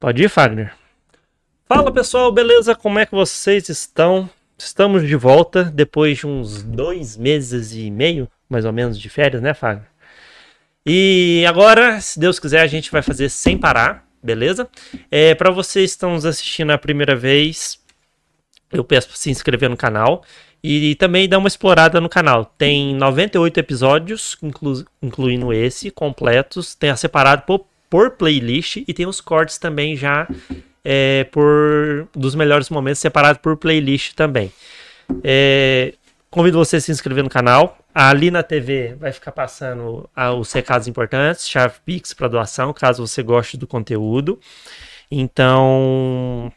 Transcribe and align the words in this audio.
Pode 0.00 0.22
ir, 0.22 0.28
Fagner. 0.28 0.72
Fala 1.66 1.90
pessoal, 1.90 2.30
beleza? 2.30 2.72
Como 2.72 3.00
é 3.00 3.04
que 3.04 3.10
vocês 3.10 3.68
estão? 3.68 4.30
Estamos 4.56 5.04
de 5.04 5.16
volta 5.16 5.64
depois 5.64 6.18
de 6.18 6.26
uns 6.26 6.62
dois 6.62 7.16
meses 7.16 7.72
e 7.72 7.90
meio, 7.90 8.28
mais 8.48 8.64
ou 8.64 8.72
menos, 8.72 8.96
de 8.96 9.08
férias, 9.08 9.42
né, 9.42 9.52
Fagner? 9.54 9.88
E 10.86 11.44
agora, 11.48 12.00
se 12.00 12.20
Deus 12.20 12.38
quiser, 12.38 12.60
a 12.60 12.66
gente 12.68 12.92
vai 12.92 13.02
fazer 13.02 13.28
sem 13.28 13.58
parar, 13.58 14.06
beleza? 14.22 14.68
É, 15.10 15.34
para 15.34 15.50
vocês 15.50 15.90
que 15.90 15.96
estão 15.96 16.12
nos 16.12 16.24
assistindo 16.24 16.70
a 16.70 16.78
primeira 16.78 17.16
vez, 17.16 17.80
eu 18.72 18.84
peço 18.84 19.08
para 19.08 19.16
se 19.16 19.30
inscrever 19.30 19.68
no 19.68 19.76
canal 19.76 20.22
e 20.62 20.94
também 20.94 21.28
dar 21.28 21.38
uma 21.38 21.48
explorada 21.48 22.00
no 22.00 22.08
canal. 22.08 22.44
Tem 22.44 22.94
98 22.94 23.58
episódios, 23.58 24.38
inclu 24.40 24.84
incluindo 25.02 25.52
esse, 25.52 25.90
completos. 25.90 26.76
Tem 26.76 26.90
a 26.90 26.96
separado 26.96 27.42
por, 27.42 27.66
por 27.88 28.12
playlist 28.12 28.76
e 28.76 28.94
tem 28.94 29.06
os 29.06 29.20
cortes 29.20 29.58
também 29.58 29.96
já 29.96 30.28
é, 30.84 31.24
por 31.24 32.08
dos 32.14 32.34
melhores 32.34 32.70
momentos 32.70 33.00
separado 33.00 33.38
por 33.40 33.56
playlist 33.56 34.14
também. 34.14 34.52
É, 35.22 35.94
convido 36.30 36.58
você 36.58 36.76
a 36.76 36.80
se 36.80 36.90
inscrever 36.90 37.24
no 37.24 37.30
canal. 37.30 37.78
Ali 37.94 38.30
na 38.30 38.42
TV 38.42 38.94
vai 38.94 39.12
ficar 39.12 39.32
passando 39.32 40.08
ah, 40.14 40.32
os 40.32 40.52
recados 40.52 40.86
importantes, 40.86 41.48
chave 41.48 41.74
Pix 41.84 42.12
para 42.12 42.28
doação, 42.28 42.72
caso 42.72 43.04
você 43.06 43.22
goste 43.22 43.56
do 43.56 43.66
conteúdo. 43.66 44.38
Então, 45.10 46.52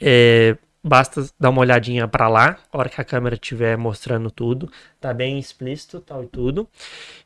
é, 0.00 0.56
Basta 0.84 1.24
dar 1.38 1.50
uma 1.50 1.60
olhadinha 1.60 2.08
para 2.08 2.26
lá, 2.28 2.58
a 2.72 2.78
hora 2.78 2.88
que 2.88 3.00
a 3.00 3.04
câmera 3.04 3.36
estiver 3.36 3.76
mostrando 3.78 4.32
tudo. 4.32 4.70
Tá 5.00 5.14
bem 5.14 5.38
explícito, 5.38 6.00
tal 6.00 6.24
e 6.24 6.26
tudo. 6.26 6.68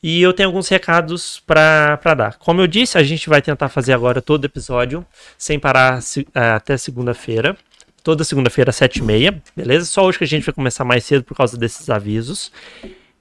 E 0.03 0.21
eu 0.21 0.35
tenho 0.35 0.51
alguns 0.51 0.69
recados 0.69 1.41
para 1.41 1.97
dar. 2.15 2.37
Como 2.37 2.61
eu 2.61 2.67
disse, 2.67 2.99
a 2.99 3.03
gente 3.03 3.31
vai 3.31 3.41
tentar 3.41 3.71
fazer 3.71 3.95
agora 3.95 4.21
todo 4.21 4.45
episódio, 4.45 5.07
sem 5.39 5.59
parar 5.59 6.03
se, 6.03 6.29
é, 6.35 6.51
até 6.51 6.77
segunda-feira. 6.77 7.57
Toda 8.03 8.25
segunda-feira, 8.25 8.71
às 8.71 8.77
7h30, 8.77 9.43
beleza? 9.57 9.87
Só 9.87 10.05
hoje 10.05 10.19
que 10.19 10.25
a 10.25 10.29
gente 10.29 10.45
vai 10.45 10.55
começar 10.55 10.85
mais 10.85 11.05
cedo 11.05 11.25
por 11.25 11.35
causa 11.35 11.57
desses 11.57 11.89
avisos. 11.89 12.53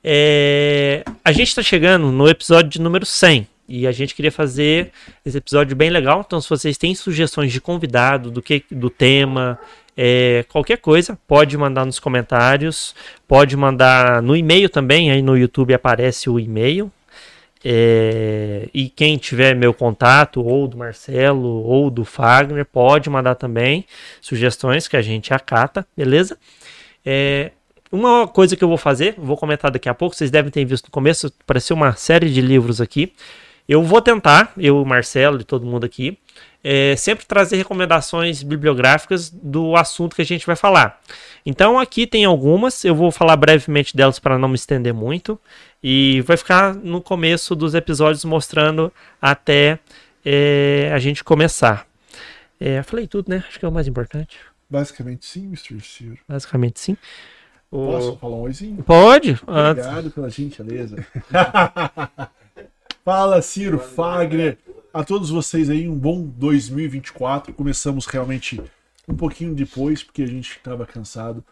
É, 0.04 1.04
a 1.24 1.32
gente 1.32 1.48
está 1.48 1.64
chegando 1.64 2.12
no 2.12 2.28
episódio 2.28 2.70
de 2.70 2.82
número 2.82 3.06
100. 3.06 3.48
E 3.68 3.88
a 3.88 3.92
gente 3.92 4.14
queria 4.14 4.32
fazer 4.32 4.92
esse 5.26 5.38
episódio 5.38 5.76
bem 5.76 5.90
legal. 5.90 6.24
Então, 6.26 6.40
se 6.40 6.48
vocês 6.50 6.78
têm 6.78 6.94
sugestões 6.94 7.52
de 7.52 7.60
convidado, 7.60 8.30
do 8.30 8.42
que 8.42 8.64
do 8.70 8.90
tema, 8.90 9.60
é, 9.98 10.46
qualquer 10.50 10.78
coisa, 10.78 11.18
pode 11.28 11.58
mandar 11.58 11.86
nos 11.86 12.00
comentários, 12.00 12.94
pode 13.28 13.56
mandar 13.56 14.22
no 14.22 14.36
e-mail 14.36 14.70
também, 14.70 15.12
aí 15.12 15.22
no 15.22 15.38
YouTube 15.38 15.74
aparece 15.74 16.30
o 16.30 16.40
e-mail. 16.40 16.92
É, 17.68 18.70
e 18.74 18.90
quem 18.90 19.18
tiver 19.18 19.56
meu 19.56 19.74
contato, 19.74 20.44
ou 20.44 20.68
do 20.68 20.78
Marcelo, 20.78 21.64
ou 21.64 21.90
do 21.90 22.06
Fagner, 22.06 22.66
pode 22.66 23.10
mandar 23.10 23.36
também 23.36 23.86
sugestões 24.22 24.88
que 24.88 24.96
a 24.96 25.02
gente 25.02 25.34
acata, 25.34 25.88
beleza? 25.98 26.38
É, 27.04 27.52
uma 27.92 28.28
coisa 28.28 28.56
que 28.56 28.64
eu 28.64 28.68
vou 28.68 28.78
fazer, 28.78 29.16
vou 29.18 29.38
comentar 29.38 29.72
daqui 29.72 29.90
a 29.90 29.94
pouco, 29.94 30.16
vocês 30.16 30.30
devem 30.30 30.52
ter 30.52 30.66
visto 30.66 30.86
no 30.86 30.92
começo, 30.92 31.34
apareceu 31.42 31.76
uma 31.76 31.94
série 31.96 32.30
de 32.32 32.42
livros 32.42 32.82
aqui. 32.82 33.14
Eu 33.68 33.82
vou 33.82 34.02
tentar, 34.02 34.54
eu, 34.58 34.84
Marcelo 34.86 35.42
e 35.42 35.44
todo 35.44 35.66
mundo 35.66 35.86
aqui, 35.86 36.20
é, 36.68 36.96
sempre 36.96 37.28
trazer 37.28 37.58
recomendações 37.58 38.42
bibliográficas 38.42 39.30
do 39.30 39.76
assunto 39.76 40.16
que 40.16 40.24
a 40.24 40.26
gente 40.26 40.48
vai 40.48 40.56
falar. 40.56 41.00
Então 41.46 41.78
aqui 41.78 42.08
tem 42.08 42.26
algumas, 42.26 42.84
eu 42.84 42.96
vou 42.96 43.12
falar 43.12 43.36
brevemente 43.38 43.96
delas 43.96 44.18
para 44.18 44.40
não 44.40 44.50
me 44.50 44.56
estender 44.56 44.92
muito 44.92 45.40
e 45.84 46.22
vai 46.22 46.36
ficar 46.36 46.74
no 46.74 47.00
começo 47.02 47.56
dos 47.56 47.76
episódios 47.76 48.26
mostrando 48.26 48.92
até 49.22 49.78
é, 50.26 50.90
a 50.92 50.98
gente 50.98 51.24
começar. 51.24 51.86
É, 52.60 52.82
falei 52.82 53.06
tudo, 53.06 53.30
né? 53.30 53.44
Acho 53.48 53.60
que 53.60 53.66
é 53.66 53.68
o 53.68 53.72
mais 53.72 53.88
importante. 53.88 54.40
Basicamente 54.68 55.24
sim, 55.24 55.46
Mr. 55.46 55.80
Ciro. 55.82 56.18
Basicamente 56.28 56.80
sim. 56.80 56.98
O... 57.70 57.92
Posso 57.92 58.18
falar 58.18 58.38
um 58.38 58.42
oizinho? 58.42 58.82
Pode. 58.82 59.40
Obrigado 59.46 60.10
pela 60.10 60.32
gentileza. 60.32 61.06
Fala, 63.06 63.40
Ciro 63.44 63.78
Fagner 63.78 64.58
a 64.96 65.04
todos 65.04 65.30
vocês 65.30 65.70
aí 65.70 65.90
um 65.90 66.00
bom 66.00 66.22
2024. 66.26 67.54
Começamos 67.54 68.06
realmente 68.06 68.62
um 69.06 69.14
pouquinho 69.14 69.54
depois, 69.54 70.02
porque 70.02 70.24
a 70.24 70.26
gente 70.26 70.52
estava 70.52 70.86
cansado. 70.86 71.44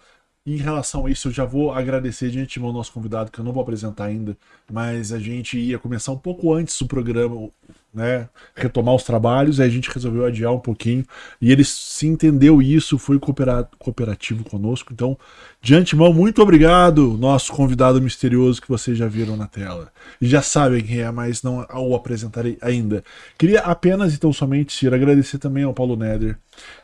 Em 0.45 0.55
relação 0.55 1.05
a 1.05 1.11
isso, 1.11 1.27
eu 1.27 1.31
já 1.33 1.43
vou 1.43 1.73
agradecer 1.73 2.29
de 2.29 2.39
antemão 2.39 2.69
ao 2.69 2.73
nosso 2.73 2.93
convidado, 2.93 3.29
que 3.29 3.39
eu 3.39 3.43
não 3.43 3.51
vou 3.51 3.61
apresentar 3.61 4.05
ainda, 4.05 4.37
mas 4.71 5.11
a 5.11 5.19
gente 5.19 5.59
ia 5.59 5.77
começar 5.77 6.13
um 6.13 6.17
pouco 6.17 6.53
antes 6.53 6.79
do 6.79 6.87
programa, 6.87 7.49
né, 7.93 8.27
retomar 8.55 8.95
os 8.95 9.03
trabalhos, 9.03 9.59
aí 9.59 9.67
a 9.67 9.71
gente 9.71 9.89
resolveu 9.89 10.25
adiar 10.25 10.51
um 10.51 10.59
pouquinho, 10.59 11.05
e 11.39 11.51
ele 11.51 11.63
se 11.63 12.07
entendeu 12.07 12.61
isso, 12.61 12.97
foi 12.97 13.19
cooperativo 13.19 14.43
conosco. 14.43 14.91
Então, 14.91 15.17
de 15.61 15.75
antemão, 15.75 16.11
muito 16.11 16.41
obrigado, 16.41 17.17
nosso 17.17 17.53
convidado 17.53 18.01
misterioso 18.01 18.61
que 18.61 18.67
vocês 18.67 18.97
já 18.97 19.07
viram 19.07 19.37
na 19.37 19.47
tela. 19.47 19.91
E 20.19 20.27
já 20.27 20.41
sabem 20.41 20.83
quem 20.83 21.01
é, 21.01 21.11
mas 21.11 21.43
não 21.43 21.65
o 21.73 21.95
apresentarei 21.95 22.57
ainda. 22.61 23.03
Queria 23.37 23.61
apenas, 23.61 24.13
então, 24.13 24.33
somente, 24.33 24.85
ir 24.85 24.93
agradecer 24.93 25.37
também 25.37 25.63
ao 25.63 25.73
Paulo 25.73 25.95
Neder, 25.95 26.37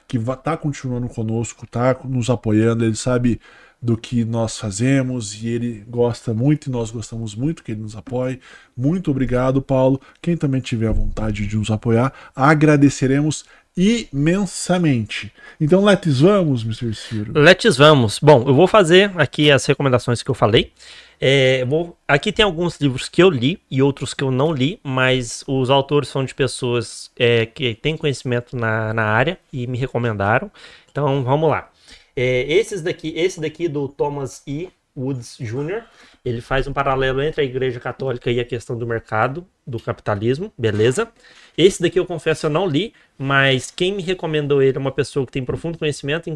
que 0.08 0.18
está 0.18 0.56
continuando 0.56 1.08
conosco, 1.08 1.66
está 1.66 1.96
nos 2.06 2.30
apoiando, 2.30 2.86
ele 2.86 2.96
sabe 2.96 3.40
do 3.82 3.96
que 3.96 4.26
nós 4.26 4.58
fazemos 4.58 5.42
e 5.42 5.48
ele 5.48 5.84
gosta 5.88 6.34
muito 6.34 6.68
e 6.68 6.70
nós 6.72 6.92
gostamos 6.92 7.34
muito 7.34 7.64
que 7.64 7.72
ele 7.72 7.82
nos 7.82 7.96
apoie. 7.96 8.40
Muito 8.76 9.10
obrigado, 9.10 9.62
Paulo. 9.62 10.02
Quem 10.22 10.36
também 10.36 10.60
tiver 10.60 10.92
vontade 10.92 11.48
de 11.48 11.56
nos 11.56 11.72
apoiar, 11.72 12.14
agradeceremos 12.36 13.46
imensamente. 13.78 15.32
Então, 15.60 15.84
let's 15.84 16.20
vamos, 16.20 16.64
Mr. 16.64 16.94
Ciro. 16.94 17.32
Let's 17.34 17.78
vamos. 17.78 18.20
Bom, 18.20 18.44
eu 18.46 18.54
vou 18.54 18.68
fazer 18.68 19.12
aqui 19.16 19.50
as 19.50 19.66
recomendações 19.66 20.22
que 20.22 20.30
eu 20.30 20.36
falei. 20.36 20.74
É, 21.22 21.66
vou, 21.66 21.98
aqui 22.08 22.32
tem 22.32 22.44
alguns 22.44 22.80
livros 22.80 23.10
que 23.10 23.22
eu 23.22 23.30
li 23.30 23.62
e 23.70 23.82
outros 23.82 24.14
que 24.14 24.24
eu 24.24 24.32
não 24.32 24.54
li, 24.54 24.80
mas 24.84 25.44
os 25.48 25.70
autores 25.70 26.10
são 26.10 26.24
de 26.24 26.34
pessoas 26.34 27.12
é, 27.18 27.46
que 27.46 27.74
têm 27.76 27.98
conhecimento 27.98 28.56
na, 28.56 28.94
na 28.94 29.04
área 29.04 29.38
e 29.52 29.68
me 29.68 29.78
recomendaram. 29.78 30.52
Então, 30.92 31.24
vamos 31.24 31.50
lá. 31.50 31.70
É, 32.16 32.42
esses 32.52 32.82
daqui, 32.82 33.14
esse 33.16 33.40
daqui 33.40 33.68
do 33.68 33.88
Thomas 33.88 34.44
E. 34.48 34.70
Woods 34.98 35.38
Jr., 35.40 35.84
ele 36.26 36.42
faz 36.42 36.68
um 36.68 36.74
paralelo 36.74 37.22
entre 37.22 37.42
a 37.42 37.46
Igreja 37.46 37.80
Católica 37.80 38.30
e 38.30 38.40
a 38.40 38.46
questão 38.46 38.78
do 38.78 38.86
mercado, 38.86 39.48
do 39.66 39.80
capitalismo, 39.80 40.52
beleza? 40.58 41.10
Esse 41.58 41.82
daqui 41.82 42.00
eu 42.00 42.06
confesso 42.06 42.48
eu 42.48 42.50
não 42.50 42.68
li, 42.68 42.94
mas 43.18 43.72
quem 43.72 43.94
me 43.94 44.02
recomendou 44.02 44.62
ele 44.62 44.78
é 44.78 44.80
uma 44.80 44.92
pessoa 44.92 45.26
que 45.26 45.32
tem 45.32 45.46
profundo 45.46 45.78
conhecimento, 45.78 46.30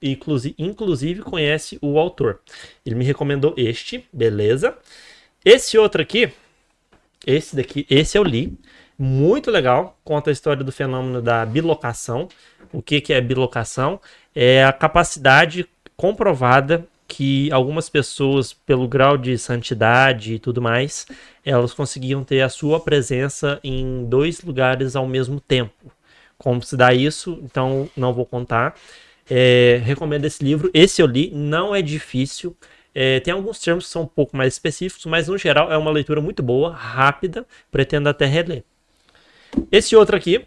inclusive, 0.00 0.54
inclusive 0.58 1.22
conhece 1.22 1.78
o 1.82 1.98
autor. 1.98 2.40
Ele 2.84 2.94
me 2.94 3.04
recomendou 3.04 3.54
este, 3.56 4.06
beleza? 4.12 4.76
Esse 5.44 5.76
outro 5.78 6.02
aqui, 6.02 6.30
esse 7.26 7.56
daqui, 7.56 7.86
esse 7.90 8.16
eu 8.16 8.22
li, 8.22 8.56
muito 8.98 9.50
legal, 9.50 9.98
conta 10.04 10.30
a 10.30 10.32
história 10.32 10.64
do 10.64 10.72
fenômeno 10.72 11.20
da 11.20 11.44
bilocação. 11.44 12.28
O 12.72 12.82
que, 12.82 13.00
que 13.00 13.12
é 13.12 13.20
bilocação? 13.20 14.00
é 14.36 14.62
a 14.62 14.72
capacidade 14.72 15.66
comprovada 15.96 16.86
que 17.08 17.50
algumas 17.50 17.88
pessoas, 17.88 18.52
pelo 18.52 18.86
grau 18.86 19.16
de 19.16 19.38
santidade 19.38 20.34
e 20.34 20.38
tudo 20.38 20.60
mais, 20.60 21.06
elas 21.42 21.72
conseguiam 21.72 22.22
ter 22.22 22.42
a 22.42 22.50
sua 22.50 22.78
presença 22.78 23.58
em 23.64 24.04
dois 24.04 24.42
lugares 24.42 24.94
ao 24.94 25.06
mesmo 25.06 25.40
tempo. 25.40 25.90
Como 26.36 26.62
se 26.62 26.76
dá 26.76 26.92
isso, 26.92 27.40
então 27.42 27.88
não 27.96 28.12
vou 28.12 28.26
contar. 28.26 28.74
É, 29.30 29.80
recomendo 29.82 30.26
esse 30.26 30.44
livro. 30.44 30.70
Esse 30.74 31.00
eu 31.00 31.06
li, 31.06 31.30
não 31.32 31.74
é 31.74 31.80
difícil. 31.80 32.54
É, 32.94 33.20
tem 33.20 33.32
alguns 33.32 33.58
termos 33.58 33.86
que 33.86 33.90
são 33.90 34.02
um 34.02 34.06
pouco 34.06 34.36
mais 34.36 34.52
específicos, 34.54 35.06
mas 35.06 35.28
no 35.28 35.38
geral 35.38 35.72
é 35.72 35.78
uma 35.78 35.90
leitura 35.90 36.20
muito 36.20 36.42
boa, 36.42 36.72
rápida, 36.72 37.46
pretendo 37.70 38.08
até 38.08 38.26
reler. 38.26 38.64
Esse 39.70 39.96
outro 39.96 40.16
aqui, 40.16 40.46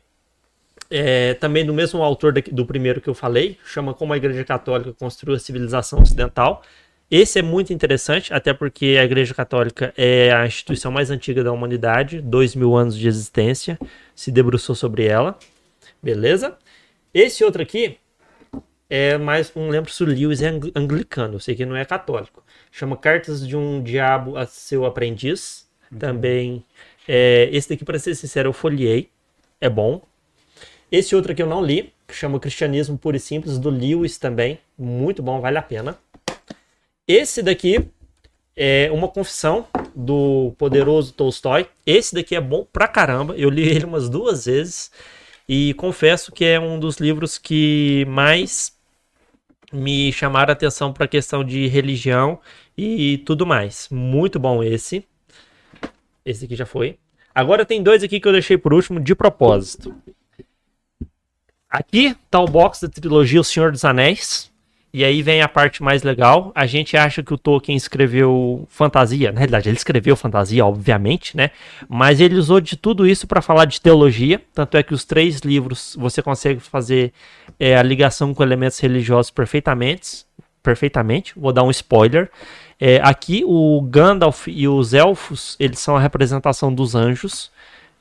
é, 0.89 1.33
também 1.35 1.65
do 1.65 1.73
mesmo 1.73 2.01
autor 2.01 2.33
do 2.33 2.65
primeiro 2.65 3.01
que 3.01 3.09
eu 3.09 3.13
falei, 3.13 3.57
chama 3.65 3.93
Como 3.93 4.13
a 4.13 4.17
Igreja 4.17 4.43
Católica 4.43 4.93
Construiu 4.93 5.35
a 5.35 5.39
Civilização 5.39 6.01
Ocidental. 6.01 6.63
Esse 7.11 7.39
é 7.39 7.41
muito 7.41 7.73
interessante, 7.73 8.33
até 8.33 8.53
porque 8.53 8.97
a 8.99 9.03
Igreja 9.03 9.33
Católica 9.33 9.93
é 9.97 10.31
a 10.31 10.45
instituição 10.45 10.91
mais 10.91 11.09
antiga 11.09 11.43
da 11.43 11.51
humanidade, 11.51 12.21
dois 12.21 12.55
mil 12.55 12.75
anos 12.75 12.95
de 12.95 13.07
existência, 13.07 13.79
se 14.15 14.31
debruçou 14.31 14.75
sobre 14.75 15.05
ela. 15.05 15.37
Beleza? 16.01 16.55
Esse 17.13 17.43
outro 17.43 17.61
aqui 17.61 17.97
é 18.89 19.17
mais 19.17 19.51
um 19.55 19.69
lembro 19.69 19.91
se 19.91 20.03
o 20.03 20.05
Lewis 20.05 20.41
é 20.41 20.49
anglicano, 20.75 21.35
eu 21.35 21.39
sei 21.39 21.55
que 21.55 21.65
não 21.65 21.75
é 21.75 21.83
católico. 21.83 22.43
Chama 22.71 22.95
Cartas 22.95 23.47
de 23.47 23.57
um 23.57 23.81
Diabo 23.81 24.37
a 24.37 24.45
Seu 24.45 24.85
Aprendiz. 24.85 25.67
Uhum. 25.91 25.97
Também. 25.97 26.65
É, 27.11 27.49
esse 27.51 27.67
daqui, 27.67 27.83
para 27.83 27.97
ser 27.97 28.13
sincero, 28.13 28.49
eu 28.49 28.53
folhei. 28.53 29.09
É 29.59 29.67
bom. 29.67 29.99
Esse 30.91 31.15
outro 31.15 31.31
aqui 31.31 31.41
eu 31.41 31.47
não 31.47 31.65
li, 31.65 31.91
que 32.07 32.13
chama 32.13 32.39
Cristianismo 32.39 32.99
Puro 32.99 33.17
e 33.17 33.19
Simples, 33.19 33.57
do 33.57 33.71
Lewis 33.71 34.19
também. 34.19 34.59
Muito 34.77 35.23
bom, 35.23 35.41
vale 35.41 35.57
a 35.57 35.61
pena. 35.63 35.97
Esse 37.07 37.41
daqui 37.41 37.83
é 38.55 38.91
uma 38.91 39.07
confissão 39.07 39.65
do 39.95 40.53
poderoso 40.55 41.11
Tolstói. 41.13 41.67
Esse 41.83 42.13
daqui 42.13 42.35
é 42.35 42.41
bom 42.41 42.67
pra 42.71 42.87
caramba. 42.87 43.35
Eu 43.35 43.49
li 43.49 43.67
ele 43.67 43.85
umas 43.85 44.07
duas 44.07 44.45
vezes. 44.45 44.91
E 45.47 45.73
confesso 45.73 46.31
que 46.31 46.45
é 46.45 46.59
um 46.59 46.79
dos 46.79 46.97
livros 46.97 47.39
que 47.39 48.05
mais 48.07 48.71
me 49.73 50.13
chamaram 50.13 50.51
a 50.51 50.53
atenção 50.53 50.93
para 50.93 51.05
a 51.05 51.07
questão 51.07 51.43
de 51.43 51.65
religião 51.65 52.39
e 52.77 53.17
tudo 53.25 53.47
mais. 53.47 53.87
Muito 53.89 54.39
bom 54.39 54.63
esse. 54.63 55.03
Esse 56.25 56.45
aqui 56.45 56.55
já 56.55 56.65
foi. 56.65 56.97
Agora 57.33 57.65
tem 57.65 57.81
dois 57.81 58.03
aqui 58.03 58.19
que 58.19 58.27
eu 58.27 58.33
deixei 58.33 58.57
por 58.57 58.73
último 58.73 58.99
de 58.99 59.15
propósito. 59.15 59.93
Aqui 61.69 62.15
tá 62.29 62.39
o 62.39 62.47
box 62.47 62.81
da 62.81 62.89
trilogia 62.89 63.39
O 63.39 63.43
Senhor 63.43 63.71
dos 63.71 63.85
Anéis. 63.85 64.49
E 64.91 65.03
aí 65.05 65.21
vem 65.21 65.41
a 65.41 65.47
parte 65.47 65.83
mais 65.83 66.01
legal. 66.01 66.51
A 66.55 66.65
gente 66.65 66.97
acha 66.97 67.21
que 67.21 67.31
o 67.31 67.37
Tolkien 67.37 67.77
escreveu 67.77 68.65
fantasia. 68.67 69.31
Na 69.31 69.37
realidade, 69.37 69.69
ele 69.69 69.77
escreveu 69.77 70.15
fantasia, 70.15 70.65
obviamente, 70.65 71.37
né? 71.37 71.51
Mas 71.87 72.19
ele 72.19 72.35
usou 72.35 72.59
de 72.59 72.75
tudo 72.75 73.05
isso 73.05 73.27
para 73.27 73.39
falar 73.39 73.65
de 73.65 73.79
teologia. 73.79 74.41
Tanto 74.51 74.77
é 74.77 74.81
que 74.81 74.93
os 74.93 75.05
três 75.05 75.41
livros 75.41 75.95
você 75.97 76.23
consegue 76.23 76.59
fazer 76.59 77.13
é, 77.59 77.77
a 77.77 77.83
ligação 77.83 78.33
com 78.33 78.41
elementos 78.41 78.79
religiosos 78.79 79.29
perfeitamente. 79.29 80.25
Perfeitamente. 80.63 81.33
Vou 81.37 81.53
dar 81.53 81.63
um 81.63 81.69
spoiler. 81.69 82.31
É, 82.79 83.01
aqui 83.03 83.43
o 83.45 83.81
Gandalf 83.81 84.47
e 84.47 84.67
os 84.67 84.93
elfos, 84.93 85.55
eles 85.59 85.79
são 85.79 85.97
a 85.97 85.99
representação 85.99 86.73
dos 86.73 86.95
anjos 86.95 87.51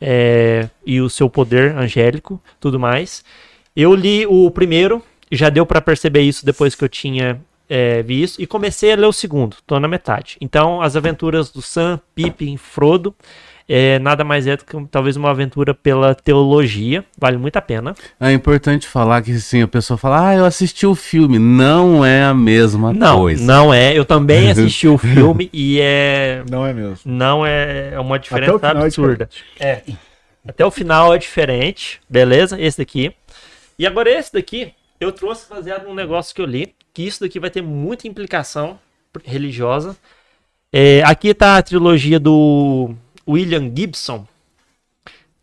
é, 0.01 0.69
e 0.87 1.01
o 1.01 1.11
seu 1.11 1.29
poder 1.29 1.77
angélico, 1.77 2.41
tudo 2.61 2.79
mais. 2.79 3.25
Eu 3.75 3.95
li 3.95 4.25
o 4.26 4.50
primeiro, 4.50 5.02
já 5.33 5.49
deu 5.49 5.67
para 5.67 5.81
perceber 5.81 6.23
isso 6.23 6.47
depois 6.47 6.75
que 6.75 6.85
eu 6.85 6.88
tinha 6.88 7.41
é, 7.69 8.02
vi 8.02 8.23
isso, 8.23 8.41
e 8.41 8.47
comecei 8.47 8.93
a 8.93 8.97
ler 8.97 9.07
o 9.07 9.12
segundo, 9.12 9.57
tô 9.67 9.79
na 9.79 9.87
metade. 9.87 10.38
Então, 10.41 10.81
as 10.81 10.97
aventuras 10.97 11.50
do 11.50 11.61
Sam, 11.61 12.00
Pippin, 12.14 12.57
Frodo, 12.57 13.14
é, 13.69 13.99
nada 13.99 14.25
mais 14.25 14.47
é 14.47 14.57
do 14.57 14.65
que 14.65 14.77
talvez 14.91 15.15
uma 15.17 15.31
aventura 15.31 15.75
pela 15.75 16.15
teologia, 16.15 17.05
vale 17.19 17.37
muito 17.37 17.57
a 17.57 17.61
pena. 17.61 17.95
É 18.19 18.33
importante 18.33 18.89
falar 18.89 19.21
que 19.21 19.39
sim, 19.39 19.61
a 19.61 19.69
pessoa 19.69 19.99
fala, 19.99 20.31
ah, 20.31 20.37
eu 20.37 20.45
assisti 20.47 20.87
o 20.87 20.95
filme, 20.95 21.39
não 21.39 22.03
é 22.03 22.25
a 22.25 22.33
mesma 22.33 22.95
não, 22.95 23.19
coisa. 23.19 23.45
Não, 23.45 23.75
é, 23.75 23.97
eu 23.97 24.07
também 24.07 24.49
assisti 24.51 24.89
o 24.89 24.97
filme 24.97 25.51
e 25.53 25.79
é... 25.81 26.43
Não 26.51 26.67
é 26.67 26.73
mesmo. 26.73 26.99
Não 27.05 27.45
é, 27.45 27.91
é 27.93 28.01
uma 28.01 28.19
diferença 28.19 28.69
absurda. 28.69 29.29
É, 29.61 29.69
é, 29.69 29.83
até 30.47 30.65
o 30.65 30.71
final 30.71 31.15
é 31.15 31.19
diferente, 31.19 32.01
beleza? 32.09 32.59
Esse 32.59 32.79
daqui. 32.79 33.13
E 33.79 33.87
agora 33.87 34.11
esse 34.11 34.33
daqui, 34.33 34.73
eu 34.99 35.13
trouxe 35.13 35.49
baseado 35.49 35.87
num 35.87 35.95
negócio 35.95 36.35
que 36.35 36.41
eu 36.41 36.47
li, 36.47 36.75
que 36.95 37.03
isso 37.03 37.21
daqui 37.21 37.39
vai 37.39 37.51
ter 37.51 37.63
muita 37.63 38.09
implicação 38.09 38.79
religiosa. 39.25 39.95
É, 40.73 41.03
aqui 41.05 41.33
tá 41.33 41.57
a 41.57 41.63
trilogia 41.63 42.19
do 42.19 42.95
William 43.28 43.70
Gibson, 43.75 44.26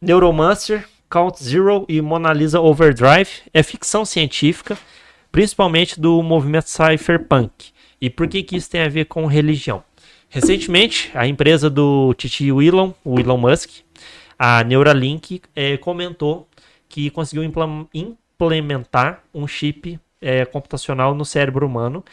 Neuromancer, 0.01 0.87
Count 1.09 1.41
Zero 1.41 1.85
e 1.87 2.01
Mona 2.01 2.33
Lisa 2.33 2.59
Overdrive. 2.59 3.29
É 3.53 3.61
ficção 3.61 4.03
científica, 4.03 4.77
principalmente 5.31 5.99
do 5.99 6.21
movimento 6.23 6.69
cypherpunk. 6.69 7.73
E 8.01 8.09
por 8.09 8.27
que, 8.27 8.43
que 8.43 8.55
isso 8.55 8.69
tem 8.69 8.81
a 8.81 8.89
ver 8.89 9.05
com 9.05 9.25
religião? 9.25 9.83
Recentemente, 10.29 11.11
a 11.13 11.27
empresa 11.27 11.69
do 11.69 12.13
Titi 12.15 12.49
Elon, 12.49 12.91
o 13.03 13.19
Elon 13.19 13.37
Musk, 13.37 13.69
a 14.37 14.63
Neuralink, 14.63 15.41
é, 15.55 15.77
comentou 15.77 16.47
que 16.89 17.09
conseguiu 17.09 17.43
implementar 17.93 19.23
um 19.33 19.47
chip 19.47 19.99
é, 20.19 20.43
computacional 20.43 21.13
no 21.13 21.23
cérebro 21.23 21.65
humano. 21.65 22.03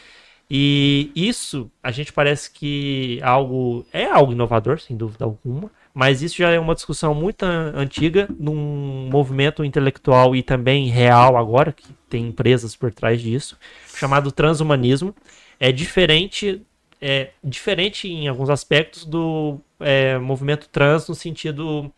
E 0.54 1.10
isso, 1.16 1.70
a 1.82 1.90
gente 1.90 2.12
parece 2.12 2.50
que 2.50 3.18
algo 3.22 3.86
é 3.90 4.04
algo 4.04 4.32
inovador, 4.32 4.78
sem 4.78 4.94
dúvida 4.94 5.24
alguma, 5.24 5.70
mas 5.94 6.20
isso 6.20 6.36
já 6.36 6.50
é 6.50 6.58
uma 6.60 6.74
discussão 6.74 7.14
muito 7.14 7.42
antiga 7.42 8.28
num 8.38 9.08
movimento 9.10 9.64
intelectual 9.64 10.36
e 10.36 10.42
também 10.42 10.88
real 10.88 11.38
agora, 11.38 11.72
que 11.72 11.86
tem 12.06 12.26
empresas 12.26 12.76
por 12.76 12.92
trás 12.92 13.22
disso, 13.22 13.58
chamado 13.96 14.30
transhumanismo. 14.30 15.14
É 15.58 15.72
diferente, 15.72 16.60
é 17.00 17.30
diferente 17.42 18.06
em 18.06 18.28
alguns 18.28 18.50
aspectos 18.50 19.06
do 19.06 19.58
é, 19.80 20.18
movimento 20.18 20.68
trans 20.68 21.08
no 21.08 21.14
sentido 21.14 21.90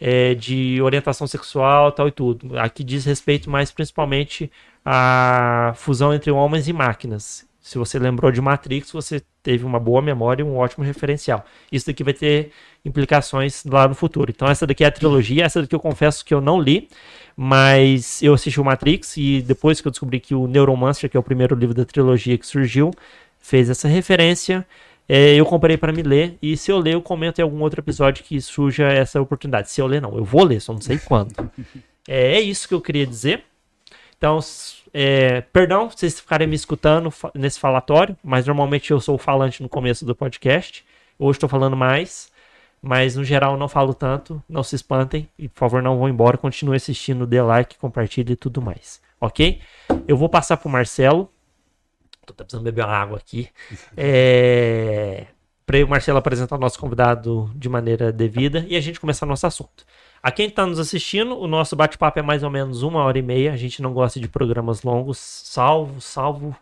é, 0.00 0.34
de 0.34 0.82
orientação 0.82 1.28
sexual 1.28 1.92
tal 1.92 2.08
e 2.08 2.10
tudo. 2.10 2.58
Aqui 2.58 2.82
diz 2.82 3.04
respeito 3.04 3.48
mais 3.48 3.70
principalmente 3.70 4.50
à 4.84 5.72
fusão 5.76 6.12
entre 6.12 6.32
homens 6.32 6.66
e 6.66 6.72
máquinas. 6.72 7.53
Se 7.64 7.78
você 7.78 7.98
lembrou 7.98 8.30
de 8.30 8.42
Matrix, 8.42 8.92
você 8.92 9.22
teve 9.42 9.64
uma 9.64 9.80
boa 9.80 10.02
memória 10.02 10.42
e 10.42 10.44
um 10.44 10.58
ótimo 10.58 10.84
referencial. 10.84 11.46
Isso 11.72 11.86
daqui 11.86 12.04
vai 12.04 12.12
ter 12.12 12.50
implicações 12.84 13.64
lá 13.64 13.88
no 13.88 13.94
futuro. 13.94 14.30
Então 14.30 14.46
essa 14.46 14.66
daqui 14.66 14.84
é 14.84 14.86
a 14.88 14.90
trilogia, 14.90 15.46
essa 15.46 15.62
daqui 15.62 15.74
eu 15.74 15.80
confesso 15.80 16.22
que 16.26 16.34
eu 16.34 16.42
não 16.42 16.60
li, 16.60 16.90
mas 17.34 18.22
eu 18.22 18.34
assisti 18.34 18.60
o 18.60 18.64
Matrix 18.64 19.16
e 19.16 19.40
depois 19.40 19.80
que 19.80 19.88
eu 19.88 19.90
descobri 19.90 20.20
que 20.20 20.34
o 20.34 20.46
Neuromancer, 20.46 21.08
que 21.08 21.16
é 21.16 21.20
o 21.20 21.22
primeiro 21.22 21.54
livro 21.54 21.74
da 21.74 21.86
trilogia 21.86 22.36
que 22.36 22.46
surgiu, 22.46 22.90
fez 23.40 23.70
essa 23.70 23.88
referência, 23.88 24.66
é, 25.08 25.34
eu 25.34 25.46
comprei 25.46 25.78
para 25.78 25.90
me 25.90 26.02
ler 26.02 26.36
e 26.42 26.58
se 26.58 26.70
eu 26.70 26.78
ler 26.78 26.92
eu 26.92 27.00
comento 27.00 27.40
em 27.40 27.44
algum 27.44 27.62
outro 27.62 27.80
episódio 27.80 28.22
que 28.24 28.42
surja 28.42 28.88
essa 28.88 29.22
oportunidade. 29.22 29.70
Se 29.70 29.80
eu 29.80 29.86
ler 29.86 30.02
não, 30.02 30.14
eu 30.18 30.24
vou 30.24 30.44
ler, 30.44 30.60
só 30.60 30.74
não 30.74 30.82
sei 30.82 30.98
quando. 30.98 31.32
é, 32.06 32.34
é 32.34 32.40
isso 32.42 32.68
que 32.68 32.74
eu 32.74 32.80
queria 32.82 33.06
dizer. 33.06 33.42
Então, 34.18 34.38
é, 34.94 35.40
perdão 35.40 35.90
se 35.90 35.98
vocês 35.98 36.20
ficarem 36.20 36.46
me 36.46 36.54
escutando 36.54 37.12
nesse 37.34 37.58
falatório, 37.58 38.16
mas 38.22 38.46
normalmente 38.46 38.92
eu 38.92 39.00
sou 39.00 39.16
o 39.16 39.18
falante 39.18 39.62
no 39.62 39.68
começo 39.68 40.06
do 40.06 40.14
podcast. 40.14 40.84
Hoje 41.18 41.36
estou 41.36 41.48
falando 41.48 41.76
mais, 41.76 42.32
mas 42.80 43.16
no 43.16 43.24
geral 43.24 43.56
não 43.58 43.68
falo 43.68 43.92
tanto. 43.92 44.42
Não 44.48 44.62
se 44.62 44.76
espantem 44.76 45.28
e 45.38 45.48
por 45.48 45.58
favor 45.58 45.82
não 45.82 45.98
vão 45.98 46.08
embora. 46.08 46.38
Continue 46.38 46.76
assistindo, 46.76 47.26
dê 47.26 47.42
like, 47.42 47.76
compartilhe 47.76 48.32
e 48.32 48.36
tudo 48.36 48.62
mais. 48.62 49.02
Ok? 49.20 49.60
Eu 50.08 50.16
vou 50.16 50.28
passar 50.28 50.56
para 50.56 50.68
o 50.68 50.72
Marcelo 50.72 51.30
Tô 52.26 52.32
precisando 52.32 52.64
beber 52.64 52.84
uma 52.84 52.96
água 52.96 53.18
aqui. 53.18 53.48
É, 53.96 55.26
para 55.66 55.84
o 55.84 55.88
Marcelo 55.88 56.18
apresentar 56.18 56.56
o 56.56 56.58
nosso 56.58 56.78
convidado 56.78 57.50
de 57.54 57.68
maneira 57.68 58.12
devida 58.12 58.64
e 58.68 58.76
a 58.76 58.80
gente 58.80 59.00
começar 59.00 59.24
nosso 59.24 59.46
assunto. 59.46 59.84
A 60.24 60.32
quem 60.32 60.46
está 60.46 60.64
nos 60.64 60.78
assistindo, 60.78 61.38
o 61.38 61.46
nosso 61.46 61.76
bate-papo 61.76 62.18
é 62.18 62.22
mais 62.22 62.42
ou 62.42 62.48
menos 62.48 62.82
uma 62.82 63.04
hora 63.04 63.18
e 63.18 63.22
meia. 63.22 63.52
A 63.52 63.58
gente 63.58 63.82
não 63.82 63.92
gosta 63.92 64.18
de 64.18 64.26
programas 64.26 64.82
longos, 64.82 65.18
salvo, 65.18 66.00
salvo 66.00 66.56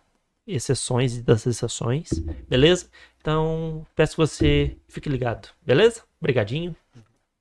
exceções 0.45 1.17
e 1.17 1.23
das 1.23 1.47
exceções, 1.47 2.11
beleza? 2.49 2.89
Então, 3.21 3.87
peço 3.95 4.15
que 4.15 4.21
você 4.21 4.77
fique 4.89 5.09
ligado, 5.09 5.49
beleza? 5.65 6.03
Obrigadinho. 6.21 6.75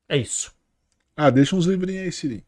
É 0.07 0.15
isso. 0.15 0.53
Ah, 1.17 1.31
deixa 1.31 1.55
uns 1.55 1.65
livrinhos 1.65 2.03
aí, 2.03 2.11
Siri. 2.11 2.43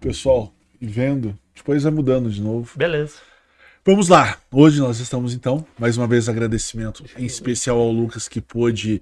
Pessoal, 0.00 0.52
vendo, 0.80 1.38
depois 1.54 1.84
vai 1.84 1.92
mudando 1.92 2.28
de 2.28 2.42
novo. 2.42 2.76
Beleza. 2.76 3.18
Vamos 3.84 4.08
lá. 4.08 4.36
Hoje 4.50 4.80
nós 4.80 4.98
estamos 4.98 5.32
então, 5.32 5.64
mais 5.78 5.96
uma 5.96 6.08
vez 6.08 6.28
agradecimento 6.28 7.04
em 7.16 7.24
especial 7.24 7.78
ao 7.78 7.92
Lucas 7.92 8.26
que 8.26 8.40
pôde 8.40 9.00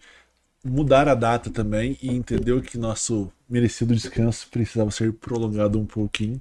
mudar 0.62 1.08
a 1.08 1.14
data 1.14 1.48
também 1.48 1.96
e 2.02 2.10
entendeu 2.10 2.60
que 2.60 2.76
nosso 2.76 3.32
merecido 3.48 3.94
descanso 3.94 4.48
precisava 4.50 4.90
ser 4.90 5.12
prolongado 5.12 5.78
um 5.78 5.86
pouquinho. 5.86 6.40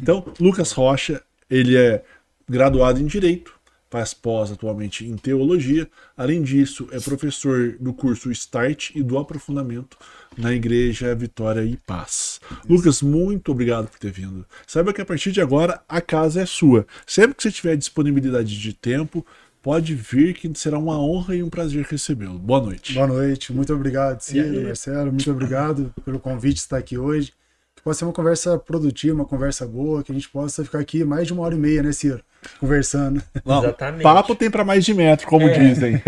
Então, 0.00 0.24
Lucas 0.40 0.72
Rocha, 0.72 1.22
ele 1.50 1.76
é 1.76 2.02
graduado 2.48 3.00
em 3.00 3.06
direito, 3.06 3.54
faz 3.90 4.12
pós 4.12 4.50
atualmente 4.50 5.06
em 5.06 5.16
teologia. 5.16 5.88
Além 6.16 6.42
disso, 6.42 6.88
é 6.90 7.00
professor 7.00 7.76
do 7.78 7.92
curso 7.92 8.30
Start 8.30 8.90
e 8.94 9.02
do 9.02 9.18
aprofundamento 9.18 9.96
na 10.36 10.52
Igreja 10.52 11.14
Vitória 11.14 11.64
e 11.64 11.76
Paz. 11.76 12.40
Lucas, 12.68 13.00
muito 13.00 13.52
obrigado 13.52 13.88
por 13.88 13.98
ter 13.98 14.10
vindo. 14.10 14.44
Saiba 14.66 14.92
que 14.92 15.00
a 15.00 15.06
partir 15.06 15.32
de 15.32 15.40
agora 15.40 15.80
a 15.88 16.00
casa 16.00 16.42
é 16.42 16.46
sua. 16.46 16.86
Sempre 17.06 17.36
que 17.36 17.42
você 17.42 17.50
tiver 17.50 17.76
disponibilidade 17.76 18.58
de 18.58 18.72
tempo, 18.72 19.24
pode 19.66 19.96
vir 19.96 20.32
que 20.32 20.48
será 20.54 20.78
uma 20.78 20.96
honra 20.96 21.34
e 21.34 21.42
um 21.42 21.50
prazer 21.50 21.84
recebê-lo. 21.90 22.38
Boa 22.38 22.60
noite. 22.60 22.94
Boa 22.94 23.08
noite, 23.08 23.52
muito 23.52 23.74
obrigado, 23.74 24.20
Ciro, 24.20 24.62
Marcelo, 24.62 25.10
muito 25.10 25.28
obrigado 25.28 25.92
pelo 26.06 26.20
convite 26.20 26.54
de 26.54 26.60
estar 26.60 26.76
aqui 26.76 26.96
hoje. 26.96 27.32
Que 27.74 27.82
possa 27.82 27.98
ser 27.98 28.04
uma 28.04 28.12
conversa 28.12 28.56
produtiva, 28.60 29.16
uma 29.16 29.24
conversa 29.24 29.66
boa, 29.66 30.04
que 30.04 30.12
a 30.12 30.14
gente 30.14 30.28
possa 30.28 30.64
ficar 30.64 30.78
aqui 30.78 31.02
mais 31.02 31.26
de 31.26 31.32
uma 31.32 31.42
hora 31.42 31.56
e 31.56 31.58
meia, 31.58 31.82
né, 31.82 31.90
Ciro? 31.90 32.22
Conversando. 32.60 33.20
Não, 33.44 33.58
Exatamente. 33.58 34.04
Papo 34.04 34.36
tem 34.36 34.48
para 34.48 34.64
mais 34.64 34.84
de 34.84 34.94
metro, 34.94 35.26
como 35.26 35.48
é. 35.48 35.58
dizem. 35.58 36.00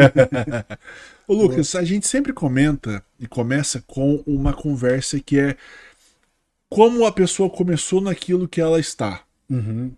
Ô, 1.26 1.34
Lucas, 1.34 1.74
a 1.74 1.82
gente 1.82 2.06
sempre 2.06 2.32
comenta 2.32 3.02
e 3.18 3.26
começa 3.26 3.82
com 3.88 4.22
uma 4.24 4.52
conversa 4.52 5.18
que 5.18 5.36
é 5.36 5.56
como 6.68 7.04
a 7.04 7.10
pessoa 7.10 7.50
começou 7.50 8.00
naquilo 8.00 8.46
que 8.46 8.60
ela 8.60 8.78
está. 8.78 9.22
Uhum. 9.50 9.90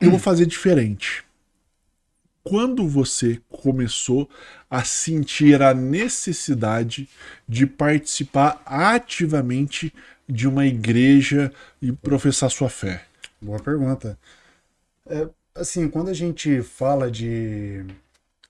Eu 0.00 0.10
vou 0.10 0.20
fazer 0.20 0.46
diferente. 0.46 1.24
Quando 2.44 2.88
você 2.88 3.40
começou 3.48 4.28
a 4.68 4.82
sentir 4.82 5.62
a 5.62 5.72
necessidade 5.72 7.08
de 7.48 7.66
participar 7.66 8.60
ativamente 8.66 9.94
de 10.28 10.48
uma 10.48 10.66
igreja 10.66 11.52
e 11.80 11.92
professar 11.92 12.50
sua 12.50 12.68
fé? 12.68 13.04
Boa 13.40 13.60
pergunta. 13.60 14.18
É, 15.06 15.28
assim, 15.54 15.88
quando 15.88 16.08
a 16.08 16.14
gente 16.14 16.62
fala 16.62 17.10
de 17.10 17.84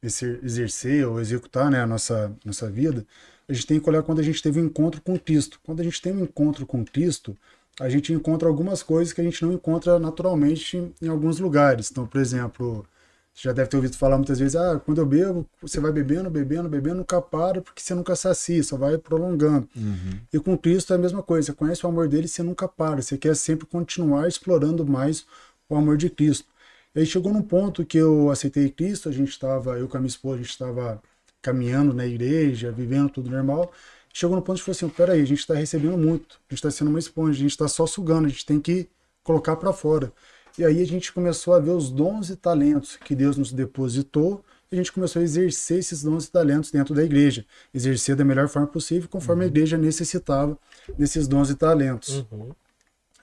exercer 0.03 1.07
ou 1.07 1.21
executar 1.21 1.71
né, 1.71 1.81
a 1.81 1.87
nossa, 1.87 2.35
nossa 2.45 2.71
vida, 2.71 3.07
a 3.49 3.53
gente 3.53 3.67
tem 3.67 3.79
que 3.79 3.89
olhar 3.89 4.03
quando 4.03 4.21
a 4.21 4.23
gente 4.23 4.43
teve 4.43 4.61
um 4.61 4.67
encontro 4.67 5.01
com 5.01 5.19
Cristo. 5.19 5.61
Quando 5.63 5.81
a 5.81 5.85
gente 5.85 6.01
tem 6.01 6.13
um 6.13 6.25
encontro 6.25 6.67
com 6.67 6.85
Cristo, 6.85 7.37
a 7.81 7.89
gente 7.89 8.13
encontra 8.13 8.49
algumas 8.49 8.83
coisas 8.83 9.13
que 9.13 9.21
a 9.21 9.25
gente 9.25 9.43
não 9.45 9.53
encontra 9.53 9.99
naturalmente 9.99 10.93
em 11.01 11.09
alguns 11.09 11.39
lugares. 11.39 11.91
Então, 11.91 12.07
por 12.07 12.21
exemplo, 12.21 12.87
você 13.35 13.49
já 13.49 13.53
deve 13.53 13.69
ter 13.69 13.77
ouvido 13.77 13.97
falar 13.97 14.17
muitas 14.17 14.39
vezes, 14.39 14.57
ah, 14.57 14.81
quando 14.85 14.99
eu 14.99 15.07
bebo, 15.07 15.47
você 15.61 15.81
vai 15.81 15.91
bebendo, 15.91 16.29
bebendo, 16.29 16.69
bebendo, 16.69 16.97
nunca 16.97 17.21
para, 17.21 17.63
porque 17.63 17.81
você 17.81 17.95
nunca 17.95 18.15
sacia, 18.15 18.63
só 18.63 18.77
vai 18.77 18.99
prolongando. 18.99 19.69
Uhum. 19.75 20.21
E 20.33 20.39
com 20.39 20.57
Cristo 20.57 20.93
é 20.93 20.97
a 20.97 20.99
mesma 20.99 21.23
coisa, 21.23 21.47
você 21.47 21.53
conhece 21.55 21.85
o 21.87 21.89
amor 21.89 22.09
dele, 22.09 22.29
você 22.29 22.43
nunca 22.43 22.69
para, 22.69 23.01
você 23.01 23.17
quer 23.17 23.35
sempre 23.35 23.67
continuar 23.67 24.29
explorando 24.29 24.87
mais 24.87 25.27
o 25.69 25.75
amor 25.77 25.97
de 25.97 26.11
Cristo. 26.11 26.47
E 26.95 27.01
aí 27.01 27.07
chegou 27.07 27.33
num 27.33 27.43
ponto 27.43 27.87
que 27.87 27.97
eu 27.97 28.31
aceitei 28.31 28.69
Cristo, 28.69 29.09
a 29.09 29.13
gente 29.13 29.31
estava, 29.31 29.79
eu 29.79 29.89
com 29.89 29.97
a 29.97 30.01
minha 30.01 30.09
esposa, 30.09 30.35
a 30.35 30.43
gente 30.43 30.51
estava 30.51 31.03
caminhando 31.41 31.95
na 31.95 32.07
igreja, 32.07 32.71
vivendo 32.71 33.11
tudo 33.11 33.31
normal. 33.31 33.73
Chegou 34.13 34.37
num 34.37 34.43
ponto 34.43 34.59
que 34.59 34.65
falou 34.65 34.77
assim: 34.77 34.89
peraí, 34.91 35.23
a 35.23 35.25
gente 35.25 35.41
está 35.41 35.55
recebendo 35.55 35.97
muito, 35.97 36.39
a 36.49 36.53
gente 36.53 36.59
está 36.59 36.71
sendo 36.71 36.89
uma 36.89 36.99
esponja, 36.99 37.33
a 37.39 37.43
gente 37.43 37.51
está 37.51 37.67
só 37.67 37.87
sugando, 37.87 38.27
a 38.27 38.29
gente 38.29 38.45
tem 38.45 38.61
que 38.61 38.89
colocar 39.23 39.57
para 39.57 39.73
fora. 39.73 40.13
E 40.59 40.65
aí 40.65 40.83
a 40.83 40.87
gente 40.87 41.13
começou 41.13 41.55
a 41.55 41.59
ver 41.59 41.71
os 41.71 41.91
dons 41.91 42.31
e 42.31 42.37
talentos 42.37 42.97
que 42.97 43.15
Deus 43.15 43.37
nos 43.37 43.53
depositou 43.53 44.45
e 44.71 44.75
a 44.75 44.79
gente 44.79 44.93
começou 44.93 45.21
a 45.21 45.23
exercer 45.23 45.79
esses 45.79 46.03
dons 46.03 46.27
e 46.27 46.31
talentos 46.31 46.71
dentro 46.71 46.95
da 46.95 47.05
igreja. 47.05 47.45
Exercer 47.75 48.17
da 48.17 48.25
melhor 48.25 48.49
forma 48.49 48.67
possível, 48.67 49.09
conforme 49.09 49.45
a 49.45 49.47
igreja 49.47 49.77
necessitava 49.77 50.59
desses 50.97 51.29
dons 51.29 51.51
e 51.51 51.55
talentos. 51.55 52.25
Uhum. 52.31 52.53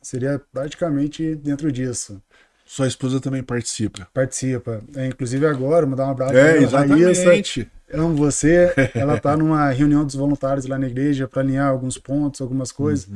Seria 0.01 0.39
praticamente 0.51 1.35
dentro 1.35 1.71
disso. 1.71 2.21
Sua 2.65 2.87
esposa 2.87 3.19
também 3.19 3.41
participa. 3.41 4.07
Participa. 4.13 4.83
É, 4.95 5.07
inclusive 5.07 5.45
agora, 5.47 5.87
mandar 5.87 6.05
um 6.05 6.11
abraço 6.11 6.35
É, 6.35 6.67
pra 6.67 6.79
Raíssa. 6.81 7.67
Exatamente. 7.89 8.07
Amo 8.07 8.15
você. 8.15 8.73
Ela 8.93 9.15
está 9.17 9.35
numa 9.37 9.69
reunião 9.71 10.05
dos 10.05 10.15
voluntários 10.15 10.65
lá 10.65 10.77
na 10.77 10.87
igreja 10.87 11.27
para 11.27 11.41
alinhar 11.41 11.69
alguns 11.69 11.97
pontos, 11.97 12.41
algumas 12.41 12.71
coisas. 12.71 13.07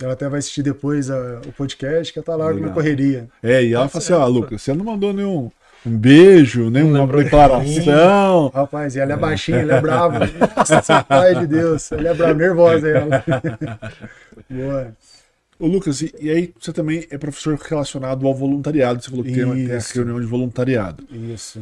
Ela 0.00 0.14
até 0.14 0.28
vai 0.28 0.38
assistir 0.38 0.62
depois 0.62 1.10
a- 1.10 1.40
o 1.46 1.52
podcast, 1.52 2.12
que 2.12 2.22
tá 2.22 2.34
lá 2.34 2.46
Legal. 2.48 2.68
na 2.68 2.74
correria. 2.74 3.28
É, 3.42 3.62
e 3.64 3.74
ela 3.74 3.88
fala 3.88 4.02
assim, 4.02 4.12
ó, 4.14 4.26
Lucas, 4.26 4.62
você 4.62 4.72
não 4.72 4.84
mandou 4.84 5.12
nenhum 5.12 5.50
um 5.84 5.96
beijo, 5.96 6.70
de 6.70 7.24
declaração. 7.24 8.48
Rapaz, 8.48 8.96
e 8.96 9.00
ela 9.00 9.12
é 9.14 9.16
baixinha, 9.16 9.58
ela 9.58 9.76
é 9.76 9.80
brava. 9.80 10.20
Nossa, 10.56 11.02
pai 11.04 11.34
de 11.34 11.46
Deus. 11.46 11.90
Ela 11.92 12.08
é 12.10 12.14
brava, 12.14 12.34
nervosa 12.34 12.88
ela. 12.88 13.24
Boa. 14.48 14.92
Ô, 15.58 15.66
Lucas, 15.66 16.00
e, 16.02 16.14
e 16.20 16.30
aí 16.30 16.54
você 16.58 16.72
também 16.72 17.06
é 17.10 17.18
professor 17.18 17.54
relacionado 17.58 18.26
ao 18.26 18.34
voluntariado. 18.34 19.02
Você 19.02 19.10
falou 19.10 19.24
que 19.24 19.32
tem, 19.32 19.44
uma- 19.44 19.54
tem 19.54 19.70
a 19.72 19.76
Isso. 19.76 19.94
reunião 19.94 20.20
de 20.20 20.26
voluntariado. 20.26 21.04
Isso. 21.10 21.60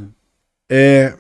É, 0.71 1.15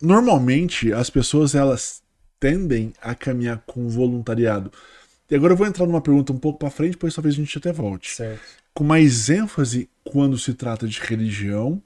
normalmente 0.00 0.92
as 0.92 1.10
pessoas 1.10 1.54
elas 1.54 2.02
tendem 2.38 2.92
a 3.02 3.14
caminhar 3.14 3.62
com 3.66 3.88
voluntariado. 3.88 4.72
E 5.30 5.34
agora 5.34 5.52
eu 5.52 5.56
vou 5.56 5.66
entrar 5.66 5.86
numa 5.86 6.00
pergunta 6.00 6.32
um 6.32 6.38
pouco 6.38 6.58
para 6.58 6.70
frente, 6.70 6.92
depois 6.92 7.14
talvez 7.14 7.34
a 7.34 7.38
gente 7.38 7.56
até 7.56 7.72
volte. 7.72 8.10
Certo. 8.10 8.40
Com 8.74 8.82
mais 8.82 9.28
ênfase 9.28 9.88
quando 10.02 10.38
se 10.38 10.54
trata 10.54 10.88
de 10.88 10.98
religião, 11.00 11.80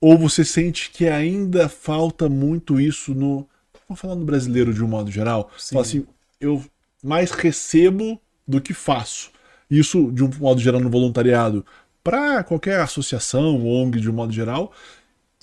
ou 0.00 0.16
você 0.16 0.44
sente 0.44 0.90
que 0.90 1.08
ainda 1.08 1.68
falta 1.68 2.28
muito 2.28 2.80
isso 2.80 3.14
no, 3.14 3.46
vamos 3.86 4.00
falar 4.00 4.14
no 4.14 4.24
brasileiro 4.24 4.72
de 4.72 4.82
um 4.82 4.88
modo 4.88 5.10
geral, 5.10 5.50
Sim. 5.58 5.74
Fala 5.74 5.84
assim, 5.84 6.06
eu 6.40 6.64
mais 7.02 7.30
recebo 7.32 8.20
do 8.46 8.60
que 8.60 8.72
faço. 8.72 9.30
Isso 9.70 10.10
de 10.12 10.24
um 10.24 10.30
modo 10.38 10.60
geral 10.60 10.80
no 10.80 10.88
voluntariado, 10.88 11.66
para 12.02 12.42
qualquer 12.42 12.80
associação, 12.80 13.66
ONG 13.66 14.00
de 14.00 14.08
um 14.08 14.14
modo 14.14 14.32
geral, 14.32 14.72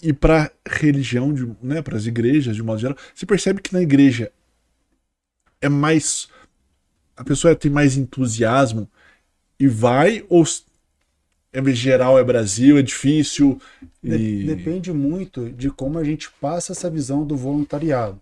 e 0.01 0.13
para 0.13 0.51
religião, 0.67 1.33
de, 1.33 1.45
né, 1.61 1.81
para 1.81 1.97
as 1.97 2.05
igrejas 2.05 2.55
de 2.55 2.61
um 2.61 2.65
modo 2.65 2.79
geral, 2.79 2.97
você 3.13 3.25
percebe 3.25 3.61
que 3.61 3.73
na 3.73 3.81
igreja 3.81 4.31
é 5.61 5.69
mais 5.69 6.27
a 7.17 7.23
pessoa 7.23 7.55
tem 7.55 7.71
mais 7.71 7.97
entusiasmo 7.97 8.89
e 9.59 9.67
vai 9.67 10.25
ou 10.29 10.45
é 11.53 11.63
geral 11.73 12.19
é 12.19 12.23
Brasil, 12.23 12.77
é 12.77 12.81
difícil 12.81 13.59
e 14.03 14.45
Depende 14.45 14.91
muito 14.93 15.49
de 15.51 15.71
como 15.71 15.97
a 15.97 16.03
gente 16.03 16.29
passa 16.39 16.73
essa 16.73 16.89
visão 16.89 17.25
do 17.25 17.35
voluntariado. 17.35 18.21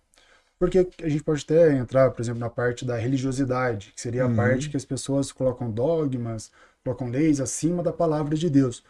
Porque 0.60 0.88
a 1.04 1.10
gente 1.10 1.24
pode 1.24 1.44
até 1.44 1.74
entrar, 1.78 2.12
por 2.12 2.22
exemplo, 2.22 2.40
na 2.40 2.50
parte 2.50 2.86
da 2.86 2.98
religiosidade, 2.98 3.94
que 3.96 4.02
seria 4.02 4.26
a 4.26 4.28
Uhum. 4.28 4.36
parte 4.36 4.70
que 4.70 4.78
as 4.78 4.86
pessoas 4.86 5.32
colocam 5.32 5.72
dogmas, 5.72 6.52
colocam 6.84 7.10
leis 7.10 7.42
acima 7.42 7.84
da 7.84 7.94
palavra 7.94 8.36
de 8.38 8.50
Deus. 8.50 8.84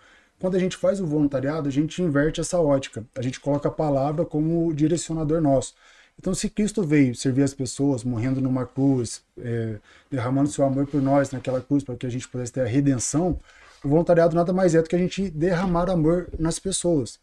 Quando 0.44 0.56
a 0.56 0.60
gente 0.60 0.76
faz 0.76 1.00
o 1.00 1.08
voluntariado, 1.08 1.70
a 1.70 1.72
gente 1.72 2.02
inverte 2.02 2.42
essa 2.42 2.60
ótica. 2.60 3.06
A 3.16 3.22
gente 3.22 3.40
coloca 3.40 3.70
a 3.70 3.72
palavra 3.72 4.26
como 4.26 4.74
direcionador 4.74 5.40
nosso. 5.40 5.74
Então, 6.20 6.36
se 6.36 6.50
Cristo 6.50 6.84
veio 6.84 7.16
servir 7.16 7.44
as 7.44 7.54
pessoas, 7.54 8.04
morrendo 8.04 8.42
numa 8.42 8.66
cruz, 8.66 9.24
é, 9.38 9.78
derramando 10.12 10.50
seu 10.50 10.66
amor 10.66 10.86
por 10.86 11.02
nós 11.02 11.32
naquela 11.32 11.62
cruz, 11.62 11.82
para 11.82 11.96
que 11.96 12.06
a 12.06 12.10
gente 12.10 12.28
pudesse 12.28 12.52
ter 12.52 12.60
a 12.60 12.66
redenção, 12.66 13.40
o 13.82 13.88
voluntariado 13.88 14.36
nada 14.36 14.52
mais 14.52 14.76
é 14.76 14.82
do 14.82 14.90
que 14.90 14.98
a 14.98 15.00
gente 15.00 15.30
derramar 15.30 15.90
amor 15.90 16.28
nas 16.38 16.60
pessoas. 16.60 17.22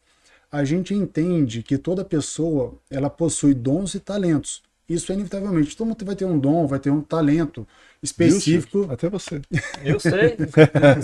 A 0.50 0.64
gente 0.64 0.94
entende 0.94 1.62
que 1.62 1.76
toda 1.76 2.02
pessoa 2.02 2.72
ela 2.90 3.10
possui 3.10 3.52
dons 3.52 3.94
e 3.94 4.00
talentos. 4.00 4.62
Isso 4.90 5.12
é 5.12 5.14
inevitavelmente. 5.14 5.76
Todo 5.76 5.86
mundo 5.86 6.04
vai 6.04 6.16
ter 6.16 6.24
um 6.24 6.36
dom, 6.36 6.66
vai 6.66 6.80
ter 6.80 6.90
um 6.90 7.00
talento 7.00 7.64
específico. 8.02 8.88
Até 8.90 9.08
você. 9.08 9.40
Eu 9.84 10.00
sei. 10.00 10.36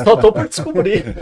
Só 0.03 0.17
tô 0.17 0.33
por 0.33 0.49
descobrir. 0.49 1.05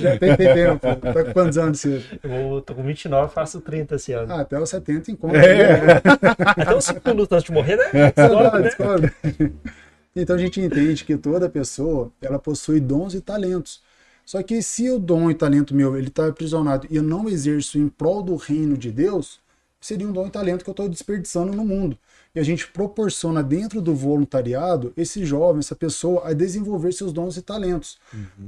Já 0.00 0.18
tem, 0.18 0.36
tem 0.36 0.54
tempo. 0.54 0.80
Tá 0.80 1.24
com 1.24 1.32
quantos 1.32 1.58
anos 1.58 1.78
você? 1.78 2.02
Eu 2.24 2.60
tô 2.60 2.74
com 2.74 2.82
29, 2.82 3.32
faço 3.32 3.60
30 3.60 3.94
esse 3.94 4.12
ano. 4.12 4.32
Ah, 4.32 4.40
até 4.40 4.58
os 4.58 4.68
70 4.68 5.12
encontra. 5.12 5.38
É. 5.46 6.02
Até 6.44 6.74
uns 6.74 6.86
5 6.86 7.08
minutos 7.08 7.32
antes 7.32 7.44
de 7.44 7.52
morrer, 7.52 7.76
né? 7.76 8.12
Ah, 8.52 8.58
discordo. 8.58 9.08
Então 10.16 10.34
a 10.34 10.38
gente 10.40 10.60
entende 10.60 11.04
que 11.04 11.16
toda 11.16 11.48
pessoa 11.48 12.10
ela 12.20 12.40
possui 12.40 12.80
dons 12.80 13.14
e 13.14 13.20
talentos. 13.20 13.80
Só 14.26 14.42
que 14.42 14.60
se 14.60 14.90
o 14.90 14.98
dom 14.98 15.30
e 15.30 15.34
talento 15.34 15.72
meu 15.72 15.96
ele 15.96 16.08
está 16.08 16.26
aprisionado 16.26 16.88
e 16.90 16.96
eu 16.96 17.02
não 17.02 17.28
exerço 17.28 17.78
em 17.78 17.88
prol 17.88 18.24
do 18.24 18.34
reino 18.34 18.76
de 18.76 18.90
Deus, 18.90 19.40
seria 19.80 20.06
um 20.06 20.12
dom 20.12 20.26
e 20.26 20.30
talento 20.30 20.64
que 20.64 20.70
eu 20.70 20.72
estou 20.72 20.88
desperdiçando 20.88 21.52
no 21.52 21.64
mundo. 21.64 21.96
E 22.34 22.40
a 22.40 22.42
gente 22.42 22.68
proporciona 22.68 23.42
dentro 23.42 23.80
do 23.80 23.94
voluntariado 23.94 24.92
esse 24.96 25.24
jovem, 25.24 25.60
essa 25.60 25.74
pessoa, 25.74 26.28
a 26.28 26.32
desenvolver 26.32 26.92
seus 26.92 27.12
dons 27.12 27.36
e 27.36 27.42
talentos. 27.42 27.98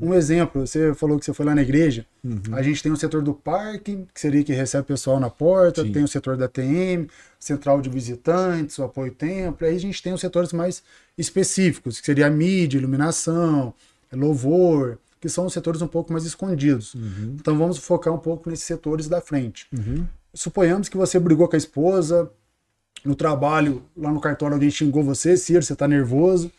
Um 0.01 0.13
exemplo, 0.13 0.67
você 0.67 0.95
falou 0.95 1.19
que 1.19 1.25
você 1.25 1.33
foi 1.33 1.47
lá 1.47 1.55
na 1.55 1.63
igreja. 1.63 2.05
A 2.53 2.63
gente 2.63 2.83
tem 2.83 2.93
o 2.93 2.97
setor 2.97 3.23
do 3.23 3.33
parque, 3.33 4.05
que 4.13 4.21
seria 4.21 4.45
que 4.45 4.53
recebe 4.53 4.83
o 4.83 4.87
pessoal 4.87 5.19
na 5.19 5.31
porta, 5.31 5.83
Sim. 5.83 5.93
tem 5.93 6.05
o 6.05 6.09
setor 6.09 6.37
da 6.37 6.47
TM, 6.47 7.09
central 7.39 7.81
de 7.81 7.89
visitantes, 7.89 8.79
o 8.79 8.85
apoio 8.85 9.13
templo. 9.13 9.67
Aí 9.67 9.75
a 9.75 9.81
gente 9.81 10.03
tem 10.03 10.13
os 10.13 10.21
setores 10.21 10.53
mais 10.53 10.83
específicos, 11.17 12.01
que 12.01 12.07
seria 12.07 12.27
a 12.27 12.31
mídia, 12.31 12.77
iluminação, 12.79 13.73
louvor, 14.13 14.99
que 15.21 15.29
são 15.29 15.47
os 15.47 15.53
setores 15.53 15.81
um 15.81 15.89
pouco 15.89 16.13
mais 16.13 16.25
escondidos. 16.25 16.95
Então 17.41 17.57
vamos 17.57 17.79
focar 17.79 18.13
um 18.13 18.19
pouco 18.19 18.51
nesses 18.51 18.67
setores 18.67 19.09
da 19.09 19.21
frente. 19.21 19.67
Suponhamos 20.33 20.89
que 20.89 20.97
você 20.97 21.19
brigou 21.19 21.49
com 21.49 21.57
a 21.57 21.59
esposa, 21.59 22.31
no 23.05 23.15
trabalho, 23.15 23.83
lá 23.97 24.11
no 24.11 24.21
cartório, 24.21 24.55
alguém 24.55 24.71
xingou 24.71 25.03
você, 25.03 25.37
Ciro, 25.37 25.63
você 25.63 25.75
tá 25.75 25.89
nervoso, 25.89 26.51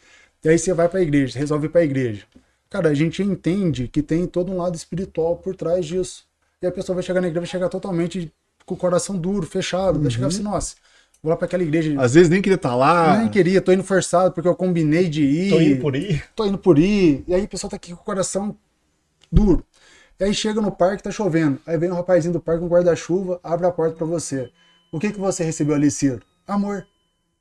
e 0.44 0.50
aí 0.50 0.58
você 0.58 0.74
vai 0.74 0.90
pra 0.90 1.01
igreja, 1.01 1.38
resolve 1.38 1.68
ir 1.68 1.70
pra 1.70 1.84
igreja. 1.84 2.24
Cara, 2.70 2.90
a 2.90 2.94
gente 2.94 3.22
entende 3.22 3.88
que 3.88 4.01
tem 4.01 4.25
todo 4.25 4.51
um 4.51 4.58
lado 4.58 4.75
espiritual 4.75 5.36
por 5.36 5.56
trás 5.56 5.86
disso. 5.86 6.24
E 6.62 6.68
a 6.68 6.72
pessoa 6.72 6.96
vai 6.96 7.04
chegar 7.04 7.22
na 7.22 7.28
igreja, 7.28 7.42
vai 7.42 7.50
chegar 7.50 7.70
totalmente 7.70 8.32
com 8.66 8.74
o 8.74 8.78
coração 8.78 9.18
duro, 9.18 9.46
fechado, 9.46 10.00
vai 10.00 10.10
chegar 10.10 10.28
assim, 10.28 10.42
nossa, 10.42 10.75
vou 11.22 11.30
lá 11.30 11.36
pra 11.36 11.46
aquela 11.46 11.63
igreja. 11.63 12.00
Às 12.00 12.13
vezes 12.13 12.30
nem 12.30 12.42
queria 12.42 12.56
estar 12.56 12.75
lá. 12.75 13.18
Nem 13.18 13.30
queria, 13.30 13.62
tô 13.62 13.72
indo 13.72 13.84
forçado 13.84 14.34
porque 14.34 14.48
eu 14.48 14.56
combinei 14.56 15.10
de 15.10 15.24
ir. 15.24 15.50
Tô 15.50 15.60
indo 15.60 15.82
por 15.82 15.96
aí. 15.96 16.24
Tô 16.36 16.46
indo 16.46 16.58
por 16.58 16.80
ir. 16.80 17.24
E 17.28 17.34
aí 17.34 17.44
a 17.44 17.48
pessoa 17.48 17.70
tá 17.70 17.75
aqui 17.75 17.94
com 17.94 18.01
o 18.01 18.06
coração 18.06 18.56
duro. 19.32 19.66
E 20.22 20.24
aí 20.24 20.36
chega 20.36 20.62
no 20.62 20.72
parque, 20.72 21.01
tá 21.01 21.10
chovendo. 21.10 21.60
Aí 21.66 21.75
vem 21.80 21.90
um 21.90 21.96
rapazinho 21.96 22.32
do 22.34 22.40
parque 22.40 22.60
com 22.60 22.68
um 22.68 22.70
guarda-chuva, 22.70 23.40
abre 23.44 23.66
a 23.66 23.72
porta 23.72 23.96
pra 23.96 24.06
você. 24.06 24.51
O 24.92 25.00
que 25.00 25.12
que 25.12 25.20
você 25.20 25.44
recebeu 25.44 25.74
ali, 25.74 25.90
Ciro? 25.90 26.22
Amor. 26.48 26.86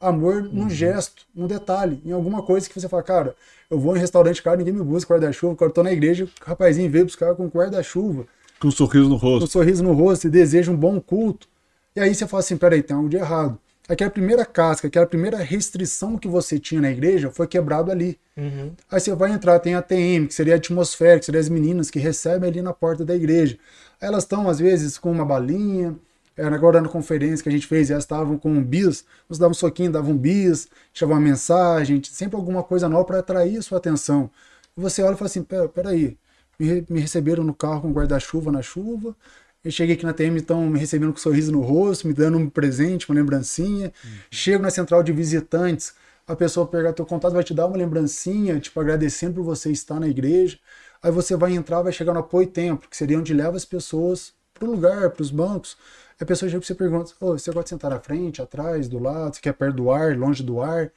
Amor 0.00 0.44
num 0.44 0.70
gesto, 0.70 1.26
num 1.34 1.46
detalhe, 1.46 2.00
em 2.06 2.10
alguma 2.10 2.42
coisa 2.42 2.66
que 2.66 2.80
você 2.80 2.88
fala, 2.88 3.02
cara, 3.02 3.36
eu 3.68 3.78
vou 3.78 3.94
em 3.94 4.00
restaurante 4.00 4.42
caro, 4.42 4.56
ninguém 4.56 4.72
me 4.72 4.82
busca 4.82 5.12
guarda-chuva, 5.12 5.54
quando 5.54 5.68
eu 5.68 5.74
tô 5.74 5.82
na 5.82 5.92
igreja, 5.92 6.24
o 6.24 6.28
rapazinho 6.48 6.90
veio 6.90 7.04
buscar 7.04 7.34
com 7.34 7.46
guarda-chuva, 7.48 8.24
Com 8.58 8.68
um 8.68 8.70
sorriso 8.70 9.10
no 9.10 9.20
com 9.20 9.26
um 9.26 9.30
rosto. 9.32 9.46
sorriso 9.50 9.82
no 9.84 9.92
rosto 9.92 10.26
e 10.26 10.30
deseja 10.30 10.72
um 10.72 10.76
bom 10.76 10.98
culto. 11.02 11.46
E 11.94 12.00
aí 12.00 12.14
você 12.14 12.26
fala 12.26 12.40
assim, 12.40 12.56
peraí, 12.56 12.82
tem 12.82 12.96
algo 12.96 13.10
de 13.10 13.18
errado. 13.18 13.58
Aquela 13.90 14.10
primeira 14.10 14.44
casca, 14.46 14.86
aquela 14.86 15.06
primeira 15.06 15.36
restrição 15.38 16.16
que 16.16 16.28
você 16.28 16.58
tinha 16.60 16.80
na 16.80 16.90
igreja 16.90 17.30
foi 17.30 17.46
quebrado 17.48 17.90
ali. 17.90 18.18
Uhum. 18.36 18.72
Aí 18.88 19.00
você 19.00 19.12
vai 19.14 19.32
entrar, 19.32 19.58
tem 19.58 19.74
a 19.74 19.82
TM, 19.82 20.28
que 20.28 20.34
seria 20.34 20.54
a 20.54 20.56
atmosfera, 20.56 21.18
que 21.18 21.24
seria 21.24 21.40
as 21.40 21.48
meninas 21.48 21.90
que 21.90 21.98
recebem 21.98 22.48
ali 22.48 22.62
na 22.62 22.72
porta 22.72 23.04
da 23.04 23.16
igreja. 23.16 23.58
Elas 24.00 24.22
estão, 24.22 24.48
às 24.48 24.60
vezes, 24.60 24.96
com 24.96 25.10
uma 25.10 25.24
balinha. 25.24 25.96
Era 26.36 26.54
agora 26.54 26.80
na 26.80 26.88
conferência 26.88 27.42
que 27.42 27.48
a 27.48 27.52
gente 27.52 27.66
fez, 27.66 27.90
elas 27.90 28.04
estavam 28.04 28.38
com 28.38 28.50
um 28.50 28.62
bis, 28.62 29.04
nos 29.28 29.38
davam 29.38 29.50
um 29.50 29.54
soquinho, 29.54 29.90
davam 29.90 30.12
um 30.12 30.16
bis, 30.16 30.68
deixavam 30.92 31.16
uma 31.16 31.20
mensagem, 31.20 32.00
sempre 32.04 32.36
alguma 32.36 32.62
coisa 32.62 32.88
nova 32.88 33.04
para 33.04 33.18
atrair 33.18 33.58
a 33.58 33.62
sua 33.62 33.78
atenção. 33.78 34.30
E 34.76 34.80
você 34.80 35.02
olha 35.02 35.14
e 35.14 35.16
fala 35.16 35.26
assim: 35.26 35.42
pera, 35.42 35.68
peraí, 35.68 36.16
me, 36.58 36.66
re- 36.66 36.86
me 36.88 37.00
receberam 37.00 37.42
no 37.44 37.52
carro 37.54 37.82
com 37.82 37.92
guarda-chuva 37.92 38.52
na 38.52 38.62
chuva. 38.62 39.14
Eu 39.62 39.70
cheguei 39.70 39.94
aqui 39.94 40.06
na 40.06 40.14
TM, 40.14 40.38
estão 40.38 40.66
me 40.70 40.78
recebendo 40.78 41.12
com 41.12 41.18
um 41.18 41.22
sorriso 41.22 41.52
no 41.52 41.60
rosto, 41.60 42.08
me 42.08 42.14
dando 42.14 42.38
um 42.38 42.48
presente, 42.48 43.08
uma 43.08 43.14
lembrancinha. 43.14 43.92
Chego 44.30 44.62
na 44.62 44.70
central 44.70 45.02
de 45.02 45.12
visitantes, 45.12 45.92
a 46.26 46.34
pessoa 46.34 46.66
pegar 46.66 46.92
teu 46.94 47.04
contato, 47.04 47.32
vai 47.32 47.44
te 47.44 47.52
dar 47.52 47.66
uma 47.66 47.76
lembrancinha, 47.76 48.58
tipo, 48.58 48.80
agradecendo 48.80 49.34
por 49.34 49.44
você 49.44 49.70
estar 49.70 50.00
na 50.00 50.08
igreja. 50.08 50.58
Aí 51.02 51.10
você 51.10 51.36
vai 51.36 51.54
entrar, 51.54 51.82
vai 51.82 51.92
chegar 51.92 52.14
no 52.14 52.20
apoio 52.20 52.46
tempo, 52.46 52.88
que 52.88 52.96
seria 52.96 53.18
onde 53.18 53.34
leva 53.34 53.56
as 53.56 53.64
pessoas 53.64 54.32
pro 54.54 54.70
lugar, 54.70 55.10
pros 55.10 55.30
bancos. 55.30 55.76
Aí 56.18 56.24
a 56.24 56.26
pessoa 56.26 56.48
chega 56.48 56.62
e 56.62 56.66
você 56.66 56.74
pergunta, 56.74 57.12
oh, 57.20 57.38
você 57.38 57.50
gosta 57.50 57.64
de 57.64 57.68
sentar 57.70 57.90
na 57.90 58.00
frente, 58.00 58.40
atrás, 58.40 58.88
do 58.88 58.98
lado, 58.98 59.34
você 59.34 59.40
quer 59.42 59.52
perto 59.52 59.76
do 59.76 59.90
ar, 59.90 60.16
longe 60.16 60.42
do 60.42 60.60
ar? 60.62 60.90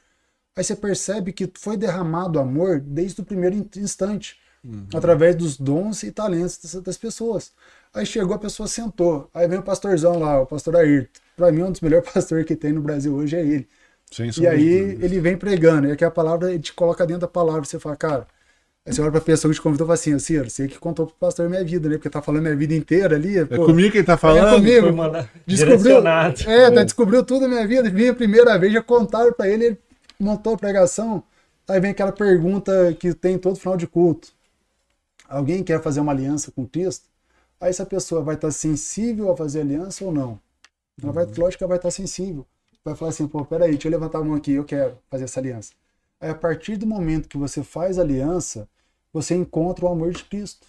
Aí 0.56 0.64
você 0.64 0.76
percebe 0.76 1.32
que 1.32 1.50
foi 1.54 1.76
derramado 1.76 2.38
amor 2.38 2.80
desde 2.80 3.20
o 3.20 3.24
primeiro 3.24 3.56
instante, 3.76 4.38
uhum. 4.62 4.86
através 4.94 5.34
dos 5.34 5.58
dons 5.58 6.02
e 6.02 6.12
talentos 6.12 6.58
das 6.82 6.96
pessoas. 6.96 7.52
Aí 7.94 8.04
chegou, 8.04 8.34
a 8.34 8.38
pessoa 8.38 8.66
sentou. 8.66 9.30
Aí 9.32 9.46
vem 9.46 9.58
o 9.58 9.62
pastorzão 9.62 10.18
lá, 10.18 10.40
o 10.40 10.46
pastor 10.46 10.76
Ayrton. 10.76 11.20
Pra 11.36 11.52
mim, 11.52 11.62
um 11.62 11.70
dos 11.70 11.80
melhores 11.80 12.08
pastores 12.12 12.44
que 12.44 12.56
tem 12.56 12.72
no 12.72 12.80
Brasil 12.80 13.14
hoje 13.14 13.36
é 13.36 13.40
ele. 13.40 13.68
Sim, 14.10 14.30
e 14.40 14.46
aí 14.46 14.98
ele 15.00 15.18
vem 15.18 15.36
pregando, 15.36 15.88
e 15.88 15.92
aqui 15.92 16.04
a 16.04 16.10
palavra, 16.10 16.50
ele 16.50 16.60
te 16.60 16.72
coloca 16.72 17.04
dentro 17.04 17.22
da 17.22 17.28
palavra, 17.28 17.64
você 17.64 17.80
fala, 17.80 17.96
cara, 17.96 18.26
Aí 18.86 18.92
você 18.92 19.00
olha 19.00 19.10
pra 19.10 19.20
pessoa 19.22 19.50
que 19.50 19.58
te 19.58 19.62
convidou 19.62 19.86
e 19.86 19.88
fala 19.88 19.94
assim, 19.94 20.18
Ciro, 20.18 20.50
você 20.50 20.68
que 20.68 20.78
contou 20.78 21.06
pro 21.06 21.16
pastor 21.16 21.48
minha 21.48 21.64
vida, 21.64 21.88
né? 21.88 21.96
Porque 21.96 22.10
tá 22.10 22.20
falando 22.20 22.42
minha 22.42 22.54
vida 22.54 22.74
inteira 22.74 23.16
ali. 23.16 23.38
É 23.38 23.46
pô, 23.46 23.64
comigo 23.64 23.90
que 23.90 23.98
ele 23.98 24.06
tá 24.06 24.18
falando? 24.18 24.48
É 24.48 24.56
comigo. 24.56 24.88
Descobriu, 25.46 26.02
é, 26.46 26.70
tá, 26.70 26.84
descobriu 26.84 27.24
tudo 27.24 27.46
a 27.46 27.48
minha 27.48 27.66
vida. 27.66 27.88
Vinha 27.88 28.10
a 28.10 28.14
primeira 28.14 28.58
vez, 28.58 28.74
já 28.74 28.82
contaram 28.82 29.32
pra 29.32 29.48
ele, 29.48 29.64
ele 29.64 29.78
montou 30.20 30.52
a 30.52 30.58
pregação. 30.58 31.22
Aí 31.66 31.80
vem 31.80 31.92
aquela 31.92 32.12
pergunta 32.12 32.94
que 33.00 33.14
tem 33.14 33.38
todo 33.38 33.56
final 33.56 33.74
de 33.74 33.86
culto. 33.86 34.28
Alguém 35.26 35.64
quer 35.64 35.80
fazer 35.80 36.00
uma 36.00 36.12
aliança 36.12 36.52
com 36.52 36.66
Cristo? 36.66 37.06
Aí 37.60 37.70
essa 37.70 37.86
pessoa 37.86 38.22
vai 38.22 38.34
estar 38.34 38.50
sensível 38.50 39.30
a 39.30 39.36
fazer 39.36 39.60
aliança 39.60 40.04
ou 40.04 40.12
não? 40.12 40.40
Ela 41.02 41.12
vai, 41.12 41.24
lógico 41.24 41.64
que 41.64 41.66
vai 41.66 41.78
estar 41.78 41.90
sensível. 41.90 42.46
Vai 42.84 42.94
falar 42.94 43.10
assim, 43.10 43.26
pô, 43.26 43.44
peraí, 43.44 43.72
deixa 43.72 43.88
eu 43.88 43.92
levantar 43.92 44.18
a 44.18 44.24
mão 44.24 44.34
aqui, 44.34 44.52
eu 44.52 44.64
quero 44.64 44.98
fazer 45.10 45.24
essa 45.24 45.40
aliança. 45.40 45.72
Aí 46.20 46.30
a 46.30 46.34
partir 46.34 46.76
do 46.76 46.86
momento 46.86 47.28
que 47.28 47.38
você 47.38 47.62
faz 47.62 47.98
aliança, 47.98 48.68
você 49.12 49.34
encontra 49.34 49.84
o 49.84 49.88
amor 49.88 50.12
de 50.12 50.24
Cristo. 50.24 50.66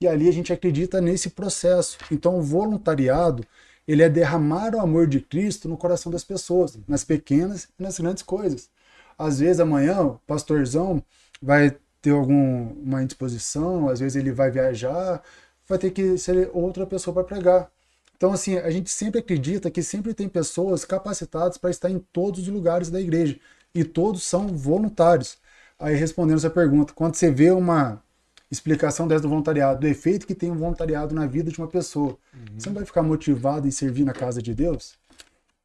E 0.00 0.06
ali 0.08 0.28
a 0.28 0.32
gente 0.32 0.52
acredita 0.52 1.00
nesse 1.00 1.30
processo. 1.30 1.98
Então 2.10 2.38
o 2.38 2.42
voluntariado, 2.42 3.44
ele 3.86 4.02
é 4.02 4.08
derramar 4.08 4.74
o 4.74 4.80
amor 4.80 5.06
de 5.06 5.20
Cristo 5.20 5.68
no 5.68 5.76
coração 5.76 6.10
das 6.10 6.24
pessoas, 6.24 6.78
nas 6.86 7.04
pequenas 7.04 7.68
e 7.78 7.82
nas 7.82 7.98
grandes 7.98 8.22
coisas. 8.22 8.70
Às 9.18 9.40
vezes 9.40 9.60
amanhã 9.60 10.00
o 10.02 10.18
pastorzão 10.26 11.02
vai 11.42 11.76
ter 12.00 12.10
alguma 12.10 13.02
indisposição, 13.02 13.88
às 13.88 14.00
vezes 14.00 14.16
ele 14.16 14.32
vai 14.32 14.50
viajar, 14.50 15.22
vai 15.70 15.78
ter 15.78 15.90
que 15.90 16.18
ser 16.18 16.50
outra 16.52 16.84
pessoa 16.84 17.14
para 17.14 17.24
pregar. 17.24 17.70
Então, 18.16 18.32
assim, 18.32 18.58
a 18.58 18.70
gente 18.70 18.90
sempre 18.90 19.20
acredita 19.20 19.70
que 19.70 19.82
sempre 19.82 20.12
tem 20.12 20.28
pessoas 20.28 20.84
capacitadas 20.84 21.56
para 21.56 21.70
estar 21.70 21.88
em 21.88 21.98
todos 21.98 22.40
os 22.40 22.48
lugares 22.48 22.90
da 22.90 23.00
igreja. 23.00 23.38
E 23.74 23.82
todos 23.84 24.24
são 24.24 24.48
voluntários. 24.48 25.38
Aí, 25.78 25.94
respondendo 25.94 26.36
essa 26.36 26.50
pergunta, 26.50 26.92
quando 26.92 27.14
você 27.14 27.30
vê 27.30 27.50
uma 27.50 28.02
explicação 28.50 29.06
dessa 29.06 29.22
do 29.22 29.28
voluntariado, 29.28 29.80
do 29.80 29.86
efeito 29.86 30.26
que 30.26 30.34
tem 30.34 30.50
um 30.50 30.58
voluntariado 30.58 31.14
na 31.14 31.26
vida 31.26 31.50
de 31.50 31.58
uma 31.58 31.68
pessoa, 31.68 32.18
uhum. 32.34 32.58
você 32.58 32.68
não 32.68 32.74
vai 32.74 32.84
ficar 32.84 33.02
motivado 33.02 33.66
em 33.66 33.70
servir 33.70 34.04
na 34.04 34.12
casa 34.12 34.42
de 34.42 34.52
Deus? 34.52 34.98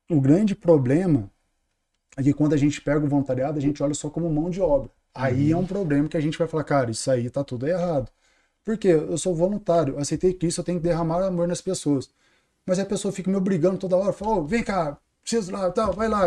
O 0.10 0.22
grande 0.22 0.56
problema 0.56 1.30
é 2.16 2.24
que 2.24 2.34
quando 2.34 2.54
a 2.54 2.58
gente 2.58 2.80
pega 2.80 3.04
o 3.04 3.10
voluntariado, 3.10 3.58
a 3.58 3.62
gente 3.62 3.82
olha 3.82 3.94
só 3.96 4.10
como 4.10 4.30
mão 4.30 4.50
de 4.50 4.62
obra. 4.62 4.90
Aí 5.14 5.52
é 5.52 5.56
uhum. 5.56 5.62
é 5.62 5.64
um 5.64 5.68
problema 5.68 6.08
que 6.08 6.16
a 6.16 6.22
gente 6.22 6.38
vai 6.38 6.48
falar, 6.48 6.64
cara, 6.64 6.92
isso 6.92 7.10
aí 7.10 7.30
tá 7.30 7.44
tudo 7.44 7.68
errado. 7.68 8.10
Porque 8.66 8.88
eu 8.88 9.18
sou 9.18 9.36
voluntário, 9.36 9.94
eu 9.94 10.00
aceitei 10.00 10.34
Cristo, 10.34 10.62
eu 10.62 10.66
tenho 10.66 10.80
que 10.80 10.88
derramar 10.88 11.24
amor 11.24 11.48
nas 11.48 11.62
pessoas. 11.62 12.10
Mas 12.66 12.80
a 12.80 12.86
pessoa 12.86 13.12
fica 13.12 13.30
me 13.30 13.38
obrigando 13.38 13.78
toda 13.78 13.96
hora, 13.96 14.12
fala, 14.12 14.38
oh, 14.38 14.44
vem 14.44 14.64
cá, 14.64 14.98
preciso 15.22 15.52
lá, 15.52 15.70
tal, 15.72 15.94
vai 15.94 16.10
lá. 16.10 16.24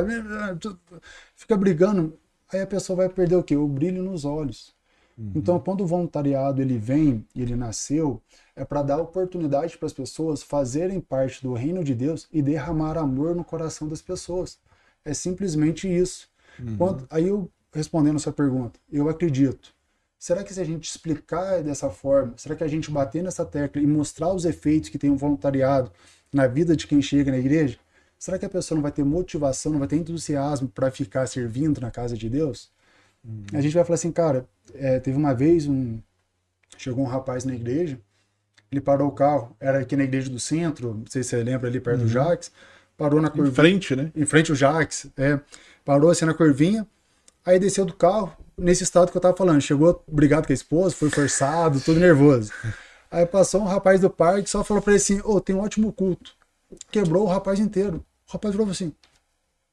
Fica 1.35 1.57
brigando. 1.57 2.17
Aí 2.53 2.61
a 2.61 2.67
pessoa 2.67 2.97
vai 2.99 3.09
perder 3.09 3.35
o 3.35 3.43
quê? 3.43 3.57
O 3.57 3.67
brilho 3.67 4.05
nos 4.05 4.25
olhos. 4.25 4.73
Uhum. 5.19 5.33
Então, 5.35 5.59
quando 5.59 5.81
o 5.81 5.87
voluntariado 5.87 6.63
ele 6.63 6.79
vem, 6.79 7.27
ele 7.35 7.57
nasceu, 7.57 8.23
é 8.55 8.65
para 8.65 8.83
dar 8.83 8.99
oportunidade 8.99 9.77
para 9.77 9.87
as 9.87 9.93
pessoas 9.93 10.41
fazerem 10.41 11.01
parte 11.01 11.43
do 11.43 11.53
reino 11.55 11.83
de 11.83 11.93
Deus 11.93 12.29
e 12.33 12.41
derramar 12.41 12.97
amor 12.97 13.35
no 13.35 13.45
coração 13.45 13.89
das 13.89 14.01
pessoas. 14.01 14.61
É 15.05 15.13
simplesmente 15.13 15.89
isso. 15.89 16.29
Uhum. 16.61 16.77
Quando, 16.77 17.07
aí 17.11 17.27
eu 17.27 17.51
respondendo 17.73 18.17
a 18.17 18.21
sua 18.21 18.33
pergunta, 18.33 18.79
eu 18.91 19.09
acredito 19.09 19.77
Será 20.19 20.43
que 20.43 20.53
se 20.53 20.61
a 20.61 20.65
gente 20.65 20.89
explicar 20.89 21.63
dessa 21.63 21.89
forma, 21.91 22.35
será 22.37 22.57
que 22.57 22.65
a 22.65 22.69
gente 22.69 22.91
bater 22.91 23.23
nessa 23.23 23.45
tecla 23.45 23.81
e 23.81 23.87
mostrar 23.87 24.33
os 24.33 24.45
efeitos 24.45 24.89
que 24.89 24.99
tem 24.99 25.11
um 25.11 25.17
voluntariado 25.17 25.93
na 26.33 26.47
vida 26.47 26.77
de 26.77 26.87
quem 26.87 27.01
chega 27.01 27.31
na 27.31 27.39
igreja, 27.39 27.79
será 28.19 28.39
que 28.39 28.45
a 28.45 28.49
pessoa 28.49 28.77
não 28.77 28.83
vai 28.83 28.91
ter 28.91 29.05
motivação, 29.05 29.73
não 29.73 29.79
vai 29.79 29.89
ter 29.89 29.97
entusiasmo 29.97 30.69
para 30.69 30.91
ficar 30.91 31.27
servindo 31.27 31.81
na 31.81 31.91
casa 31.91 32.17
de 32.17 32.29
Deus? 32.29 32.71
Uhum. 33.25 33.45
A 33.53 33.61
gente 33.61 33.75
vai 33.75 33.85
falar 33.85 33.95
assim, 33.95 34.11
cara, 34.11 34.47
é, 34.75 34.99
teve 34.99 35.17
uma 35.17 35.35
vez 35.35 35.67
um 35.67 36.01
chegou 36.77 37.05
um 37.05 37.09
rapaz 37.09 37.45
na 37.45 37.55
igreja, 37.55 37.99
ele 38.71 38.81
parou 38.81 39.09
o 39.09 39.13
carro, 39.13 39.57
era 39.59 39.79
aqui 39.81 39.97
na 39.97 40.05
igreja 40.05 40.29
do 40.29 40.39
centro, 40.39 40.95
não 40.95 41.07
sei 41.09 41.23
se 41.23 41.31
você 41.31 41.43
lembra 41.43 41.69
ali 41.69 41.81
perto 41.81 42.01
uhum. 42.01 42.07
do 42.07 42.13
Jax, 42.13 42.53
parou 42.97 43.21
na 43.21 43.31
curvinha. 43.31 43.51
Em 43.51 43.55
frente, 43.55 43.97
né? 43.97 44.13
Em 44.15 44.27
frente 44.27 44.51
ao 44.51 44.57
Jax, 44.57 45.07
é. 45.17 45.41
Parou 45.85 46.11
assim 46.11 46.25
na 46.25 46.35
curvinha, 46.35 46.87
aí 47.45 47.59
desceu 47.59 47.85
do 47.85 47.95
carro, 47.95 48.37
nesse 48.59 48.83
estado 48.83 49.11
que 49.11 49.17
eu 49.17 49.21
tava 49.21 49.37
falando. 49.37 49.61
Chegou 49.61 50.03
brigado 50.07 50.47
com 50.47 50.53
a 50.53 50.55
esposa, 50.55 50.95
foi 50.95 51.09
forçado, 51.09 51.81
todo 51.81 52.01
nervoso. 52.01 52.53
Aí 53.11 53.25
passou 53.25 53.63
um 53.63 53.65
rapaz 53.65 54.01
do 54.01 54.11
parque, 54.11 54.51
só 54.51 54.63
falou 54.63 54.83
pra 54.83 54.93
ele 54.93 55.01
assim: 55.01 55.21
Ô, 55.21 55.37
oh, 55.37 55.41
tem 55.41 55.57
um 55.57 55.61
ótimo 55.61 55.93
culto. 55.93 56.33
Quebrou 56.91 57.25
o 57.25 57.29
rapaz 57.29 57.59
inteiro. 57.59 58.05
O 58.29 58.33
rapaz 58.33 58.55
falou 58.55 58.71
assim: 58.71 58.93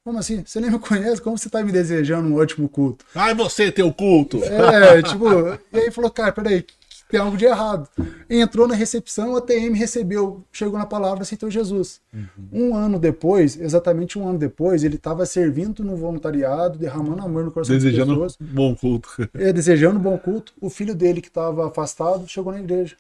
Como 0.03 0.17
assim? 0.17 0.43
Você 0.45 0.61
nem 0.61 0.71
me 0.71 0.79
conhece? 0.79 1.21
Como 1.21 1.37
você 1.37 1.49
tá 1.49 1.61
me 1.61 1.71
desejando 1.71 2.29
um 2.29 2.37
ótimo 2.37 2.69
culto? 2.69 3.03
Ai, 3.13 3.33
você 3.33 3.71
tem 3.71 3.83
o 3.83 3.93
culto! 3.93 4.41
É, 4.43 5.01
tipo, 5.03 5.25
e 5.73 5.79
aí 5.79 5.91
falou: 5.91 6.09
Cara, 6.09 6.31
peraí, 6.31 6.65
tem 7.09 7.19
algo 7.19 7.37
de 7.37 7.45
errado. 7.45 7.87
Entrou 8.29 8.67
na 8.67 8.75
recepção, 8.75 9.35
a 9.35 9.41
TM 9.41 9.77
recebeu, 9.77 10.43
chegou 10.51 10.77
na 10.77 10.85
palavra, 10.85 11.23
aceitou 11.23 11.49
Jesus. 11.51 12.01
Uhum. 12.13 12.27
Um 12.51 12.75
ano 12.75 12.99
depois, 12.99 13.59
exatamente 13.59 14.17
um 14.17 14.27
ano 14.27 14.39
depois, 14.39 14.83
ele 14.83 14.95
estava 14.95 15.25
servindo 15.25 15.83
no 15.83 15.95
voluntariado, 15.95 16.77
derramando 16.77 17.21
amor 17.21 17.43
no 17.43 17.51
coração 17.51 17.75
desejando 17.75 18.19
das 18.19 18.35
pessoas. 18.35 18.53
bom 18.53 18.75
culto. 18.75 19.09
É, 19.35 19.51
desejando 19.51 19.99
bom 19.99 20.17
culto. 20.17 20.53
O 20.59 20.69
filho 20.69 20.95
dele, 20.95 21.21
que 21.21 21.27
estava 21.27 21.67
afastado, 21.67 22.27
chegou 22.27 22.51
na 22.51 22.59
igreja. 22.59 22.95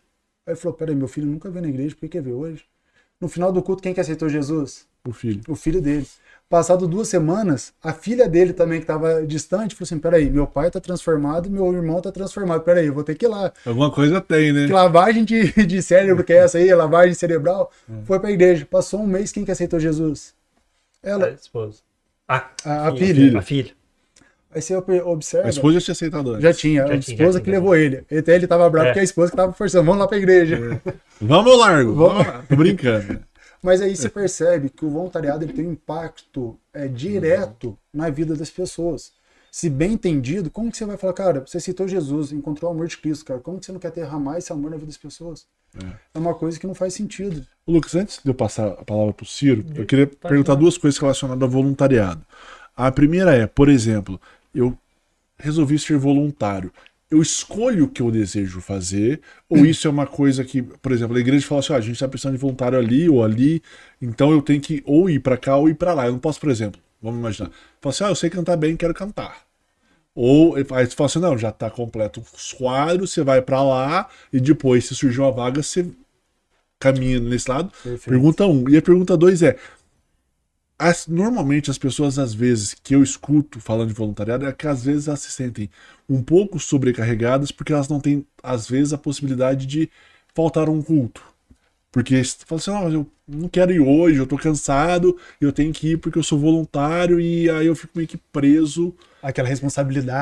Aí 0.45 0.53
ele 0.53 0.59
falou: 0.59 0.77
Peraí, 0.77 0.95
meu 0.95 1.07
filho 1.07 1.27
nunca 1.27 1.49
veio 1.49 1.63
na 1.63 1.69
igreja, 1.69 1.95
por 1.95 2.01
que 2.01 2.09
quer 2.09 2.21
ver 2.21 2.33
hoje? 2.33 2.65
No 3.19 3.27
final 3.27 3.51
do 3.51 3.63
culto, 3.63 3.81
quem 3.81 3.93
que 3.93 3.99
aceitou 3.99 4.29
Jesus? 4.29 4.85
O 5.05 5.11
filho. 5.11 5.41
O 5.47 5.55
filho 5.55 5.81
dele. 5.81 6.07
Passado 6.47 6.87
duas 6.87 7.07
semanas, 7.07 7.73
a 7.81 7.91
filha 7.91 8.29
dele 8.29 8.53
também, 8.53 8.79
que 8.79 8.83
estava 8.83 9.25
distante, 9.25 9.73
falou 9.73 9.85
assim: 9.85 9.97
peraí, 9.97 10.29
meu 10.29 10.45
pai 10.45 10.67
está 10.67 10.79
transformado 10.79 11.49
meu 11.49 11.73
irmão 11.73 11.97
está 11.97 12.11
transformado. 12.11 12.61
Peraí, 12.61 12.85
eu 12.85 12.93
vou 12.93 13.03
ter 13.03 13.15
que 13.15 13.25
ir 13.25 13.29
lá. 13.29 13.51
Alguma 13.65 13.91
coisa 13.91 14.21
tem, 14.21 14.53
né? 14.53 14.67
Que 14.67 14.73
lavagem 14.73 15.25
de, 15.25 15.51
de 15.65 15.81
cérebro 15.81 16.23
que 16.23 16.33
é 16.33 16.37
essa 16.37 16.59
aí, 16.59 16.73
lavagem 16.73 17.15
cerebral. 17.15 17.71
É. 17.89 18.05
Foi 18.05 18.19
para 18.19 18.29
a 18.29 18.31
igreja. 18.31 18.65
Passou 18.65 19.01
um 19.01 19.07
mês, 19.07 19.31
quem 19.31 19.43
que 19.43 19.51
aceitou 19.51 19.79
Jesus? 19.79 20.35
Ela. 21.01 21.27
A 21.27 21.31
esposa. 21.31 21.79
Ah, 22.27 22.49
a, 22.63 22.89
a 22.89 22.95
filha. 22.95 23.39
A 23.39 23.41
filha. 23.41 23.71
Aí 24.53 24.61
você 24.61 24.75
observa. 24.75 25.47
A 25.47 25.49
esposa 25.49 25.79
já 25.79 25.85
tinha 25.85 25.93
aceitado 25.93 26.29
antes. 26.29 26.43
Já 26.43 26.53
tinha, 26.53 26.87
já 26.87 26.93
a 26.93 26.99
tinha, 26.99 27.15
esposa 27.15 27.39
que 27.39 27.45
tinha. 27.45 27.57
levou 27.57 27.75
ele. 27.75 28.05
Até 28.09 28.35
ele 28.35 28.47
tava 28.47 28.69
bravo 28.69 28.85
é. 28.85 28.89
porque 28.91 28.99
a 28.99 29.03
esposa 29.03 29.31
que 29.31 29.37
tava 29.37 29.51
forçando. 29.51 29.83
Vamos 29.83 29.99
lá 29.99 30.07
pra 30.07 30.17
igreja. 30.17 30.79
É. 30.85 30.93
Vamos 31.19 31.57
largo. 31.57 31.93
Vamos 31.95 32.25
lá. 32.25 32.45
Tô 32.47 32.55
brincando. 32.55 33.19
Mas 33.65 33.81
aí 33.81 33.95
você 33.95 34.07
percebe 34.07 34.69
que 34.69 34.85
o 34.85 34.89
voluntariado 34.91 35.43
ele 35.43 35.51
tem 35.51 35.65
um 35.65 35.71
impacto 35.71 36.55
é, 36.71 36.87
direto 36.87 37.75
na 37.91 38.11
vida 38.11 38.35
das 38.35 38.51
pessoas. 38.51 39.11
Se 39.51 39.71
bem 39.71 39.93
entendido, 39.93 40.51
como 40.51 40.71
que 40.71 40.77
você 40.77 40.85
vai 40.85 40.97
falar, 40.97 41.13
cara, 41.13 41.39
você 41.39 41.59
citou 41.59 41.87
Jesus, 41.87 42.31
encontrou 42.31 42.69
o 42.69 42.75
amor 42.75 42.87
de 42.87 42.95
Cristo, 42.95 43.25
cara, 43.25 43.39
como 43.39 43.59
que 43.59 43.65
você 43.65 43.71
não 43.71 43.79
quer 43.79 43.89
derramar 43.91 44.37
esse 44.37 44.53
amor 44.53 44.69
na 44.69 44.77
vida 44.77 44.85
das 44.85 44.97
pessoas? 44.97 45.47
É, 45.83 45.87
é 46.13 46.19
uma 46.19 46.35
coisa 46.35 46.59
que 46.59 46.67
não 46.67 46.75
faz 46.75 46.93
sentido. 46.93 47.43
Lucas, 47.67 47.95
antes 47.95 48.19
de 48.23 48.29
eu 48.29 48.35
passar 48.35 48.67
a 48.67 48.85
palavra 48.85 49.13
para 49.13 49.23
o 49.23 49.27
Ciro, 49.27 49.65
eu 49.73 49.85
queria 49.85 50.05
perguntar 50.05 50.53
duas 50.53 50.77
coisas 50.77 50.99
relacionadas 50.99 51.41
ao 51.41 51.49
voluntariado. 51.49 52.23
A 52.77 52.91
primeira 52.91 53.33
é, 53.33 53.47
por 53.47 53.67
exemplo, 53.67 54.21
eu 54.53 54.77
resolvi 55.39 55.79
ser 55.79 55.97
voluntário 55.97 56.71
eu 57.09 57.21
escolho 57.21 57.85
o 57.85 57.87
que 57.87 58.01
eu 58.01 58.09
desejo 58.09 58.59
fazer, 58.61 59.21
ou 59.47 59.59
hum. 59.59 59.65
isso 59.65 59.87
é 59.87 59.91
uma 59.91 60.07
coisa 60.07 60.43
que, 60.43 60.61
por 60.61 60.91
exemplo, 60.91 61.15
a 61.15 61.19
igreja 61.19 61.45
fala 61.45 61.59
assim: 61.59 61.73
ah, 61.73 61.77
a 61.77 61.81
gente 61.81 61.93
está 61.93 62.07
precisando 62.07 62.33
de 62.33 62.41
voluntário 62.41 62.77
ali 62.77 63.09
ou 63.09 63.23
ali, 63.23 63.61
então 64.01 64.31
eu 64.31 64.41
tenho 64.41 64.59
que 64.59 64.81
ou 64.85 65.09
ir 65.09 65.19
para 65.19 65.37
cá 65.37 65.55
ou 65.55 65.69
ir 65.69 65.75
para 65.75 65.93
lá. 65.93 66.07
Eu 66.07 66.13
não 66.13 66.19
posso, 66.19 66.39
por 66.39 66.49
exemplo, 66.49 66.81
vamos 67.01 67.19
imaginar, 67.19 67.51
falar 67.79 67.91
assim: 67.91 68.03
ah, 68.03 68.09
eu 68.09 68.15
sei 68.15 68.29
cantar 68.29 68.57
bem, 68.57 68.75
quero 68.75 68.93
cantar. 68.93 69.45
Ou 70.15 70.55
aí 70.55 70.63
você 70.63 70.95
fala 70.95 71.05
assim: 71.07 71.19
não, 71.19 71.37
já 71.37 71.49
está 71.49 71.69
completo 71.69 72.23
os 72.33 72.53
quadros, 72.53 73.11
você 73.11 73.23
vai 73.23 73.41
para 73.41 73.61
lá 73.61 74.09
e 74.31 74.39
depois, 74.39 74.85
se 74.85 74.95
surgir 74.95 75.19
uma 75.19 75.31
vaga, 75.31 75.61
você 75.61 75.85
caminha 76.79 77.19
nesse 77.19 77.49
lado. 77.49 77.71
Perfeito. 77.83 78.09
Pergunta 78.09 78.45
um. 78.45 78.67
E 78.69 78.77
a 78.77 78.81
pergunta 78.81 79.15
dois 79.15 79.43
é: 79.43 79.57
as, 80.77 81.07
normalmente 81.07 81.71
as 81.71 81.77
pessoas, 81.77 82.19
às 82.19 82.33
vezes, 82.33 82.73
que 82.73 82.95
eu 82.95 83.03
escuto 83.03 83.59
falando 83.59 83.89
de 83.89 83.93
voluntariado, 83.93 84.45
é 84.45 84.51
que 84.53 84.67
às 84.67 84.83
vezes 84.83 85.07
elas 85.07 85.21
se 85.21 85.31
sentem 85.31 85.69
um 86.09 86.21
pouco 86.21 86.59
sobrecarregadas 86.59 87.51
porque 87.51 87.73
elas 87.73 87.87
não 87.89 87.99
têm, 87.99 88.25
às 88.43 88.67
vezes, 88.69 88.93
a 88.93 88.97
possibilidade 88.97 89.65
de 89.65 89.89
faltar 90.33 90.69
um 90.69 90.81
culto. 90.81 91.21
Porque 91.91 92.23
você 92.23 92.37
fala 92.45 92.59
assim, 92.59 92.71
não, 92.71 92.91
eu 92.91 93.07
não 93.27 93.49
quero 93.49 93.71
ir 93.71 93.79
hoje, 93.79 94.17
eu 94.19 94.27
tô 94.27 94.37
cansado, 94.37 95.17
eu 95.39 95.51
tenho 95.53 95.73
que 95.73 95.91
ir 95.93 95.97
porque 95.97 96.19
eu 96.19 96.23
sou 96.23 96.37
voluntário, 96.39 97.19
e 97.19 97.49
aí 97.49 97.67
eu 97.67 97.75
fico 97.75 97.93
meio 97.95 98.07
que 98.07 98.17
preso. 98.17 98.93
Aquela 99.21 99.47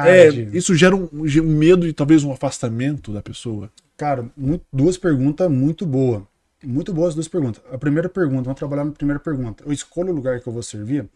É, 0.01 0.27
responsabilidade. 0.27 0.49
isso 0.53 0.75
gera 0.75 0.95
um, 0.95 1.09
um 1.13 1.57
medo 1.57 1.87
e 1.87 1.93
talvez 1.93 2.23
um 2.23 2.31
afastamento 2.31 3.11
da 3.11 3.21
pessoa. 3.21 3.71
Cara, 3.97 4.29
duas 4.71 4.97
perguntas 4.97 5.49
muito 5.49 5.85
boas. 5.85 6.23
Muito 6.63 6.93
boas 6.93 7.13
duas 7.13 7.27
perguntas. 7.27 7.61
A 7.71 7.77
primeira 7.77 8.07
pergunta, 8.09 8.43
vamos 8.43 8.57
trabalhar 8.57 8.85
na 8.85 8.91
primeira 8.91 9.19
pergunta. 9.19 9.63
Eu 9.65 9.71
escolho 9.71 10.11
o 10.11 10.15
lugar 10.15 10.39
que 10.39 10.47
eu 10.47 10.53
vou 10.53 10.63
servir. 10.63 11.07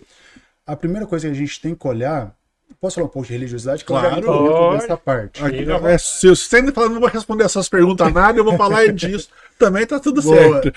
A 0.66 0.76
primeira 0.76 1.06
coisa 1.08 1.28
que 1.28 1.32
a 1.32 1.36
gente 1.36 1.62
tem 1.62 1.74
que 1.74 1.88
olhar. 1.88 2.36
Posso 2.82 2.96
falar 2.96 3.08
um 3.08 3.10
pouco 3.10 3.26
de 3.26 3.34
religiosidade? 3.34 3.86
Que 3.86 3.92
eu 3.92 3.96
já 3.96 4.10
Claro. 4.10 4.26
Pode. 4.26 4.82
dessa 4.82 4.98
parte. 4.98 5.42
Aqui, 5.42 5.66
é, 5.86 5.98
se 5.98 6.28
você 6.28 6.58
ainda 6.58 6.74
falando, 6.74 6.94
não 6.96 7.00
vou 7.00 7.10
responder 7.10 7.46
essas 7.46 7.70
perguntas 7.70 8.12
nada, 8.14 8.38
eu 8.38 8.44
vou 8.44 8.58
falar 8.58 8.92
disso. 8.92 9.30
Também 9.58 9.86
tá 9.86 10.00
tudo 10.02 10.22
Boa. 10.22 10.62
certo. 10.62 10.74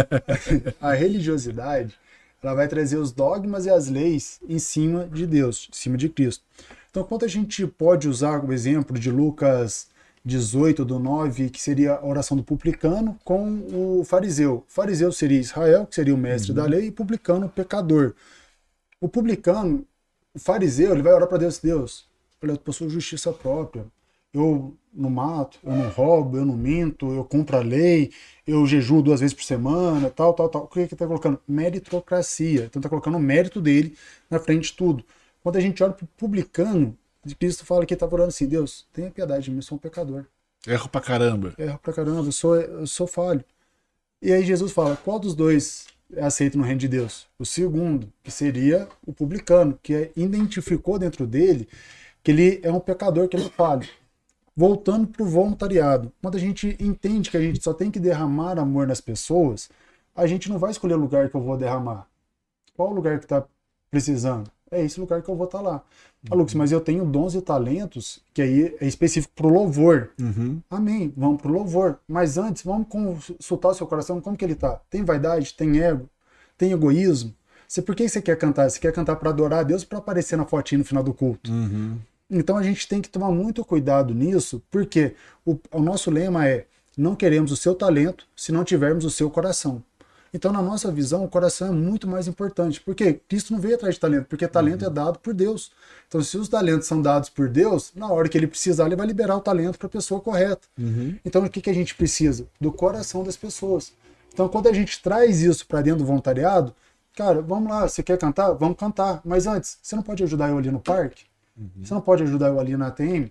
a 0.80 0.92
religiosidade 0.92 1.94
ela 2.42 2.54
vai 2.54 2.68
trazer 2.68 2.98
os 2.98 3.10
dogmas 3.10 3.64
e 3.64 3.70
as 3.70 3.88
leis 3.88 4.38
em 4.46 4.58
cima 4.58 5.08
de 5.10 5.26
Deus, 5.26 5.68
em 5.72 5.76
cima 5.76 5.96
de 5.96 6.10
Cristo. 6.10 6.44
Então, 6.90 7.02
quanto 7.02 7.24
a 7.24 7.28
gente 7.28 7.66
pode 7.66 8.06
usar 8.06 8.44
o 8.44 8.52
exemplo 8.52 8.98
de 8.98 9.10
Lucas 9.10 9.88
18, 10.24 10.84
do 10.84 10.98
9, 10.98 11.50
que 11.50 11.60
seria 11.60 11.94
a 11.94 12.06
oração 12.06 12.36
do 12.36 12.42
publicano, 12.42 13.18
com 13.24 13.98
o 14.00 14.04
fariseu. 14.04 14.64
O 14.66 14.72
fariseu 14.72 15.12
seria 15.12 15.38
Israel, 15.38 15.86
que 15.86 15.94
seria 15.94 16.14
o 16.14 16.18
mestre 16.18 16.52
da 16.52 16.64
lei, 16.64 16.86
e 16.86 16.90
publicano, 16.90 17.46
o 17.46 17.50
pecador. 17.50 18.14
O 19.00 19.08
publicano, 19.08 19.86
o 20.34 20.38
fariseu, 20.38 20.92
ele 20.92 21.02
vai 21.02 21.12
orar 21.12 21.28
para 21.28 21.38
Deus, 21.38 21.58
Deus, 21.58 22.08
olha, 22.42 22.52
eu 22.52 22.58
possuo 22.58 22.88
justiça 22.88 23.32
própria. 23.32 23.86
Eu 24.32 24.76
não 24.92 25.10
mato, 25.10 25.58
eu 25.62 25.72
não 25.72 25.88
roubo, 25.90 26.36
eu 26.38 26.44
não 26.44 26.56
minto, 26.56 27.12
eu 27.12 27.24
cumpro 27.24 27.56
a 27.56 27.60
lei, 27.60 28.10
eu 28.46 28.66
jejuo 28.66 29.00
duas 29.00 29.20
vezes 29.20 29.34
por 29.34 29.44
semana, 29.44 30.10
tal, 30.10 30.34
tal, 30.34 30.48
tal. 30.48 30.64
O 30.64 30.66
que 30.66 30.88
que 30.88 30.96
tá 30.96 31.06
colocando? 31.06 31.40
Meritocracia. 31.46 32.64
Então 32.64 32.82
tá 32.82 32.88
colocando 32.88 33.16
o 33.16 33.20
mérito 33.20 33.60
dele 33.60 33.96
na 34.28 34.40
frente 34.40 34.70
de 34.70 34.72
tudo. 34.72 35.04
Quando 35.42 35.56
a 35.56 35.60
gente 35.60 35.82
olha 35.84 35.92
pro 35.92 36.06
publicano, 36.16 36.98
Cristo 37.32 37.64
fala 37.64 37.86
que 37.86 37.94
tá 37.94 38.06
orando 38.06 38.28
assim, 38.28 38.46
Deus, 38.46 38.86
tenha 38.92 39.10
piedade 39.10 39.44
de 39.44 39.50
mim, 39.50 39.58
eu 39.58 39.62
sou 39.62 39.76
um 39.76 39.80
pecador. 39.80 40.24
Erro 40.66 40.88
pra 40.88 41.00
caramba. 41.00 41.54
Erro 41.58 41.78
pra 41.78 41.92
caramba, 41.92 42.26
eu 42.26 42.32
sou, 42.32 42.56
eu 42.56 42.86
sou 42.86 43.06
falho. 43.06 43.44
E 44.20 44.32
aí 44.32 44.44
Jesus 44.44 44.72
fala, 44.72 44.96
qual 44.96 45.18
dos 45.18 45.34
dois 45.34 45.86
é 46.12 46.24
aceito 46.24 46.58
no 46.58 46.64
reino 46.64 46.80
de 46.80 46.88
Deus? 46.88 47.26
O 47.38 47.44
segundo, 47.44 48.12
que 48.22 48.30
seria 48.30 48.88
o 49.06 49.12
publicano, 49.12 49.78
que 49.82 50.10
identificou 50.16 50.98
dentro 50.98 51.26
dele 51.26 51.68
que 52.24 52.30
ele 52.30 52.60
é 52.62 52.72
um 52.72 52.80
pecador, 52.80 53.28
que 53.28 53.36
ele 53.36 53.44
é 53.44 53.50
falho. 53.50 53.86
Voltando 54.56 55.06
pro 55.06 55.26
voluntariado. 55.26 56.10
Quando 56.22 56.36
a 56.36 56.40
gente 56.40 56.74
entende 56.80 57.30
que 57.30 57.36
a 57.36 57.40
gente 57.40 57.62
só 57.62 57.74
tem 57.74 57.90
que 57.90 58.00
derramar 58.00 58.58
amor 58.58 58.86
nas 58.86 59.00
pessoas, 59.00 59.68
a 60.14 60.26
gente 60.26 60.48
não 60.48 60.58
vai 60.58 60.70
escolher 60.70 60.94
o 60.94 60.98
lugar 60.98 61.28
que 61.28 61.34
eu 61.34 61.42
vou 61.42 61.56
derramar. 61.56 62.08
Qual 62.74 62.90
o 62.90 62.94
lugar 62.94 63.18
que 63.18 63.26
está 63.26 63.44
precisando? 63.90 64.50
É 64.74 64.84
esse 64.84 65.00
lugar 65.00 65.22
que 65.22 65.28
eu 65.28 65.36
vou 65.36 65.46
estar 65.46 65.60
lá. 65.60 65.82
Ah, 66.30 66.34
Lucas, 66.34 66.54
mas 66.54 66.72
eu 66.72 66.80
tenho 66.80 67.04
dons 67.04 67.34
e 67.34 67.40
talentos 67.40 68.20
que 68.32 68.40
aí 68.42 68.76
é 68.80 68.86
específico 68.86 69.32
pro 69.34 69.48
louvor. 69.48 70.10
Uhum. 70.20 70.60
Amém. 70.70 71.12
Vamos 71.16 71.40
pro 71.40 71.52
louvor. 71.52 71.98
Mas 72.08 72.38
antes, 72.38 72.64
vamos 72.64 72.88
consultar 72.88 73.68
o 73.68 73.74
seu 73.74 73.86
coração, 73.86 74.20
como 74.20 74.36
que 74.36 74.44
ele 74.44 74.54
tá? 74.54 74.80
Tem 74.90 75.04
vaidade? 75.04 75.54
Tem 75.54 75.80
ego? 75.80 76.08
Tem 76.56 76.72
egoísmo? 76.72 77.34
Você, 77.66 77.82
por 77.82 77.94
que 77.94 78.08
você 78.08 78.22
quer 78.22 78.36
cantar? 78.36 78.68
Você 78.70 78.78
quer 78.78 78.92
cantar 78.92 79.16
para 79.16 79.30
adorar 79.30 79.60
a 79.60 79.62
Deus 79.62 79.84
para 79.84 79.98
aparecer 79.98 80.36
na 80.36 80.44
fotinha 80.44 80.78
no 80.78 80.84
final 80.84 81.02
do 81.02 81.12
culto? 81.12 81.50
Uhum. 81.50 81.98
Então 82.30 82.56
a 82.56 82.62
gente 82.62 82.88
tem 82.88 83.00
que 83.00 83.08
tomar 83.08 83.30
muito 83.30 83.64
cuidado 83.64 84.14
nisso, 84.14 84.62
porque 84.70 85.14
o, 85.44 85.58
o 85.72 85.80
nosso 85.80 86.10
lema 86.10 86.48
é: 86.48 86.66
não 86.96 87.14
queremos 87.14 87.52
o 87.52 87.56
seu 87.56 87.74
talento 87.74 88.26
se 88.36 88.52
não 88.52 88.64
tivermos 88.64 89.04
o 89.04 89.10
seu 89.10 89.30
coração. 89.30 89.82
Então, 90.36 90.52
na 90.52 90.60
nossa 90.60 90.90
visão, 90.90 91.24
o 91.24 91.28
coração 91.28 91.68
é 91.68 91.70
muito 91.70 92.08
mais 92.08 92.26
importante. 92.26 92.80
Porque 92.80 93.14
Cristo 93.28 93.52
não 93.52 93.60
veio 93.60 93.76
atrás 93.76 93.94
de 93.94 94.00
talento, 94.00 94.26
porque 94.26 94.48
talento 94.48 94.84
é 94.84 94.90
dado 94.90 95.20
por 95.20 95.32
Deus. 95.32 95.70
Então, 96.08 96.20
se 96.22 96.36
os 96.36 96.48
talentos 96.48 96.88
são 96.88 97.00
dados 97.00 97.28
por 97.28 97.48
Deus, 97.48 97.92
na 97.94 98.08
hora 98.08 98.28
que 98.28 98.36
ele 98.36 98.48
precisar, 98.48 98.86
ele 98.86 98.96
vai 98.96 99.06
liberar 99.06 99.36
o 99.36 99.40
talento 99.40 99.78
para 99.78 99.86
a 99.86 99.90
pessoa 99.90 100.20
correta. 100.20 100.66
Então, 101.24 101.44
o 101.44 101.48
que, 101.48 101.60
que 101.60 101.70
a 101.70 101.74
gente 101.74 101.94
precisa? 101.94 102.48
Do 102.60 102.72
coração 102.72 103.22
das 103.22 103.36
pessoas. 103.36 103.92
Então, 104.32 104.48
quando 104.48 104.66
a 104.68 104.72
gente 104.72 105.00
traz 105.00 105.40
isso 105.40 105.64
para 105.68 105.80
dentro 105.80 106.00
do 106.00 106.04
voluntariado, 106.04 106.74
cara, 107.14 107.40
vamos 107.40 107.70
lá, 107.70 107.86
você 107.88 108.02
quer 108.02 108.18
cantar? 108.18 108.50
Vamos 108.54 108.76
cantar. 108.76 109.20
Mas 109.24 109.46
antes, 109.46 109.78
você 109.80 109.94
não 109.94 110.02
pode 110.02 110.24
ajudar 110.24 110.48
eu 110.50 110.58
ali 110.58 110.68
no 110.70 110.80
parque? 110.80 111.22
Você 111.80 111.94
não 111.94 112.00
pode 112.00 112.24
ajudar 112.24 112.48
eu 112.48 112.58
ali 112.58 112.76
na 112.76 112.88
ATM? 112.88 113.30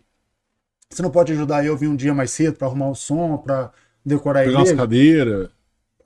Você 0.90 1.02
não 1.02 1.10
pode 1.12 1.34
ajudar 1.34 1.66
eu 1.66 1.76
vir 1.76 1.88
um 1.90 1.96
dia 1.98 2.14
mais 2.14 2.32
cedo 2.32 2.56
para 2.56 2.68
arrumar 2.68 2.90
o 2.90 2.96
som, 2.96 3.38
para 3.38 3.72
decorar 4.06 4.42
a 4.42 4.44
Pegar 4.44 4.60
umas 4.60 4.70
igreja? 4.70 4.82
cadeiras. 4.82 5.50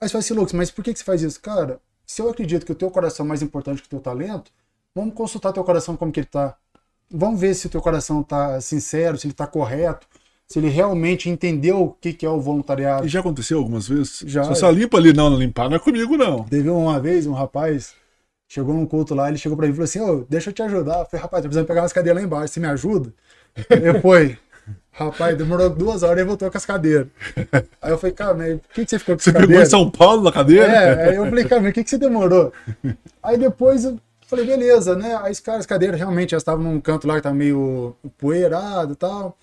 Aí 0.00 0.08
você 0.08 0.12
fala 0.12 0.20
assim, 0.20 0.34
Lucas, 0.34 0.52
mas 0.52 0.70
por 0.70 0.84
que, 0.84 0.92
que 0.92 0.98
você 0.98 1.04
faz 1.04 1.22
isso? 1.22 1.40
Cara, 1.40 1.80
se 2.06 2.22
eu 2.22 2.30
acredito 2.30 2.64
que 2.64 2.72
o 2.72 2.74
teu 2.74 2.90
coração 2.90 3.26
é 3.26 3.28
mais 3.28 3.42
importante 3.42 3.82
que 3.82 3.86
o 3.86 3.90
teu 3.90 4.00
talento, 4.00 4.50
vamos 4.94 5.14
consultar 5.14 5.52
teu 5.52 5.64
coração 5.64 5.96
como 5.96 6.12
que 6.12 6.20
ele 6.20 6.26
tá. 6.26 6.56
Vamos 7.10 7.40
ver 7.40 7.54
se 7.54 7.66
o 7.66 7.70
teu 7.70 7.80
coração 7.80 8.22
tá 8.22 8.60
sincero, 8.60 9.18
se 9.18 9.26
ele 9.26 9.34
tá 9.34 9.46
correto, 9.46 10.06
se 10.46 10.58
ele 10.58 10.68
realmente 10.68 11.28
entendeu 11.28 11.82
o 11.82 11.92
que, 11.92 12.12
que 12.12 12.24
é 12.24 12.30
o 12.30 12.40
voluntariado. 12.40 13.06
E 13.06 13.08
já 13.08 13.20
aconteceu 13.20 13.58
algumas 13.58 13.88
vezes? 13.88 14.22
Já. 14.26 14.44
Se 14.44 14.50
você 14.50 14.60
só 14.60 14.70
limpa 14.70 14.96
ali, 14.96 15.12
não, 15.12 15.28
não 15.30 15.38
limpar 15.38 15.68
não 15.68 15.76
é 15.76 15.78
comigo, 15.78 16.16
não. 16.16 16.44
Teve 16.44 16.70
uma 16.70 16.98
vez 16.98 17.26
um 17.26 17.32
rapaz, 17.32 17.94
chegou 18.48 18.74
num 18.74 18.86
culto 18.86 19.14
lá, 19.14 19.28
ele 19.28 19.38
chegou 19.38 19.56
pra 19.56 19.66
mim 19.66 19.72
e 19.72 19.74
falou 19.74 19.84
assim, 19.84 20.00
ô, 20.00 20.24
deixa 20.28 20.50
eu 20.50 20.54
te 20.54 20.62
ajudar. 20.62 21.00
Eu 21.00 21.06
falei, 21.06 21.22
rapaz, 21.22 21.42
tô 21.42 21.48
precisando 21.48 21.66
pegar 21.66 21.82
umas 21.82 21.92
cadeiras 21.92 22.22
lá 22.22 22.26
embaixo, 22.26 22.54
você 22.54 22.60
me 22.60 22.66
ajuda? 22.66 23.12
Eu 23.68 24.00
fui. 24.00 24.38
Rapaz, 24.98 25.38
demorou 25.38 25.70
duas 25.70 26.02
horas 26.02 26.20
e 26.20 26.24
voltou 26.24 26.50
com 26.50 26.58
as 26.58 26.66
cadeiras. 26.66 27.06
Aí 27.80 27.92
eu 27.92 27.98
falei, 27.98 28.12
cara, 28.12 28.34
mas 28.34 28.60
por 28.60 28.74
que, 28.74 28.84
que 28.84 28.90
você 28.90 28.98
ficou 28.98 29.14
com 29.14 29.22
Você 29.22 29.30
as 29.30 29.32
pegou 29.32 29.44
em 29.44 29.48
cadeiras? 29.48 29.70
São 29.70 29.88
Paulo 29.88 30.22
na 30.22 30.32
cadeira? 30.32 30.66
É, 30.66 31.08
aí 31.10 31.16
eu 31.16 31.24
falei, 31.26 31.44
cara, 31.44 31.60
mas 31.62 31.70
o 31.70 31.74
que, 31.74 31.84
que 31.84 31.90
você 31.90 31.98
demorou? 31.98 32.52
Aí 33.22 33.38
depois 33.38 33.84
eu 33.84 33.96
falei, 34.26 34.44
beleza, 34.44 34.96
né? 34.96 35.16
Aí 35.22 35.30
os 35.30 35.38
caras, 35.38 35.60
as 35.60 35.66
cadeiras 35.66 35.96
realmente 35.98 36.30
já 36.32 36.36
estavam 36.36 36.64
num 36.64 36.80
canto 36.80 37.06
lá 37.06 37.14
que 37.14 37.22
tava 37.22 37.34
meio 37.34 37.94
poeirado 38.18 38.94
e 38.94 38.96
tal. 38.96 39.38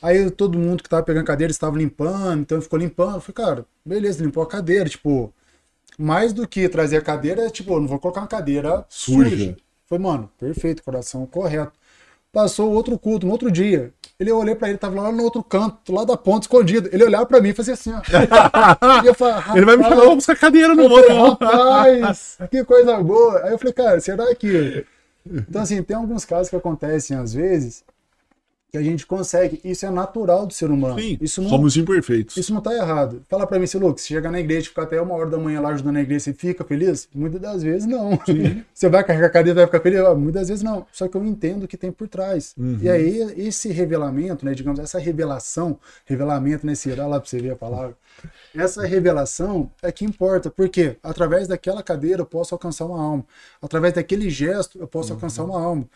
Aí 0.00 0.30
todo 0.30 0.56
mundo 0.56 0.84
que 0.84 0.88
tava 0.88 1.02
pegando 1.02 1.24
cadeira 1.24 1.50
estava 1.50 1.76
limpando, 1.76 2.40
então 2.40 2.62
ficou 2.62 2.78
limpando. 2.78 3.16
Eu 3.16 3.20
falei, 3.20 3.34
cara, 3.34 3.66
beleza, 3.84 4.22
limpou 4.22 4.42
a 4.42 4.46
cadeira, 4.46 4.88
tipo, 4.88 5.32
mais 5.98 6.32
do 6.32 6.46
que 6.46 6.68
trazer 6.68 6.98
a 6.98 7.02
cadeira, 7.02 7.50
tipo, 7.50 7.78
não 7.80 7.88
vou 7.88 7.98
colocar 7.98 8.20
uma 8.20 8.28
cadeira 8.28 8.84
Suja. 8.88 9.30
suja. 9.30 9.56
Foi, 9.86 9.98
mano, 9.98 10.30
perfeito, 10.38 10.82
coração 10.84 11.26
correto. 11.26 11.72
Passou 12.32 12.72
outro 12.72 12.96
culto, 12.98 13.26
no 13.26 13.32
outro 13.32 13.50
dia. 13.50 13.92
Ele 14.22 14.30
eu 14.30 14.38
olhei 14.38 14.54
pra 14.54 14.68
ele, 14.68 14.78
tava 14.78 15.00
lá 15.00 15.10
no 15.10 15.22
outro 15.24 15.42
canto, 15.42 15.92
lá 15.92 16.04
da 16.04 16.16
ponta, 16.16 16.44
escondido. 16.44 16.88
Ele 16.92 17.04
olhava 17.04 17.26
pra 17.26 17.40
mim 17.40 17.48
e 17.48 17.54
fazia 17.54 17.74
assim, 17.74 17.92
ó. 17.92 18.00
Falava, 19.14 19.56
Ele 19.56 19.66
vai 19.66 19.76
me 19.76 19.82
"Rapaz, 19.82 19.94
chamar 19.98 20.06
pra 20.06 20.14
buscar 20.14 20.36
cadeira, 20.36 20.74
falei, 20.76 21.08
não. 21.08 21.30
rapaz, 21.30 22.38
que 22.50 22.64
coisa 22.64 23.02
boa. 23.02 23.42
Aí 23.44 23.52
eu 23.52 23.58
falei, 23.58 23.72
cara, 23.72 24.00
será 24.00 24.32
que. 24.34 24.86
Então, 25.28 25.62
assim, 25.62 25.82
tem 25.82 25.96
alguns 25.96 26.24
casos 26.24 26.48
que 26.48 26.56
acontecem 26.56 27.16
às 27.16 27.32
vezes 27.34 27.84
que 28.72 28.78
a 28.78 28.82
gente 28.82 29.06
consegue. 29.06 29.60
Isso 29.62 29.84
é 29.84 29.90
natural 29.90 30.46
do 30.46 30.54
ser 30.54 30.70
humano. 30.70 30.98
Sim, 30.98 31.18
isso 31.20 31.42
não, 31.42 31.50
somos 31.50 31.76
imperfeitos. 31.76 32.38
isso 32.38 32.54
não 32.54 32.62
tá 32.62 32.74
errado. 32.74 33.22
Fala 33.28 33.46
pra 33.46 33.58
mim, 33.58 33.66
se 33.66 33.76
Lucas, 33.76 34.00
você 34.00 34.14
chega 34.14 34.30
na 34.30 34.40
igreja 34.40 34.64
e 34.64 34.68
fica 34.70 34.82
até 34.82 34.98
uma 34.98 35.14
hora 35.14 35.28
da 35.28 35.36
manhã 35.36 35.60
lá 35.60 35.68
ajudando 35.68 35.98
a 35.98 36.00
igreja, 36.00 36.24
você 36.24 36.32
fica 36.32 36.64
feliz? 36.64 37.06
Muitas 37.14 37.38
das 37.38 37.62
vezes 37.62 37.86
não. 37.86 38.18
Você 38.72 38.88
vai 38.88 39.04
carregar 39.04 39.26
a 39.26 39.30
cadeira 39.30 39.60
e 39.60 39.62
vai 39.62 39.66
ficar 39.66 39.80
feliz? 39.80 40.00
Ah, 40.00 40.14
Muitas 40.14 40.48
vezes 40.48 40.64
não. 40.64 40.86
Só 40.90 41.06
que 41.06 41.14
eu 41.14 41.22
entendo 41.22 41.64
o 41.64 41.68
que 41.68 41.76
tem 41.76 41.92
por 41.92 42.08
trás. 42.08 42.54
Uhum. 42.56 42.78
E 42.80 42.88
aí, 42.88 43.34
esse 43.36 43.70
revelamento, 43.70 44.46
né, 44.46 44.54
digamos, 44.54 44.80
essa 44.80 44.98
revelação, 44.98 45.78
revelamento 46.06 46.66
nesse 46.66 46.90
olha 46.90 47.06
lá 47.06 47.20
pra 47.20 47.28
você 47.28 47.38
ver 47.40 47.50
a 47.50 47.56
palavra. 47.56 47.94
Essa 48.56 48.86
revelação 48.86 49.70
é 49.82 49.92
que 49.92 50.06
importa, 50.06 50.50
porque 50.50 50.96
através 51.02 51.46
daquela 51.46 51.82
cadeira 51.82 52.22
eu 52.22 52.26
posso 52.26 52.54
alcançar 52.54 52.86
uma 52.86 52.98
alma. 53.02 53.24
Através 53.60 53.92
daquele 53.92 54.30
gesto 54.30 54.78
eu 54.78 54.86
posso 54.86 55.12
alcançar 55.12 55.44
uma 55.44 55.60
alma. 55.60 55.86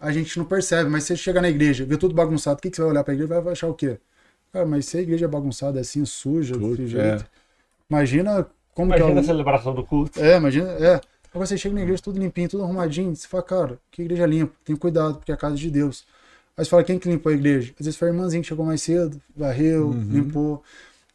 A 0.00 0.12
gente 0.12 0.38
não 0.38 0.44
percebe, 0.44 0.88
mas 0.88 1.04
você 1.04 1.16
chega 1.16 1.40
na 1.40 1.48
igreja, 1.48 1.84
vê 1.84 1.96
tudo 1.96 2.14
bagunçado, 2.14 2.58
o 2.58 2.62
que, 2.62 2.70
que 2.70 2.76
você 2.76 2.82
vai 2.82 2.92
olhar 2.92 3.04
pra 3.04 3.14
igreja 3.14 3.34
e 3.34 3.40
vai 3.40 3.52
achar 3.52 3.66
o 3.66 3.74
quê? 3.74 3.98
Cara, 4.52 4.64
mas 4.64 4.86
se 4.86 4.98
a 4.98 5.00
igreja 5.00 5.24
é 5.24 5.28
bagunçada 5.28 5.80
assim, 5.80 6.04
suja, 6.04 6.54
Suja, 6.54 6.82
desse 6.82 6.96
é. 6.96 7.08
jeito. 7.10 7.26
Imagina 7.90 8.46
como 8.74 8.94
Imagina 8.94 9.10
que 9.10 9.18
a 9.18 9.20
é 9.20 9.22
o... 9.22 9.26
celebração 9.26 9.74
do 9.74 9.84
culto. 9.84 10.20
É, 10.20 10.36
imagina, 10.36 10.68
é. 10.70 11.00
Agora 11.30 11.46
você 11.46 11.58
chega 11.58 11.74
na 11.74 11.82
igreja 11.82 12.00
tudo 12.02 12.18
limpinho, 12.18 12.48
tudo 12.48 12.62
arrumadinho, 12.62 13.14
você 13.14 13.26
fala, 13.26 13.42
cara, 13.42 13.78
que 13.90 14.02
igreja 14.02 14.24
limpa, 14.24 14.54
tem 14.64 14.76
cuidado, 14.76 15.16
porque 15.16 15.32
é 15.32 15.34
a 15.34 15.38
casa 15.38 15.56
de 15.56 15.70
Deus. 15.70 16.06
Aí 16.56 16.64
você 16.64 16.70
fala, 16.70 16.84
quem 16.84 16.98
que 16.98 17.08
limpou 17.08 17.30
a 17.30 17.34
igreja? 17.34 17.72
Às 17.78 17.86
vezes 17.86 17.98
foi 17.98 18.08
a 18.08 18.10
irmãzinha 18.12 18.40
que 18.40 18.48
chegou 18.48 18.64
mais 18.64 18.82
cedo, 18.82 19.20
varreu, 19.36 19.92
limpou. 19.92 20.62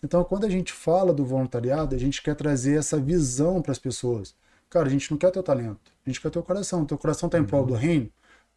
Então, 0.03 0.23
quando 0.23 0.45
a 0.45 0.49
gente 0.49 0.71
fala 0.71 1.13
do 1.13 1.25
voluntariado, 1.25 1.95
a 1.95 1.97
gente 1.97 2.21
quer 2.21 2.35
trazer 2.35 2.77
essa 2.77 2.97
visão 2.97 3.61
para 3.61 3.71
as 3.71 3.79
pessoas. 3.79 4.35
Cara, 4.69 4.87
a 4.87 4.89
gente 4.89 5.09
não 5.09 5.17
quer 5.17 5.31
teu 5.31 5.41
talento, 5.41 5.91
a 6.05 6.09
gente 6.09 6.21
quer 6.21 6.29
teu 6.29 6.43
coração. 6.43 6.85
Teu 6.85 6.97
coração 6.97 7.29
tá 7.29 7.39
em 7.39 7.43
prol 7.43 7.65
do 7.65 7.73
reino? 7.73 8.09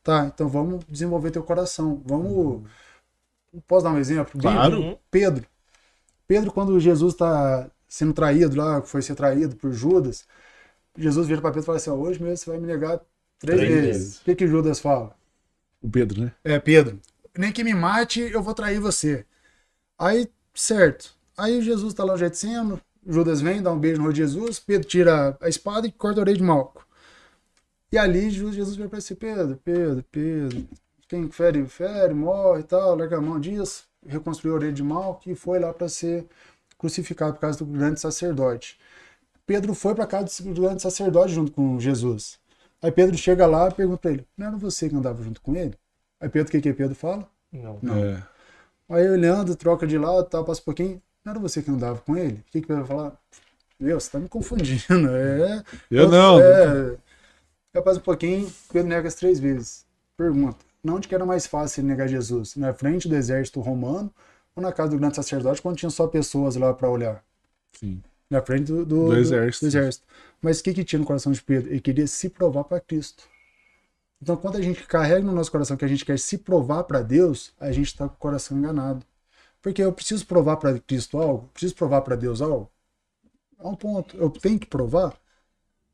Tá, 0.06 0.30
então 0.32 0.48
vamos 0.48 0.84
desenvolver 0.88 1.32
teu 1.32 1.42
coração. 1.42 2.00
Vamos. 2.06 2.62
Posso 3.66 3.82
dar 3.82 3.90
um 3.90 3.98
exemplo? 3.98 4.40
Claro. 4.40 4.96
Pedro. 5.10 5.44
Pedro, 6.28 6.52
quando 6.52 6.78
Jesus 6.78 7.14
está 7.14 7.68
sendo 7.88 8.12
traído 8.12 8.56
lá, 8.56 8.80
foi 8.82 9.02
ser 9.02 9.16
traído 9.16 9.56
por 9.56 9.72
Judas, 9.72 10.24
Jesus 10.96 11.26
vira 11.26 11.40
para 11.40 11.50
Pedro 11.50 11.64
e 11.64 11.66
fala 11.66 11.78
assim: 11.78 11.90
ó, 11.90 11.94
hoje 11.94 12.22
mesmo 12.22 12.36
você 12.36 12.48
vai 12.48 12.60
me 12.60 12.68
negar 12.68 13.00
três, 13.40 13.58
Três 13.58 13.74
vezes. 13.74 13.96
vezes. 13.96 14.18
O 14.18 14.24
que, 14.26 14.36
que 14.36 14.46
Judas 14.46 14.78
fala? 14.78 15.12
O 15.82 15.90
Pedro, 15.90 16.20
né? 16.20 16.32
É, 16.44 16.60
Pedro, 16.60 17.00
nem 17.36 17.50
que 17.50 17.64
me 17.64 17.74
mate, 17.74 18.20
eu 18.20 18.40
vou 18.40 18.54
trair 18.54 18.78
você. 18.78 19.26
Aí, 19.98 20.28
certo. 20.54 21.16
Aí 21.36 21.60
Jesus 21.62 21.92
tá 21.92 22.04
lá 22.04 22.12
no 22.12 22.18
Getsemano, 22.18 22.80
Judas 23.04 23.40
vem, 23.40 23.60
dá 23.60 23.72
um 23.72 23.78
beijo 23.80 23.98
no 23.98 24.04
rosto 24.04 24.14
de 24.14 24.22
Jesus, 24.22 24.60
Pedro 24.60 24.86
tira 24.86 25.36
a 25.40 25.48
espada 25.48 25.84
e 25.84 25.90
corta 25.90 26.20
a 26.20 26.22
orelha 26.22 26.36
de 26.36 26.44
Malco. 26.44 26.85
E 27.96 27.98
ali 27.98 28.28
Jesus 28.28 28.76
vai 28.76 28.88
para 28.88 28.98
esse 28.98 29.14
Pedro, 29.14 29.58
Pedro, 29.64 30.04
Pedro, 30.12 30.68
quem 31.08 31.30
fere, 31.30 31.64
fere, 31.64 32.12
morre 32.12 32.60
e 32.60 32.62
tal, 32.62 32.94
larga 32.94 33.16
a 33.16 33.20
mão 33.22 33.40
disso, 33.40 33.84
reconstruiu 34.06 34.52
a 34.52 34.56
orelha 34.58 34.72
de 34.74 34.82
Malco 34.82 35.30
e 35.30 35.34
foi 35.34 35.58
lá 35.58 35.72
para 35.72 35.88
ser 35.88 36.26
crucificado 36.76 37.32
por 37.32 37.40
causa 37.40 37.56
do 37.56 37.64
grande 37.64 37.98
sacerdote. 37.98 38.78
Pedro 39.46 39.72
foi 39.72 39.94
para 39.94 40.06
casa 40.06 40.42
do 40.44 40.60
grande 40.60 40.82
sacerdote 40.82 41.32
junto 41.32 41.52
com 41.52 41.80
Jesus. 41.80 42.38
Aí 42.82 42.92
Pedro 42.92 43.16
chega 43.16 43.46
lá 43.46 43.68
e 43.68 43.72
pergunta 43.72 43.96
para 43.96 44.10
ele: 44.10 44.26
Não 44.36 44.48
era 44.48 44.56
você 44.58 44.90
que 44.90 44.94
andava 44.94 45.22
junto 45.22 45.40
com 45.40 45.56
ele? 45.56 45.72
Aí 46.20 46.28
Pedro, 46.28 46.48
o 46.48 46.52
que 46.52 46.60
que 46.60 46.74
Pedro 46.74 46.94
fala? 46.94 47.26
Não. 47.50 47.78
Não. 47.80 47.96
É. 47.96 48.22
Aí 48.90 49.08
olhando, 49.08 49.56
troca 49.56 49.86
de 49.86 49.96
lado, 49.96 50.28
tal, 50.28 50.44
passa 50.44 50.60
um 50.60 50.64
pouquinho. 50.64 51.00
Não 51.24 51.30
era 51.30 51.40
você 51.40 51.62
que 51.62 51.70
andava 51.70 51.98
com 52.00 52.14
ele? 52.14 52.44
O 52.46 52.52
que 52.52 52.60
que 52.60 52.66
Pedro 52.66 52.84
vai 52.84 52.94
falar? 52.94 53.20
Meu, 53.80 53.98
você 53.98 54.10
tá 54.10 54.18
me 54.18 54.28
confundindo. 54.28 54.84
É. 55.16 55.62
Eu 55.90 56.10
não. 56.10 56.38
É. 56.38 57.05
Passa 57.82 57.98
um 57.98 58.02
pouquinho, 58.02 58.52
Pedro 58.72 58.88
nega 58.88 59.08
as 59.08 59.14
três 59.14 59.38
vezes. 59.38 59.84
Pergunta: 60.16 60.58
Não 60.82 60.96
onde 60.96 61.08
que 61.08 61.14
era 61.14 61.26
mais 61.26 61.46
fácil 61.46 61.80
ele 61.80 61.88
negar 61.88 62.08
Jesus? 62.08 62.56
Na 62.56 62.72
frente 62.72 63.08
do 63.08 63.14
exército 63.16 63.60
romano 63.60 64.12
ou 64.54 64.62
na 64.62 64.72
casa 64.72 64.90
do 64.90 64.98
grande 64.98 65.16
sacerdote, 65.16 65.60
quando 65.62 65.76
tinha 65.76 65.90
só 65.90 66.06
pessoas 66.06 66.56
lá 66.56 66.72
para 66.72 66.88
olhar? 66.90 67.22
Sim. 67.72 68.02
Na 68.28 68.42
frente 68.42 68.64
do, 68.64 68.84
do, 68.84 69.06
Do 69.06 69.16
exército. 69.16 69.64
do 69.64 69.68
exército. 69.68 70.06
Mas 70.40 70.60
o 70.60 70.64
que, 70.64 70.74
que 70.74 70.84
tinha 70.84 70.98
no 70.98 71.06
coração 71.06 71.30
de 71.32 71.42
Pedro? 71.42 71.70
Ele 71.70 71.80
queria 71.80 72.06
se 72.06 72.28
provar 72.28 72.64
para 72.64 72.80
Cristo. 72.80 73.24
Então, 74.20 74.36
quando 74.36 74.56
a 74.56 74.62
gente 74.62 74.82
carrega 74.86 75.24
no 75.24 75.32
nosso 75.32 75.52
coração 75.52 75.76
que 75.76 75.84
a 75.84 75.88
gente 75.88 76.04
quer 76.04 76.18
se 76.18 76.38
provar 76.38 76.84
para 76.84 77.02
Deus, 77.02 77.52
a 77.60 77.70
gente 77.70 77.86
está 77.86 78.08
com 78.08 78.14
o 78.14 78.18
coração 78.18 78.56
enganado. 78.56 79.04
Porque 79.60 79.82
eu 79.82 79.92
preciso 79.92 80.26
provar 80.26 80.56
para 80.56 80.78
Cristo 80.80 81.18
algo, 81.18 81.48
preciso 81.52 81.74
provar 81.74 82.00
para 82.00 82.16
Deus 82.16 82.40
algo. 82.40 82.70
A 83.58 83.68
um 83.68 83.74
ponto, 83.74 84.16
eu 84.16 84.30
tenho 84.30 84.58
que 84.58 84.66
provar. 84.66 85.14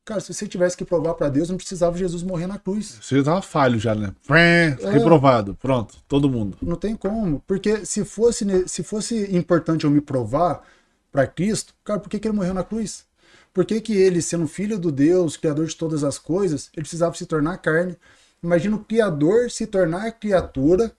Cara, 0.05 0.19
se 0.19 0.33
você 0.33 0.45
tivesse 0.45 0.75
que 0.75 0.83
provar 0.83 1.13
para 1.13 1.29
Deus, 1.29 1.49
não 1.49 1.55
precisava 1.55 1.97
Jesus 1.97 2.23
morrer 2.23 2.45
na 2.45 2.59
cruz. 2.59 2.97
Você 3.01 3.17
já 3.17 3.23
tava 3.23 3.41
falho 3.41 3.79
já, 3.79 3.95
né? 3.95 4.13
É. 4.29 4.75
Reprovado. 4.91 5.55
Pronto, 5.55 5.95
todo 6.09 6.29
mundo. 6.29 6.57
Não 6.61 6.75
tem 6.75 6.93
como. 6.93 7.41
Porque 7.47 7.85
se 7.85 8.03
fosse, 8.03 8.67
se 8.67 8.83
fosse 8.83 9.33
importante 9.35 9.85
eu 9.85 9.91
me 9.91 10.01
provar 10.01 10.61
para 11.09 11.25
Cristo, 11.25 11.73
cara, 11.85 12.01
por 12.01 12.09
que, 12.09 12.19
que 12.19 12.27
ele 12.27 12.35
morreu 12.35 12.53
na 12.53 12.63
cruz? 12.63 13.05
Por 13.53 13.63
que, 13.63 13.79
que 13.79 13.93
ele, 13.93 14.21
sendo 14.21 14.47
filho 14.47 14.77
do 14.77 14.91
Deus, 14.91 15.37
criador 15.37 15.67
de 15.67 15.75
todas 15.75 16.03
as 16.03 16.17
coisas, 16.17 16.69
ele 16.73 16.81
precisava 16.81 17.15
se 17.15 17.25
tornar 17.25 17.57
carne? 17.59 17.95
Imagina 18.43 18.75
o 18.75 18.83
criador 18.83 19.49
se 19.49 19.65
tornar 19.65 20.11
criatura 20.13 20.91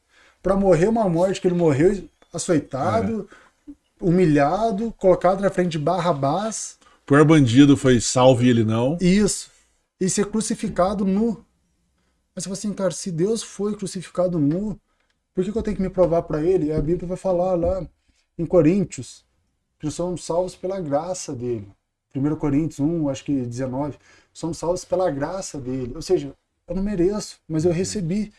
para 0.42 0.56
morrer 0.56 0.88
uma 0.88 1.08
morte 1.08 1.40
que 1.40 1.48
ele 1.48 1.56
morreu 1.56 2.08
açoitado, 2.32 3.28
humilhado, 4.00 4.94
colocado 4.96 5.40
na 5.40 5.50
frente 5.50 5.72
de 5.72 5.78
Barrabás. 5.78 6.78
O 7.04 7.06
pior 7.06 7.22
bandido 7.22 7.76
foi 7.76 8.00
salve 8.00 8.48
ele 8.48 8.64
não. 8.64 8.96
Isso. 8.98 9.50
E 10.00 10.08
ser 10.08 10.24
crucificado 10.26 11.04
nu. 11.04 11.44
Mas 12.34 12.44
você 12.44 12.48
fala 12.48 12.54
assim, 12.54 12.72
cara, 12.72 12.90
se 12.92 13.12
Deus 13.12 13.42
foi 13.42 13.76
crucificado 13.76 14.38
nu, 14.38 14.80
por 15.34 15.44
que, 15.44 15.52
que 15.52 15.58
eu 15.58 15.62
tenho 15.62 15.76
que 15.76 15.82
me 15.82 15.90
provar 15.90 16.22
para 16.22 16.42
ele? 16.42 16.72
A 16.72 16.80
Bíblia 16.80 17.06
vai 17.06 17.16
falar 17.18 17.54
lá 17.56 17.86
em 18.38 18.46
Coríntios 18.46 19.22
que 19.78 19.90
somos 19.90 20.24
salvos 20.24 20.56
pela 20.56 20.80
graça 20.80 21.34
dele. 21.34 21.68
1 22.16 22.36
Coríntios 22.36 22.80
1, 22.80 23.08
acho 23.10 23.22
que 23.22 23.32
19. 23.42 23.98
Somos 24.32 24.56
salvos 24.56 24.82
pela 24.84 25.10
graça 25.10 25.60
dele. 25.60 25.92
Ou 25.94 26.00
seja, 26.00 26.32
eu 26.66 26.74
não 26.74 26.82
mereço, 26.82 27.38
mas 27.46 27.66
eu 27.66 27.72
recebi. 27.72 28.32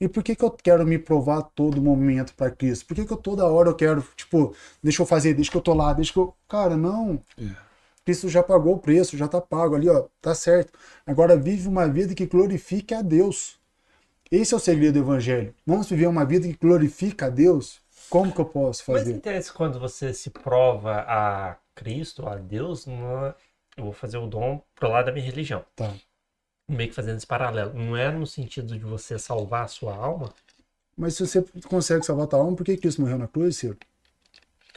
E 0.00 0.08
por 0.08 0.24
que, 0.24 0.34
que 0.34 0.44
eu 0.44 0.50
quero 0.50 0.84
me 0.84 0.98
provar 0.98 1.38
a 1.38 1.42
todo 1.42 1.80
momento 1.80 2.34
para 2.34 2.50
Cristo? 2.50 2.86
Por 2.86 2.96
que, 2.96 3.04
que 3.04 3.12
eu 3.12 3.16
toda 3.16 3.46
hora 3.46 3.68
eu 3.68 3.74
quero, 3.76 4.02
tipo, 4.16 4.52
deixa 4.82 5.00
eu 5.00 5.06
fazer, 5.06 5.34
deixa 5.34 5.50
que 5.50 5.56
eu 5.56 5.60
tô 5.60 5.74
lá, 5.74 5.92
deixa 5.92 6.12
que 6.12 6.18
eu. 6.18 6.34
Cara, 6.48 6.76
não. 6.76 7.22
Cristo 8.10 8.28
já 8.28 8.42
pagou 8.42 8.74
o 8.74 8.78
preço, 8.78 9.16
já 9.16 9.28
tá 9.28 9.40
pago 9.40 9.76
ali, 9.76 9.88
ó, 9.88 10.08
tá 10.20 10.34
certo. 10.34 10.76
Agora 11.06 11.36
vive 11.36 11.68
uma 11.68 11.86
vida 11.86 12.12
que 12.12 12.26
glorifique 12.26 12.92
a 12.92 13.02
Deus. 13.02 13.56
Esse 14.28 14.52
é 14.52 14.56
o 14.56 14.60
segredo 14.60 14.94
do 14.94 14.98
evangelho. 14.98 15.54
Vamos 15.64 15.88
viver 15.88 16.08
uma 16.08 16.24
vida 16.24 16.48
que 16.48 16.54
glorifica 16.54 17.26
a 17.26 17.30
Deus? 17.30 17.80
Como 18.08 18.32
que 18.32 18.40
eu 18.40 18.44
posso 18.44 18.82
Mas 18.88 19.02
fazer? 19.02 19.12
interessa 19.14 19.52
quando 19.52 19.78
você 19.78 20.12
se 20.12 20.28
prova 20.30 21.04
a 21.06 21.56
Cristo, 21.72 22.26
a 22.26 22.34
Deus, 22.34 22.84
não 22.84 23.26
é- 23.26 23.34
eu 23.76 23.84
vou 23.84 23.92
fazer 23.92 24.18
o 24.18 24.26
dom 24.26 24.60
pro 24.74 24.88
lado 24.90 25.06
da 25.06 25.12
minha 25.12 25.24
religião. 25.24 25.64
Tá. 25.76 25.94
Meio 26.68 26.88
que 26.88 26.94
fazendo 26.96 27.18
esse 27.18 27.26
paralelo. 27.26 27.72
Não 27.74 27.96
é 27.96 28.10
no 28.10 28.26
sentido 28.26 28.76
de 28.76 28.84
você 28.84 29.20
salvar 29.20 29.66
a 29.66 29.68
sua 29.68 29.94
alma. 29.94 30.34
Mas 30.96 31.14
se 31.14 31.24
você 31.24 31.44
consegue 31.68 32.04
salvar 32.04 32.24
a 32.24 32.28
tua 32.28 32.40
alma, 32.40 32.56
por 32.56 32.64
que 32.64 32.76
Cristo 32.76 33.02
morreu 33.02 33.18
na 33.18 33.28
cruz, 33.28 33.56
Ciro? 33.56 33.78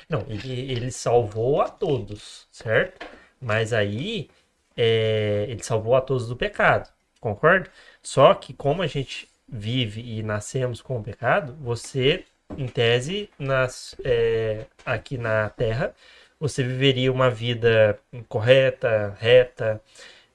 Não, 0.09 0.21
ele, 0.27 0.71
ele 0.71 0.91
salvou 0.91 1.61
a 1.61 1.69
todos, 1.69 2.47
certo? 2.51 3.05
Mas 3.43 3.73
aí 3.73 4.29
é, 4.75 5.45
ele 5.49 5.63
salvou 5.63 5.95
a 5.95 6.01
todos 6.01 6.27
do 6.27 6.35
pecado, 6.35 6.89
concorda? 7.19 7.69
Só 8.01 8.33
que 8.33 8.53
como 8.53 8.81
a 8.81 8.87
gente 8.87 9.29
vive 9.47 10.01
e 10.01 10.23
nascemos 10.23 10.81
com 10.81 10.97
o 10.97 11.03
pecado, 11.03 11.55
você, 11.61 12.25
em 12.57 12.67
tese, 12.67 13.29
nas, 13.37 13.95
é, 14.03 14.65
aqui 14.85 15.17
na 15.17 15.49
Terra, 15.49 15.93
você 16.39 16.63
viveria 16.63 17.11
uma 17.11 17.29
vida 17.29 17.99
correta, 18.27 19.15
reta, 19.19 19.81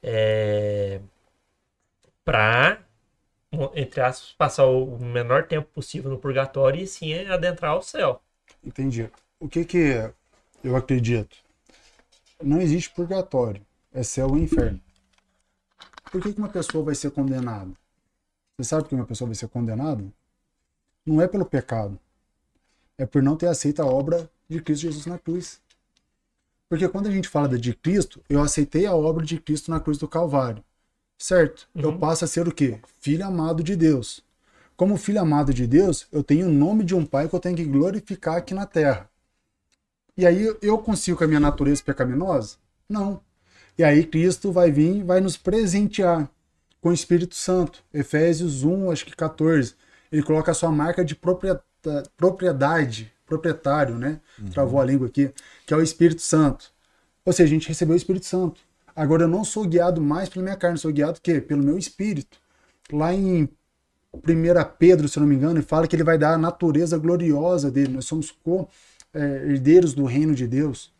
é, 0.01 0.99
para, 2.23 2.79
entre 3.75 4.01
aspas, 4.01 4.33
passar 4.37 4.65
o 4.65 4.97
menor 4.99 5.47
tempo 5.47 5.67
possível 5.73 6.09
no 6.11 6.17
purgatório 6.17 6.81
e 6.81 6.87
sim 6.87 7.13
adentrar 7.27 7.75
o 7.77 7.81
céu. 7.81 8.21
Entendi. 8.63 9.09
O 9.39 9.47
que 9.47 9.65
que 9.65 10.11
eu 10.63 10.75
acredito? 10.75 11.37
Não 12.41 12.61
existe 12.61 12.89
purgatório. 12.91 13.65
É 13.91 14.01
céu 14.01 14.37
e 14.37 14.41
inferno. 14.41 14.79
Por 16.11 16.21
que, 16.21 16.33
que 16.33 16.39
uma 16.39 16.49
pessoa 16.49 16.83
vai 16.83 16.95
ser 16.95 17.11
condenada? 17.11 17.71
Você 18.57 18.69
sabe 18.69 18.83
por 18.83 18.89
que 18.89 18.95
uma 18.95 19.05
pessoa 19.05 19.27
vai 19.27 19.35
ser 19.35 19.47
condenada? 19.47 20.03
Não 21.05 21.21
é 21.21 21.27
pelo 21.27 21.45
pecado. 21.45 21.99
É 22.97 23.05
por 23.05 23.21
não 23.21 23.35
ter 23.35 23.47
aceito 23.47 23.81
a 23.81 23.85
obra 23.85 24.29
de 24.47 24.61
Cristo 24.61 24.83
Jesus 24.83 25.05
na 25.05 25.17
cruz. 25.17 25.59
Porque 26.69 26.87
quando 26.87 27.07
a 27.07 27.11
gente 27.11 27.27
fala 27.27 27.57
de 27.57 27.73
Cristo, 27.73 28.21
eu 28.29 28.41
aceitei 28.41 28.85
a 28.85 28.93
obra 28.93 29.25
de 29.25 29.39
Cristo 29.39 29.71
na 29.71 29.79
cruz 29.79 29.97
do 29.97 30.07
Calvário. 30.07 30.63
Certo? 31.17 31.67
Eu 31.75 31.97
passo 31.97 32.23
a 32.23 32.27
ser 32.27 32.47
o 32.47 32.53
quê? 32.53 32.79
Filho 32.99 33.25
amado 33.25 33.61
de 33.63 33.75
Deus. 33.75 34.23
Como 34.77 34.95
filho 34.95 35.19
amado 35.19 35.53
de 35.53 35.67
Deus, 35.67 36.07
eu 36.11 36.23
tenho 36.23 36.47
o 36.47 36.51
nome 36.51 36.85
de 36.85 36.95
um 36.95 37.05
pai 37.05 37.27
que 37.27 37.35
eu 37.35 37.39
tenho 37.39 37.57
que 37.57 37.65
glorificar 37.65 38.37
aqui 38.37 38.53
na 38.53 38.65
terra. 38.65 39.09
E 40.19 40.25
aí 40.25 40.53
eu 40.61 40.77
consigo 40.79 41.17
com 41.17 41.23
a 41.23 41.27
minha 41.27 41.39
natureza 41.39 41.81
pecaminosa? 41.81 42.57
Não. 42.89 43.21
E 43.77 43.85
aí 43.85 44.05
Cristo 44.05 44.51
vai 44.51 44.69
vir 44.69 44.97
e 44.97 45.01
vai 45.01 45.21
nos 45.21 45.37
presentear 45.37 46.29
com 46.81 46.89
o 46.89 46.93
Espírito 46.93 47.35
Santo. 47.35 47.81
Efésios 47.93 48.65
1, 48.65 48.91
acho 48.91 49.05
que 49.05 49.15
14. 49.15 49.75
Ele 50.11 50.21
coloca 50.21 50.51
a 50.51 50.53
sua 50.53 50.71
marca 50.73 51.05
de 51.05 51.15
propriedade, 51.15 53.13
proprietário, 53.25 53.95
né? 53.95 54.19
Travou 54.51 54.81
a 54.81 54.83
língua 54.83 55.07
aqui, 55.07 55.31
que 55.65 55.73
é 55.73 55.77
o 55.77 55.81
Espírito 55.81 56.21
Santo. 56.21 56.69
Ou 57.23 57.31
seja, 57.31 57.47
a 57.47 57.53
gente 57.53 57.69
recebeu 57.69 57.93
o 57.93 57.97
Espírito 57.97 58.25
Santo. 58.25 58.59
Agora 58.93 59.23
eu 59.23 59.27
não 59.29 59.45
sou 59.45 59.65
guiado 59.65 60.01
mais 60.01 60.27
pela 60.27 60.43
minha 60.43 60.57
carne, 60.57 60.77
sou 60.77 60.91
guiado 60.91 61.19
o 61.19 61.21
quê? 61.21 61.39
Pelo 61.39 61.63
meu 61.63 61.77
espírito. 61.77 62.37
Lá 62.91 63.13
em 63.13 63.47
1 64.13 64.19
Pedro, 64.77 65.07
se 65.07 65.17
eu 65.17 65.21
não 65.21 65.29
me 65.29 65.35
engano, 65.35 65.59
ele 65.59 65.65
fala 65.65 65.87
que 65.87 65.95
ele 65.95 66.03
vai 66.03 66.17
dar 66.17 66.33
a 66.33 66.37
natureza 66.37 66.97
gloriosa 66.97 67.71
dele. 67.71 67.93
Nós 67.93 68.03
somos 68.03 68.35
co-herdeiros 69.13 69.93
do 69.93 70.05
reino 70.05 70.35
de 70.35 70.47
Deus. 70.47 70.93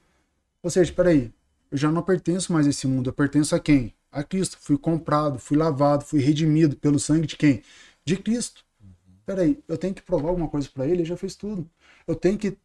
Ou 0.62 0.70
seja, 0.70 0.92
peraí, 0.92 1.32
eu 1.72 1.78
já 1.78 1.92
não 1.92 2.02
pertenço 2.02 2.52
mais 2.52 2.68
a 2.68 2.70
esse 2.70 2.88
mundo, 2.88 3.10
eu 3.10 3.14
pertenço 3.14 3.56
a 3.56 3.60
quem? 3.60 3.94
A 4.12 4.24
Cristo. 4.24 4.58
Fui 4.60 4.78
comprado, 4.78 5.40
fui 5.40 5.58
lavado, 5.58 6.04
fui 6.04 6.20
redimido 6.20 6.76
pelo 6.76 7.00
sangue 7.00 7.28
de 7.28 7.38
quem? 7.38 7.64
De 8.04 8.18
Cristo. 8.18 8.66
Peraí, 9.26 9.64
eu 9.68 9.78
tenho 9.78 9.94
que 9.94 10.02
provar 10.02 10.30
alguma 10.30 10.48
coisa 10.48 10.68
para 10.74 10.86
ele, 10.86 10.96
ele 10.96 11.06
já 11.06 11.16
fez 11.16 11.36
tudo. 11.36 11.70
Eu 12.08 12.16
tenho 12.16 12.38
que 12.38 12.58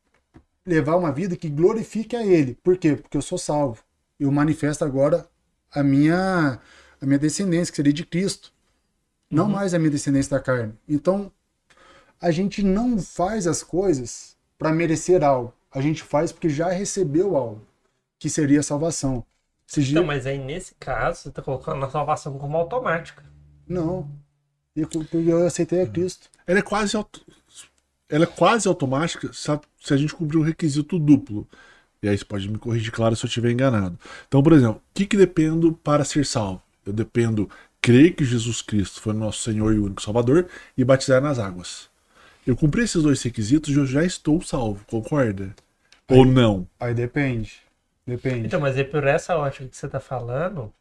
levar 0.64 0.96
uma 0.96 1.12
vida 1.12 1.36
que 1.36 1.48
glorifique 1.48 2.16
a 2.16 2.24
ele. 2.24 2.58
Por 2.62 2.78
quê? 2.78 2.96
Porque 2.96 3.16
eu 3.16 3.22
sou 3.22 3.36
salvo. 3.36 3.84
Eu 4.18 4.32
manifesto 4.32 4.84
agora 4.84 5.28
a 5.70 5.82
minha, 5.82 6.58
a 7.00 7.06
minha 7.06 7.18
descendência, 7.18 7.70
que 7.70 7.76
seria 7.76 7.92
de 7.92 8.06
Cristo. 8.06 8.52
Não 9.30 9.48
mais 9.48 9.74
a 9.74 9.78
minha 9.78 9.90
descendência 9.90 10.30
da 10.30 10.40
carne. 10.40 10.72
Então, 10.88 11.30
a 12.20 12.30
gente 12.30 12.62
não 12.62 12.98
faz 12.98 13.46
as 13.46 13.62
coisas 13.62 14.33
para 14.58 14.72
merecer 14.72 15.22
algo. 15.22 15.52
A 15.70 15.80
gente 15.80 16.02
faz 16.02 16.32
porque 16.32 16.48
já 16.48 16.68
recebeu 16.70 17.36
algo, 17.36 17.62
que 18.18 18.30
seria 18.30 18.60
a 18.60 18.62
salvação. 18.62 19.24
Então, 19.76 20.04
mas 20.04 20.26
aí 20.26 20.38
nesse 20.38 20.74
caso, 20.74 21.20
você 21.22 21.30
tá 21.30 21.42
colocando 21.42 21.84
a 21.84 21.90
salvação 21.90 22.38
como 22.38 22.56
automática. 22.56 23.24
Não. 23.66 24.08
E 24.76 24.84
Porque 24.86 25.16
eu 25.16 25.46
aceitei 25.46 25.82
a 25.82 25.86
Cristo. 25.86 26.28
Ela 26.46 26.58
é 26.58 26.62
quase 26.62 26.96
auto- 26.96 27.24
ela 28.08 28.24
é 28.24 28.26
quase 28.26 28.68
automática 28.68 29.32
se 29.32 29.50
a, 29.50 29.60
se 29.80 29.94
a 29.94 29.96
gente 29.96 30.14
cumprir 30.14 30.38
o 30.38 30.42
requisito 30.42 30.98
duplo. 30.98 31.46
E 32.02 32.08
aí 32.08 32.18
você 32.18 32.24
pode 32.24 32.48
me 32.48 32.58
corrigir, 32.58 32.92
claro, 32.92 33.16
se 33.16 33.24
eu 33.24 33.28
estiver 33.28 33.50
enganado. 33.50 33.98
Então, 34.28 34.42
por 34.42 34.52
exemplo, 34.52 34.76
o 34.76 34.82
que, 34.94 35.06
que 35.06 35.16
dependo 35.16 35.72
para 35.72 36.04
ser 36.04 36.26
salvo? 36.26 36.62
Eu 36.84 36.92
dependo 36.92 37.48
crer 37.80 38.14
que 38.14 38.24
Jesus 38.24 38.60
Cristo 38.60 39.00
foi 39.00 39.14
nosso 39.14 39.42
Senhor 39.42 39.72
e 39.74 39.78
único 39.78 40.02
Salvador 40.02 40.46
e 40.76 40.84
batizar 40.84 41.22
nas 41.22 41.38
águas. 41.38 41.88
Eu 42.46 42.56
cumpri 42.56 42.82
esses 42.82 43.02
dois 43.02 43.22
requisitos 43.22 43.74
e 43.74 43.78
eu 43.78 43.86
já 43.86 44.04
estou 44.04 44.40
salvo, 44.42 44.84
concorda? 44.86 45.54
Ou 46.08 46.24
não? 46.24 46.68
Aí 46.78 46.92
depende. 46.92 47.62
Depende. 48.06 48.46
Então, 48.46 48.60
mas 48.60 48.76
é 48.76 48.84
por 48.84 49.06
essa 49.06 49.36
ótica 49.36 49.66
que 49.66 49.76
você 49.76 49.86
está 49.86 49.98
falando, 49.98 50.72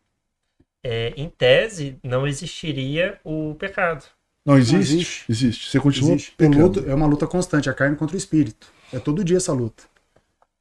é, 0.84 1.14
em 1.16 1.30
tese, 1.30 1.98
não 2.04 2.28
existiria 2.28 3.18
o 3.24 3.56
pecado. 3.56 4.04
Não 4.46 4.58
existe? 4.58 4.96
existe. 4.96 5.26
Existe. 5.30 5.70
Você 5.70 5.80
continua 5.80 6.16
Existe. 6.16 6.36
Luto 6.40 6.84
é 6.86 6.94
uma 6.94 7.08
luta 7.08 7.26
constante, 7.26 7.70
a 7.70 7.74
carne 7.74 7.96
contra 7.96 8.16
o 8.16 8.18
espírito. 8.18 8.68
É 8.92 9.00
todo 9.00 9.24
dia 9.24 9.38
essa 9.38 9.54
luta. 9.54 9.84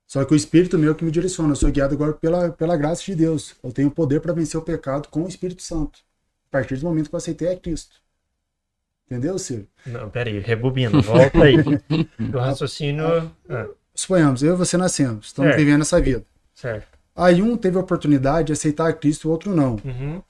Só 0.06 0.24
que 0.24 0.32
o 0.34 0.36
espírito 0.36 0.78
meu 0.78 0.94
que 0.94 1.04
me 1.04 1.10
direciona. 1.10 1.52
Eu 1.52 1.56
sou 1.56 1.70
guiado 1.70 1.94
agora 1.94 2.12
pela, 2.12 2.50
pela 2.50 2.76
graça 2.76 3.02
de 3.02 3.14
Deus. 3.14 3.56
Eu 3.62 3.72
tenho 3.72 3.90
poder 3.90 4.20
para 4.20 4.32
vencer 4.32 4.60
o 4.60 4.62
pecado 4.62 5.08
com 5.08 5.24
o 5.24 5.28
Espírito 5.28 5.62
Santo. 5.62 6.00
A 6.48 6.50
partir 6.50 6.76
do 6.76 6.84
momento 6.84 7.08
que 7.08 7.14
eu 7.14 7.18
aceitei 7.18 7.48
a 7.48 7.56
Cristo. 7.56 8.01
Entendeu, 9.12 9.38
Ciro? 9.38 9.66
Não, 9.84 10.08
peraí, 10.08 10.38
rebobina, 10.38 11.00
volta 11.02 11.42
aí. 11.44 11.56
o 12.32 12.38
raciocínio. 12.38 13.04
Ah, 13.48 13.66
Suponhamos, 13.94 14.42
eu 14.42 14.54
e 14.54 14.56
você 14.56 14.78
nascemos, 14.78 15.26
estamos 15.26 15.52
É. 15.52 15.56
vivendo 15.56 15.82
essa 15.82 16.00
vida. 16.00 16.24
certo. 16.54 16.86
Aí 17.14 17.42
um 17.42 17.58
teve 17.58 17.76
a 17.76 17.80
oportunidade 17.80 18.46
de 18.46 18.52
aceitar 18.54 18.88
a 18.88 18.92
Cristo, 18.94 19.28
o 19.28 19.30
outro 19.30 19.54
não. 19.54 19.74
Uhum. 19.84 20.22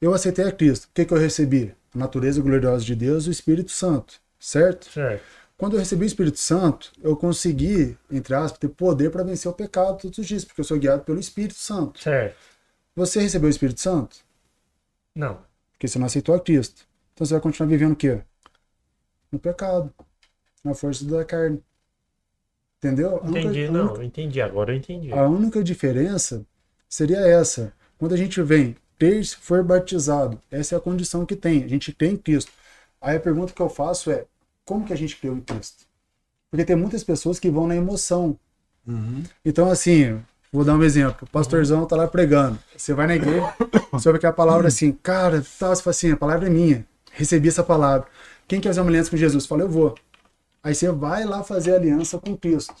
Eu 0.00 0.14
aceitei 0.14 0.44
a 0.44 0.52
Cristo. 0.52 0.84
O 0.84 0.88
que, 0.94 1.04
que 1.04 1.12
eu 1.12 1.18
recebi? 1.18 1.74
A 1.92 1.98
natureza 1.98 2.40
gloriosa 2.40 2.84
de 2.84 2.94
Deus 2.94 3.24
e 3.26 3.28
o 3.28 3.32
Espírito 3.32 3.72
Santo. 3.72 4.20
Certo? 4.38 4.88
Certo. 4.88 5.20
Quando 5.56 5.72
eu 5.72 5.80
recebi 5.80 6.04
o 6.04 6.06
Espírito 6.06 6.38
Santo, 6.38 6.92
eu 7.02 7.16
consegui, 7.16 7.98
entre 8.08 8.36
aspas, 8.36 8.56
ter 8.60 8.68
poder 8.68 9.10
para 9.10 9.24
vencer 9.24 9.50
o 9.50 9.54
pecado 9.54 9.98
todos 10.02 10.16
os 10.18 10.26
dias, 10.28 10.44
porque 10.44 10.60
eu 10.60 10.64
sou 10.64 10.78
guiado 10.78 11.02
pelo 11.02 11.18
Espírito 11.18 11.58
Santo. 11.58 12.00
Certo. 12.00 12.36
Você 12.94 13.18
recebeu 13.20 13.48
o 13.48 13.50
Espírito 13.50 13.80
Santo? 13.80 14.18
Não. 15.12 15.40
Porque 15.72 15.88
você 15.88 15.98
não 15.98 16.06
aceitou 16.06 16.36
a 16.36 16.40
Cristo. 16.40 16.86
Então 17.14 17.26
você 17.26 17.34
vai 17.34 17.40
continuar 17.40 17.68
vivendo 17.68 17.94
o 17.94 17.96
quê? 17.96 18.20
No 19.30 19.38
pecado. 19.38 19.92
Na 20.64 20.74
força 20.74 21.04
da 21.04 21.24
carne. 21.24 21.62
Entendeu? 22.78 23.16
A 23.16 23.22
única- 23.22 23.40
Entendi, 23.40 23.64
a 23.66 23.70
não, 23.72 23.86
única- 23.88 24.04
entendi, 24.04 24.40
agora 24.40 24.72
eu 24.72 24.76
entendi. 24.76 25.12
A 25.12 25.26
única 25.28 25.62
diferença 25.64 26.44
seria 26.88 27.18
essa. 27.18 27.72
Quando 27.98 28.14
a 28.14 28.16
gente 28.16 28.40
vem 28.42 28.76
ter 28.98 29.24
for 29.24 29.62
batizado, 29.64 30.40
essa 30.50 30.74
é 30.74 30.78
a 30.78 30.80
condição 30.80 31.26
que 31.26 31.34
tem. 31.36 31.64
A 31.64 31.68
gente 31.68 31.92
crê 31.92 32.08
em 32.08 32.16
Cristo. 32.16 32.52
Aí 33.00 33.16
a 33.16 33.20
pergunta 33.20 33.52
que 33.52 33.60
eu 33.62 33.68
faço 33.68 34.10
é: 34.10 34.24
como 34.64 34.84
que 34.86 34.92
a 34.92 34.96
gente 34.96 35.16
creu 35.16 35.36
em 35.36 35.40
Cristo? 35.40 35.84
Porque 36.50 36.64
tem 36.64 36.76
muitas 36.76 37.02
pessoas 37.04 37.38
que 37.38 37.50
vão 37.50 37.66
na 37.66 37.76
emoção. 37.76 38.38
Então, 39.44 39.70
assim, 39.70 40.18
vou 40.50 40.64
dar 40.64 40.74
um 40.74 40.82
exemplo. 40.82 41.26
O 41.28 41.30
pastorzão 41.30 41.84
tá 41.84 41.94
lá 41.96 42.08
pregando. 42.08 42.58
Você 42.76 42.94
vai 42.94 43.06
na 43.06 43.16
igreja, 43.16 43.52
você 43.92 44.08
ouve 44.08 44.16
aquela 44.16 44.32
palavra 44.32 44.68
assim, 44.68 44.92
cara, 44.92 45.42
tá, 45.58 45.68
você 45.74 45.82
fala 45.82 45.90
assim, 45.90 46.12
a 46.12 46.16
palavra 46.16 46.46
é 46.46 46.50
minha. 46.50 46.86
Recebi 47.12 47.48
essa 47.48 47.62
palavra. 47.62 48.08
Quem 48.48 48.60
quer 48.60 48.70
fazer 48.70 48.80
uma 48.80 48.90
aliança 48.90 49.10
com 49.10 49.16
Jesus? 49.16 49.46
Fala, 49.46 49.62
eu 49.62 49.68
vou. 49.68 49.94
Aí 50.62 50.74
você 50.74 50.90
vai 50.90 51.24
lá 51.24 51.44
fazer 51.44 51.74
aliança 51.74 52.18
com 52.18 52.36
Cristo. 52.36 52.74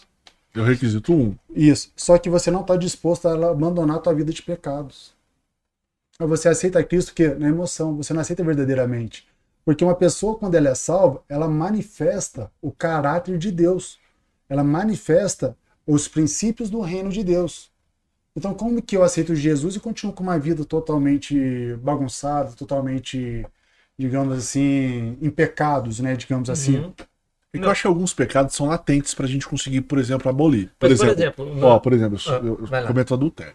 É 0.54 0.60
o 0.60 0.64
requisito 0.64 1.12
1. 1.12 1.36
Isso. 1.54 1.92
Só 1.94 2.18
que 2.18 2.30
você 2.30 2.50
não 2.50 2.62
está 2.62 2.74
disposto 2.76 3.28
a 3.28 3.50
abandonar 3.50 3.98
a 3.98 4.00
tua 4.00 4.14
vida 4.14 4.32
de 4.32 4.42
pecados. 4.42 5.14
Você 6.18 6.48
aceita 6.48 6.82
Cristo 6.82 7.14
que 7.14 7.28
na 7.28 7.48
emoção, 7.48 7.96
você 7.96 8.12
não 8.12 8.20
aceita 8.20 8.42
verdadeiramente. 8.42 9.28
Porque 9.64 9.84
uma 9.84 9.94
pessoa, 9.94 10.36
quando 10.36 10.54
ela 10.54 10.70
é 10.70 10.74
salva, 10.74 11.22
ela 11.28 11.46
manifesta 11.46 12.50
o 12.60 12.72
caráter 12.72 13.38
de 13.38 13.52
Deus. 13.52 13.98
Ela 14.48 14.64
manifesta 14.64 15.56
os 15.86 16.08
princípios 16.08 16.70
do 16.70 16.80
reino 16.80 17.10
de 17.10 17.22
Deus. 17.22 17.70
Então, 18.34 18.54
como 18.54 18.80
que 18.80 18.96
eu 18.96 19.02
aceito 19.02 19.34
Jesus 19.34 19.76
e 19.76 19.80
continuo 19.80 20.14
com 20.14 20.22
uma 20.22 20.38
vida 20.38 20.64
totalmente 20.64 21.76
bagunçada, 21.82 22.52
totalmente, 22.52 23.46
digamos 23.98 24.36
assim, 24.38 25.16
em 25.20 25.30
pecados, 25.30 26.00
né? 26.00 26.14
Digamos 26.16 26.48
assim. 26.48 26.78
Uhum. 26.78 26.92
É 27.52 27.58
que 27.58 27.64
eu 27.64 27.70
acho 27.70 27.82
que 27.82 27.88
alguns 27.88 28.12
pecados 28.12 28.54
são 28.54 28.66
latentes 28.66 29.14
pra 29.14 29.26
gente 29.26 29.46
conseguir, 29.48 29.80
por 29.80 29.98
exemplo, 29.98 30.28
abolir. 30.28 30.70
Por 30.78 30.88
Mas, 30.90 30.98
por 30.98 31.06
exemplo, 31.08 31.44
exemplo, 31.44 31.66
ó, 31.66 31.72
não- 31.74 31.80
por 31.80 31.92
exemplo, 31.92 32.18
Ah, 32.28 32.32
eu, 32.44 32.60
eu 32.80 32.86
cometo 32.86 33.14
adultério. 33.14 33.54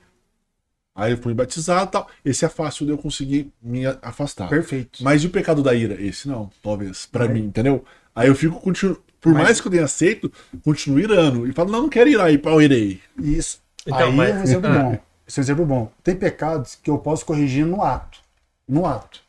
Aí 0.95 1.11
eu 1.11 1.17
fui 1.17 1.33
batizado 1.33 1.89
e 1.89 1.91
tal. 1.91 2.07
Esse 2.25 2.45
é 2.45 2.49
fácil 2.49 2.85
de 2.85 2.91
eu 2.91 2.97
conseguir 2.97 3.51
me 3.61 3.85
afastar. 4.01 4.47
Perfeito. 4.49 5.03
Mas 5.03 5.23
e 5.23 5.27
o 5.27 5.29
pecado 5.29 5.63
da 5.63 5.73
ira? 5.73 5.99
Esse 6.01 6.27
não, 6.27 6.51
talvez, 6.61 7.05
pra 7.07 7.25
Vai. 7.25 7.33
mim, 7.35 7.45
entendeu? 7.45 7.83
Aí 8.15 8.27
eu 8.27 8.35
fico, 8.35 8.59
continuo, 8.59 9.01
por 9.19 9.33
Mas- 9.33 9.43
mais 9.43 9.61
que 9.61 9.67
eu 9.67 9.71
tenha 9.71 9.85
aceito, 9.85 10.31
continuo 10.63 10.99
irando. 10.99 11.47
E 11.47 11.53
falo, 11.53 11.71
não, 11.71 11.83
não 11.83 11.89
quero 11.89 12.09
ir 12.09 12.19
aí, 12.19 12.37
pau, 12.37 12.61
irei. 12.61 13.01
Isso. 13.17 13.59
Então, 13.87 14.09
Aí 14.09 14.15
mas- 14.15 14.29
é 14.29 14.33
um 14.39 14.43
exemplo 14.43 14.69
Ah. 14.69 14.79
bom. 14.83 14.99
Esse 15.27 15.39
é 15.39 15.41
um 15.41 15.43
exemplo 15.45 15.65
bom. 15.65 15.91
Tem 16.03 16.15
pecados 16.15 16.75
que 16.75 16.89
eu 16.91 16.97
posso 16.99 17.25
corrigir 17.25 17.65
no 17.65 17.81
ato. 17.81 18.19
No 18.67 18.85
ato. 18.85 19.21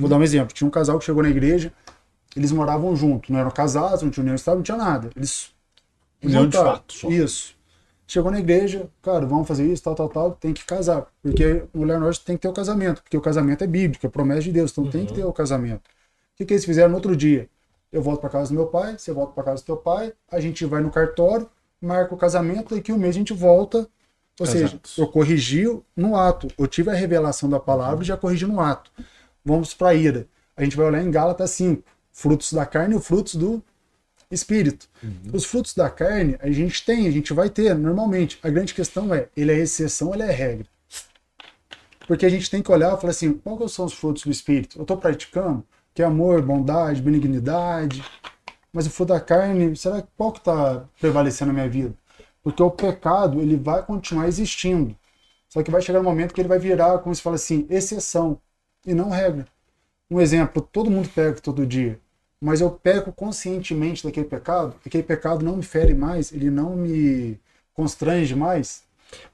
Vou 0.00 0.08
dar 0.08 0.16
um 0.16 0.22
exemplo. 0.22 0.54
Tinha 0.54 0.66
um 0.66 0.70
casal 0.70 0.98
que 0.98 1.04
chegou 1.04 1.22
na 1.22 1.28
igreja, 1.28 1.72
eles 2.36 2.52
moravam 2.52 2.94
junto. 2.96 3.32
Não 3.32 3.38
eram 3.38 3.50
casados, 3.50 4.02
não 4.02 4.10
tinham 4.10 4.24
união 4.24 4.34
estável, 4.34 4.58
não 4.58 4.64
tinha 4.64 4.76
nada. 4.76 5.10
Eles. 5.16 5.52
União 6.22 6.46
de 6.48 6.56
fato, 6.56 6.92
só. 6.92 7.08
Isso. 7.08 7.54
Chegou 8.06 8.30
na 8.30 8.40
igreja, 8.40 8.90
cara, 9.02 9.24
vamos 9.24 9.46
fazer 9.46 9.64
isso, 9.72 9.84
tal, 9.84 9.94
tal, 9.94 10.08
tal, 10.08 10.32
tem 10.32 10.52
que 10.52 10.64
casar. 10.64 11.06
Porque 11.22 11.62
mulher 11.72 11.98
norte 11.98 12.24
tem 12.24 12.36
que 12.36 12.42
ter 12.42 12.48
o 12.48 12.52
casamento, 12.52 13.02
porque 13.02 13.16
o 13.16 13.20
casamento 13.20 13.62
é 13.62 13.68
bíblico, 13.68 14.04
é 14.04 14.08
promessa 14.08 14.42
de 14.42 14.52
Deus, 14.52 14.72
então 14.72 14.90
tem 14.90 15.06
que 15.06 15.14
ter 15.14 15.24
o 15.24 15.32
casamento. 15.32 15.88
O 15.88 16.36
que, 16.36 16.44
que 16.44 16.54
eles 16.54 16.64
fizeram 16.64 16.88
no 16.88 16.96
outro 16.96 17.14
dia? 17.14 17.48
Eu 17.92 18.02
volto 18.02 18.20
para 18.20 18.28
casa 18.28 18.50
do 18.50 18.54
meu 18.54 18.66
pai, 18.66 18.98
você 18.98 19.12
volta 19.12 19.32
para 19.32 19.44
casa 19.44 19.62
do 19.62 19.66
teu 19.66 19.76
pai, 19.76 20.12
a 20.28 20.40
gente 20.40 20.64
vai 20.64 20.82
no 20.82 20.90
cartório, 20.90 21.48
marca 21.80 22.12
o 22.12 22.18
casamento, 22.18 22.74
daqui 22.74 22.92
um 22.92 22.98
mês 22.98 23.14
a 23.14 23.18
gente 23.18 23.32
volta. 23.32 23.88
Ou 24.40 24.46
seja, 24.46 24.64
Exato. 24.64 24.90
eu 24.98 25.06
corrigi 25.06 25.66
no 25.94 26.16
ato. 26.16 26.48
Eu 26.58 26.66
tive 26.66 26.90
a 26.90 26.94
revelação 26.94 27.48
da 27.48 27.60
palavra 27.60 28.02
e 28.02 28.06
já 28.06 28.16
corrigi 28.16 28.46
no 28.46 28.58
ato. 28.60 28.90
Vamos 29.44 29.74
para 29.74 29.88
a 29.88 29.94
ira. 29.94 30.26
A 30.56 30.62
gente 30.62 30.76
vai 30.76 30.86
olhar 30.86 31.02
em 31.02 31.10
Gálatas 31.10 31.50
5. 31.52 31.82
Frutos 32.12 32.52
da 32.52 32.66
carne 32.66 32.96
e 32.96 33.00
frutos 33.00 33.34
do 33.34 33.62
espírito. 34.30 34.88
Os 35.32 35.44
frutos 35.44 35.74
da 35.74 35.90
carne 35.90 36.36
a 36.40 36.50
gente 36.50 36.84
tem, 36.84 37.06
a 37.06 37.10
gente 37.10 37.32
vai 37.32 37.48
ter 37.48 37.74
normalmente. 37.74 38.38
A 38.42 38.48
grande 38.48 38.74
questão 38.74 39.12
é, 39.14 39.28
ele 39.36 39.52
é 39.52 39.58
exceção, 39.58 40.14
ele 40.14 40.22
é 40.22 40.30
regra. 40.30 40.66
Porque 42.06 42.26
a 42.26 42.28
gente 42.28 42.50
tem 42.50 42.62
que 42.62 42.70
olhar 42.70 42.96
e 42.96 43.00
falar 43.00 43.10
assim, 43.10 43.32
qual 43.32 43.56
que 43.56 43.68
são 43.68 43.84
os 43.84 43.92
frutos 43.92 44.24
do 44.24 44.30
espírito? 44.30 44.78
Eu 44.78 44.82
estou 44.82 44.96
praticando? 44.96 45.64
Que 45.94 46.02
é 46.02 46.04
amor, 46.04 46.42
bondade, 46.42 47.00
benignidade. 47.00 48.04
Mas 48.72 48.86
o 48.86 48.90
fruto 48.90 49.12
da 49.12 49.20
carne, 49.20 49.76
será 49.76 50.02
que 50.02 50.08
qual 50.16 50.32
que 50.32 50.38
está 50.38 50.84
prevalecendo 51.00 51.48
na 51.48 51.54
minha 51.54 51.68
vida? 51.68 51.94
Porque 52.42 52.62
o 52.62 52.70
pecado, 52.70 53.40
ele 53.40 53.56
vai 53.56 53.84
continuar 53.84 54.28
existindo. 54.28 54.96
Só 55.48 55.62
que 55.62 55.70
vai 55.70 55.82
chegar 55.82 56.00
um 56.00 56.04
momento 56.04 56.32
que 56.32 56.40
ele 56.40 56.48
vai 56.48 56.58
virar, 56.58 56.98
como 56.98 57.14
se 57.14 57.22
fala 57.22 57.36
assim, 57.36 57.66
exceção 57.68 58.40
e 58.86 58.94
não 58.94 59.10
regra. 59.10 59.46
Um 60.10 60.20
exemplo, 60.20 60.62
todo 60.62 60.90
mundo 60.90 61.08
peca 61.10 61.40
todo 61.40 61.66
dia, 61.66 62.00
mas 62.40 62.60
eu 62.60 62.70
peco 62.70 63.12
conscientemente 63.12 64.04
daquele 64.04 64.26
pecado, 64.28 64.74
aquele 64.84 65.02
pecado 65.04 65.44
não 65.44 65.56
me 65.56 65.62
fere 65.62 65.94
mais, 65.94 66.32
ele 66.32 66.50
não 66.50 66.76
me 66.76 67.38
constrange 67.74 68.34
mais. 68.34 68.84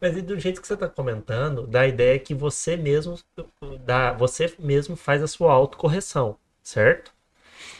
Mas 0.01 0.16
e 0.16 0.22
do 0.22 0.38
jeito 0.38 0.61
que 0.61 0.66
você 0.66 0.74
está 0.74 0.88
comentando, 0.88 1.66
dá 1.66 1.82
a 1.82 1.88
ideia 1.88 2.18
que 2.18 2.34
você 2.34 2.76
mesmo 2.76 3.18
dá, 3.84 4.12
você 4.12 4.55
mesmo 4.59 4.97
faz 4.97 5.22
a 5.22 5.26
sua 5.26 5.53
autocorreção, 5.53 6.36
certo? 6.62 7.12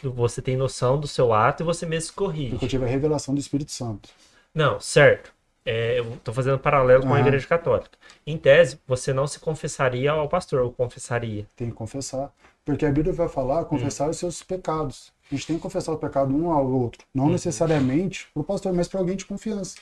Você 0.02 0.42
tem 0.42 0.56
noção 0.56 0.98
do 1.00 1.06
seu 1.08 1.32
ato 1.34 1.62
e 1.62 1.66
você 1.66 1.86
mesmo 1.86 2.08
se 2.08 2.12
Porque 2.48 2.64
eu 2.64 2.68
corrige. 2.68 2.68
tive 2.68 2.84
a 2.84 2.88
revelação 2.88 3.34
do 3.34 3.40
Espírito 3.40 3.72
Santo. 3.72 4.08
Não, 4.54 4.80
certo. 4.80 5.32
É, 5.66 5.98
eu 5.98 6.16
tô 6.22 6.32
fazendo 6.32 6.60
paralelo 6.60 7.02
com 7.02 7.12
a 7.12 7.18
igreja 7.18 7.44
católica. 7.46 7.90
Em 8.24 8.38
tese, 8.38 8.78
você 8.86 9.12
não 9.12 9.26
se 9.26 9.40
confessaria 9.40 10.12
ao 10.12 10.28
pastor, 10.28 10.62
ou 10.62 10.72
confessaria. 10.72 11.44
Tem 11.56 11.68
que 11.70 11.74
confessar. 11.74 12.32
Porque 12.64 12.86
a 12.86 12.90
Bíblia 12.90 13.12
vai 13.12 13.28
falar 13.28 13.64
confessar 13.64 14.08
os 14.08 14.16
seus 14.16 14.42
pecados. 14.42 15.12
A 15.30 15.34
gente 15.34 15.46
tem 15.46 15.56
que 15.56 15.62
confessar 15.62 15.92
o 15.92 15.98
pecado 15.98 16.34
um 16.34 16.50
ao 16.50 16.66
outro. 16.70 17.04
Não 17.12 17.28
necessariamente 17.28 18.28
para 18.32 18.40
o 18.40 18.44
pastor, 18.44 18.72
mas 18.72 18.86
para 18.86 19.00
alguém 19.00 19.16
de 19.16 19.26
confiança. 19.26 19.76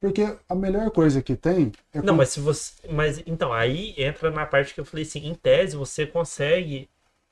Porque 0.00 0.36
a 0.48 0.54
melhor 0.54 0.90
coisa 0.90 1.22
que 1.22 1.36
tem 1.36 1.70
é 1.92 2.00
Não, 2.00 2.16
mas 2.16 2.30
se 2.30 2.40
você. 2.40 2.72
Mas 2.88 3.22
então, 3.26 3.52
aí 3.52 3.94
entra 3.98 4.30
na 4.30 4.46
parte 4.46 4.74
que 4.74 4.80
eu 4.80 4.84
falei 4.84 5.04
assim, 5.04 5.26
em 5.26 5.34
tese, 5.34 5.76
você 5.76 6.06
consegue 6.06 6.88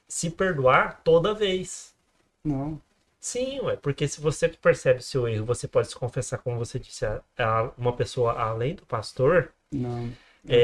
se 0.07 0.31
perdoar 0.31 1.01
toda 1.03 1.35
vez. 1.35 1.95
Não. 2.45 2.81
Sim, 3.21 3.61
ué, 3.63 3.77
porque 3.77 4.07
se 4.09 4.21
você 4.21 4.49
percebe 4.49 5.03
seu 5.03 5.27
erro, 5.29 5.45
você 5.45 5.67
pode 5.67 5.89
se 5.89 5.97
confessar, 5.97 6.39
como 6.39 6.57
você 6.59 6.79
disse, 6.79 7.05
a, 7.05 7.21
a 7.39 7.73
uma 7.77 7.95
pessoa 7.97 8.33
além 8.35 8.75
do 8.77 8.87
pastor. 8.87 9.53
Não. 9.73 10.17
É... 10.49 10.59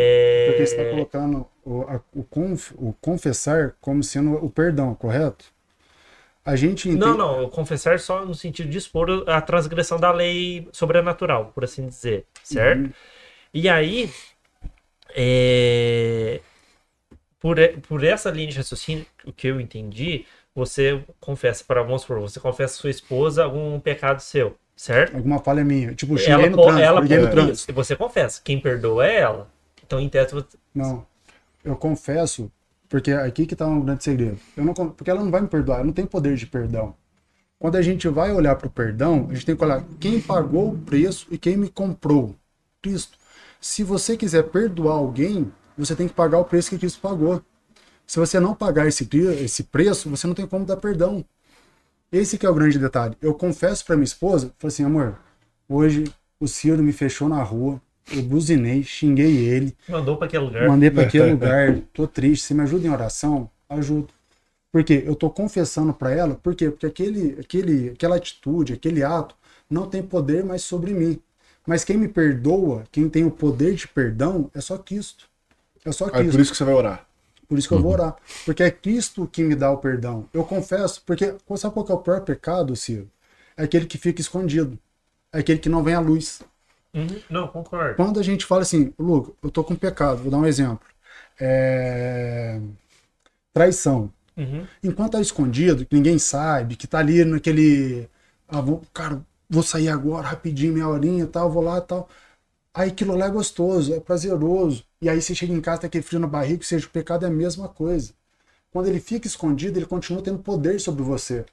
Porque 0.44 0.66
você 0.66 0.72
está 0.72 0.84
colocando 0.86 1.46
o, 1.64 1.82
a- 1.82 2.00
o, 2.12 2.22
conf- 2.24 2.72
o 2.76 2.92
confessar 3.00 3.76
como 3.80 4.02
sendo 4.02 4.32
o 4.44 4.50
perdão, 4.50 4.94
correto? 4.94 5.52
A 6.44 6.56
gente 6.56 6.88
entende... 6.88 7.16
Não, 7.16 7.16
não, 7.16 7.50
confessar 7.50 7.98
só 7.98 8.24
no 8.24 8.34
sentido 8.34 8.68
de 8.70 8.78
expor 8.78 9.28
a 9.28 9.40
transgressão 9.40 9.98
da 9.98 10.12
lei 10.12 10.68
sobrenatural, 10.72 11.50
por 11.52 11.64
assim 11.64 11.88
dizer, 11.88 12.24
certo? 12.42 12.84
Uhum. 12.84 12.94
E 13.54 13.68
aí, 13.68 14.10
é, 15.14 16.40
por, 17.40 17.56
por 17.88 18.04
essa 18.04 18.30
linha 18.30 18.48
de 18.48 18.56
raciocínio, 18.56 19.06
o 19.24 19.32
que 19.32 19.48
eu 19.48 19.60
entendi, 19.60 20.26
você 20.54 21.02
confessa 21.20 21.64
para, 21.66 21.82
vamos 21.82 22.02
supor, 22.02 22.20
você 22.20 22.38
confessa 22.38 22.74
sua 22.76 22.90
esposa 22.90 23.44
algum 23.44 23.80
pecado 23.80 24.20
seu, 24.20 24.56
certo? 24.76 25.16
Alguma 25.16 25.38
falha 25.40 25.64
minha. 25.64 25.94
Tipo, 25.94 26.18
Ela, 26.18 26.48
no 26.48 26.62
trânsito, 26.62 26.82
ela 26.82 27.00
no 27.00 27.30
trânsito. 27.30 27.70
e 27.70 27.74
você 27.74 27.96
confessa. 27.96 28.40
Quem 28.42 28.60
perdoa 28.60 29.06
é 29.06 29.20
ela. 29.20 29.48
Então, 29.84 29.98
em 30.00 30.08
tese, 30.08 30.32
você... 30.32 30.56
Não. 30.74 31.04
Eu 31.64 31.76
confesso, 31.76 32.50
porque 32.88 33.10
aqui 33.10 33.46
que 33.46 33.54
está 33.54 33.66
um 33.66 33.80
grande 33.80 34.04
segredo. 34.04 34.38
Eu 34.56 34.64
não, 34.64 34.74
porque 34.74 35.10
ela 35.10 35.22
não 35.22 35.30
vai 35.30 35.40
me 35.40 35.48
perdoar, 35.48 35.80
eu 35.80 35.84
não 35.86 35.92
tenho 35.92 36.06
poder 36.06 36.36
de 36.36 36.46
perdão. 36.46 36.94
Quando 37.58 37.76
a 37.76 37.82
gente 37.82 38.06
vai 38.08 38.32
olhar 38.32 38.56
para 38.56 38.66
o 38.66 38.70
perdão, 38.70 39.26
a 39.30 39.34
gente 39.34 39.46
tem 39.46 39.56
que 39.56 39.64
olhar 39.64 39.82
quem 39.98 40.20
pagou 40.20 40.72
o 40.72 40.78
preço 40.78 41.26
e 41.30 41.38
quem 41.38 41.56
me 41.56 41.68
comprou. 41.68 42.34
Cristo. 42.82 43.16
Se 43.60 43.82
você 43.82 44.16
quiser 44.16 44.42
perdoar 44.44 44.96
alguém, 44.96 45.50
você 45.76 45.96
tem 45.96 46.06
que 46.06 46.12
pagar 46.12 46.38
o 46.38 46.44
preço 46.44 46.68
que 46.70 46.78
Cristo 46.78 47.00
pagou. 47.00 47.42
Se 48.06 48.18
você 48.18 48.38
não 48.38 48.54
pagar 48.54 48.86
esse, 48.86 49.08
esse 49.42 49.64
preço, 49.64 50.08
você 50.10 50.26
não 50.26 50.34
tem 50.34 50.46
como 50.46 50.64
dar 50.64 50.76
perdão. 50.76 51.24
Esse 52.12 52.38
que 52.38 52.46
é 52.46 52.50
o 52.50 52.54
grande 52.54 52.78
detalhe. 52.78 53.16
Eu 53.20 53.34
confesso 53.34 53.84
pra 53.84 53.96
minha 53.96 54.04
esposa, 54.04 54.52
falei 54.58 54.72
assim, 54.72 54.84
amor, 54.84 55.18
hoje 55.68 56.04
o 56.38 56.46
Ciro 56.46 56.82
me 56.82 56.92
fechou 56.92 57.28
na 57.28 57.42
rua, 57.42 57.80
eu 58.12 58.22
buzinei, 58.22 58.82
xinguei 58.82 59.48
ele, 59.48 59.76
Mandou 59.88 60.16
pra 60.16 60.26
aquele 60.26 60.44
lugar. 60.44 60.68
mandei 60.68 60.90
pra 60.90 61.04
aquele 61.04 61.30
lugar, 61.32 61.80
tô 61.92 62.06
triste, 62.06 62.44
você 62.46 62.54
me 62.54 62.62
ajuda 62.62 62.86
em 62.86 62.90
oração? 62.90 63.50
Ajudo. 63.68 64.08
Por 64.70 64.84
quê? 64.84 65.02
Eu 65.06 65.14
tô 65.16 65.30
confessando 65.30 65.92
pra 65.94 66.10
ela, 66.10 66.34
por 66.34 66.54
quê? 66.54 66.70
Porque 66.70 66.86
aquele, 66.86 67.38
aquele, 67.40 67.90
aquela 67.90 68.16
atitude, 68.16 68.74
aquele 68.74 69.02
ato 69.02 69.34
não 69.70 69.88
tem 69.88 70.02
poder 70.02 70.44
mais 70.44 70.62
sobre 70.62 70.92
mim. 70.92 71.18
Mas 71.66 71.84
quem 71.84 71.96
me 71.96 72.08
perdoa, 72.08 72.84
quem 72.92 73.08
tem 73.08 73.24
o 73.24 73.30
poder 73.30 73.74
de 73.74 73.88
perdão, 73.88 74.50
é 74.54 74.60
só 74.60 74.76
Cristo. 74.76 75.26
É 75.84 75.92
só 75.92 76.08
Cristo. 76.10 76.32
por 76.32 76.40
isso 76.40 76.50
que 76.50 76.56
você 76.58 76.64
vai 76.64 76.74
orar. 76.74 77.06
Por 77.54 77.58
isso 77.60 77.68
que 77.68 77.74
eu 77.74 77.80
vou 77.80 77.92
orar. 77.92 78.16
Porque 78.44 78.64
é 78.64 78.70
Cristo 78.70 79.28
que 79.30 79.44
me 79.44 79.54
dá 79.54 79.70
o 79.70 79.78
perdão. 79.78 80.28
Eu 80.34 80.42
confesso, 80.44 81.00
porque 81.06 81.36
sabe 81.56 81.72
qual 81.72 81.86
que 81.86 81.92
é 81.92 81.94
o 81.94 81.98
pior 81.98 82.20
pecado, 82.22 82.74
Ciro? 82.74 83.08
É 83.56 83.62
aquele 83.62 83.86
que 83.86 83.96
fica 83.96 84.20
escondido. 84.20 84.76
É 85.32 85.38
aquele 85.38 85.60
que 85.60 85.68
não 85.68 85.84
vem 85.84 85.94
à 85.94 86.00
luz. 86.00 86.42
Uhum. 86.92 87.20
Não, 87.30 87.46
concordo. 87.46 87.94
Quando 87.94 88.18
a 88.18 88.24
gente 88.24 88.44
fala 88.44 88.62
assim, 88.62 88.92
Luca, 88.98 89.32
eu 89.40 89.50
tô 89.50 89.62
com 89.62 89.76
pecado, 89.76 90.22
vou 90.22 90.30
dar 90.32 90.38
um 90.38 90.46
exemplo. 90.46 90.86
É... 91.38 92.60
Traição. 93.52 94.12
Uhum. 94.36 94.66
Enquanto 94.82 95.12
tá 95.12 95.20
escondido, 95.20 95.86
que 95.86 95.94
ninguém 95.94 96.18
sabe, 96.18 96.74
que 96.74 96.88
tá 96.88 96.98
ali 96.98 97.24
naquele. 97.24 98.08
Ah, 98.48 98.60
vou, 98.60 98.82
cara, 98.92 99.24
vou 99.48 99.62
sair 99.62 99.88
agora, 99.88 100.26
rapidinho, 100.26 100.72
meia 100.72 100.88
horinha 100.88 101.22
e 101.22 101.28
tal, 101.28 101.48
vou 101.48 101.62
lá 101.62 101.78
e 101.78 101.82
tal. 101.82 102.08
Aí 102.74 102.90
aquilo 102.90 103.16
lá 103.16 103.26
é 103.26 103.30
gostoso, 103.30 103.94
é 103.94 104.00
prazeroso. 104.00 104.84
E 105.00 105.08
aí 105.08 105.22
você 105.22 105.34
chega 105.34 105.52
em 105.52 105.60
casa, 105.60 105.82
tá 105.82 105.86
aquele 105.86 106.04
frio 106.04 106.20
na 106.20 106.26
barriga, 106.26 106.58
ou 106.58 106.64
seja, 106.64 106.86
o 106.86 106.90
pecado 106.90 107.24
é 107.24 107.28
a 107.28 107.32
mesma 107.32 107.68
coisa. 107.68 108.12
Quando 108.72 108.88
ele 108.88 109.00
fica 109.00 109.26
escondido, 109.26 109.78
ele 109.78 109.86
continua 109.86 110.22
tendo 110.22 110.38
poder 110.40 110.80
sobre 110.80 111.02
você. 111.02 111.44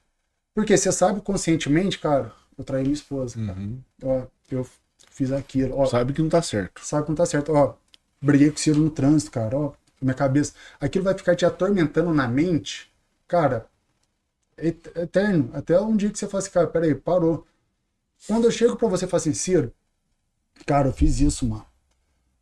Porque 0.54 0.76
você 0.76 0.92
sabe 0.92 1.20
conscientemente, 1.22 1.98
cara, 1.98 2.32
eu 2.58 2.64
traí 2.64 2.82
minha 2.82 2.94
esposa, 2.94 3.36
cara. 3.46 3.58
Ó, 4.02 4.26
eu 4.50 4.66
fiz 5.10 5.32
aquilo. 5.32 5.76
Ó, 5.78 5.86
Sabe 5.86 6.12
que 6.12 6.22
não 6.22 6.28
tá 6.28 6.42
certo. 6.42 6.84
sabe 6.84 7.04
que 7.04 7.10
não 7.10 7.16
tá 7.16 7.26
certo. 7.26 7.52
Ó, 7.52 7.74
briguei 8.20 8.50
com 8.50 8.56
o 8.56 8.60
Ciro 8.60 8.80
no 8.80 8.90
trânsito, 8.90 9.30
cara. 9.32 9.56
Ó, 9.56 9.72
minha 10.00 10.14
cabeça. 10.14 10.54
Aquilo 10.80 11.04
vai 11.04 11.14
ficar 11.16 11.36
te 11.36 11.46
atormentando 11.46 12.12
na 12.14 12.28
mente, 12.28 12.90
cara, 13.28 13.66
et- 14.56 14.92
eterno. 14.96 15.50
Até 15.54 15.80
um 15.80 15.96
dia 15.96 16.10
que 16.10 16.18
você 16.18 16.26
fala 16.28 16.42
assim, 16.42 16.50
cara, 16.52 16.66
peraí, 16.66 16.94
parou. 16.94 17.46
Quando 18.26 18.44
eu 18.46 18.50
chego 18.50 18.76
pra 18.76 18.88
você 18.88 19.04
e 19.06 19.08
falo 19.08 19.20
assim, 19.20 19.34
Ciro, 19.34 19.72
cara, 20.66 20.88
eu 20.88 20.92
fiz 20.92 21.20
isso, 21.20 21.46
mano. 21.46 21.66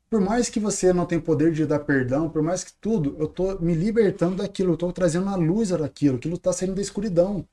Por 0.08 0.20
mais 0.20 0.48
que 0.50 0.58
você 0.58 0.92
não 0.92 1.06
tenha 1.06 1.20
poder 1.20 1.52
de 1.52 1.64
dar 1.64 1.78
perdão, 1.80 2.28
por 2.28 2.42
mais 2.42 2.64
que 2.64 2.72
tudo, 2.80 3.16
eu 3.18 3.28
tô 3.28 3.58
me 3.60 3.74
libertando 3.74 4.36
daquilo, 4.36 4.72
eu 4.72 4.76
tô 4.76 4.92
trazendo 4.92 5.28
a 5.28 5.36
luz 5.36 5.68
daquilo, 5.70 6.16
aquilo 6.16 6.36
tá 6.36 6.52
saindo 6.52 6.74
da 6.74 6.82
escuridão. 6.82 7.46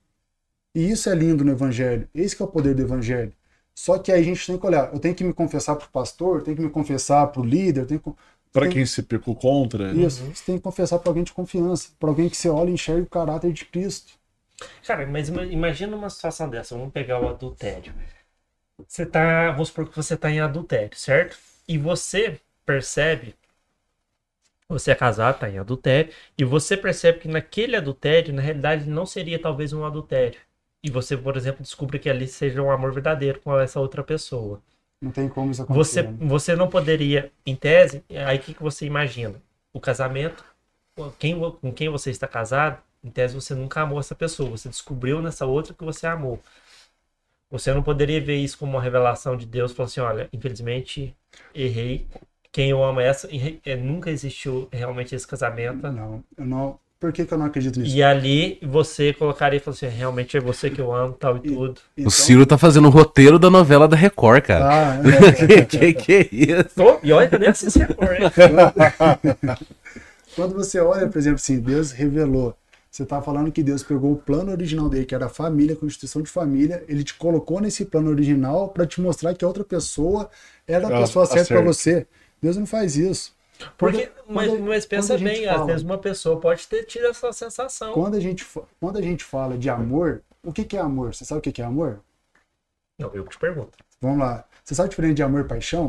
E 0.75 0.89
isso 0.91 1.09
é 1.09 1.15
lindo 1.15 1.43
no 1.45 1.51
evangelho. 1.51 2.07
Esse 2.13 2.35
que 2.35 2.41
é 2.41 2.45
o 2.45 2.49
poder 2.49 2.73
do 2.75 2.81
evangelho. 2.81 3.33
Só 3.75 3.99
que 3.99 4.11
aí 4.11 4.21
a 4.21 4.23
gente 4.23 4.45
tem 4.45 4.57
que 4.57 4.65
olhar, 4.65 4.91
eu 4.91 4.99
tenho 4.99 5.13
que 5.13 5.23
me 5.23 5.33
confessar 5.33 5.75
pro 5.75 5.87
pastor, 5.89 6.39
eu 6.39 6.43
tenho 6.43 6.57
que 6.57 6.63
me 6.63 6.69
confessar 6.69 7.27
pro 7.27 7.43
líder, 7.43 7.81
eu 7.81 7.87
tenho 7.87 7.99
que 7.99 8.11
Pra 8.51 8.63
Tem- 8.63 8.71
quem 8.71 8.85
se 8.85 9.03
pecou 9.03 9.35
contra. 9.35 9.91
isso, 9.93 10.23
você 10.23 10.43
tem 10.45 10.55
que 10.57 10.63
confessar 10.63 10.97
pra 10.97 11.09
alguém 11.11 11.23
de 11.23 11.33
confiança, 11.33 11.89
pra 11.99 12.09
alguém 12.09 12.27
que 12.29 12.35
você 12.37 12.49
olha 12.49 12.69
e 12.71 12.73
enxerga 12.73 13.03
o 13.03 13.09
caráter 13.09 13.51
de 13.53 13.65
Cristo. 13.65 14.13
Cara, 14.85 15.05
mas 15.05 15.29
ima- 15.29 15.43
imagina 15.45 15.95
uma 15.95 16.09
situação 16.09 16.49
dessa. 16.49 16.75
Vamos 16.75 16.91
pegar 16.91 17.21
o 17.21 17.27
adultério. 17.27 17.93
Você 18.85 19.05
tá. 19.05 19.51
Vamos 19.51 19.69
supor 19.69 19.87
que 19.89 19.95
você 19.95 20.17
tá 20.17 20.29
em 20.29 20.39
adultério, 20.41 20.97
certo? 20.97 21.37
E 21.67 21.77
você 21.77 22.39
percebe. 22.65 23.33
Você 24.69 24.91
é 24.91 24.95
casado, 24.95 25.39
tá 25.39 25.49
em 25.49 25.57
adultério. 25.57 26.13
E 26.37 26.43
você 26.45 26.75
percebe 26.77 27.19
que 27.19 27.27
naquele 27.27 27.75
adultério, 27.75 28.33
na 28.33 28.41
realidade, 28.41 28.87
não 28.89 29.05
seria 29.05 29.39
talvez 29.41 29.73
um 29.73 29.85
adultério. 29.85 30.39
E 30.83 30.89
você, 30.89 31.17
por 31.17 31.35
exemplo, 31.35 31.61
descobre 31.63 31.99
que 31.99 32.09
ali 32.09 32.27
seja 32.27 32.61
um 32.61 32.71
amor 32.71 32.93
verdadeiro 32.93 33.39
com 33.41 33.57
essa 33.59 33.79
outra 33.79 34.03
pessoa. 34.03 34.61
Não 35.01 35.11
tem 35.11 35.27
como 35.29 35.51
isso 35.51 35.61
Você, 35.67 36.01
acontecer. 36.01 36.11
né? 36.11 36.17
você 36.27 36.55
não 36.55 36.69
poderia, 36.69 37.31
em 37.45 37.55
tese, 37.55 38.03
aí 38.25 38.37
o 38.37 38.41
que, 38.41 38.53
que 38.53 38.63
você 38.63 38.85
imagina? 38.85 39.41
O 39.73 39.79
casamento, 39.79 40.43
quem, 41.19 41.39
com 41.39 41.73
quem 41.73 41.89
você 41.89 42.09
está 42.09 42.27
casado, 42.27 42.81
em 43.03 43.09
tese 43.09 43.35
você 43.35 43.53
nunca 43.53 43.81
amou 43.81 43.99
essa 43.99 44.15
pessoa, 44.15 44.49
você 44.49 44.69
descobriu 44.69 45.21
nessa 45.21 45.45
outra 45.45 45.73
que 45.73 45.83
você 45.83 46.07
amou. 46.07 46.41
Você 47.49 47.73
não 47.73 47.81
poderia 47.81 48.19
ver 48.21 48.35
isso 48.37 48.57
como 48.57 48.73
uma 48.73 48.81
revelação 48.81 49.37
de 49.37 49.45
Deus, 49.45 49.71
falando 49.71 49.89
assim, 49.89 50.01
olha, 50.01 50.29
infelizmente 50.33 51.15
errei, 51.55 52.05
quem 52.51 52.71
eu 52.71 52.83
amo 52.83 52.99
é 52.99 53.07
essa, 53.07 53.27
e, 53.33 53.59
é, 53.65 53.75
nunca 53.75 54.09
existiu 54.11 54.67
realmente 54.71 55.15
esse 55.15 55.25
casamento. 55.27 55.89
Não, 55.91 56.23
eu 56.37 56.45
não. 56.45 56.79
Por 56.99 57.13
que, 57.13 57.25
que 57.25 57.31
eu 57.33 57.37
não 57.37 57.45
acredito 57.45 57.79
nisso? 57.79 57.95
E 57.95 58.01
ali 58.01 58.57
você 58.63 59.13
colocaria 59.13 59.57
e 59.57 59.59
falaria 59.59 59.87
assim, 59.87 59.95
realmente 59.97 60.35
é 60.35 60.39
você 60.39 60.67
que 60.69 60.81
eu 60.81 60.91
amo, 60.91 61.13
tal 61.13 61.37
e 61.37 61.41
tudo. 61.41 61.79
Então- 61.95 62.07
O 62.07 62.11
Ciro 62.11 62.43
tá 62.45 62.57
fazendo 62.57 62.87
o 62.87 62.91
roteiro 62.91 63.37
da 63.37 63.51
novela 63.51 63.87
da 63.87 63.95
Record, 63.95 64.43
cara. 64.43 64.65
Ah, 64.67 65.01
que, 65.37 65.65
que 65.65 65.93
que 65.93 66.13
é 66.13 66.27
isso? 66.31 66.69
Tô- 66.75 66.99
E 67.03 67.13
olha, 67.13 67.29
eu 67.31 67.39
nem 67.39 67.49
assisti 67.49 67.83
a 67.83 67.87
cor, 67.93 68.11
hein? 68.13 68.21
Quando 70.35 70.55
você 70.55 70.79
olha, 70.79 71.07
por 71.07 71.17
exemplo, 71.17 71.35
assim, 71.37 71.59
Deus 71.59 71.91
revelou. 71.91 72.55
Você 72.97 73.03
está 73.03 73.21
falando 73.21 73.51
que 73.51 73.61
Deus 73.61 73.83
pegou 73.83 74.11
o 74.13 74.17
plano 74.17 74.51
original 74.51 74.89
dele, 74.89 75.05
que 75.05 75.13
era 75.13 75.27
a 75.27 75.29
família, 75.29 75.75
a 75.75 75.77
constituição 75.77 76.19
de 76.19 76.31
família, 76.31 76.83
ele 76.87 77.03
te 77.03 77.13
colocou 77.13 77.61
nesse 77.61 77.85
plano 77.85 78.09
original 78.09 78.69
para 78.69 78.87
te 78.87 78.99
mostrar 78.99 79.35
que 79.35 79.45
a 79.45 79.47
outra 79.47 79.63
pessoa 79.63 80.31
era 80.67 80.87
a 80.87 80.97
Ah, 80.97 81.01
pessoa 81.01 81.27
tá 81.27 81.33
certa 81.35 81.53
para 81.53 81.61
você. 81.63 82.07
Deus 82.41 82.57
não 82.57 82.65
faz 82.65 82.97
isso. 82.97 83.35
Porque, 83.77 84.07
Quando- 84.07 84.33
mas, 84.33 84.47
quando- 84.49 84.63
mas 84.63 84.85
pensa 84.87 85.15
bem, 85.15 85.45
às 85.45 85.57
fala- 85.57 85.65
vezes 85.67 85.83
uma 85.83 85.99
pessoa 85.99 86.39
pode 86.39 86.67
ter 86.67 86.85
tido 86.85 87.05
essa 87.05 87.31
sensação. 87.31 87.93
Quando 87.93 88.15
a 88.15 88.19
gente, 88.19 88.43
quando 88.79 88.97
a 88.97 89.01
gente 89.03 89.23
fala 89.23 89.55
de 89.59 89.69
amor, 89.69 90.23
o 90.43 90.51
que, 90.51 90.65
que 90.65 90.75
é 90.75 90.79
amor? 90.79 91.13
Você 91.13 91.23
sabe 91.23 91.37
o 91.37 91.41
que, 91.43 91.51
que 91.51 91.61
é 91.61 91.65
amor? 91.65 91.99
Não, 92.99 93.13
eu 93.13 93.27
te 93.27 93.37
pergunto. 93.37 93.77
Vamos 94.01 94.17
lá. 94.17 94.43
Você 94.63 94.73
sabe 94.73 94.87
a 94.87 94.89
diferença 94.89 95.13
de 95.13 95.21
amor 95.21 95.41
e 95.41 95.47
paixão? 95.47 95.87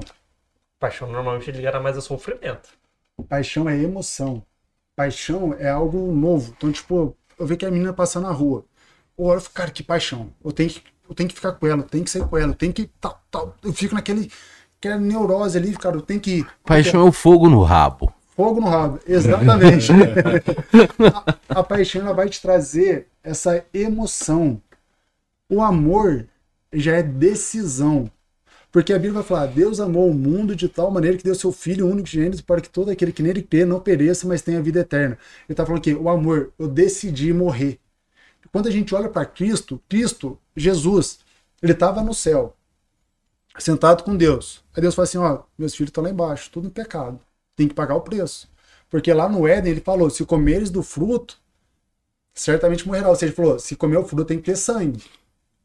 Paixão 0.79 1.11
normalmente 1.11 1.49
é 1.49 1.55
ligada 1.55 1.81
mais 1.81 1.97
a 1.97 2.03
sofrimento. 2.03 2.69
Paixão 3.31 3.67
é 3.67 3.79
emoção. 3.79 4.43
Paixão 4.99 5.55
é 5.57 5.69
algo 5.69 6.13
novo. 6.13 6.53
Então, 6.57 6.73
tipo, 6.73 7.17
eu 7.39 7.47
vejo 7.47 7.57
que 7.57 7.65
a 7.65 7.71
menina 7.71 7.93
passa 7.93 8.19
na 8.19 8.33
rua. 8.33 8.65
Ou 9.17 9.33
eu 9.33 9.41
fico, 9.41 9.55
cara, 9.55 9.71
que 9.71 9.81
paixão. 9.81 10.31
Eu 10.45 10.51
tenho 10.51 10.71
que, 10.71 10.83
eu 11.09 11.15
tenho 11.15 11.29
que 11.29 11.37
ficar 11.37 11.53
com 11.53 11.69
ela, 11.69 11.83
eu 11.83 11.87
tenho 11.87 12.03
que 12.03 12.11
sair 12.11 12.27
com 12.27 12.37
ela, 12.37 12.51
eu 12.51 12.57
tenho 12.57 12.73
que. 12.73 12.91
Tal, 13.01 13.23
tal. 13.31 13.55
Eu 13.63 13.73
fico 13.73 13.95
naquele. 13.95 14.29
Aquela 14.77 14.99
neurose 14.99 15.57
ali, 15.57 15.73
cara, 15.77 15.95
eu 15.95 16.03
tenho 16.03 16.19
que. 16.19 16.45
Paixão 16.65 17.07
é 17.07 17.09
o 17.09 17.13
fogo 17.13 17.49
no 17.49 17.63
rabo. 17.63 18.13
Fogo 18.35 18.61
no 18.61 18.67
rabo. 18.67 18.99
Exatamente. 19.07 19.93
a, 21.49 21.61
a 21.61 21.63
paixão 21.63 22.03
ela 22.03 22.13
vai 22.13 22.29
te 22.29 22.43
trazer 22.43 23.07
essa 23.23 23.65
emoção. 23.73 24.61
O 25.49 25.63
amor 25.63 26.27
já 26.73 26.97
é 26.97 27.05
decisão. 27.05 28.11
Porque 28.71 28.93
a 28.93 28.97
Bíblia 28.97 29.15
vai 29.15 29.23
falar: 29.23 29.47
Deus 29.47 29.81
amou 29.81 30.11
o 30.11 30.15
mundo 30.15 30.55
de 30.55 30.69
tal 30.69 30.91
maneira 30.91 31.17
que 31.17 31.25
deu 31.25 31.35
seu 31.35 31.53
Filho 31.53 31.87
único 31.89 32.09
gênero 32.09 32.43
para 32.45 32.61
que 32.61 32.69
todo 32.69 32.91
aquele 32.91 33.13
que 33.13 33.23
nele 33.23 33.43
crê 33.43 33.65
não 33.65 33.81
pereça, 33.81 34.27
mas 34.27 34.43
tenha 34.43 34.63
vida 34.63 34.81
eterna. 34.81 35.19
Ele 35.49 35.53
está 35.53 35.65
falando 35.65 35.83
que 35.83 35.95
o 35.95 36.09
amor, 36.09 36.53
eu 36.59 36.69
decidi 36.69 37.33
morrer. 37.33 37.79
Quando 38.53 38.69
a 38.69 38.71
gente 38.71 38.95
olha 38.95 39.09
para 39.09 39.27
Cristo, 39.27 39.81
Cristo, 39.89 40.39
Jesus, 40.57 41.21
ele 41.63 41.73
estava 41.73 42.03
no 42.03 42.15
céu, 42.15 42.57
sentado 43.59 44.03
com 44.03 44.17
Deus. 44.17 44.63
Aí 44.75 44.83
Deus 44.83 44.95
fala 44.95 45.05
assim: 45.09 45.19
Ó, 45.19 45.43
meus 45.59 45.75
filhos 45.75 45.91
estão 45.91 46.05
lá 46.05 46.11
embaixo, 46.11 46.51
tudo 46.51 46.67
em 46.67 46.71
pecado 46.71 47.21
tem 47.59 47.67
que 47.67 47.75
pagar 47.75 47.97
o 47.97 48.01
preço. 48.01 48.49
Porque 48.89 49.13
lá 49.13 49.29
no 49.29 49.47
Éden 49.47 49.73
ele 49.73 49.81
falou: 49.81 50.09
se 50.09 50.25
comeres 50.25 50.71
do 50.71 50.83
fruto, 50.83 51.37
certamente 52.33 52.87
morrerá. 52.87 53.09
Ou 53.09 53.17
seja, 53.17 53.27
ele 53.27 53.37
falou: 53.37 53.59
se 53.59 53.75
comer 53.75 53.99
o 53.99 54.05
fruto 54.05 54.25
tem 54.25 54.39
que 54.39 54.45
ter 54.45 54.57
sangue. 54.57 55.05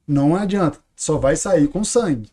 Não 0.05 0.35
adianta, 0.35 0.79
só 0.95 1.17
vai 1.17 1.35
sair 1.35 1.67
com 1.67 1.83
sangue. 1.83 2.29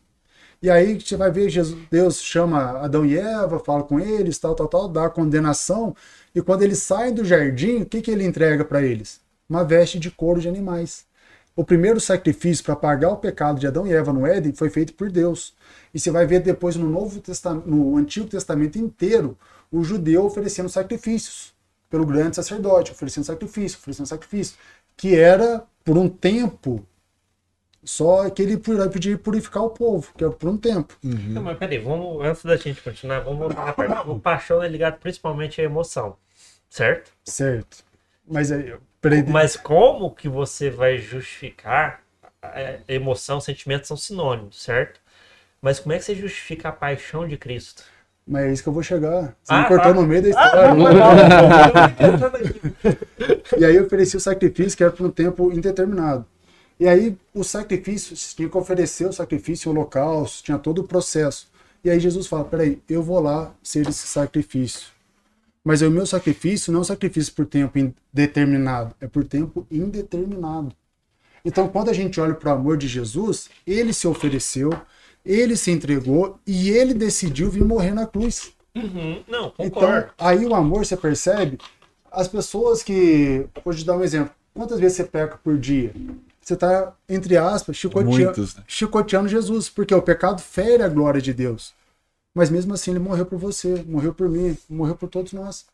E 0.61 0.69
aí 0.69 0.99
você 0.99 1.17
vai 1.17 1.31
ver, 1.31 1.49
Jesus, 1.49 1.79
Deus 1.89 2.21
chama 2.21 2.79
Adão 2.79 3.03
e 3.03 3.17
Eva, 3.17 3.59
fala 3.59 3.83
com 3.83 3.99
eles, 3.99 4.37
tal, 4.37 4.53
tal, 4.53 4.67
tal, 4.67 4.87
dá 4.87 5.05
a 5.05 5.09
condenação. 5.09 5.95
E 6.35 6.41
quando 6.41 6.61
eles 6.61 6.77
saem 6.79 7.13
do 7.13 7.25
jardim, 7.25 7.81
o 7.81 7.85
que, 7.85 7.99
que 8.01 8.11
ele 8.11 8.23
entrega 8.23 8.63
para 8.63 8.83
eles? 8.83 9.19
Uma 9.49 9.63
veste 9.63 9.97
de 9.97 10.11
couro 10.11 10.39
de 10.39 10.47
animais. 10.47 11.05
O 11.55 11.65
primeiro 11.65 11.99
sacrifício 11.99 12.63
para 12.63 12.75
pagar 12.75 13.09
o 13.09 13.17
pecado 13.17 13.59
de 13.59 13.65
Adão 13.65 13.87
e 13.87 13.91
Eva 13.91 14.13
no 14.13 14.25
Éden 14.25 14.53
foi 14.53 14.69
feito 14.69 14.93
por 14.93 15.11
Deus. 15.11 15.55
E 15.93 15.99
você 15.99 16.11
vai 16.11 16.27
ver 16.27 16.41
depois 16.41 16.75
no 16.75 16.87
Novo 16.87 17.19
Testamento, 17.19 17.67
no 17.67 17.97
Antigo 17.97 18.27
Testamento 18.27 18.77
inteiro, 18.77 19.37
o 19.71 19.83
judeu 19.83 20.25
oferecendo 20.25 20.69
sacrifícios 20.69 21.53
pelo 21.89 22.05
grande 22.05 22.35
sacerdote, 22.35 22.91
oferecendo 22.91 23.25
sacrifício, 23.25 23.79
oferecendo 23.79 24.07
sacrifício, 24.07 24.55
que 24.95 25.15
era 25.15 25.63
por 25.83 25.97
um 25.97 26.07
tempo 26.07 26.85
só 27.83 28.29
que 28.29 28.41
ele 28.41 28.57
podia 28.57 29.17
purificar 29.17 29.63
o 29.63 29.69
povo, 29.69 30.11
que 30.15 30.23
era 30.23 30.33
por 30.33 30.49
um 30.49 30.57
tempo. 30.57 30.95
Não, 31.03 31.41
mas 31.41 31.57
peraí, 31.57 31.79
vamos, 31.79 32.23
antes 32.23 32.43
da 32.43 32.55
gente 32.55 32.81
continuar, 32.81 33.21
vamos 33.21 33.39
voltar 33.39 33.65
na 33.65 33.73
parte. 33.73 34.09
O 34.09 34.19
paixão 34.19 34.61
é 34.61 34.67
ligado 34.67 34.99
principalmente 34.99 35.59
à 35.59 35.63
emoção, 35.63 36.15
certo? 36.69 37.11
Certo. 37.25 37.83
Mas 38.27 38.51
aí, 38.51 38.73
peraí, 39.01 39.23
Mas 39.27 39.55
como 39.57 40.13
que 40.13 40.29
você 40.29 40.69
vai 40.69 40.97
justificar 40.99 42.01
é, 42.43 42.79
emoção, 42.87 43.41
sentimentos 43.41 43.87
são 43.87 43.97
sinônimos, 43.97 44.61
certo? 44.61 44.99
Mas 45.61 45.79
como 45.79 45.93
é 45.93 45.97
que 45.97 46.05
você 46.05 46.15
justifica 46.15 46.69
a 46.69 46.71
paixão 46.71 47.27
de 47.27 47.37
Cristo? 47.37 47.83
Mas 48.25 48.43
é 48.45 48.53
isso 48.53 48.63
que 48.63 48.69
eu 48.69 48.73
vou 48.73 48.83
chegar. 48.83 49.35
Você 49.43 49.53
Ah, 49.53 49.61
me 49.61 49.67
cortou 49.67 49.93
tá. 49.93 49.99
no 49.99 50.07
meio 50.07 50.21
da 50.21 50.27
Ah, 50.29 50.45
história. 50.45 50.73
não, 50.73 50.77
não, 50.77 50.93
não, 52.19 52.29
não. 52.31 53.59
E 53.59 53.65
aí 53.65 53.75
eu 53.75 53.85
ofereci 53.85 54.15
o 54.15 54.19
sacrifício 54.19 54.77
que 54.77 54.83
era 54.83 54.91
por 54.91 55.05
um 55.05 55.11
tempo 55.11 55.51
indeterminado. 55.51 56.25
E 56.81 56.87
aí 56.87 57.15
o 57.31 57.43
sacrifício, 57.43 58.15
tinha 58.35 58.49
que 58.49 58.57
oferecer 58.57 59.07
o 59.07 59.13
sacrifício, 59.13 59.69
o 59.69 59.71
holocausto, 59.71 60.43
tinha 60.43 60.57
todo 60.57 60.79
o 60.79 60.83
processo. 60.83 61.47
E 61.83 61.91
aí 61.91 61.99
Jesus 61.99 62.25
fala, 62.25 62.43
peraí, 62.43 62.81
eu 62.89 63.03
vou 63.03 63.19
lá 63.19 63.53
ser 63.61 63.87
esse 63.87 64.07
sacrifício. 64.07 64.87
Mas 65.63 65.83
o 65.83 65.91
meu 65.91 66.07
sacrifício 66.07 66.73
não 66.73 66.79
é 66.79 66.81
um 66.81 66.83
sacrifício 66.83 67.35
por 67.35 67.45
tempo 67.45 67.77
indeterminado, 67.77 68.95
é 68.99 69.05
por 69.05 69.23
tempo 69.23 69.63
indeterminado. 69.69 70.75
Então, 71.45 71.67
quando 71.67 71.89
a 71.89 71.93
gente 71.93 72.19
olha 72.19 72.33
para 72.33 72.49
o 72.49 72.55
amor 72.55 72.77
de 72.77 72.87
Jesus, 72.87 73.47
ele 73.65 73.93
se 73.93 74.07
ofereceu, 74.07 74.71
ele 75.23 75.55
se 75.55 75.69
entregou 75.69 76.39
e 76.47 76.71
ele 76.71 76.95
decidiu 76.95 77.51
vir 77.51 77.63
morrer 77.63 77.93
na 77.93 78.07
cruz. 78.07 78.53
Uhum, 78.75 79.23
Não, 79.27 79.53
Então, 79.59 79.69
concordo. 79.69 80.09
aí 80.17 80.43
o 80.47 80.55
amor, 80.55 80.83
você 80.83 80.97
percebe, 80.97 81.59
as 82.11 82.27
pessoas 82.27 82.81
que. 82.81 83.45
Vou 83.63 83.71
te 83.71 83.85
dar 83.85 83.97
um 83.97 84.03
exemplo. 84.03 84.33
Quantas 84.51 84.79
vezes 84.79 84.97
você 84.97 85.03
peca 85.03 85.37
por 85.37 85.59
dia? 85.59 85.93
Você 86.41 86.55
está, 86.55 86.93
entre 87.07 87.37
aspas, 87.37 87.75
chicoteando, 87.75 88.23
Muitas, 88.23 88.55
né? 88.55 88.63
chicoteando 88.67 89.29
Jesus, 89.29 89.69
porque 89.69 89.93
o 89.93 90.01
pecado 90.01 90.41
fere 90.41 90.81
a 90.81 90.89
glória 90.89 91.21
de 91.21 91.33
Deus. 91.33 91.73
Mas 92.33 92.49
mesmo 92.49 92.73
assim, 92.73 92.91
ele 92.91 92.99
morreu 92.99 93.25
por 93.25 93.37
você, 93.37 93.83
morreu 93.87 94.13
por 94.13 94.27
mim, 94.27 94.57
morreu 94.67 94.95
por 94.95 95.07
todos 95.07 95.33
nós. 95.33 95.65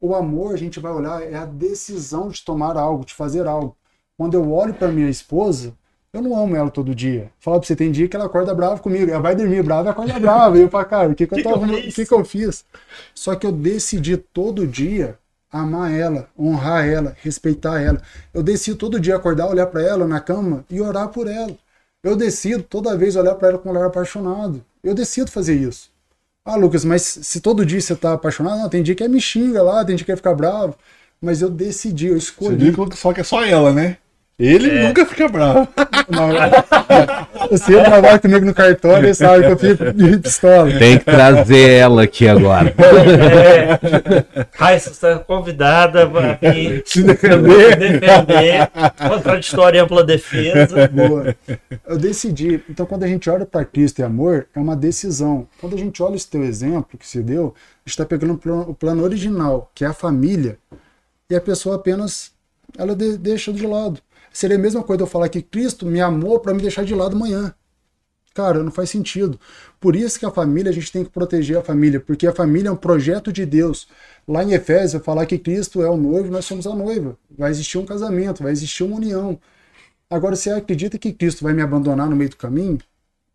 O 0.00 0.14
amor, 0.14 0.54
a 0.54 0.56
gente 0.56 0.80
vai 0.80 0.92
olhar, 0.92 1.22
é 1.22 1.36
a 1.36 1.44
decisão 1.44 2.28
de 2.28 2.42
tomar 2.42 2.76
algo, 2.76 3.04
de 3.04 3.14
fazer 3.14 3.46
algo. 3.46 3.76
Quando 4.16 4.34
eu 4.34 4.50
olho 4.52 4.74
para 4.74 4.88
minha 4.88 5.08
esposa, 5.08 5.74
eu 6.12 6.20
não 6.20 6.36
amo 6.36 6.56
ela 6.56 6.70
todo 6.70 6.94
dia. 6.94 7.30
Fala 7.38 7.58
pra 7.60 7.66
você, 7.66 7.76
tem 7.76 7.92
dia 7.92 8.08
que 8.08 8.16
ela 8.16 8.26
acorda 8.26 8.54
brava 8.54 8.80
comigo. 8.80 9.10
Ela 9.10 9.20
vai 9.20 9.36
dormir 9.36 9.62
brava 9.62 9.88
e 9.88 9.90
acorda 9.92 10.18
brava. 10.18 10.58
E 10.58 10.62
eu 10.62 10.68
falo, 10.68 10.86
cara, 10.86 11.08
o 11.10 11.14
que, 11.14 11.26
que, 11.26 11.34
eu, 11.34 11.38
Que 11.38 11.48
eu 11.48 11.92
que, 11.92 12.06
que 12.06 12.14
eu 12.14 12.24
fiz? 12.24 12.64
Só 13.14 13.36
que 13.36 13.46
eu 13.46 13.52
decidi 13.52 14.16
todo 14.16 14.66
dia 14.66 15.18
amar 15.50 15.92
ela, 15.92 16.28
honrar 16.38 16.86
ela, 16.86 17.16
respeitar 17.22 17.80
ela. 17.80 18.00
Eu 18.32 18.42
decido 18.42 18.76
todo 18.78 19.00
dia 19.00 19.16
acordar, 19.16 19.48
olhar 19.48 19.66
para 19.66 19.82
ela 19.82 20.06
na 20.06 20.20
cama 20.20 20.64
e 20.70 20.80
orar 20.80 21.08
por 21.08 21.26
ela. 21.28 21.56
Eu 22.02 22.16
decido 22.16 22.62
toda 22.62 22.96
vez 22.96 23.16
olhar 23.16 23.34
para 23.34 23.48
ela 23.48 23.58
com 23.58 23.68
um 23.68 23.72
olhar 23.72 23.86
apaixonado. 23.86 24.64
Eu 24.82 24.94
decido 24.94 25.30
fazer 25.30 25.54
isso. 25.56 25.90
Ah, 26.44 26.56
Lucas, 26.56 26.84
mas 26.84 27.02
se 27.02 27.40
todo 27.40 27.66
dia 27.66 27.80
você 27.80 27.94
tá 27.94 28.14
apaixonado, 28.14 28.58
não, 28.60 28.68
tem 28.68 28.82
dia 28.82 28.94
que 28.94 29.04
é 29.04 29.08
me 29.08 29.20
xinga 29.20 29.62
lá, 29.62 29.84
tem 29.84 29.96
dia 29.96 30.04
que 30.04 30.12
quer 30.12 30.16
ficar 30.16 30.34
bravo. 30.34 30.74
Mas 31.20 31.42
eu 31.42 31.50
decidi, 31.50 32.06
eu 32.08 32.18
Você 32.38 32.56
escolhi. 32.56 32.56
viu 32.56 32.88
que 32.88 32.96
fala 32.96 33.14
que 33.14 33.20
é 33.20 33.24
só 33.24 33.44
ela, 33.44 33.72
né? 33.72 33.98
Ele 34.40 34.70
É. 34.70 34.88
nunca 34.88 35.04
fica 35.04 35.28
bravo. 35.28 35.68
Você 37.50 37.72
trabalha 37.82 38.18
comigo 38.18 38.46
no 38.46 38.54
cartório 38.54 39.08
e 39.10 39.14
sabe 39.14 39.44
que 39.44 39.50
eu 39.52 39.58
fico 39.58 39.92
de 39.92 40.16
pistola. 40.18 40.72
Tem 40.78 40.98
que 40.98 41.04
trazer 41.04 41.70
ela 41.72 42.02
aqui 42.04 42.26
agora. 42.26 42.74
É, 42.80 44.46
Raíssa 44.56 44.90
está 44.90 45.18
convidada 45.18 46.08
para 46.08 46.38
vir 46.52 46.82
Se 46.86 47.02
defender. 47.02 47.76
defender 47.76 48.68
contraditória 49.08 49.78
e 49.78 49.80
ampla 49.80 50.02
defesa. 50.04 50.88
Boa. 50.88 51.34
Eu 51.86 51.98
decidi. 51.98 52.62
Então, 52.68 52.86
quando 52.86 53.04
a 53.04 53.06
gente 53.08 53.28
olha 53.28 53.44
para 53.44 53.64
Cristo 53.64 53.98
e 54.00 54.02
amor, 54.02 54.46
é 54.54 54.58
uma 54.58 54.74
decisão. 54.76 55.46
Quando 55.60 55.74
a 55.76 55.78
gente 55.78 56.02
olha 56.02 56.16
esse 56.16 56.28
teu 56.28 56.42
exemplo 56.44 56.98
que 56.98 57.06
se 57.06 57.20
deu, 57.22 57.54
a 57.56 57.88
gente 57.88 57.88
está 57.94 58.04
pegando 58.06 58.34
o 58.34 58.38
plano, 58.38 58.62
o 58.70 58.74
plano 58.74 59.02
original, 59.02 59.70
que 59.74 59.84
é 59.84 59.88
a 59.88 59.92
família, 59.92 60.56
e 61.28 61.34
a 61.36 61.40
pessoa 61.40 61.76
apenas 61.76 62.32
ela 62.78 62.94
de- 62.94 63.18
deixa 63.18 63.52
de 63.52 63.66
lado. 63.66 64.00
Seria 64.32 64.56
a 64.56 64.60
mesma 64.60 64.82
coisa 64.82 65.02
eu 65.02 65.06
falar 65.06 65.28
que 65.28 65.42
Cristo 65.42 65.86
me 65.86 66.00
amou 66.00 66.40
para 66.40 66.54
me 66.54 66.62
deixar 66.62 66.84
de 66.84 66.94
lado 66.94 67.16
amanhã. 67.16 67.54
Cara, 68.34 68.62
não 68.62 68.70
faz 68.70 68.90
sentido. 68.90 69.38
Por 69.80 69.96
isso 69.96 70.18
que 70.18 70.24
a 70.24 70.30
família, 70.30 70.70
a 70.70 70.72
gente 70.72 70.92
tem 70.92 71.04
que 71.04 71.10
proteger 71.10 71.58
a 71.58 71.62
família, 71.62 72.00
porque 72.00 72.26
a 72.26 72.32
família 72.32 72.68
é 72.68 72.72
um 72.72 72.76
projeto 72.76 73.32
de 73.32 73.44
Deus. 73.44 73.88
Lá 74.26 74.44
em 74.44 74.52
Efésios, 74.52 75.04
falar 75.04 75.26
que 75.26 75.38
Cristo 75.38 75.82
é 75.82 75.90
o 75.90 75.96
noivo, 75.96 76.30
nós 76.30 76.44
somos 76.44 76.66
a 76.66 76.74
noiva. 76.74 77.18
Vai 77.36 77.50
existir 77.50 77.78
um 77.78 77.84
casamento, 77.86 78.42
vai 78.42 78.52
existir 78.52 78.84
uma 78.84 78.96
união. 78.96 79.38
Agora, 80.08 80.36
você 80.36 80.50
acredita 80.50 80.98
que 80.98 81.12
Cristo 81.12 81.44
vai 81.44 81.52
me 81.52 81.62
abandonar 81.62 82.08
no 82.08 82.16
meio 82.16 82.30
do 82.30 82.36
caminho? 82.36 82.78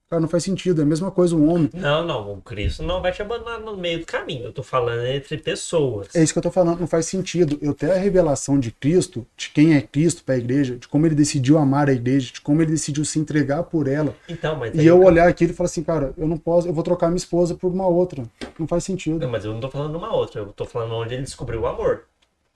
Cara, 0.08 0.20
não 0.20 0.28
faz 0.30 0.44
sentido. 0.44 0.82
É 0.82 0.84
a 0.84 0.88
mesma 0.88 1.10
coisa 1.10 1.36
um 1.36 1.50
homem. 1.50 1.68
Não, 1.74 2.06
não, 2.06 2.34
o 2.34 2.42
Cristo 2.42 2.84
não 2.84 3.02
vai 3.02 3.12
te 3.12 3.24
abandonar 3.24 3.60
no 3.60 3.76
meio 3.76 4.00
do 4.00 4.06
caminho. 4.06 4.44
Eu 4.46 4.54
tô 4.54 4.62
falando 4.62 5.04
entre 5.08 5.36
pessoas. 5.38 6.16
É 6.16 6.22
isso 6.22 6.32
que 6.32 6.38
eu 6.38 6.44
tô 6.44 6.52
falando, 6.52 6.80
não 6.80 6.86
faz 6.86 7.08
sentido. 7.08 7.58
Eu 7.60 7.74
ter 7.74 7.90
a 7.92 7.96
revelação 7.98 8.60
de 8.60 8.70
Cristo, 8.72 9.26
de 9.36 9.50
quem 9.50 9.74
é 9.74 9.82
Cristo 9.82 10.24
para 10.24 10.36
a 10.36 10.38
igreja, 10.38 10.76
de 10.76 10.88
como 10.88 11.08
ele 11.08 11.16
decidiu 11.16 11.58
amar 11.58 11.90
a 11.90 11.94
igreja, 11.94 12.32
de 12.34 12.42
como 12.42 12.62
ele 12.62 12.72
decidiu 12.72 13.04
se 13.04 13.18
entregar 13.18 13.64
por 13.64 13.88
ela. 13.88 14.16
Então, 14.30 14.56
mas 14.56 14.76
E 14.76 14.80
aí- 14.82 14.86
eu 14.86 15.02
olhar 15.04 15.28
aquilo 15.28 15.52
e 15.54 15.56
falar 15.56 15.66
assim, 15.66 15.84
cara, 15.84 16.14
eu 16.18 16.28
não 16.28 16.38
posso, 16.38 16.68
eu 16.68 16.74
vou 16.74 16.84
trocar 16.84 17.08
minha 17.08 17.18
esposa 17.18 17.56
por 17.56 17.72
uma 17.72 17.88
outra. 17.88 18.24
Não 18.60 18.68
faz 18.68 18.84
sentido. 18.84 19.18
Não, 19.20 19.30
mas 19.30 19.44
eu 19.44 19.54
não 19.54 19.60
tô 19.60 19.72
falando 19.72 19.96
uma 19.96 20.14
outra, 20.16 20.42
eu 20.42 20.48
tô 20.54 20.66
falando 20.66 20.94
onde 20.94 21.16
ele 21.16 21.24
descobriu 21.24 21.62
o 21.62 21.66
amor. 21.66 22.04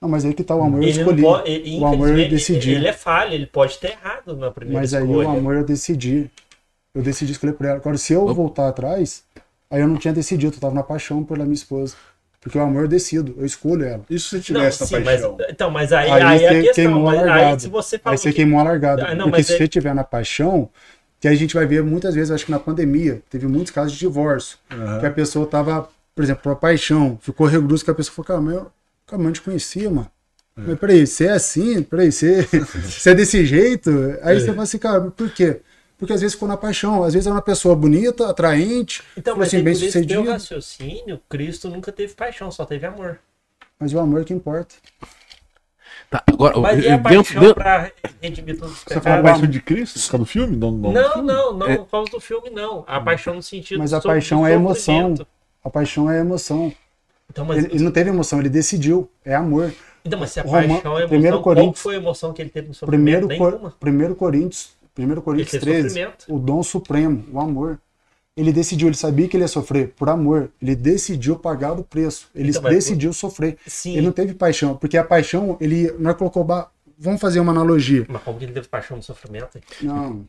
Não, 0.00 0.08
mas 0.08 0.24
aí 0.24 0.32
que 0.32 0.44
tá 0.44 0.54
o 0.54 0.62
amor, 0.62 0.78
eu 0.82 0.88
Ele 0.88 0.92
não 0.94 1.00
escolhi. 1.00 1.22
pode, 1.22 1.50
ele, 1.50 1.78
o 1.80 1.84
amor 1.86 2.08
eu 2.16 2.28
decidi. 2.28 2.70
Ele 2.70 2.86
é 2.86 2.92
falho, 2.92 3.34
ele 3.34 3.46
pode 3.46 3.76
ter 3.78 3.90
errado 3.90 4.34
na 4.36 4.50
primeira 4.52 4.80
Mas 4.80 4.94
aí 4.94 5.02
escolha. 5.04 5.28
o 5.28 5.30
amor 5.32 5.56
eu 5.56 5.64
decidi. 5.64 6.30
Eu 6.94 7.02
decidi 7.02 7.32
escolher 7.32 7.52
por 7.52 7.66
ela. 7.66 7.76
Agora, 7.76 7.96
se 7.96 8.12
eu 8.12 8.32
voltar 8.34 8.68
atrás, 8.68 9.22
aí 9.70 9.80
eu 9.80 9.88
não 9.88 9.96
tinha 9.96 10.12
decidido, 10.12 10.56
eu 10.56 10.60
tava 10.60 10.74
na 10.74 10.82
paixão 10.82 11.22
pela 11.24 11.44
minha 11.44 11.54
esposa. 11.54 11.94
Porque 12.40 12.56
o 12.56 12.62
amor 12.62 12.84
eu 12.84 12.88
decido, 12.88 13.34
eu 13.38 13.44
escolho 13.44 13.84
ela. 13.84 14.02
E 14.08 14.18
se 14.18 14.26
você 14.28 14.36
Não, 14.36 14.42
tivesse 14.42 14.86
sim, 14.86 14.94
a 14.96 15.00
mas, 15.00 15.20
paixão? 15.20 15.36
então, 15.50 15.70
mas 15.70 15.92
aí, 15.92 16.10
Aí 16.10 16.22
aí, 16.22 16.38
você 16.38 16.44
é 16.44 16.48
a 16.48 16.62
questão. 16.62 16.74
queimou 16.74 17.08
a 17.08 17.12
Mas, 17.12 17.20
aí 17.20 17.26
largada. 17.26 17.60
se 17.60 17.68
você 17.68 17.96
Aí 17.96 18.00
fala 18.02 18.16
você 18.16 18.30
que- 18.30 18.36
queimou 18.36 18.60
a 18.60 18.62
largada. 18.62 19.04
Ah, 19.06 19.14
não, 19.14 19.26
Porque 19.26 19.36
mas 19.38 19.46
se 19.46 19.52
é- 19.52 19.56
você 19.58 19.68
tiver 19.68 19.94
na 19.94 20.02
paixão, 20.02 20.68
que 21.20 21.28
a 21.28 21.34
gente 21.34 21.54
vai 21.54 21.66
ver 21.66 21.82
muitas 21.84 22.14
vezes, 22.14 22.30
acho 22.30 22.46
que 22.46 22.50
na 22.50 22.58
pandemia, 22.58 23.22
teve 23.28 23.46
muitos 23.46 23.70
casos 23.70 23.92
de 23.92 23.98
divórcio. 23.98 24.56
Aham. 24.70 25.00
Que 25.00 25.06
a 25.06 25.10
pessoa 25.10 25.46
tava, 25.46 25.86
por 26.14 26.24
exemplo, 26.24 26.42
por 26.42 26.56
paixão, 26.56 27.18
ficou 27.20 27.46
regrudo 27.46 27.84
que 27.84 27.90
a 27.90 27.94
pessoa 27.94 28.14
falou, 28.14 28.26
cara, 28.26 28.40
mas 28.40 28.54
eu, 28.54 28.72
cara, 29.06 29.18
mas 29.18 29.26
eu 29.26 29.32
te 29.34 29.42
conhecia, 29.42 29.90
mano. 29.90 30.10
Mas 30.56 30.78
peraí, 30.78 31.06
você 31.06 31.26
é 31.26 31.32
assim? 31.32 31.82
Peraí, 31.82 32.10
você, 32.10 32.42
você 32.84 33.10
é 33.10 33.14
desse 33.14 33.44
jeito? 33.44 33.90
Aí 34.22 34.40
você 34.40 34.46
fala 34.46 34.62
assim, 34.62 34.78
cara, 34.78 35.10
por 35.10 35.30
quê? 35.30 35.60
Porque 36.00 36.12
às 36.14 36.20
vezes 36.22 36.34
ficou 36.34 36.48
na 36.48 36.56
paixão, 36.56 37.04
às 37.04 37.12
vezes 37.12 37.26
é 37.26 37.30
uma 37.30 37.42
pessoa 37.42 37.76
bonita, 37.76 38.28
atraente, 38.28 39.02
Então, 39.16 39.36
mas 39.36 39.48
assim, 39.48 39.62
bem 39.62 39.74
teu 39.74 39.84
sucedido, 39.86 40.24
raciocínio, 40.30 41.20
Cristo 41.28 41.68
nunca 41.68 41.92
teve 41.92 42.14
paixão, 42.14 42.50
só 42.50 42.64
teve 42.64 42.86
amor. 42.86 43.20
mas 43.78 43.92
o 43.92 43.98
amor 44.00 44.24
que 44.24 44.32
importa. 44.32 44.74
Tá, 46.08 46.22
agora, 46.26 46.58
Mas 46.58 46.82
e 46.84 46.88
a 46.88 46.96
dentro, 46.96 47.02
paixão 47.02 47.40
dentro- 47.40 47.54
pra 47.54 47.92
redimir 48.20 48.58
todos 48.58 48.74
os 48.74 48.80
Você 48.82 48.94
fala 48.94 48.98
a 48.98 49.02
pecados? 49.18 49.30
paixão 49.30 49.46
de 49.50 49.60
Cristo? 49.60 50.00
Por 50.00 50.10
causa 50.10 50.18
do 50.18 50.26
filme? 50.26 50.56
Não, 50.56 50.70
não, 50.72 50.90
Não, 50.92 51.22
não, 51.22 51.52
não, 51.54 51.66
É. 51.68 51.76
por 51.76 51.86
causa 51.86 52.10
do 52.10 52.20
filme, 52.20 52.50
não. 52.50 52.82
A 52.86 53.00
paixão 53.00 53.34
no 53.34 53.42
sentido 53.42 53.78
Mas 53.78 53.92
a 53.92 54.00
paixão 54.00 54.44
é 54.46 54.52
emoção. 54.54 55.14
A 55.62 55.70
paixão 55.70 56.10
é 56.10 56.18
emoção. 56.18 56.72
Então, 57.30 57.44
mas, 57.44 57.58
Ele, 57.64 57.74
ele 57.74 57.84
não 57.84 57.92
teve 57.92 58.10
emoção, 58.10 58.40
ele 58.40 58.48
decidiu. 58.48 59.08
É 59.24 59.34
amor. 59.36 59.72
então, 60.04 60.18
mas 60.18 60.30
se 60.32 60.40
a 60.40 60.42
Roma- 60.42 60.66
paixão 60.66 60.98
é 60.98 61.06
primeiro 61.06 61.36
emoção, 61.36 61.42
qual 61.42 61.54
Coríntios- 61.54 61.82
foi 61.82 61.94
a 61.94 61.98
emoção 61.98 62.32
que 62.32 62.42
ele 62.42 62.50
teve 62.50 62.68
no 62.68 62.74
sofrimento? 62.74 63.26
Primeiro, 63.28 63.58
Cor, 63.60 63.72
primeiro 63.78 64.16
Coríntios, 64.16 64.70
primeiro 64.94 65.22
Coríntios 65.22 65.50
teve 65.50 65.64
13, 65.64 65.88
sofrimento. 65.88 66.24
o 66.28 66.38
dom 66.38 66.62
supremo, 66.62 67.24
o 67.32 67.40
amor. 67.40 67.78
Ele 68.36 68.52
decidiu, 68.52 68.88
ele 68.88 68.96
sabia 68.96 69.28
que 69.28 69.36
ele 69.36 69.44
ia 69.44 69.48
sofrer 69.48 69.88
por 69.96 70.08
amor. 70.08 70.50
Ele 70.62 70.74
decidiu 70.74 71.36
pagar 71.36 71.72
o 71.72 71.82
preço. 71.84 72.28
Ele 72.34 72.50
Então, 72.50 72.62
mas- 72.62 72.72
decidiu 72.74 73.12
sofrer. 73.12 73.58
Sim. 73.66 73.92
Ele 73.96 74.06
não 74.06 74.12
teve 74.12 74.32
paixão, 74.34 74.76
porque 74.76 74.96
a 74.96 75.04
paixão, 75.04 75.56
ele 75.60 75.92
não 75.98 76.10
é 76.10 76.14
colocou. 76.14 76.44
ba- 76.44 76.70
Vamos 76.98 77.20
fazer 77.20 77.40
uma 77.40 77.50
analogia. 77.52 78.06
Mas 78.08 78.22
como 78.22 78.38
que 78.38 78.44
ele 78.44 78.52
teve 78.52 78.68
paixão 78.68 78.96
no 78.96 79.02
sofrimento? 79.02 79.58
Não. 79.82 80.24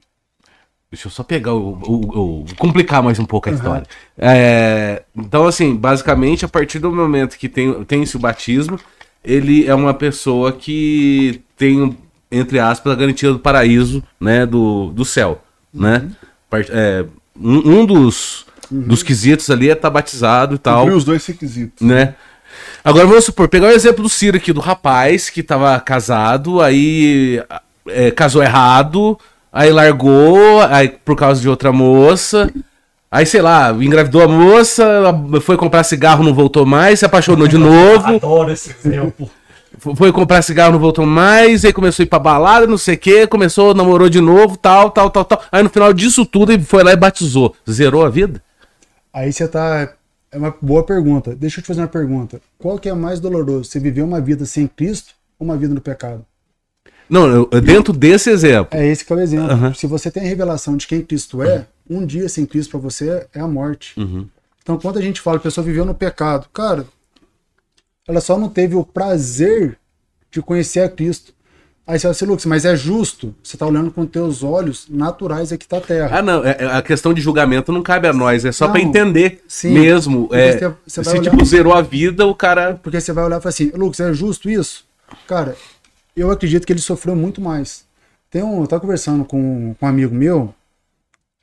Deixa 0.89 1.07
eu 1.07 1.12
só 1.12 1.22
pegar 1.24 1.53
o, 1.53 1.74
o- 1.74 2.41
o- 2.41 2.45
complicar 2.57 3.01
mais 3.03 3.18
um 3.20 3.26
pouco 3.26 3.49
a 3.49 3.53
história. 3.53 3.86
É, 4.18 5.03
então, 5.16 5.45
assim, 5.45 5.76
basicamente, 5.76 6.43
a 6.43 6.49
partir 6.49 6.80
do 6.80 6.91
momento 6.91 7.38
que 7.38 7.47
tem, 7.47 7.84
tem-se 7.86 8.16
o 8.16 8.20
batismo, 8.20 8.78
ele 9.24 9.66
é 9.68 9.76
uma 9.76 9.93
pessoa 9.93 10.51
que 10.51 11.41
tem, 11.55 11.97
entre 12.32 12.60
aspas, 12.60 12.94
a 12.94 12.96
garantia 12.96 13.32
do 13.32 13.40
paraíso, 13.40 14.04
né? 14.20 14.46
Do, 14.46 14.92
do 14.92 15.04
céu, 15.06 15.42
né? 15.74 16.08
Part- 16.50 16.70
é, 16.72 17.06
um, 17.40 17.80
um 17.82 17.86
dos, 17.86 18.46
dos 18.70 19.04
quesitos 19.04 19.50
ali 19.50 19.70
é 19.70 19.74
estar 19.74 19.90
batizado 19.90 20.56
e 20.56 20.58
tal 20.58 20.80
Cumpriu 20.80 20.98
os 20.98 21.04
dois 21.06 21.26
requisitos. 21.26 21.86
né? 21.86 22.16
Agora 22.84 23.06
vamos 23.06 23.26
supor, 23.26 23.48
pegar 23.48 23.68
o 23.68 23.72
exemplo 23.72 24.04
do 24.04 24.10
Ciro 24.10 24.38
aqui, 24.38 24.52
do 24.52 24.60
rapaz 24.60 25.30
que 25.30 25.42
tava 25.44 25.80
casado, 25.80 26.60
aí 26.62 27.42
é, 27.88 28.12
casou 28.12 28.42
errado, 28.44 29.18
aí 29.54 29.72
largou, 29.72 30.62
aí 30.62 30.90
por 30.90 31.16
causa 31.16 31.40
de 31.40 31.48
outra 31.48 31.72
moça, 31.72 32.52
aí 33.10 33.26
sei 33.26 33.42
lá, 33.42 33.72
engravidou 33.72 34.22
a 34.24 34.28
moça, 34.28 34.84
foi 35.42 35.56
comprar 35.58 35.84
cigarro, 35.84 36.24
não 36.24 36.34
voltou 36.34 36.66
mais, 36.66 37.00
se 37.00 37.06
apaixonou 37.06 37.48
de 37.48 37.58
novo, 37.60 38.16
Adoro 38.16 38.52
esse 38.52 38.76
exemplo. 38.84 39.30
Foi 39.96 40.12
comprar 40.12 40.42
cigarro, 40.44 40.72
não 40.74 40.80
voltou 40.80 41.06
mais, 41.06 41.66
aí 41.66 41.74
começou 41.74 42.04
a 42.04 42.06
ir 42.06 42.08
pra 42.10 42.20
balada, 42.20 42.68
não 42.68 42.78
sei 42.78 42.96
o 42.96 42.98
que, 43.00 43.28
começou, 43.28 43.74
namorou 43.74 44.08
de 44.10 44.22
novo, 44.22 44.56
tal, 44.56 44.92
tal, 44.92 45.10
tal, 45.10 45.26
tal. 45.26 45.42
Aí 45.52 45.64
no 45.64 45.70
final 45.70 45.92
disso 45.92 46.26
tudo 46.26 46.52
ele 46.52 46.64
foi 46.64 46.84
lá 46.84 46.94
e 46.94 46.96
batizou. 46.96 47.56
Zerou 47.70 48.06
a 48.06 48.10
vida? 48.10 48.42
Aí 49.12 49.34
você 49.34 49.48
tá. 49.48 49.94
É 50.32 50.38
uma 50.38 50.56
boa 50.62 50.84
pergunta. 50.86 51.36
Deixa 51.36 51.60
eu 51.60 51.64
te 51.64 51.68
fazer 51.68 51.82
uma 51.82 51.88
pergunta. 51.88 52.40
Qual 52.58 52.80
que 52.80 52.88
é 52.88 52.94
mais 52.94 53.20
doloroso? 53.20 53.66
Você 53.66 53.80
viver 53.80 54.02
uma 54.02 54.22
vida 54.22 54.46
sem 54.46 54.66
Cristo 54.66 55.14
ou 55.38 55.46
uma 55.46 55.58
vida 55.58 55.74
no 55.74 55.82
pecado? 55.82 56.26
Não, 57.10 57.28
eu- 57.28 57.62
dentro 57.62 57.92
desse 57.92 58.30
exemplo. 58.30 58.80
É 58.80 58.88
esse 58.88 59.04
que 59.04 59.12
é 59.12 59.16
o 59.18 59.20
exemplo. 59.20 59.52
Aham. 59.52 59.74
Se 59.74 59.86
você 59.88 60.10
tem 60.10 60.24
a 60.24 60.28
revelação 60.28 60.78
de 60.78 60.88
quem 60.88 61.02
Cristo 61.02 61.44
é, 61.44 61.66
um 61.90 62.06
dia 62.06 62.30
sem 62.30 62.46
Cristo 62.46 62.72
para 62.72 62.80
você 62.80 63.28
é 63.34 63.42
a 63.42 63.48
morte. 63.48 64.00
Uhum. 64.00 64.26
Então, 64.64 64.78
quando 64.78 64.98
a 65.00 65.02
gente 65.02 65.20
fala 65.20 65.38
que 65.38 65.42
a 65.42 65.50
pessoa 65.50 65.66
viveu 65.66 65.84
no 65.84 65.94
pecado, 65.94 66.48
cara, 66.54 66.86
ela 68.08 68.22
só 68.22 68.38
não 68.38 68.49
teve 68.49 68.76
o 68.76 68.84
prazer 68.84 69.78
de 70.30 70.41
conhecer 70.41 70.82
a 70.82 70.89
Cristo. 70.89 71.34
Aí 71.86 71.97
você 71.97 72.04
fala 72.04 72.12
assim, 72.12 72.26
Lucas, 72.26 72.45
mas 72.45 72.64
é 72.64 72.76
justo? 72.76 73.36
Você 73.43 73.56
está 73.56 73.66
olhando 73.66 73.91
com 73.91 74.06
teus 74.06 74.43
olhos 74.43 74.88
naturais 74.89 75.52
aqui 75.52 75.68
da 75.68 75.82
terra. 75.82 76.20
Ah, 76.20 76.22
não. 76.22 76.45
é- 76.45 76.56
é- 76.60 76.66
a 76.66 76.82
questão 76.82 77.14
de 77.14 77.20
julgamento 77.22 77.72
não 77.72 77.82
cabe 77.82 78.08
a 78.08 78.14
nós. 78.14 78.45
É 78.45 78.52
só 78.52 78.68
pra 78.70 78.80
entender 78.80 79.43
sim. 79.47 79.72
mesmo. 79.72 80.30
É, 80.32 80.52
você- 80.58 80.74
você 80.88 81.04
se, 81.04 81.10
olhar- 81.18 81.32
tipo, 81.32 81.43
zerou 81.45 81.74
a 81.74 81.82
vida, 81.82 82.26
o 82.26 82.36
cara. 82.36 82.80
Porque 82.82 83.02
você 83.02 83.12
vai 83.12 83.26
olhar 83.26 83.39
e 83.39 83.41
falar 83.41 83.49
assim, 83.49 83.72
Lucas, 83.76 83.99
é 83.99 84.14
justo 84.14 84.49
isso? 84.49 84.86
Cara, 85.28 85.56
eu 86.16 86.32
acredito 86.32 86.66
que 86.66 86.72
ele 86.72 86.80
sofreu 86.80 87.16
muito 87.16 87.41
mais. 87.41 87.84
Tem 88.30 88.41
um, 88.43 88.62
eu 88.62 88.68
tava 88.68 88.80
conversando 88.82 89.26
com, 89.26 89.76
com 89.78 89.86
um 89.86 89.89
amigo 89.89 90.16
meu 90.16 90.54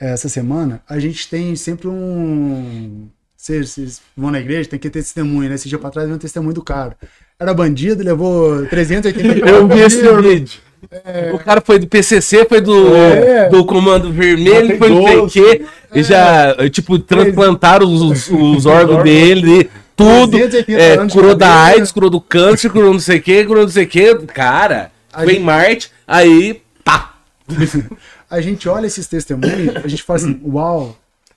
essa 0.01 0.29
semana, 0.29 0.81
a 0.89 0.99
gente 0.99 1.29
tem 1.29 1.55
sempre 1.57 1.89
um. 1.89 3.09
Vocês, 3.41 3.71
vocês 3.71 4.01
vão 4.17 4.33
na 4.33 4.41
igreja, 4.41 4.69
tem 4.69 4.79
que 4.81 4.91
ter 4.91 4.99
testemunho, 5.01 5.49
né? 5.49 5.55
Esse 5.55 5.69
dia 5.69 5.79
pra 5.79 5.91
trás, 5.91 6.11
um 6.11 6.19
testemunho 6.19 6.55
do 6.55 6.63
cara. 6.63 6.97
Era 7.39 7.55
bandido, 7.55 8.03
levou 8.03 8.67
380 8.67 9.39
Eu 9.49 9.69
vi 9.69 9.79
esse 9.79 10.03
vídeo. 10.21 10.59
O 11.33 11.39
cara 11.39 11.61
foi 11.61 11.79
do 11.79 11.87
PCC, 11.87 12.45
foi 12.47 12.61
do, 12.61 12.95
É. 12.97 13.49
do 13.49 13.65
Comando 13.65 14.13
Vermelho, 14.13 14.77
foi 14.77 14.89
do. 14.91 15.05
PQ, 15.05 15.65
e 15.95 16.03
já, 16.03 16.57
tipo, 16.69 16.99
transplantaram 16.99 17.87
os, 17.87 18.29
os 18.29 18.67
órgãos 18.67 19.05
dele, 19.05 19.71
tudo. 19.97 20.33
380 20.33 20.73
É, 20.83 21.09
curou 21.09 21.35
da. 21.37 21.63
AIDS, 21.65 21.93
curou 21.93 22.11
do 22.11 22.21
câncer, 22.21 22.71
curou 22.71 22.93
não 22.93 23.01
sei 23.01 23.19
o 23.19 23.23
que, 23.23 23.45
curou 23.45 23.63
não 23.63 23.71
sei 23.71 23.85
o 23.85 23.89
que. 23.89 24.15
Cara, 24.27 24.91
A 25.13 25.23
foi 25.23 25.33
em 25.33 25.35
gente- 25.37 25.45
Marte, 25.45 25.91
aí, 26.09 26.61
pá. 26.85 27.15
A 28.31 28.41
gente 28.43 28.69
olha 28.69 28.87
esses 28.87 29.07
testemunhos, 29.07 29.75
a 29.77 29.89
gente 29.89 30.03
fala 30.03 30.19
assim, 30.19 30.39
uau, 30.45 30.95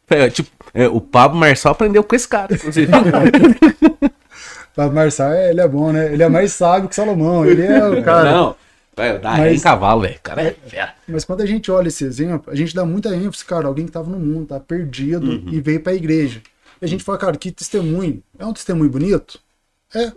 É, 0.09 0.29
tipo, 0.29 0.49
é, 0.73 0.87
o 0.87 0.99
Pablo 1.01 1.37
Marçal 1.39 1.71
aprendeu 1.73 2.03
com 2.03 2.15
esse 2.15 2.27
cara, 2.27 2.53
inclusive. 2.53 2.91
Pablo 4.75 4.95
Marçal, 4.95 5.31
é, 5.33 5.49
ele 5.51 5.61
é 5.61 5.67
bom, 5.67 5.91
né? 5.91 6.13
Ele 6.13 6.23
é 6.23 6.29
mais 6.29 6.53
sábio 6.53 6.87
que 6.89 6.95
Salomão, 6.95 7.45
ele 7.45 7.61
é 7.63 7.85
o 7.87 8.01
cara. 8.03 8.31
não, 8.31 8.55
é, 8.97 9.17
dá 9.17 9.31
Mas- 9.37 9.59
em 9.59 9.63
cavalo, 9.63 10.01
velho. 10.01 10.15
O 10.15 10.21
cara 10.21 10.41
é 10.43 10.51
fera. 10.67 10.93
Mas 11.07 11.25
quando 11.25 11.41
a 11.41 11.45
gente 11.45 11.69
olha 11.71 11.87
esse 11.89 12.03
exemplo, 12.05 12.51
a 12.51 12.55
gente 12.55 12.73
dá 12.73 12.85
muita 12.85 13.13
ênfase, 13.15 13.43
cara, 13.43 13.67
alguém 13.67 13.85
que 13.85 13.91
tava 13.91 14.09
no 14.09 14.19
mundo, 14.19 14.47
tá 14.47 14.59
perdido 14.59 15.25
Uhum. 15.27 15.49
e 15.51 15.59
veio 15.59 15.81
pra 15.81 15.93
igreja. 15.93 16.41
E 16.81 16.85
a 16.85 16.87
gente 16.87 17.03
fala, 17.03 17.17
cara, 17.17 17.37
que 17.37 17.51
testemunho. 17.51 18.23
É 18.39 18.45
um 18.45 18.53
testemunho 18.53 18.89
bonito? 18.89 19.39
É. 19.93 20.11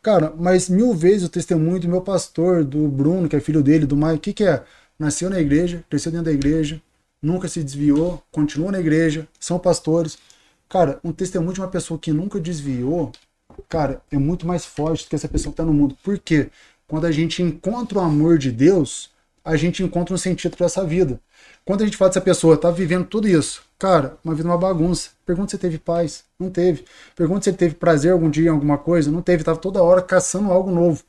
Cara, 0.00 0.32
mas 0.38 0.68
mil 0.68 0.94
vezes 0.94 1.24
o 1.24 1.28
testemunho 1.28 1.80
do 1.80 1.88
meu 1.88 2.00
pastor, 2.00 2.64
do 2.64 2.86
Bruno, 2.88 3.28
que 3.28 3.34
é 3.36 3.40
filho 3.40 3.62
dele, 3.62 3.84
do 3.84 3.96
Maio, 3.96 4.16
o 4.16 4.20
que 4.20 4.32
que 4.32 4.44
é? 4.44 4.62
Nasceu 4.98 5.28
na 5.28 5.40
igreja, 5.40 5.84
cresceu 5.90 6.10
dentro 6.12 6.26
da 6.26 6.32
igreja, 6.32 6.80
nunca 7.22 7.48
se 7.48 7.62
desviou, 7.62 8.22
continua 8.30 8.72
na 8.72 8.80
igreja, 8.80 9.26
são 9.38 9.58
pastores. 9.58 10.18
Cara, 10.68 11.00
um 11.02 11.12
testemunho 11.12 11.54
de 11.54 11.60
uma 11.60 11.68
pessoa 11.68 11.98
que 11.98 12.12
nunca 12.12 12.38
desviou, 12.38 13.12
cara, 13.68 14.02
é 14.10 14.18
muito 14.18 14.46
mais 14.46 14.64
forte 14.64 15.04
do 15.04 15.10
que 15.10 15.16
essa 15.16 15.28
pessoa 15.28 15.52
que 15.52 15.56
tá 15.56 15.64
no 15.64 15.72
mundo. 15.72 15.96
Por 16.02 16.18
quê? 16.18 16.50
Quando 16.86 17.06
a 17.06 17.12
gente 17.12 17.42
encontra 17.42 17.98
o 17.98 18.02
amor 18.02 18.38
de 18.38 18.50
Deus, 18.50 19.10
a 19.44 19.56
gente 19.56 19.82
encontra 19.82 20.14
um 20.14 20.18
sentido 20.18 20.56
para 20.56 20.66
essa 20.66 20.84
vida. 20.84 21.20
Quando 21.64 21.82
a 21.82 21.84
gente 21.84 21.96
fala 21.96 22.10
dessa 22.10 22.20
pessoa, 22.20 22.56
tá 22.56 22.70
vivendo 22.70 23.06
tudo 23.06 23.28
isso, 23.28 23.62
cara, 23.78 24.16
uma 24.24 24.34
vida 24.34 24.48
é 24.48 24.52
uma 24.52 24.58
bagunça. 24.58 25.10
Pergunta 25.24 25.50
se 25.50 25.58
teve 25.58 25.78
paz, 25.78 26.24
não 26.38 26.50
teve. 26.50 26.84
Pergunta 27.14 27.44
se 27.44 27.50
ele 27.50 27.56
teve 27.56 27.74
prazer 27.74 28.12
algum 28.12 28.30
dia 28.30 28.46
em 28.46 28.52
alguma 28.52 28.78
coisa, 28.78 29.10
não 29.10 29.22
teve. 29.22 29.44
Tava 29.44 29.58
toda 29.58 29.82
hora 29.82 30.02
caçando 30.02 30.50
algo 30.50 30.70
novo. 30.70 31.02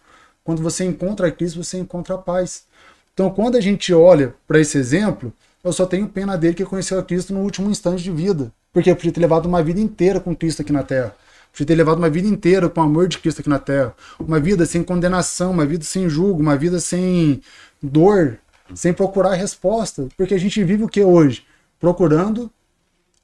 Quando 0.44 0.62
você 0.62 0.84
encontra 0.84 1.32
Cristo, 1.32 1.64
você 1.64 1.78
encontra 1.78 2.16
a 2.16 2.18
paz. 2.18 2.66
Então, 3.14 3.30
quando 3.30 3.58
a 3.58 3.62
gente 3.62 3.94
olha 3.94 4.34
para 4.48 4.60
esse 4.60 4.78
exemplo, 4.78 5.34
eu 5.64 5.74
só 5.74 5.86
tenho 5.86 6.08
pena 6.08 6.38
dele 6.38 6.54
que 6.56 6.66
conheceu 6.66 7.00
a 7.00 7.04
Cristo 7.04 7.34
no 7.34 7.42
último 7.42 7.70
instante 7.70 8.02
de 8.04 8.12
vida. 8.12 8.52
Porque 8.72 8.90
eu 8.92 8.96
podia 8.96 9.12
ter 9.12 9.20
levado 9.20 9.46
uma 9.48 9.62
vida 9.64 9.80
inteira 9.80 10.20
com 10.20 10.36
Cristo 10.36 10.62
aqui 10.62 10.72
na 10.72 10.84
Terra. 10.84 11.16
Podia 11.52 11.66
ter 11.68 11.76
levado 11.76 11.98
uma 11.98 12.10
vida 12.10 12.28
inteira 12.28 12.70
com 12.70 12.80
o 12.80 12.84
amor 12.84 13.08
de 13.08 13.18
Cristo 13.18 13.42
aqui 13.42 13.50
na 13.50 13.60
Terra. 13.60 13.94
Uma 14.20 14.40
vida 14.40 14.66
sem 14.66 14.84
condenação, 14.84 15.52
uma 15.52 15.66
vida 15.66 15.84
sem 15.84 16.08
julgo, 16.08 16.40
uma 16.42 16.56
vida 16.56 16.80
sem 16.80 17.42
dor, 17.82 18.38
sem 18.76 18.94
procurar 18.94 19.34
resposta. 19.34 20.08
Porque 20.16 20.34
a 20.36 20.38
gente 20.40 20.64
vive 20.64 20.84
o 20.84 20.88
que 20.88 21.02
hoje? 21.04 21.44
Procurando 21.80 22.52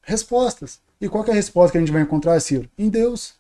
respostas. 0.02 0.80
E 1.00 1.08
qual 1.08 1.26
é 1.26 1.32
a 1.32 1.36
resposta 1.36 1.74
que 1.74 1.78
a 1.78 1.82
gente 1.82 1.92
vai 1.92 2.02
encontrar, 2.02 2.40
Ciro? 2.40 2.68
Em 2.78 2.90
Deus. 2.90 3.34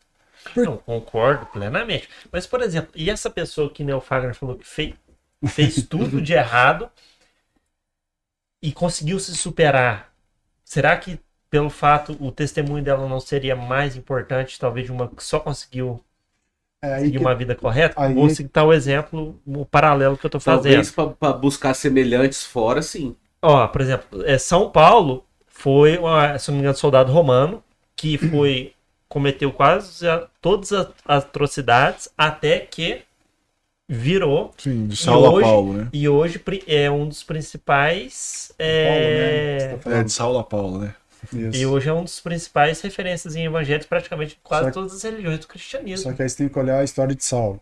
Por- 0.53 0.65
Não, 0.65 0.77
concordo 0.77 1.45
plenamente. 1.47 2.07
Mas, 2.31 2.45
por 2.45 2.61
exemplo, 2.61 2.91
e 2.95 3.09
essa 3.09 3.29
pessoa 3.29 3.69
que 3.69 3.83
Neo 3.83 3.99
Fagner 3.99 4.35
falou 4.35 4.55
que 4.55 4.67
fez, 4.67 4.93
fez 5.47 5.83
tudo 5.89 6.21
de 6.21 6.33
errado 6.33 6.87
e 8.67 8.71
conseguiu 8.71 9.19
se 9.19 9.35
superar? 9.35 10.11
Será 10.63 10.97
que, 10.97 11.19
pelo 11.49 11.69
fato, 11.69 12.17
o 12.19 12.31
testemunho 12.31 12.83
dela 12.83 13.07
não 13.07 13.19
seria 13.19 13.55
mais 13.55 13.95
importante, 13.95 14.59
talvez, 14.59 14.85
de 14.87 14.91
uma 14.91 15.07
que 15.07 15.23
só 15.23 15.39
conseguiu 15.39 16.03
É 16.81 16.93
aí 16.95 17.05
seguir 17.05 17.17
que- 17.19 17.23
uma 17.23 17.35
vida 17.35 17.55
correta? 17.55 17.95
aí- 18.01 18.13
Vou 18.13 18.29
citar 18.29 18.65
o 18.65 18.73
exemplo, 18.73 19.39
o 19.45 19.65
paralelo 19.65 20.17
que 20.17 20.25
eu 20.25 20.29
tô 20.29 20.39
fazendo. 20.39 20.83
Talvez 20.91 21.15
pra 21.19 21.33
buscar 21.33 21.73
semelhantes 21.73 22.43
fora, 22.43 22.81
sim. 22.81 23.15
Ó, 23.41 23.67
por 23.67 23.81
exemplo, 23.81 24.23
é, 24.25 24.37
São 24.37 24.69
Paulo 24.71 25.23
foi, 25.47 25.97
uma- 25.97 26.37
se 26.39 26.49
não 26.49 26.55
me 26.57 26.61
engano, 26.61 26.75
soldado 26.77 27.11
romano 27.11 27.63
que 27.95 28.17
foi 28.17 28.73
cometeu 29.07 29.53
quase 29.53 30.05
todas 30.41 30.73
as 30.73 30.89
atrocidades 31.05 32.09
até 32.17 32.59
que 32.59 33.03
virou 33.87 34.51
Sim, 34.57 34.87
de 34.87 34.95
Saulo 34.97 35.31
hoje- 35.33 35.45
a 35.45 35.49
Paulo, 35.51 35.73
né? 35.73 35.89
e 35.93 36.09
hoje 36.09 36.41
é 36.67 36.89
um 36.89 37.07
dos 37.07 37.23
principais 37.23 38.51
é, 38.57 38.87
Paulo, 38.87 39.79
né? 39.81 39.95
Tá 39.95 39.99
É, 39.99 40.03
de 40.03 40.11
Saulo 40.11 40.39
a 40.39 40.43
Paulo, 40.43 40.79
né? 40.79 40.95
Isso. 41.33 41.57
e 41.59 41.65
hoje 41.65 41.89
é 41.89 41.93
um 41.93 42.03
dos 42.03 42.19
principais 42.19 42.81
referências 42.81 43.35
em 43.35 43.45
evangelhos 43.45 43.85
praticamente 43.87 44.39
quase 44.43 44.67
que- 44.67 44.73
todas 44.73 44.93
as 44.93 45.01
religiões 45.03 45.39
do 45.39 45.47
cristianismo. 45.47 46.03
Só 46.11 46.13
que 46.15 46.21
aí 46.21 46.29
você 46.29 46.37
tem 46.37 46.49
que 46.49 46.59
olhar 46.59 46.79
a 46.79 46.83
história 46.83 47.15
de 47.15 47.23
Saulo. 47.23 47.59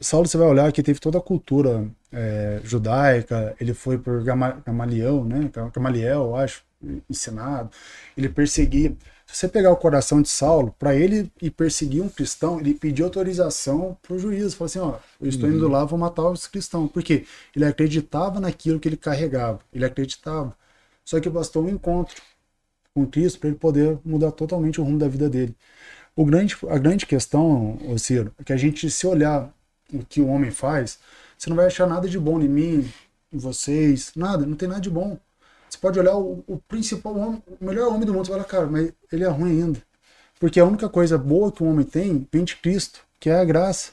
Saulo, 0.00 0.26
você 0.26 0.36
vai 0.36 0.48
olhar 0.48 0.72
que 0.72 0.82
teve 0.82 0.98
toda 0.98 1.18
a 1.18 1.20
cultura 1.20 1.86
é, 2.14 2.60
judaica, 2.64 3.54
ele 3.60 3.72
foi 3.72 3.96
por 3.98 4.22
Gama- 4.22 4.62
Gamaliel, 4.66 5.24
né? 5.24 5.50
Gamaliel, 5.74 6.22
eu 6.24 6.36
acho, 6.36 6.62
ensinado. 7.08 7.70
Ele 8.16 8.28
perseguia. 8.28 8.92
Se 9.32 9.40
você 9.40 9.48
pegar 9.48 9.72
o 9.72 9.76
coração 9.76 10.20
de 10.20 10.28
Saulo, 10.28 10.74
para 10.78 10.94
ele 10.94 11.32
ir 11.40 11.50
perseguir 11.50 12.02
um 12.02 12.08
cristão, 12.08 12.60
ele 12.60 12.74
pediu 12.74 13.06
autorização 13.06 13.96
para 14.02 14.14
o 14.14 14.18
juiz. 14.18 14.52
Falou 14.52 14.66
assim: 14.66 14.78
ó, 14.78 14.98
eu 15.18 15.28
estou 15.28 15.48
indo 15.48 15.66
lá, 15.68 15.84
vou 15.86 15.98
matar 15.98 16.28
os 16.28 16.46
cristãos. 16.46 16.90
Por 16.90 17.02
quê? 17.02 17.24
Ele 17.56 17.64
acreditava 17.64 18.38
naquilo 18.40 18.78
que 18.78 18.86
ele 18.88 18.96
carregava. 18.96 19.60
Ele 19.72 19.86
acreditava. 19.86 20.54
Só 21.02 21.18
que 21.18 21.30
bastou 21.30 21.64
um 21.64 21.70
encontro 21.70 22.20
com 22.94 23.06
Cristo 23.06 23.40
para 23.40 23.48
ele 23.48 23.58
poder 23.58 23.98
mudar 24.04 24.32
totalmente 24.32 24.80
o 24.80 24.84
rumo 24.84 24.98
da 24.98 25.08
vida 25.08 25.30
dele. 25.30 25.56
O 26.14 26.26
grande, 26.26 26.56
a 26.68 26.78
grande 26.78 27.06
questão, 27.06 27.78
ô 27.88 27.96
Ciro, 27.98 28.34
é 28.38 28.44
que 28.44 28.52
a 28.52 28.56
gente, 28.56 28.90
se 28.90 29.06
olhar 29.06 29.50
o 29.92 30.04
que 30.04 30.20
o 30.20 30.28
homem 30.28 30.50
faz, 30.50 30.98
você 31.38 31.48
não 31.48 31.56
vai 31.56 31.66
achar 31.66 31.86
nada 31.86 32.06
de 32.06 32.18
bom 32.18 32.40
em 32.40 32.48
mim, 32.48 32.92
em 33.32 33.38
vocês, 33.38 34.12
nada, 34.14 34.44
não 34.44 34.56
tem 34.56 34.68
nada 34.68 34.80
de 34.80 34.90
bom. 34.90 35.18
Você 35.72 35.78
pode 35.78 35.98
olhar 35.98 36.16
o, 36.16 36.44
o 36.46 36.58
principal 36.68 37.16
homem, 37.16 37.42
o 37.60 37.64
melhor 37.64 37.88
homem 37.88 38.04
do 38.06 38.12
mundo, 38.12 38.26
você 38.26 38.32
fala, 38.32 38.44
cara, 38.44 38.66
mas 38.66 38.92
ele 39.10 39.24
é 39.24 39.28
ruim 39.28 39.62
ainda. 39.62 39.82
Porque 40.40 40.60
a 40.60 40.64
única 40.66 40.88
coisa 40.88 41.18
boa 41.18 41.52
que 41.52 41.62
o 41.62 41.66
homem 41.66 41.86
tem 41.86 42.28
vem 42.32 42.44
de 42.44 42.56
Cristo, 42.56 43.00
que 43.20 43.30
é 43.30 43.36
a 43.36 43.44
graça. 43.44 43.92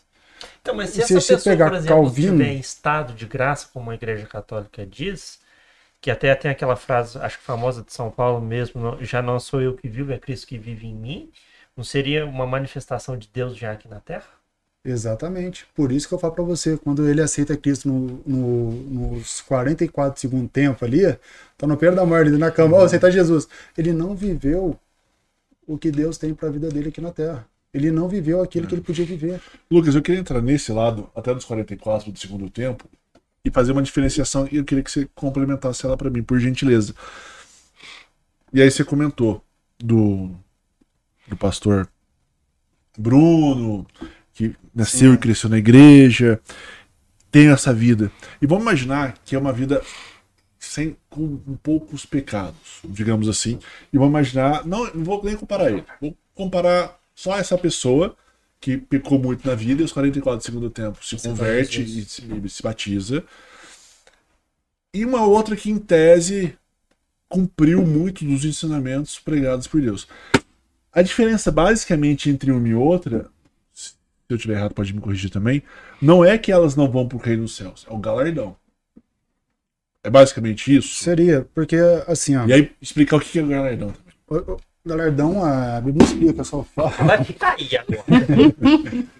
Então, 0.61 0.75
mas 0.75 0.91
se 0.91 1.01
Se 1.01 1.01
essa 1.01 1.21
pessoa, 1.21 1.55
pegar 1.55 1.69
por 1.69 1.73
exemplo, 1.73 2.03
Calvino- 2.03 2.31
estiver 2.37 2.49
em 2.53 2.59
estado 2.59 3.13
de 3.13 3.25
graça, 3.25 3.69
como 3.73 3.91
a 3.91 3.95
Igreja 3.95 4.25
Católica 4.27 4.85
diz, 4.85 5.39
que 6.01 6.11
até 6.11 6.35
tem 6.35 6.51
aquela 6.51 6.75
frase, 6.75 7.17
acho 7.19 7.39
que 7.39 7.45
famosa 7.45 7.83
de 7.83 7.93
São 7.93 8.11
Paulo 8.11 8.41
mesmo, 8.41 8.97
já 9.01 9.21
não 9.21 9.39
sou 9.39 9.61
eu 9.61 9.75
que 9.77 9.89
vivo, 9.89 10.11
é 10.13 10.19
Cristo 10.19 10.47
que 10.47 10.57
vive 10.57 10.87
em 10.87 10.95
mim, 10.95 11.31
não 11.77 11.83
seria 11.83 12.25
uma 12.25 12.47
manifestação 12.47 13.17
de 13.17 13.27
Deus 13.29 13.57
já 13.57 13.73
aqui 13.73 13.87
na 13.89 13.99
Terra? 14.01 14.27
Exatamente. 14.89 15.67
Por 15.75 15.91
isso 15.91 16.07
que 16.07 16.13
eu 16.13 16.19
falo 16.19 16.33
pra 16.33 16.43
você, 16.43 16.75
quando 16.77 17.07
ele 17.07 17.21
aceita 17.21 17.55
Cristo 17.55 17.87
no, 17.87 18.21
no- 18.25 18.71
nos 19.15 19.41
44 19.41 20.13
do 20.15 20.19
segundo 20.19 20.47
tempo 20.49 20.83
ali, 20.83 21.01
tá 21.57 21.67
no 21.67 21.77
pé 21.77 21.91
da 21.91 22.05
morte, 22.05 22.31
na 22.31 22.49
cama, 22.49 22.77
ó, 22.77 22.83
aceitar 22.85 23.11
Jesus. 23.11 23.47
Ele 23.77 23.93
não 23.93 24.15
viveu 24.15 24.79
o 25.67 25.77
que 25.77 25.91
Deus 25.91 26.17
tem 26.17 26.33
pra 26.33 26.49
vida 26.49 26.69
dele 26.69 26.89
aqui 26.89 26.99
na 27.01 27.11
Terra. 27.11 27.47
Ele 27.71 27.91
não 27.91 28.07
viveu 28.09 28.41
aquilo 28.41 28.65
que 28.65 28.73
ele 28.73 28.81
podia 28.81 29.05
viver. 29.05 29.39
Lucas, 29.69 29.93
eu 29.93 30.01
queria 30.01 30.19
entrar 30.19 30.41
nesse 30.41 30.71
lado, 30.71 31.07
até 31.15 31.33
dos 31.35 31.45
44 31.45 32.11
do 32.11 32.17
segundo 32.17 32.49
tempo, 32.49 32.85
e 33.45 33.51
fazer 33.51 33.71
uma 33.73 33.83
diferenciação, 33.83 34.47
e 34.51 34.57
eu 34.57 34.65
queria 34.65 34.83
que 34.83 34.89
você 34.91 35.07
complementasse 35.13 35.85
ela 35.85 35.95
pra 35.95 36.09
mim, 36.09 36.23
por 36.23 36.39
gentileza. 36.39 36.95
E 38.51 38.59
aí 38.59 38.71
você 38.71 38.83
comentou 38.83 39.43
do, 39.77 40.31
do 41.27 41.37
pastor 41.37 41.87
Bruno, 42.97 43.85
que 44.39 44.55
nasceu 44.73 45.11
Sim. 45.11 45.15
e 45.15 45.17
cresceu 45.17 45.49
na 45.49 45.57
igreja, 45.57 46.39
tem 47.29 47.49
essa 47.49 47.73
vida. 47.73 48.09
E 48.41 48.47
vamos 48.47 48.63
imaginar 48.63 49.17
que 49.25 49.35
é 49.35 49.37
uma 49.37 49.51
vida 49.51 49.81
sem 50.57 50.95
com 51.09 51.35
poucos 51.61 52.05
pecados, 52.05 52.79
digamos 52.85 53.27
assim. 53.27 53.59
E 53.91 53.97
vamos 53.97 54.11
imaginar, 54.11 54.65
não, 54.65 54.85
não 54.93 55.03
vou 55.03 55.21
nem 55.25 55.35
comparar 55.35 55.69
ele, 55.69 55.83
vou 55.99 56.15
comparar 56.33 56.97
só 57.13 57.37
essa 57.37 57.57
pessoa 57.57 58.15
que 58.61 58.77
pecou 58.77 59.19
muito 59.19 59.45
na 59.45 59.55
vida 59.55 59.81
e 59.81 59.83
aos 59.83 59.91
44 59.91 60.37
do 60.37 60.45
segundo 60.45 60.69
tempo 60.69 61.05
se 61.05 61.17
converte 61.17 61.81
e 61.81 62.05
se, 62.05 62.23
e 62.23 62.49
se 62.49 62.63
batiza. 62.63 63.25
E 64.93 65.03
uma 65.03 65.25
outra 65.25 65.53
que, 65.53 65.69
em 65.69 65.77
tese, 65.77 66.57
cumpriu 67.27 67.85
muito 67.85 68.23
dos 68.23 68.45
ensinamentos 68.45 69.19
pregados 69.19 69.67
por 69.67 69.81
Deus. 69.81 70.07
A 70.93 71.01
diferença 71.01 71.51
basicamente 71.51 72.29
entre 72.29 72.51
uma 72.51 72.67
e 72.67 72.73
outra, 72.73 73.29
eu 74.33 74.37
tiver 74.37 74.55
errado 74.55 74.73
pode 74.73 74.93
me 74.93 75.01
corrigir 75.01 75.29
também, 75.29 75.61
não 76.01 76.23
é 76.23 76.37
que 76.37 76.51
elas 76.51 76.75
não 76.75 76.89
vão 76.89 77.07
pro 77.07 77.17
reino 77.17 77.43
dos 77.43 77.55
céus, 77.55 77.85
é 77.89 77.93
o 77.93 77.97
galardão. 77.97 78.55
É 80.03 80.09
basicamente 80.09 80.73
isso. 80.75 81.03
Seria, 81.03 81.45
porque 81.53 81.75
assim, 82.07 82.35
ó. 82.35 82.45
E 82.47 82.53
aí 82.53 82.71
explicar 82.81 83.17
o 83.17 83.19
que 83.19 83.37
é 83.39 83.43
o 83.43 83.47
galardão 83.47 83.89
também. 83.91 84.13
o- 84.27 84.53
o 84.53 84.89
Galardão, 84.89 85.43
a 85.43 85.81
Bíblia 85.81 86.05
não 86.07 86.13
explica, 86.13 86.43
só 86.43 86.63
fala, 86.63 86.89
Vai 86.89 87.23
ficar 87.23 87.53
aí 87.59 87.69
agora. 87.77 88.03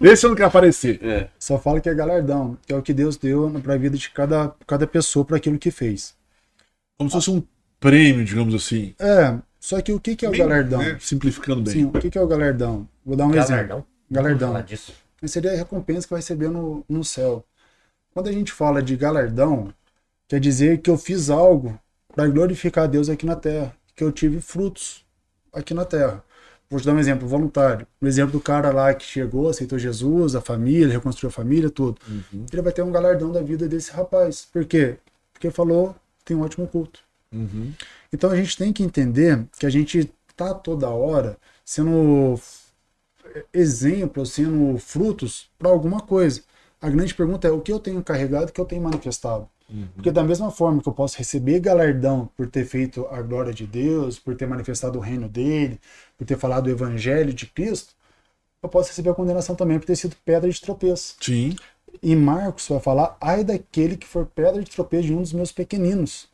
Esse 0.00 0.24
eu 0.24 0.30
não 0.30 0.34
quero 0.36 0.48
aparecer. 0.48 0.98
É. 1.04 1.28
só 1.38 1.58
fala 1.58 1.80
que 1.82 1.88
é 1.88 1.94
galardão, 1.94 2.56
que 2.66 2.72
é 2.72 2.76
o 2.76 2.82
que 2.82 2.94
Deus 2.94 3.16
deu 3.18 3.48
para 3.62 3.74
a 3.74 3.76
vida 3.76 3.96
de 3.96 4.08
cada, 4.10 4.54
cada 4.66 4.86
pessoa 4.86 5.22
para 5.24 5.36
aquilo 5.36 5.58
que 5.58 5.70
fez. 5.70 6.14
Como 6.96 7.10
se 7.10 7.14
fosse 7.14 7.30
um 7.30 7.42
prêmio, 7.78 8.24
digamos 8.24 8.54
assim. 8.54 8.94
É, 8.98 9.36
só 9.60 9.80
que 9.82 9.92
o 9.92 10.00
que, 10.00 10.16
que 10.16 10.24
é 10.24 10.28
o 10.28 10.32
Bem, 10.32 10.40
galardão? 10.40 10.78
né? 10.82 10.96
Simplificando 10.98 11.60
bem. 11.60 11.74
Sim, 11.74 11.84
o 11.84 11.92
que, 11.92 12.10
que 12.10 12.16
é 12.18 12.22
o 12.22 12.26
galardão? 12.26 12.88
Vou 13.04 13.14
dar 13.14 13.26
um 13.26 13.34
exemplo. 13.34 13.86
Galardão. 14.10 14.48
Falar 14.48 14.62
disso. 14.62 14.92
Mas 15.20 15.32
seria 15.32 15.52
a 15.52 15.56
recompensa 15.56 16.06
que 16.06 16.12
vai 16.12 16.20
receber 16.20 16.48
no, 16.48 16.84
no 16.88 17.04
céu. 17.04 17.44
Quando 18.12 18.28
a 18.28 18.32
gente 18.32 18.52
fala 18.52 18.82
de 18.82 18.96
galardão, 18.96 19.72
quer 20.26 20.40
dizer 20.40 20.78
que 20.78 20.90
eu 20.90 20.98
fiz 20.98 21.30
algo 21.30 21.78
para 22.14 22.26
glorificar 22.28 22.84
a 22.84 22.86
Deus 22.86 23.08
aqui 23.08 23.24
na 23.24 23.36
terra, 23.36 23.74
que 23.94 24.02
eu 24.02 24.10
tive 24.10 24.40
frutos 24.40 25.04
aqui 25.52 25.74
na 25.74 25.84
terra. 25.84 26.24
Vou 26.68 26.78
te 26.80 26.86
dar 26.86 26.94
um 26.94 26.98
exemplo 26.98 27.26
voluntário. 27.26 27.86
Um 28.00 28.06
exemplo 28.06 28.32
do 28.32 28.40
cara 28.40 28.70
lá 28.70 28.94
que 28.94 29.04
chegou, 29.04 29.48
aceitou 29.48 29.78
Jesus, 29.78 30.36
a 30.36 30.40
família, 30.40 30.92
reconstruiu 30.92 31.28
a 31.28 31.32
família, 31.32 31.68
tudo. 31.68 32.00
Ele 32.52 32.62
vai 32.62 32.72
ter 32.72 32.82
um 32.82 32.92
galardão 32.92 33.32
da 33.32 33.42
vida 33.42 33.68
desse 33.68 33.90
rapaz. 33.90 34.46
Por 34.52 34.64
quê? 34.64 34.96
Porque 35.32 35.50
falou, 35.50 35.96
tem 36.24 36.36
um 36.36 36.42
ótimo 36.42 36.68
culto. 36.68 37.00
Uhum. 37.32 37.72
Então 38.12 38.30
a 38.30 38.36
gente 38.36 38.56
tem 38.56 38.72
que 38.72 38.82
entender 38.84 39.44
que 39.58 39.66
a 39.66 39.70
gente 39.70 40.12
tá 40.36 40.54
toda 40.54 40.88
hora 40.88 41.36
sendo 41.64 42.38
exemplo, 43.52 44.24
sendo 44.26 44.78
frutos 44.78 45.50
para 45.58 45.70
alguma 45.70 46.00
coisa. 46.00 46.42
A 46.80 46.88
grande 46.88 47.14
pergunta 47.14 47.46
é 47.46 47.50
o 47.50 47.60
que 47.60 47.72
eu 47.72 47.78
tenho 47.78 48.02
carregado, 48.02 48.48
o 48.48 48.52
que 48.52 48.60
eu 48.60 48.64
tenho 48.64 48.82
manifestado. 48.82 49.48
Porque 49.94 50.10
da 50.10 50.24
mesma 50.24 50.50
forma 50.50 50.82
que 50.82 50.88
eu 50.88 50.92
posso 50.92 51.16
receber 51.16 51.60
galardão 51.60 52.28
por 52.36 52.48
ter 52.48 52.64
feito 52.64 53.06
a 53.06 53.22
glória 53.22 53.52
de 53.52 53.66
Deus, 53.66 54.18
por 54.18 54.34
ter 54.34 54.46
manifestado 54.46 54.98
o 54.98 55.00
reino 55.00 55.28
dele, 55.28 55.80
por 56.18 56.26
ter 56.26 56.36
falado 56.36 56.66
o 56.66 56.70
evangelho 56.70 57.32
de 57.32 57.46
Cristo, 57.46 57.94
eu 58.62 58.68
posso 58.68 58.88
receber 58.88 59.10
a 59.10 59.14
condenação 59.14 59.54
também 59.54 59.78
por 59.78 59.86
ter 59.86 59.96
sido 59.96 60.16
pedra 60.24 60.50
de 60.50 60.60
tropeço. 60.60 61.16
Sim. 61.20 61.54
E 62.02 62.16
Marcos 62.16 62.68
vai 62.68 62.80
falar, 62.80 63.16
ai 63.20 63.44
daquele 63.44 63.96
que 63.96 64.06
for 64.06 64.26
pedra 64.26 64.62
de 64.62 64.70
tropeço 64.70 65.06
de 65.06 65.14
um 65.14 65.22
dos 65.22 65.32
meus 65.32 65.52
pequeninos. 65.52 66.28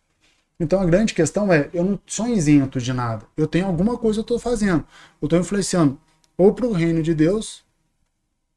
Então 0.59 0.81
a 0.81 0.87
grande 0.87 1.13
questão 1.13 1.53
é, 1.53 1.69
eu 1.75 1.85
não 1.85 1.99
sou 2.07 2.27
isento 2.29 2.81
de 2.81 2.93
nada. 2.93 3.27
Eu 3.37 3.47
tenho 3.47 3.67
alguma 3.67 3.99
coisa 3.99 4.15
que 4.15 4.33
eu 4.33 4.37
estou 4.37 4.39
fazendo. 4.39 4.85
Eu 5.21 5.27
estou 5.27 5.39
influenciando 5.39 5.99
ou 6.37 6.53
para 6.53 6.67
o 6.67 6.73
reino 6.73 7.03
de 7.03 7.15
Deus 7.15 7.65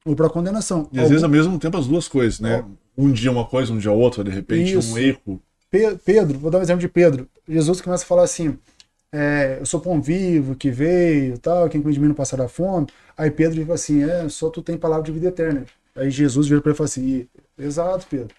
ou 0.05 0.15
para 0.15 0.27
a 0.27 0.29
condenação. 0.29 0.89
E 0.91 0.99
às 0.99 1.09
vezes 1.09 1.23
ao 1.23 1.29
mesmo 1.29 1.57
tempo 1.59 1.77
as 1.77 1.87
duas 1.87 2.07
coisas, 2.07 2.39
né? 2.39 2.65
Um 2.97 3.11
dia 3.11 3.31
uma 3.31 3.45
coisa, 3.45 3.71
um 3.71 3.77
dia 3.77 3.91
outra, 3.91 4.23
de 4.23 4.31
repente, 4.31 4.77
Isso. 4.77 4.93
um 4.93 4.97
erro. 4.97 5.41
Pe- 5.69 5.97
Pedro, 6.03 6.37
vou 6.39 6.49
dar 6.51 6.57
um 6.59 6.61
exemplo 6.61 6.81
de 6.81 6.89
Pedro. 6.89 7.29
Jesus 7.47 7.79
começa 7.79 8.03
a 8.03 8.07
falar 8.07 8.23
assim: 8.23 8.57
é, 9.11 9.57
eu 9.59 9.65
sou 9.65 9.79
pão 9.79 10.01
vivo 10.01 10.55
que 10.55 10.69
veio, 10.69 11.37
tal, 11.37 11.69
quem 11.69 11.81
come 11.81 11.93
de 11.93 11.99
mim 11.99 12.07
não 12.07 12.15
passará 12.15 12.47
fome. 12.47 12.87
Aí 13.17 13.29
Pedro 13.31 13.61
fala 13.61 13.75
assim: 13.75 14.03
é, 14.03 14.27
só 14.29 14.49
tu 14.49 14.61
tem 14.61 14.77
palavra 14.77 15.05
de 15.05 15.11
vida 15.11 15.27
eterna. 15.27 15.65
Aí 15.95 16.09
Jesus 16.09 16.47
vira 16.47 16.61
para 16.61 16.71
ele 16.71 16.75
e 16.75 16.77
fala 16.77 16.85
assim: 16.89 17.27
exato, 17.57 18.07
Pedro. 18.09 18.33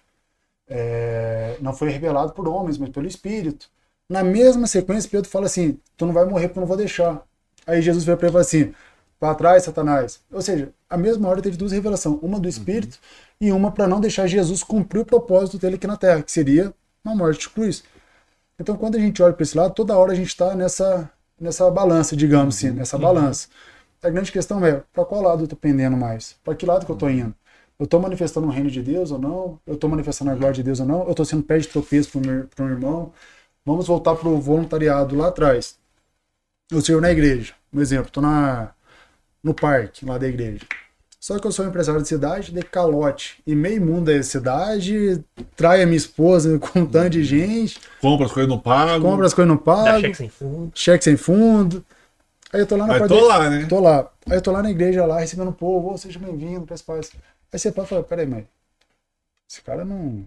É, 0.67 1.57
não 1.61 1.73
foi 1.73 1.89
revelado 1.89 2.33
por 2.33 2.47
homens, 2.47 2.77
mas 2.77 2.89
pelo 2.89 3.07
Espírito. 3.07 3.69
Na 4.09 4.23
mesma 4.23 4.67
sequência, 4.67 5.09
Pedro 5.09 5.29
fala 5.29 5.45
assim: 5.45 5.77
tu 5.97 6.05
não 6.05 6.13
vai 6.13 6.25
morrer 6.25 6.47
porque 6.47 6.59
eu 6.59 6.61
não 6.61 6.67
vou 6.67 6.77
deixar. 6.77 7.21
Aí 7.65 7.81
Jesus 7.81 8.03
vira 8.03 8.17
para 8.17 8.27
ele 8.27 8.31
e 8.31 8.33
fala 8.33 8.41
assim: 8.41 8.73
para 9.21 9.35
trás, 9.35 9.63
Satanás. 9.63 10.19
Ou 10.31 10.41
seja, 10.41 10.73
a 10.89 10.97
mesma 10.97 11.29
hora 11.29 11.43
teve 11.43 11.55
duas 11.55 11.71
revelações: 11.71 12.17
uma 12.23 12.39
do 12.39 12.49
Espírito 12.49 12.97
e 13.39 13.51
uma 13.51 13.71
para 13.71 13.87
não 13.87 13.99
deixar 14.01 14.25
Jesus 14.25 14.63
cumprir 14.63 15.01
o 15.01 15.05
propósito 15.05 15.59
dele 15.59 15.75
aqui 15.75 15.85
na 15.85 15.95
terra, 15.95 16.23
que 16.23 16.31
seria 16.31 16.73
uma 17.05 17.15
morte 17.15 17.41
de 17.41 17.49
cruz. 17.49 17.83
Então, 18.59 18.75
quando 18.75 18.95
a 18.95 18.99
gente 18.99 19.21
olha 19.21 19.33
para 19.33 19.43
esse 19.43 19.55
lado, 19.55 19.75
toda 19.75 19.95
hora 19.95 20.11
a 20.11 20.15
gente 20.15 20.29
está 20.29 20.55
nessa, 20.55 21.09
nessa 21.39 21.69
balança, 21.69 22.15
digamos 22.15 22.55
assim, 22.57 22.71
nessa 22.71 22.97
balança. 22.97 23.47
A 24.01 24.09
grande 24.09 24.31
questão 24.31 24.65
é, 24.65 24.81
para 24.91 25.05
qual 25.05 25.21
lado 25.21 25.41
eu 25.41 25.43
estou 25.43 25.57
pendendo 25.57 25.95
mais? 25.95 26.35
Para 26.43 26.55
que 26.55 26.65
lado 26.65 26.85
que 26.85 26.91
eu 26.91 26.95
estou 26.95 27.09
indo? 27.09 27.35
Eu 27.77 27.85
estou 27.85 27.99
manifestando 27.99 28.47
o 28.47 28.49
reino 28.49 28.71
de 28.71 28.81
Deus 28.81 29.11
ou 29.11 29.19
não? 29.19 29.59
Eu 29.67 29.75
estou 29.75 29.89
manifestando 29.89 30.31
a 30.31 30.35
glória 30.35 30.55
de 30.55 30.63
Deus 30.63 30.79
ou 30.79 30.85
não? 30.87 31.03
Eu 31.03 31.11
estou 31.11 31.25
sendo 31.25 31.43
pé 31.43 31.59
de 31.59 31.67
tropeço 31.67 32.19
para 32.55 32.65
um 32.65 32.69
irmão? 32.69 33.13
Vamos 33.65 33.85
voltar 33.87 34.15
para 34.15 34.29
o 34.29 34.41
voluntariado 34.41 35.15
lá 35.15 35.27
atrás. 35.27 35.77
Eu 36.71 36.81
sirvo 36.81 37.01
na 37.01 37.11
igreja, 37.11 37.53
um 37.71 37.81
exemplo, 37.81 38.07
estou 38.07 38.23
na, 38.23 38.73
no 39.43 39.53
parque 39.53 40.05
lá 40.05 40.17
da 40.17 40.27
igreja. 40.27 40.65
Só 41.19 41.37
que 41.39 41.45
eu 41.45 41.51
sou 41.51 41.65
empresário 41.65 42.01
de 42.01 42.07
cidade, 42.07 42.51
de 42.51 42.63
calote. 42.63 43.41
E 43.45 43.55
meio 43.55 43.81
mundo 43.85 44.11
da 44.11 44.23
cidade, 44.23 45.23
trai 45.55 45.83
a 45.83 45.85
minha 45.85 45.97
esposa 45.97 46.57
com 46.59 46.79
um 46.79 46.85
tanto 46.85 47.11
de 47.11 47.23
gente, 47.23 47.79
Compra 47.99 48.25
as 48.25 48.31
coisas 48.31 48.49
não 48.49 48.59
pago. 48.59 49.03
compra 49.03 49.25
as 49.27 49.33
coisas 49.33 49.47
não 49.49 49.57
Dá 49.57 49.63
pago, 49.63 50.01
cheque 50.01 50.17
sem 50.17 50.29
fundo. 50.29 50.71
cheque 50.73 51.03
sem 51.03 51.17
fundo. 51.17 51.85
Aí 52.53 52.61
eu 52.61 52.67
tô 52.67 52.75
lá 52.75 52.87
na 52.87 52.99
tô 53.07 53.19
da- 53.21 53.27
lá, 53.27 53.49
né? 53.49 53.65
Tô 53.67 53.79
lá. 53.79 54.11
Aí 54.29 54.37
eu 54.37 54.41
tô 54.41 54.51
lá 54.51 54.63
na 54.63 54.71
igreja 54.71 55.05
lá, 55.05 55.19
recebendo 55.19 55.49
o 55.49 55.53
povo, 55.53 55.91
ô, 55.93 55.97
seja 55.97 56.19
bem-vindo, 56.19 56.65
peço 56.65 56.83
paz. 56.85 57.11
Aí 57.51 57.59
você 57.59 57.71
pode 57.71 57.89
falar, 57.89 58.03
peraí, 58.03 58.25
mas 58.25 58.45
esse 59.49 59.61
cara 59.61 59.83
não, 59.85 60.25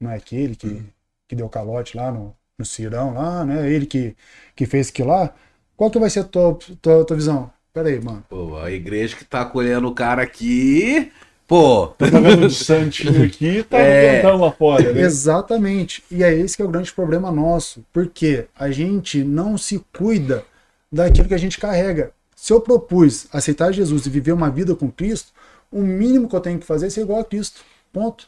não 0.00 0.10
é 0.10 0.16
aquele 0.16 0.56
que, 0.56 0.84
que 1.28 1.36
deu 1.36 1.48
calote 1.48 1.96
lá 1.96 2.12
no, 2.12 2.36
no 2.58 2.64
Cirão 2.64 3.14
lá, 3.14 3.44
né? 3.44 3.70
Ele 3.70 3.86
que, 3.86 4.16
que 4.56 4.66
fez 4.66 4.90
aquilo 4.90 5.10
lá. 5.10 5.34
Qual 5.76 5.90
que 5.90 5.98
vai 5.98 6.10
ser 6.10 6.20
a 6.20 6.24
tua, 6.24 6.58
tua, 6.82 7.06
tua 7.06 7.16
visão? 7.16 7.52
Peraí, 7.76 8.00
mano. 8.02 8.24
Pô, 8.26 8.56
a 8.56 8.70
igreja 8.70 9.14
que 9.14 9.22
tá 9.24 9.42
acolhendo 9.42 9.86
o 9.86 9.94
cara 9.94 10.22
aqui. 10.22 11.12
Pô, 11.46 11.88
Tá 11.88 12.06
vendo 12.06 12.46
um 12.46 12.50
santinho 12.50 13.22
aqui, 13.22 13.62
tá 13.64 13.76
É. 13.78 14.22
cantando 14.22 14.42
lá 14.44 14.50
fora, 14.50 14.92
né? 14.94 15.02
Exatamente. 15.02 16.02
E 16.10 16.24
é 16.24 16.32
esse 16.32 16.56
que 16.56 16.62
é 16.62 16.64
o 16.64 16.68
grande 16.70 16.90
problema 16.90 17.30
nosso. 17.30 17.84
Porque 17.92 18.46
a 18.58 18.70
gente 18.70 19.22
não 19.22 19.58
se 19.58 19.84
cuida 19.94 20.42
daquilo 20.90 21.28
que 21.28 21.34
a 21.34 21.38
gente 21.38 21.58
carrega. 21.58 22.12
Se 22.34 22.50
eu 22.50 22.62
propus 22.62 23.26
aceitar 23.30 23.70
Jesus 23.72 24.06
e 24.06 24.10
viver 24.10 24.32
uma 24.32 24.48
vida 24.50 24.74
com 24.74 24.90
Cristo, 24.90 25.32
o 25.70 25.82
mínimo 25.82 26.30
que 26.30 26.34
eu 26.34 26.40
tenho 26.40 26.58
que 26.58 26.64
fazer 26.66 26.86
é 26.86 26.90
ser 26.90 27.02
igual 27.02 27.20
a 27.20 27.24
Cristo. 27.24 27.60
Ponto. 27.92 28.26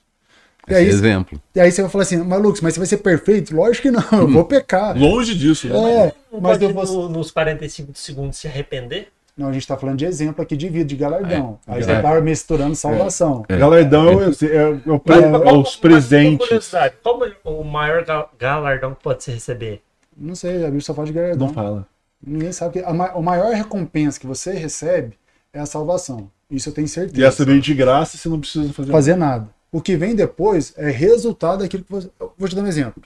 E 0.69 0.75
aí, 0.75 0.85
esse 0.87 0.97
exemplo. 0.99 1.41
e 1.55 1.61
aí 1.61 1.73
você 1.73 1.81
vai 1.81 1.91
falar 1.91 2.03
assim, 2.03 2.19
mas 2.19 2.43
Lucas, 2.43 2.61
mas 2.61 2.75
você 2.75 2.81
vai 2.81 2.87
ser 2.87 2.99
perfeito? 2.99 3.57
Lógico 3.57 3.85
que 3.85 3.91
não, 3.91 4.05
eu 4.21 4.29
vou 4.29 4.45
pecar. 4.45 4.95
Longe 4.99 5.35
disso, 5.35 5.67
né? 5.69 5.75
É, 6.09 6.15
mas 6.31 6.43
pode 6.59 6.65
eu 6.67 6.75
vou... 6.75 6.85
no- 6.85 7.09
nos 7.09 7.31
45 7.31 7.93
segundos 7.95 8.37
se 8.37 8.47
arrepender? 8.47 9.09
Não, 9.39 9.49
a 9.49 9.53
gente 9.53 9.69
tá 9.69 9.77
falando 9.77 9.97
de 9.99 10.05
exemplo 10.05 10.43
aqui 10.43 10.57
de 10.57 10.69
vida, 10.69 10.85
de 10.85 10.97
galardão. 10.97 11.61
É, 11.67 11.75
aí 11.75 11.79
é. 11.79 11.83
você 11.85 12.03
tá 12.03 12.21
misturando 12.21 12.75
salvação. 12.75 13.45
Galardão 13.49 14.09
é, 14.21 14.27
o- 14.27 14.31
é, 14.31 14.81
é 14.85 14.93
o 14.93 14.99
pre- 14.99 15.15
Mas 15.15 15.25
é 15.25 15.31
qual- 15.45 15.55
os 15.61 15.69
mas, 15.69 15.77
presentes. 15.77 16.71
Qual 17.03 17.21
o 17.45 17.65
maior 17.65 18.05
ga- 18.05 18.27
galardão 18.37 18.95
que 18.97 19.03
pode 19.03 19.23
se 19.23 19.31
receber? 19.31 19.81
Não 20.17 20.35
sei, 20.35 20.57
a 20.63 20.65
Bíblia 20.65 20.81
só 20.81 20.93
fala 20.93 21.07
de 21.07 21.13
galardão. 21.13 21.47
Não 21.47 21.55
fala. 21.55 21.87
Ninguém 22.21 22.51
sabe 22.51 22.73
que 22.73 22.79
a, 22.85 22.93
ma- 22.93 23.13
a 23.15 23.21
maior 23.23 23.55
recompensa 23.55 24.19
que 24.19 24.27
você 24.27 24.51
recebe 24.53 25.17
é 25.53 25.61
a 25.61 25.67
salvação. 25.67 26.29
Isso 26.51 26.69
eu 26.71 26.73
tenho 26.73 26.89
certeza. 26.89 27.21
E 27.21 27.25
essa 27.25 27.45
vem 27.45 27.61
de 27.61 27.73
graça 27.75 28.17
e 28.17 28.19
você 28.19 28.29
não 28.29 28.41
precisa 28.41 28.73
fazer, 28.73 28.91
fazer 28.91 29.17
nada. 29.17 29.49
O 29.71 29.81
que 29.81 29.97
vem 29.97 30.17
depois 30.17 30.75
é 30.77 30.91
resultado 30.91 31.61
daquilo 31.61 31.85
que 31.85 31.93
você. 31.93 32.11
eu 32.19 32.33
Vou 32.37 32.49
te 32.49 32.57
dar 32.57 32.63
um 32.63 32.67
exemplo. 32.67 33.01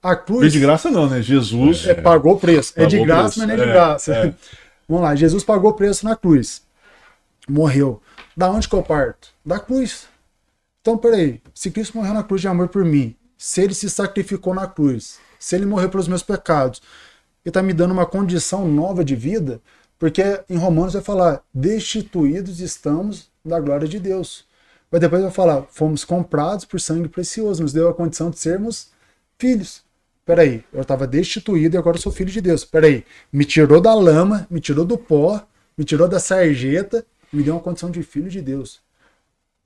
A 0.00 0.14
cruz 0.14 0.42
Vem 0.42 0.50
de 0.50 0.60
graça 0.60 0.90
não, 0.90 1.08
né? 1.08 1.20
Jesus. 1.20 1.88
é, 1.88 1.94
pagou 1.94 2.34
o 2.34 2.38
preço. 2.38 2.72
é 2.76 2.86
de 2.86 2.98
Pagou 2.98 3.06
graça, 3.06 3.22
preço. 3.24 3.38
mas 3.40 3.48
não 3.48 3.54
é 3.54 3.56
de 3.56 3.62
É, 3.62 3.72
graça. 3.72 4.34
Vamos 4.90 5.04
lá, 5.04 5.14
Jesus 5.14 5.44
pagou 5.44 5.72
preço 5.74 6.04
na 6.04 6.16
cruz. 6.16 6.62
Morreu. 7.48 8.02
Da 8.36 8.50
onde 8.50 8.68
que 8.68 8.74
eu 8.74 8.82
parto? 8.82 9.28
Da 9.46 9.60
cruz. 9.60 10.08
Então, 10.80 10.98
peraí. 10.98 11.40
Se 11.54 11.70
Cristo 11.70 11.96
morreu 11.96 12.12
na 12.12 12.24
cruz 12.24 12.40
de 12.40 12.48
amor 12.48 12.68
por 12.68 12.84
mim, 12.84 13.14
se 13.38 13.60
ele 13.60 13.72
se 13.72 13.88
sacrificou 13.88 14.52
na 14.52 14.66
cruz, 14.66 15.20
se 15.38 15.54
ele 15.54 15.64
morreu 15.64 15.90
pelos 15.90 16.08
meus 16.08 16.24
pecados, 16.24 16.82
ele 17.44 17.50
está 17.50 17.62
me 17.62 17.72
dando 17.72 17.92
uma 17.92 18.04
condição 18.04 18.66
nova 18.66 19.04
de 19.04 19.14
vida, 19.14 19.62
porque 19.96 20.42
em 20.50 20.56
Romanos 20.56 20.94
vai 20.94 21.02
falar: 21.02 21.40
destituídos 21.54 22.58
estamos 22.58 23.30
da 23.44 23.60
glória 23.60 23.86
de 23.86 24.00
Deus. 24.00 24.44
Mas 24.90 25.00
depois 25.00 25.22
vai 25.22 25.30
falar: 25.30 25.66
fomos 25.70 26.04
comprados 26.04 26.64
por 26.64 26.80
sangue 26.80 27.08
precioso, 27.08 27.62
nos 27.62 27.72
deu 27.72 27.88
a 27.88 27.94
condição 27.94 28.28
de 28.28 28.40
sermos 28.40 28.88
filhos. 29.38 29.84
Peraí, 30.24 30.64
eu 30.72 30.82
estava 30.82 31.06
destituído 31.06 31.76
e 31.76 31.78
agora 31.78 31.98
sou 31.98 32.12
filho 32.12 32.30
de 32.30 32.40
Deus. 32.40 32.64
Peraí, 32.64 33.04
me 33.32 33.44
tirou 33.44 33.80
da 33.80 33.94
lama, 33.94 34.46
me 34.50 34.60
tirou 34.60 34.84
do 34.84 34.96
pó, 34.96 35.44
me 35.76 35.84
tirou 35.84 36.08
da 36.08 36.20
sarjeta, 36.20 37.04
me 37.32 37.42
deu 37.42 37.54
uma 37.54 37.60
condição 37.60 37.90
de 37.90 38.02
filho 38.02 38.28
de 38.28 38.40
Deus. 38.40 38.80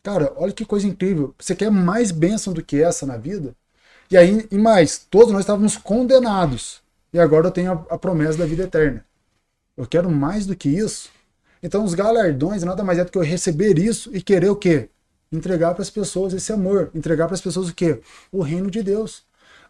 Cara, 0.03 0.33
olha 0.37 0.53
que 0.53 0.65
coisa 0.65 0.87
incrível. 0.87 1.35
Você 1.39 1.55
quer 1.55 1.71
mais 1.71 2.11
bênção 2.11 2.53
do 2.53 2.63
que 2.63 2.83
essa 2.83 3.07
na 3.07 3.17
vida? 3.17 3.55
E 4.11 4.17
aí, 4.17 4.47
e 4.51 4.59
mais, 4.59 4.99
todos 4.99 5.33
nós 5.33 5.41
estávamos 5.41 5.77
condenados. 5.77 6.83
E 7.13 7.19
agora 7.19 7.47
eu 7.47 7.51
tenho 7.51 7.73
a, 7.73 7.95
a 7.95 7.99
promessa 7.99 8.39
da 8.39 8.47
vida 8.47 8.65
eterna. 8.65 9.05
Eu 9.77 9.87
quero 9.87 10.11
mais 10.11 10.47
do 10.47 10.55
que 10.55 10.69
isso. 10.69 11.11
Então, 11.63 11.85
os 11.85 11.95
galardões 11.95 12.63
nada 12.63 12.85
mais 12.85 12.99
é 12.99 13.05
do 13.05 13.11
que 13.11 13.17
eu 13.17 13.23
receber 13.23 13.79
isso 13.79 14.11
e 14.15 14.21
querer 14.21 14.51
o 14.51 14.57
quê? 14.57 14.91
Entregar 15.33 15.73
para 15.73 15.83
as 15.83 15.91
pessoas 15.91 16.35
esse 16.35 16.53
amor. 16.53 16.91
Entregar 16.95 17.27
para 17.27 17.35
as 17.35 17.41
pessoas 17.41 17.69
o 17.69 17.75
quê? 17.75 18.01
O 18.31 18.43
reino 18.43 18.71
de 18.71 18.83
Deus. 18.83 19.25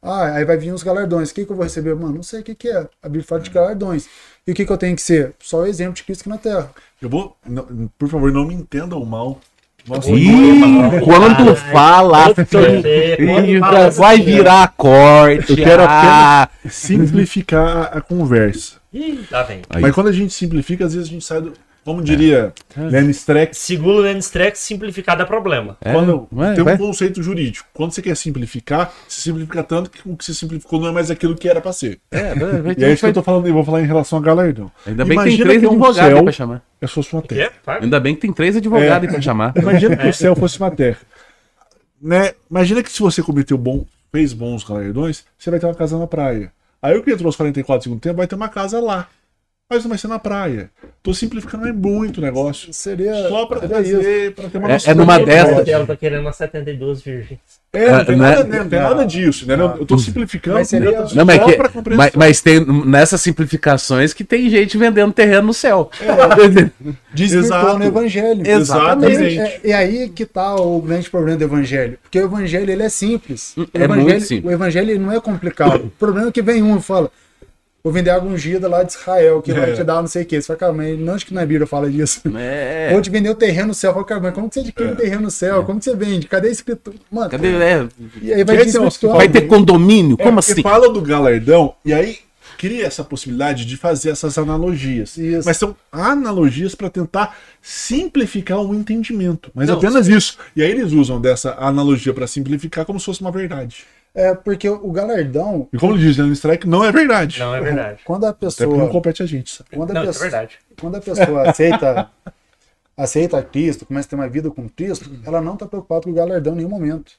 Ah, 0.05 0.37
aí 0.37 0.45
vai 0.45 0.59
vir 0.59 0.71
os 0.73 0.83
galardões. 0.83 1.31
O 1.31 1.35
que, 1.35 1.47
que 1.47 1.51
eu 1.51 1.57
vou 1.57 1.65
receber? 1.65 1.95
Mano, 1.95 2.17
não 2.17 2.23
sei 2.23 2.41
o 2.41 2.43
que, 2.43 2.55
que 2.55 2.69
é. 2.69 2.87
A 3.03 3.09
Bíblia 3.09 3.25
fala 3.25 3.41
de 3.41 3.49
galardões. 3.49 4.07
E 4.47 4.53
o 4.53 4.55
que, 4.55 4.67
que 4.67 4.71
eu 4.71 4.77
tenho 4.77 4.95
que 4.95 5.01
ser? 5.01 5.33
Só 5.41 5.63
o 5.63 5.67
exemplo 5.67 5.95
de 5.95 6.05
Cristo 6.05 6.21
aqui 6.21 6.29
na 6.29 6.37
Terra. 6.37 6.71
Eu 7.01 7.09
vou. 7.09 7.35
não- 7.47 7.91
por 7.99 8.09
favor, 8.11 8.31
não 8.31 8.47
me 8.47 8.55
entendam 8.55 9.03
mal. 9.05 9.41
Nossa, 9.87 10.11
Ih, 10.11 11.01
quando 11.05 11.57
fala 11.57 12.35
Ih, 13.19 13.61
falar 13.61 13.91
vai 13.91 14.19
virar 14.19 14.73
corte. 14.77 15.51
Eu 15.51 15.57
quero 15.57 15.83
ah. 15.87 16.49
simplificar 16.71 17.67
a, 17.67 17.83
a 17.99 18.01
conversa. 18.01 18.77
Ih, 18.93 19.27
tá 19.29 19.43
bem. 19.45 19.61
Aí. 19.69 19.83
Mas 19.83 19.95
quando 19.95 20.09
a 20.09 20.13
gente 20.13 20.33
simplifica, 20.33 20.87
às 20.87 20.95
vezes 20.95 21.09
a 21.09 21.13
gente 21.13 21.25
sai 21.25 21.43
do. 21.43 21.53
Como 21.85 22.03
diria 22.03 22.53
Lenny 22.77 23.11
Streck, 23.11 23.55
Segundo 23.57 23.99
o 23.99 24.01
Lenny 24.01 24.19
Streck, 24.21 24.57
simplificar 24.59 25.17
dá 25.19 25.27
problema. 25.27 25.77
É, 25.81 25.93
quando 25.93 26.27
vai, 26.33 26.55
tem 26.55 26.65
um 26.65 26.77
conceito 26.79 27.23
jurídico. 27.23 27.69
Quando 27.75 27.93
você 27.93 28.01
quer 28.01 28.17
simplificar, 28.17 28.91
se 29.07 29.21
simplifica 29.21 29.63
tanto 29.63 29.91
que 29.91 30.01
o 30.09 30.17
que 30.17 30.25
você 30.25 30.33
simplificou 30.33 30.81
não 30.81 30.89
é 30.89 30.93
mais 30.93 31.11
aquilo 31.11 31.35
que 31.37 31.49
era 31.49 31.61
pra 31.61 31.73
ser. 31.73 32.01
É, 32.11 32.35
vai- 32.35 32.75
E 32.79 32.85
é 32.85 32.93
isso 32.93 33.01
que 33.05 33.11
eu 33.11 33.13
tô 33.13 33.23
falando, 33.23 33.47
eu 33.47 33.53
vou 33.53 33.65
falar 33.65 33.83
em 33.83 33.87
relação 33.87 34.19
a 34.19 34.23
galardão. 34.23 34.71
Ainda 34.87 35.05
bem 35.05 35.19
que 35.19 35.25
Imagina 35.25 35.37
tem 35.37 35.45
três 35.47 35.61
que 35.61 35.67
um 35.67 35.71
advogados 35.85 36.23
pra 36.23 36.33
chamar. 36.33 36.63
é 36.81 36.87
só 36.87 37.01
uma 37.13 37.23
Que 37.23 37.29
terra. 37.29 37.53
é? 37.67 37.83
Ainda 37.83 38.01
bem 38.01 38.15
que 38.15 38.21
tem 38.23 38.33
três 38.33 38.57
advogados 38.57 39.07
aí 39.09 39.13
pra 39.13 39.21
chamar. 39.21 39.53
Imagina 39.57 39.97
que 39.97 40.09
o 40.09 40.13
céu 40.15 40.35
fosse 40.35 40.59
uma 40.59 40.71
terra. 40.71 40.99
Né? 42.01 42.33
Imagina 42.51 42.83
que 42.83 42.91
se 42.91 43.01
você 43.01 43.23
cometeu 43.23 43.57
bom, 43.59 43.85
fez 44.13 44.33
bons 44.33 44.65
galardões, 44.65 45.25
você 45.39 45.51
vai 45.51 45.61
ter 45.61 45.67
uma 45.67 45.75
casa 45.75 45.99
na 45.99 46.07
praia. 46.07 46.53
Aí 46.83 46.97
o 46.97 47.03
que 47.03 47.11
entrou 47.11 47.27
aos 47.29 47.37
44 47.37 47.83
segundos 47.83 48.03
tempo 48.03 48.17
vai 48.17 48.27
ter 48.27 48.35
uma 48.35 48.49
casa 48.49 48.81
lá. 48.81 49.07
Mas 49.71 49.83
não 49.83 49.89
vai 49.89 49.97
ser 49.99 50.09
na 50.09 50.19
praia. 50.19 50.71
Tô 51.03 51.15
simplificando 51.15 51.67
é 51.67 51.73
muito 51.73 52.19
o 52.19 52.21
negócio. 52.21 52.71
Seria, 52.73 53.29
Só 53.29 53.47
pra 53.47 53.61
seria 53.61 53.81
isso. 53.81 53.91
trazer, 53.93 54.35
pra 54.35 54.49
ter 54.51 54.59
uma 54.59 54.69
É- 54.69 54.73
noção 54.75 54.91
é 54.91 54.95
numa 54.95 55.19
dessas-. 55.19 55.69
Ela 55.69 55.87
tá 55.87 55.97
querendo 55.97 56.21
umas 56.21 56.37
72 56.37 57.01
virgens. 57.03 57.39
É, 57.73 57.91
não 57.91 58.05
tem, 58.05 58.17
nada, 58.17 58.45
não 58.45 58.69
tem 58.69 58.79
nada 58.79 59.05
disso, 59.07 59.47
né? 59.49 59.55
Eu 59.55 59.87
tô 59.87 59.99
simplificando. 59.99 60.57
Mas 60.59 60.69
seria- 60.69 61.01
né? 61.01 61.09
Não, 61.15 61.25
mas, 61.25 61.37
Só 61.41 61.47
que- 61.47 61.57
pra 61.57 61.69
compreensão. 61.71 62.05
mas, 62.05 62.15
mas 62.15 62.41
tem 62.43 62.61
nessas 62.87 63.21
simplificações 63.23 64.13
que 64.13 64.23
tem 64.23 64.49
gente 64.51 64.77
vendendo 64.77 65.13
terreno 65.15 65.47
no 65.49 65.55
céu. 65.55 65.91
Desvirtuando 67.15 67.57
Exato. 67.65 67.79
o 67.79 67.85
evangelho. 67.85 68.43
Exatamente. 68.47 69.39
É, 69.39 69.61
e 69.65 69.73
aí 69.73 70.09
que 70.11 70.27
tá 70.27 70.55
o 70.57 70.81
grande 70.83 71.09
problema 71.09 71.39
do 71.39 71.45
evangelho. 71.45 71.99
Porque 72.03 72.21
o 72.21 72.25
evangelho 72.25 72.71
ele 72.71 72.83
é 72.83 72.89
simples. 72.89 73.57
O 73.57 73.63
É 73.75 73.85
evangelho, 73.85 74.09
muito 74.09 74.25
simples. 74.25 74.45
O 74.45 74.55
evangelho 74.55 75.01
não 75.01 75.13
é 75.13 75.21
complicado. 75.21 75.87
O 75.87 75.91
problema 75.91 76.29
é 76.29 76.33
que 76.33 76.43
vem 76.43 76.63
um 76.63 76.77
e 76.77 76.83
fala. 76.83 77.11
Vou 77.85 77.93
vender 77.93 78.09
água 78.09 78.31
ungida 78.33 78.67
lá 78.67 78.83
de 78.83 78.93
Israel, 78.93 79.43
que 79.43 79.53
vai 79.53 79.73
É. 79.73 79.75
te 79.75 79.85
dar 79.85 80.01
não 80.01 80.07
sei 80.09 80.23
o 80.23 80.25
que. 80.27 80.41
Você 80.41 80.47
fala, 80.47 80.59
cara, 80.59 80.73
mas 80.73 80.99
não 80.99 81.13
acho 81.13 81.27
que 81.27 81.35
na 81.35 81.45
Bíblia 81.45 81.67
fala 81.67 81.91
disso. 81.91 82.23
É. 82.35 82.89
Vou 82.91 83.03
te 83.03 83.11
vender 83.11 83.29
o 83.29 83.35
terreno 83.35 83.69
no 83.69 83.75
céu. 83.75 83.91
Eu 83.91 83.95
falo, 83.95 84.07
cara, 84.07 84.21
mas 84.23 84.33
como 84.35 84.49
que 84.49 84.55
você 84.55 84.61
adquire 84.61 84.89
um 84.93 84.97
terreno 84.97 85.21
no 85.25 85.31
céu? 85.31 85.65
Como 85.65 85.79
que 85.79 85.85
você 85.85 85.95
vende? 85.95 86.27
Cadê 86.27 86.49
a 86.49 86.51
escritura? 86.51 86.97
Mano, 87.13 87.29
Cadê? 87.29 87.49
É, 87.49 87.87
e 88.23 88.33
aí 88.33 88.43
vai 88.43 88.57
Esse 88.57 88.79
é 88.79 88.81
o- 88.81 88.85
desvirtuar. 88.85 89.17
vai 89.19 89.29
ter 89.29 89.43
condomínio? 89.43 90.17
É, 90.19 90.23
Como 90.25 90.39
assim? 90.39 90.63
fala 90.63 90.91
do 90.91 91.03
galardão 91.03 91.75
e 91.85 91.93
aí 91.93 92.17
cria 92.57 92.87
essa 92.87 93.05
possibilidade 93.05 93.67
de 93.67 93.77
fazer 93.77 94.09
essas 94.11 94.39
analogias. 94.39 95.19
Isso. 95.19 95.47
Mas 95.47 95.59
são 95.59 95.77
analogias 95.93 96.75
para 96.75 96.89
tentar 96.89 97.37
simplificar 97.61 98.61
o 98.63 98.75
entendimento. 98.75 99.51
Mas 99.55 99.69
Não, 99.69 99.77
apenas 99.77 100.09
isso. 100.09 100.39
E 100.57 100.63
aí 100.63 100.71
eles 100.71 100.93
usam 100.93 101.21
dessa 101.21 101.55
analogia 101.59 102.15
para 102.15 102.27
simplificar 102.27 102.87
como 102.87 102.99
se 102.99 103.05
fosse 103.05 103.21
uma 103.21 103.31
verdade. 103.33 103.85
É, 104.15 104.33
porque 104.33 104.69
o 104.69 104.93
galardão, 104.93 105.69
E 105.73 105.79
como 105.79 105.95
ele 105.95 106.03
diz 106.03 106.17
no 106.19 106.33
Strike, 106.33 106.69
não 106.69 106.85
é 106.85 106.93
verdade. 106.93 107.41
Não, 107.41 107.53
é 107.55 107.61
verdade. 107.61 108.01
quando 108.05 108.25
a 108.27 108.33
porque 108.33 108.63
não 108.65 108.71
pessoa. 108.77 108.91
compete 108.91 109.23
a 109.23 109.27
gente, 109.27 109.51
sabe? 109.51 109.71
Quando 109.75 109.91
a 109.91 109.95
Não, 109.95 110.03
é 110.03 110.07
pessoa, 110.07 110.23
verdade. 110.31 110.59
quando 110.81 110.95
a 110.97 111.01
pessoa 111.01 111.51
aceita 111.51 112.11
aceita 112.97 113.43
Cristo, 113.43 113.85
começa 113.87 114.07
a 114.07 114.11
ter 114.11 114.15
uma 114.17 114.29
vida 114.29 114.51
com 114.51 114.69
Cristo, 114.69 115.11
ela 115.27 115.41
não 115.41 115.55
está 115.55 115.67
preocupada 115.67 116.03
com 116.05 116.11
o 116.11 116.15
galardão 116.15 116.53
em 116.53 116.57
nenhum 116.59 116.69
momento. 116.69 117.13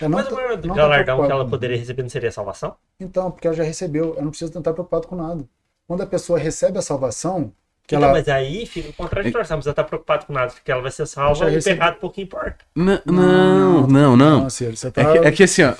Ela 0.00 0.08
não 0.08 0.18
Mas 0.18 0.28
tá- 0.28 0.32
o 0.32 0.36
maior 0.36 0.50
não 0.56 0.60
tá 0.68 0.74
galardão 0.82 0.96
que 0.96 1.04
preocupada. 1.04 1.32
ela 1.34 1.48
poderia 1.48 1.76
receber 1.76 2.02
não 2.02 2.08
seria 2.08 2.28
a 2.28 2.32
salvação? 2.32 2.76
Então, 3.00 3.30
porque 3.30 3.46
ela 3.46 3.56
já 3.56 3.64
recebeu, 3.64 4.12
ela 4.14 4.22
não 4.22 4.30
precisa 4.30 4.56
estar 4.56 4.72
preocupada 4.72 5.06
com 5.06 5.16
nada. 5.16 5.44
Quando 5.86 6.02
a 6.02 6.06
pessoa 6.06 6.38
recebe 6.38 6.78
a 6.78 6.82
salvação, 6.82 7.52
que 7.86 7.94
Então, 7.94 8.02
ela 8.08 8.12
mas 8.16 8.26
aí 8.28 8.64
fica 8.64 8.92
contraditório, 8.94 9.46
você 9.46 9.52
não 9.52 9.58
precisa 9.58 9.70
estar 9.72 9.84
preocupado 9.84 10.24
com 10.26 10.32
nada, 10.32 10.52
porque 10.52 10.72
ela 10.72 10.80
vai 10.80 10.90
ser 10.90 11.06
salva 11.06 11.50
e 11.50 11.58
o 11.58 11.62
pecado 11.62 11.96
pouco 12.00 12.18
importa. 12.20 12.56
Não, 12.74 12.98
não, 13.06 13.86
não. 13.86 14.16
Não, 14.16 14.50
você 14.50 14.90
tá... 14.90 15.02
É 15.02 15.04
que, 15.20 15.26
é 15.26 15.32
que 15.32 15.42
assim, 15.42 15.62
ó, 15.64 15.74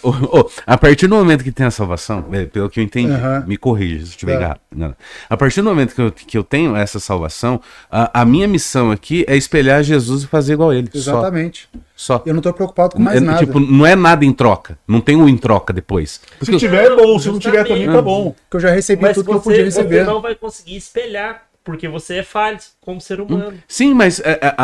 a 0.67 0.77
partir 0.77 1.07
do 1.07 1.15
momento 1.17 1.43
que 1.43 1.51
tem 1.51 1.65
a 1.65 1.71
salvação, 1.71 2.27
é, 2.33 2.45
pelo 2.45 2.69
que 2.69 2.79
eu 2.81 2.85
entendi, 2.85 3.13
me 3.47 3.57
corrija 3.57 3.97
se 3.99 4.03
eu 4.03 4.09
estiver 4.11 4.35
Tá. 4.39 4.41
errado. 4.43 4.61
Não. 4.75 4.95
A 5.31 5.37
partir 5.37 5.63
do 5.63 5.69
momento 5.69 5.95
que 5.95 6.01
eu, 6.03 6.13
que 6.13 6.37
eu 6.37 6.45
tenho 6.45 6.77
essa 6.77 6.99
salvação, 7.01 7.61
a, 7.91 8.21
a 8.21 8.25
minha 8.25 8.47
missão 8.49 8.91
aqui 8.91 9.25
é 9.29 9.37
espelhar 9.37 9.83
Jesus 9.83 10.25
e 10.25 10.27
fazer 10.27 10.55
igual 10.55 10.71
a 10.71 10.77
ele. 10.77 10.91
só- 10.93 10.99
Exatamente. 11.13 11.69
Só. 11.97 12.21
Eu 12.27 12.35
não 12.35 12.41
estou 12.41 12.53
preocupado 12.53 12.97
com 12.97 13.03
mais 13.03 13.17
É, 13.17 13.21
nada. 13.21 13.39
Tipo, 13.39 13.61
não 13.61 13.87
é 13.87 13.95
nada 13.95 14.25
em 14.25 14.33
troca. 14.33 14.77
Não 14.87 15.01
tem 15.01 15.15
um 15.17 15.29
em 15.29 15.37
troca 15.37 15.73
depois. 15.73 16.21
Se 16.43 16.57
tiver 16.59 16.85
é 16.87 16.97
bom, 16.97 17.19
se 17.19 17.29
não 17.29 17.39
tiver 17.39 17.65
também 17.67 17.87
tá 17.91 18.03
bom. 18.03 18.35
Porque 18.51 18.57
eu 18.57 18.61
já 18.61 18.71
recebi 18.71 19.03
Mas 19.03 19.15
tudo 19.15 19.27
que 19.27 19.31
eu 19.31 19.39
você, 19.39 19.45
podia 19.45 19.71
você 19.71 19.81
receber. 19.83 20.05
não 20.05 20.21
vai 20.21 20.35
conseguir 20.35 20.77
espelhar, 20.77 21.45
porque 21.65 21.89
você 21.89 22.17
é 22.17 22.23
falho 22.23 22.59
como 22.83 23.01
ser 23.01 23.21
humano. 23.21 23.59
Sim, 23.67 23.95
mas 23.95 24.21
é, 24.21 24.39
é, 24.41 24.55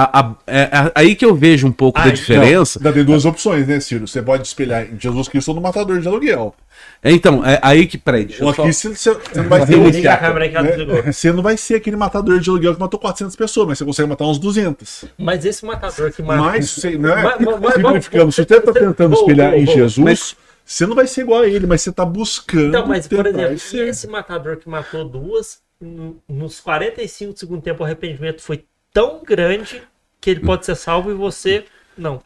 é, 0.46 0.60
é 0.60 0.92
aí 0.94 1.16
que 1.16 1.24
eu 1.24 1.34
vejo 1.34 1.66
um 1.66 1.72
pouco 1.72 1.98
Ah, 1.98 2.04
da 2.04 2.10
diferença. 2.10 2.78
Ainda 2.78 2.92
tem 2.92 3.04
duas 3.04 3.24
opções, 3.24 3.66
né, 3.66 3.80
Ciro? 3.80 4.06
Você 4.06 4.20
pode 4.20 4.46
espelhar 4.46 4.84
em 4.84 5.00
Jesus 5.00 5.26
Cristo 5.26 5.48
ou 5.48 5.54
no 5.54 5.62
matador 5.62 5.98
de 5.98 6.06
aluguel. 6.06 6.54
Então, 7.02 7.44
é 7.44 7.58
aí 7.62 7.86
que. 7.86 8.00
Eu 8.38 8.54
só. 8.54 8.62
aqui 8.62 8.72
você, 8.72 8.88
você 8.90 9.10
não 9.34 9.48
vai 9.48 9.66
ser 9.66 9.76
né? 9.78 10.62
desligou. 10.62 11.02
Você 11.02 11.32
não 11.32 11.42
vai 11.42 11.56
ser 11.56 11.76
aquele 11.76 11.96
matador 11.96 12.38
de 12.38 12.50
aluguel 12.50 12.74
que 12.74 12.80
matou 12.80 13.00
400 13.00 13.34
pessoas, 13.34 13.66
mas 13.68 13.78
você 13.78 13.84
consegue 13.84 14.08
matar 14.08 14.26
uns 14.26 14.38
200. 14.38 15.06
Mas 15.16 15.44
esse 15.46 15.64
matador 15.64 16.12
que 16.12 16.22
mata. 16.22 16.42
Mas, 16.42 16.70
você, 16.70 16.98
né? 16.98 17.14
Mas- 17.14 17.40
mas- 17.40 17.60
mas- 17.60 17.74
simplificando, 17.74 18.32
se 18.32 18.44
você 18.44 18.60
tá 18.60 18.72
tentando 18.72 19.14
espelhar 19.14 19.54
em. 19.54 19.66
Jesus, 19.66 19.98
Mas- 19.98 20.36
você 20.64 20.86
não 20.86 20.94
vai 20.94 21.06
ser 21.06 21.22
igual 21.22 21.40
a 21.42 21.48
ele, 21.48 21.66
mas 21.66 21.80
você 21.82 21.90
tá 21.90 22.04
buscando 22.04 22.68
Então, 22.68 22.86
mas 22.86 23.08
por 23.08 23.26
exemplo, 23.26 23.54
esse 23.54 24.06
matador 24.06 24.56
que 24.56 24.68
matou 24.68 25.04
duas, 25.04 25.58
nos 26.28 26.60
45 26.60 27.32
do 27.32 27.38
segundo 27.38 27.62
tempo, 27.62 27.82
o 27.82 27.86
arrependimento 27.86 28.42
foi 28.42 28.64
tão 28.92 29.22
grande 29.24 29.82
que 30.20 30.30
ele 30.30 30.40
pode 30.40 30.66
ser 30.66 30.74
salvo 30.76 31.10
e 31.10 31.14
você 31.14 31.64
não. 31.96 32.20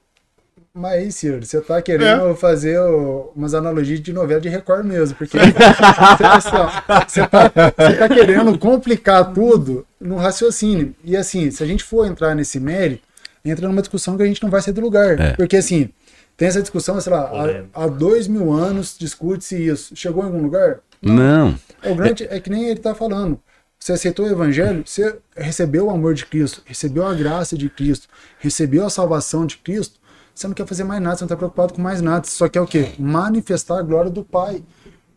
Mas 0.77 0.93
aí, 0.95 1.13
Ciro, 1.13 1.45
você 1.45 1.61
tá 1.61 1.81
querendo 1.81 2.35
fazer 2.35 2.81
o- 2.81 3.33
umas 3.37 3.55
analogias 3.55 4.01
de 4.01 4.13
novela 4.13 4.41
de 4.41 4.49
Record 4.49 4.85
mesmo, 4.85 5.17
porque 5.17 5.39
você, 5.39 6.25
assim, 6.25 6.57
ó, 6.57 6.69
você 7.07 7.27
tá, 7.29 7.49
você 7.49 7.97
tá 7.97 8.09
querendo 8.09 8.59
complicar 8.59 9.33
tudo 9.33 9.87
no 10.01 10.17
raciocínio. 10.17 10.93
E 11.05 11.17
assim, 11.17 11.49
se 11.53 11.63
a 11.63 11.67
gente 11.67 11.85
for 11.85 12.05
entrar 12.07 12.35
nesse 12.35 12.59
mérito, 12.59 13.05
entra 13.45 13.69
numa 13.69 13.83
discussão 13.83 14.17
que 14.17 14.25
a 14.25 14.27
gente 14.27 14.43
não 14.43 14.51
vai 14.51 14.61
sair 14.63 14.75
do 14.75 14.81
lugar. 14.81 15.21
É. 15.21 15.33
Porque 15.35 15.57
assim, 15.57 15.91
tem 16.37 16.49
essa 16.49 16.61
discussão, 16.61 17.01
sei 17.01 17.13
lá, 17.13 17.31
há, 17.75 17.85
há 17.85 17.87
dois 17.87 18.27
mil 18.27 18.53
anos 18.53 18.97
discute-se 18.99 19.57
isso. 19.57 19.95
Chegou 19.95 20.23
em 20.23 20.27
algum 20.27 20.43
lugar? 20.43 20.81
Não. 21.01 21.59
É 21.83 21.91
o 21.91 21.95
grande, 21.95 22.27
é 22.29 22.41
que 22.41 22.51
nem 22.51 22.69
ele 22.69 22.81
tá 22.81 22.95
falando. 22.95 23.39
Você 23.79 23.93
aceitou 23.93 24.27
o 24.27 24.31
evangelho, 24.31 24.83
você 24.87 25.19
recebeu 25.37 25.87
o 25.87 25.91
amor 25.91 26.15
de 26.15 26.25
Cristo, 26.25 26.63
recebeu 26.65 27.07
a 27.07 27.13
graça 27.13 27.57
de 27.57 27.69
Cristo, 27.69 28.09
recebeu 28.39 28.87
a 28.87 28.91
salvação 28.91 29.45
de 29.45 29.59
Cristo. 29.59 30.01
Você 30.35 30.49
não 30.49 30.55
quer 30.55 30.67
fazer 30.67 30.85
mais 30.85 31.01
nada, 31.01 31.17
você 31.17 31.25
não 31.25 31.27
está 31.27 31.37
preocupado 31.37 31.75
com 31.75 31.83
mais 31.83 32.01
nada. 32.01 32.27
Você 32.27 32.33
só 32.33 32.49
quer 32.49 32.61
o 32.61 32.67
quê? 32.67 32.93
Manifestar 32.99 33.79
a 33.79 33.83
glória 33.83 34.11
do 34.11 34.25
Pai. 34.25 34.65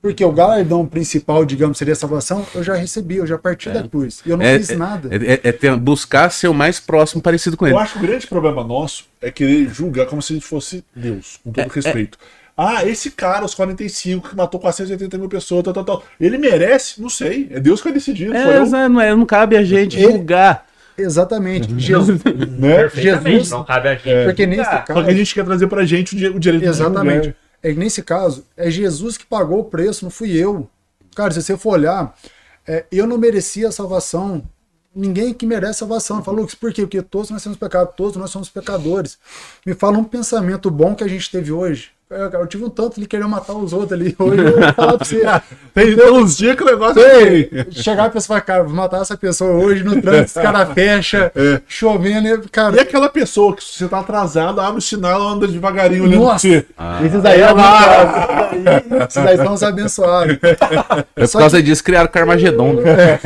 Porque 0.08 0.24
o 0.24 0.32
galardão 0.32 0.86
principal, 0.86 1.44
digamos, 1.44 1.78
seria 1.78 1.92
a 1.94 1.96
salvação, 1.96 2.46
eu 2.56 2.64
já 2.64 2.76
recebi, 2.76 3.18
eu 3.18 3.28
já 3.28 3.38
parti 3.38 3.70
da 3.70 3.84
cruz. 3.84 4.22
E 4.26 4.30
eu 4.30 4.38
não 4.38 4.46
É, 4.46 4.58
fiz 4.58 4.70
é- 4.70 4.76
nada. 4.76 5.10
É, 5.12 5.34
é- 5.34 5.40
é 5.44 5.52
ter- 5.52 5.76
buscar 5.76 6.30
ser 6.32 6.48
o 6.48 6.54
mais 6.54 6.80
próximo 6.80 7.22
parecido 7.22 7.58
com 7.58 7.66
ele. 7.68 7.76
Eu 7.76 7.80
acho 7.80 7.94
que 7.94 8.00
o 8.00 8.08
grande 8.08 8.26
problema 8.26 8.64
nosso 8.64 9.04
é 9.22 9.30
querer 9.30 9.68
julgar 9.70 10.06
como 10.06 10.22
se 10.22 10.32
a 10.32 10.36
gente 10.36 10.46
fosse 10.46 10.84
Deus, 10.96 11.40
com 11.44 11.50
É, 11.52 11.64
todo 11.64 11.74
respeito. 11.74 12.18
Ah, 12.56 12.86
esse 12.86 13.12
cara, 13.12 13.44
os 13.46 13.54
45, 13.54 14.30
que 14.30 14.36
matou 14.36 14.60
480 14.60 15.18
mil 15.18 15.28
pessoas, 15.30 15.64
tal, 15.64 15.74
tal, 15.74 15.84
tal. 15.84 16.04
Ele 16.20 16.38
merece? 16.38 17.02
Não 17.02 17.10
sei. 17.10 17.48
É 17.52 17.60
Deus 17.60 17.82
que 17.82 17.84
vai 17.90 17.94
decidir, 17.94 18.34
É, 18.34 18.66
não, 18.88 19.00
é- 19.02 19.14
não 19.16 19.26
cabe 19.26 19.56
a 19.58 19.64
gente 19.64 19.96
Ele- 20.00 20.12
julgar. 20.12 20.66
Exatamente. 20.98 21.68
Jesus, 21.80 22.20
Né? 22.58 22.76
Perfeitamente, 22.78 23.30
Jesus- 23.38 23.52
não 23.52 23.64
cabe 23.64 23.90
a 23.90 23.94
gente. 23.96 24.26
porque 24.26 24.48
nesse 24.48 24.64
julgar. 24.64 24.86
caso. 24.86 25.00
Só 25.00 25.06
que 25.06 25.12
a 25.12 25.14
gente 25.14 25.34
quer 25.36 25.46
trazer 25.46 25.68
pra 25.68 25.86
gente 25.86 26.16
o, 26.16 26.18
di- 26.18 26.28
o 26.30 26.40
direito 26.40 26.64
de 26.64 26.70
Exatamente. 26.70 27.16
julgar. 27.26 27.36
É 27.62 27.74
nesse 27.74 28.04
caso, 28.04 28.46
é 28.56 28.70
Jesus 28.70 29.18
que 29.18 29.26
pagou 29.26 29.60
o 29.60 29.66
preço, 29.66 30.06
não 30.06 30.12
fui 30.12 30.32
eu. 30.32 30.70
Cara, 31.16 31.32
se 31.32 31.42
você 31.42 31.58
for 31.58 31.72
olhar, 31.72 32.16
é, 32.66 32.86
eu 32.92 33.08
não 33.08 33.18
merecia 33.18 33.70
a 33.70 33.72
salvação. 33.72 34.48
Ninguém 34.94 35.34
que 35.34 35.46
merece 35.46 35.80
salvação. 35.80 36.24
Fala, 36.24 36.38
Lucas, 36.38 36.56
por 36.56 36.72
quê? 36.74 36.82
Porque 36.82 37.02
todos 37.02 37.30
nós 37.30 37.44
temos 37.44 37.58
pecado, 37.58 37.94
todos 37.96 38.18
nós 38.18 38.30
somos 38.30 38.50
pecadores. 38.50 39.18
Me 39.66 39.74
fala 39.74 39.98
um 39.98 40.04
pensamento 40.04 40.70
bom 40.70 40.96
que 40.96 41.04
a 41.04 41.08
gente 41.08 41.30
teve 41.30 41.52
hoje. 41.52 41.92
É, 42.10 42.30
cara, 42.30 42.44
Eu 42.44 42.48
tive 42.48 42.64
um 42.64 42.70
tanto 42.70 43.02
de 43.02 43.06
querer 43.06 43.28
matar 43.28 43.54
os 43.54 43.74
outros 43.74 43.92
ali. 43.92 44.16
Hoje 44.20 44.42
eu 44.42 44.52
vou 44.54 44.74
falar 44.74 44.98
pra 44.98 45.06
você. 45.06 45.22
Tem, 45.74 45.96
tem 45.96 46.12
uns 46.12 46.38
dias 46.38 46.56
que 46.56 46.64
o 46.64 46.66
negócio 46.66 47.02
Sei, 47.02 47.50
chegar 47.72 48.06
a 48.06 48.10
pessoa 48.10 48.26
e 48.26 48.28
falar, 48.28 48.42
cara, 48.42 48.64
vou 48.64 48.74
matar 48.74 49.02
essa 49.02 49.18
pessoa 49.18 49.52
hoje 49.52 49.84
no 49.84 50.02
trânsito, 50.02 50.40
os 50.40 50.44
caras 50.46 50.74
fecham, 50.74 51.30
É. 51.36 51.62
chovendo, 51.68 52.28
e, 52.28 52.38
cara. 52.50 52.78
E 52.78 52.80
aquela 52.80 53.10
pessoa 53.10 53.54
que 53.56 53.64
você 53.64 53.88
tá 53.88 54.00
atrasado, 54.00 54.62
abre 54.62 54.80
o 54.80 54.82
sinal, 54.82 55.22
anda 55.22 55.48
devagarinho 55.48 56.04
olhando 56.04 56.22
pra 56.22 56.32
Nossa, 56.34 56.48
você. 56.48 56.66
esses 57.06 57.22
daí 57.22 57.42
é 57.42 57.52
lá. 57.52 58.38
Esses 59.08 59.24
daí 59.24 59.38
são 59.38 59.54
os 59.54 59.64
abençoados. 59.64 60.38
É 61.16 61.28
por 61.28 61.32
causa 61.40 61.62
disso 61.62 61.84
criaram 61.84 62.10
Carmageddon. 62.10 62.74
Né? 62.74 63.20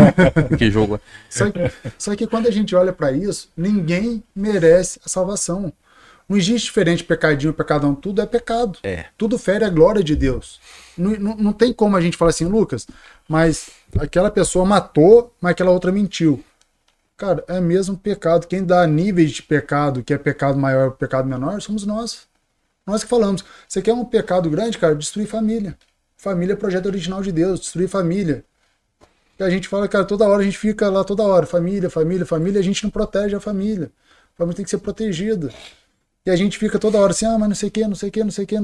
que 0.57 0.69
jogo. 0.71 0.99
Só 1.29 1.49
que, 1.49 1.71
só 1.97 2.15
que 2.15 2.27
quando 2.27 2.47
a 2.47 2.51
gente 2.51 2.75
olha 2.75 2.91
para 2.91 3.11
isso, 3.11 3.47
ninguém 3.55 4.23
merece 4.35 4.99
a 5.05 5.09
salvação. 5.09 5.71
Não 6.31 6.37
existe 6.37 6.67
diferente 6.67 7.03
pecadinho, 7.03 7.53
pecadão. 7.53 7.93
Tudo 7.93 8.21
é 8.21 8.25
pecado. 8.25 8.79
É. 8.83 9.07
Tudo 9.17 9.37
fere 9.37 9.65
a 9.65 9.69
glória 9.69 10.01
de 10.01 10.15
Deus. 10.15 10.61
Não, 10.97 11.11
não, 11.11 11.35
não 11.35 11.51
tem 11.51 11.73
como 11.73 11.97
a 11.97 11.99
gente 11.99 12.15
falar 12.15 12.29
assim, 12.29 12.45
Lucas, 12.45 12.87
mas 13.27 13.69
aquela 13.99 14.31
pessoa 14.31 14.63
matou, 14.63 15.35
mas 15.41 15.51
aquela 15.51 15.71
outra 15.71 15.91
mentiu. 15.91 16.41
Cara, 17.17 17.43
é 17.49 17.59
mesmo 17.59 17.97
pecado. 17.97 18.47
Quem 18.47 18.63
dá 18.63 18.87
níveis 18.87 19.31
de 19.31 19.43
pecado, 19.43 20.05
que 20.05 20.13
é 20.13 20.17
pecado 20.17 20.57
maior, 20.57 20.91
pecado 20.91 21.27
menor, 21.27 21.61
somos 21.61 21.85
nós. 21.85 22.21
Nós 22.87 23.03
que 23.03 23.09
falamos. 23.09 23.43
Você 23.67 23.81
quer 23.81 23.93
um 23.93 24.05
pecado 24.05 24.49
grande, 24.49 24.77
cara? 24.77 24.95
Destruir 24.95 25.27
família. 25.27 25.77
Família 26.15 26.53
é 26.53 26.55
projeto 26.55 26.85
original 26.85 27.21
de 27.21 27.33
Deus, 27.33 27.59
destruir 27.59 27.89
família. 27.89 28.45
E 29.37 29.43
a 29.43 29.49
gente 29.49 29.67
fala, 29.67 29.85
cara, 29.85 30.05
toda 30.05 30.25
hora 30.29 30.41
a 30.41 30.45
gente 30.45 30.57
fica 30.57 30.87
lá 30.87 31.03
toda 31.03 31.23
hora, 31.23 31.45
família, 31.45 31.89
família, 31.89 32.25
família, 32.25 32.61
a 32.61 32.63
gente 32.63 32.85
não 32.85 32.89
protege 32.89 33.35
a 33.35 33.39
família. 33.41 33.91
A 34.33 34.37
família 34.37 34.55
tem 34.55 34.63
que 34.63 34.71
ser 34.71 34.77
protegida. 34.77 35.51
E 36.25 36.29
a 36.29 36.35
gente 36.35 36.57
fica 36.57 36.77
toda 36.77 36.99
hora 36.99 37.11
assim, 37.11 37.25
ah, 37.25 37.37
mas 37.37 37.49
não 37.49 37.55
sei 37.55 37.69
o 37.69 37.71
que, 37.71 37.87
não 37.87 37.95
sei 37.95 38.09
o 38.09 38.11
que, 38.11 38.23
não 38.23 38.31
sei 38.31 38.43
o 38.43 38.47
que. 38.47 38.55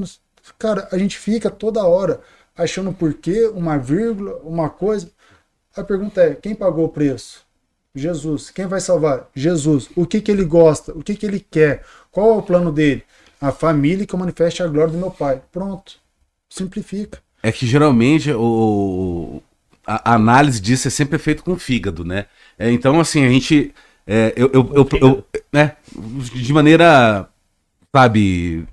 Cara, 0.58 0.88
a 0.92 0.98
gente 0.98 1.18
fica 1.18 1.50
toda 1.50 1.84
hora 1.84 2.20
achando 2.56 2.92
por 2.92 3.14
quê, 3.14 3.50
uma 3.54 3.78
vírgula, 3.78 4.40
uma 4.44 4.68
coisa. 4.68 5.10
A 5.76 5.82
pergunta 5.82 6.20
é, 6.20 6.34
quem 6.34 6.54
pagou 6.54 6.86
o 6.86 6.88
preço? 6.88 7.46
Jesus. 7.94 8.50
Quem 8.50 8.66
vai 8.66 8.80
salvar? 8.80 9.28
Jesus. 9.34 9.88
O 9.96 10.06
que, 10.06 10.20
que 10.20 10.30
ele 10.30 10.44
gosta? 10.44 10.92
O 10.92 11.02
que, 11.02 11.14
que 11.14 11.26
ele 11.26 11.40
quer? 11.40 11.84
Qual 12.10 12.30
é 12.30 12.36
o 12.36 12.42
plano 12.42 12.72
dele? 12.72 13.02
A 13.40 13.52
família 13.52 14.06
que 14.06 14.16
manifeste 14.16 14.62
a 14.62 14.66
glória 14.66 14.92
do 14.92 14.98
meu 14.98 15.10
pai. 15.10 15.40
Pronto. 15.52 15.96
Simplifica. 16.48 17.20
É 17.42 17.52
que 17.52 17.66
geralmente 17.66 18.32
o, 18.32 19.40
a, 19.86 20.14
análise 20.14 20.60
disso 20.60 20.88
é 20.88 20.90
sempre 20.90 21.18
feito 21.18 21.44
com 21.44 21.52
o 21.52 21.58
fígado, 21.58 22.04
né? 22.04 22.26
É, 22.58 22.70
então, 22.70 22.98
assim, 22.98 23.24
a 23.24 23.28
gente. 23.28 23.72
É, 24.06 24.32
eu, 24.36 24.50
eu, 24.52 24.72
eu, 24.74 24.88
eu, 25.00 25.24
né, 25.52 25.76
de 25.92 26.52
maneira. 26.52 27.28
Sabe. 27.94 28.66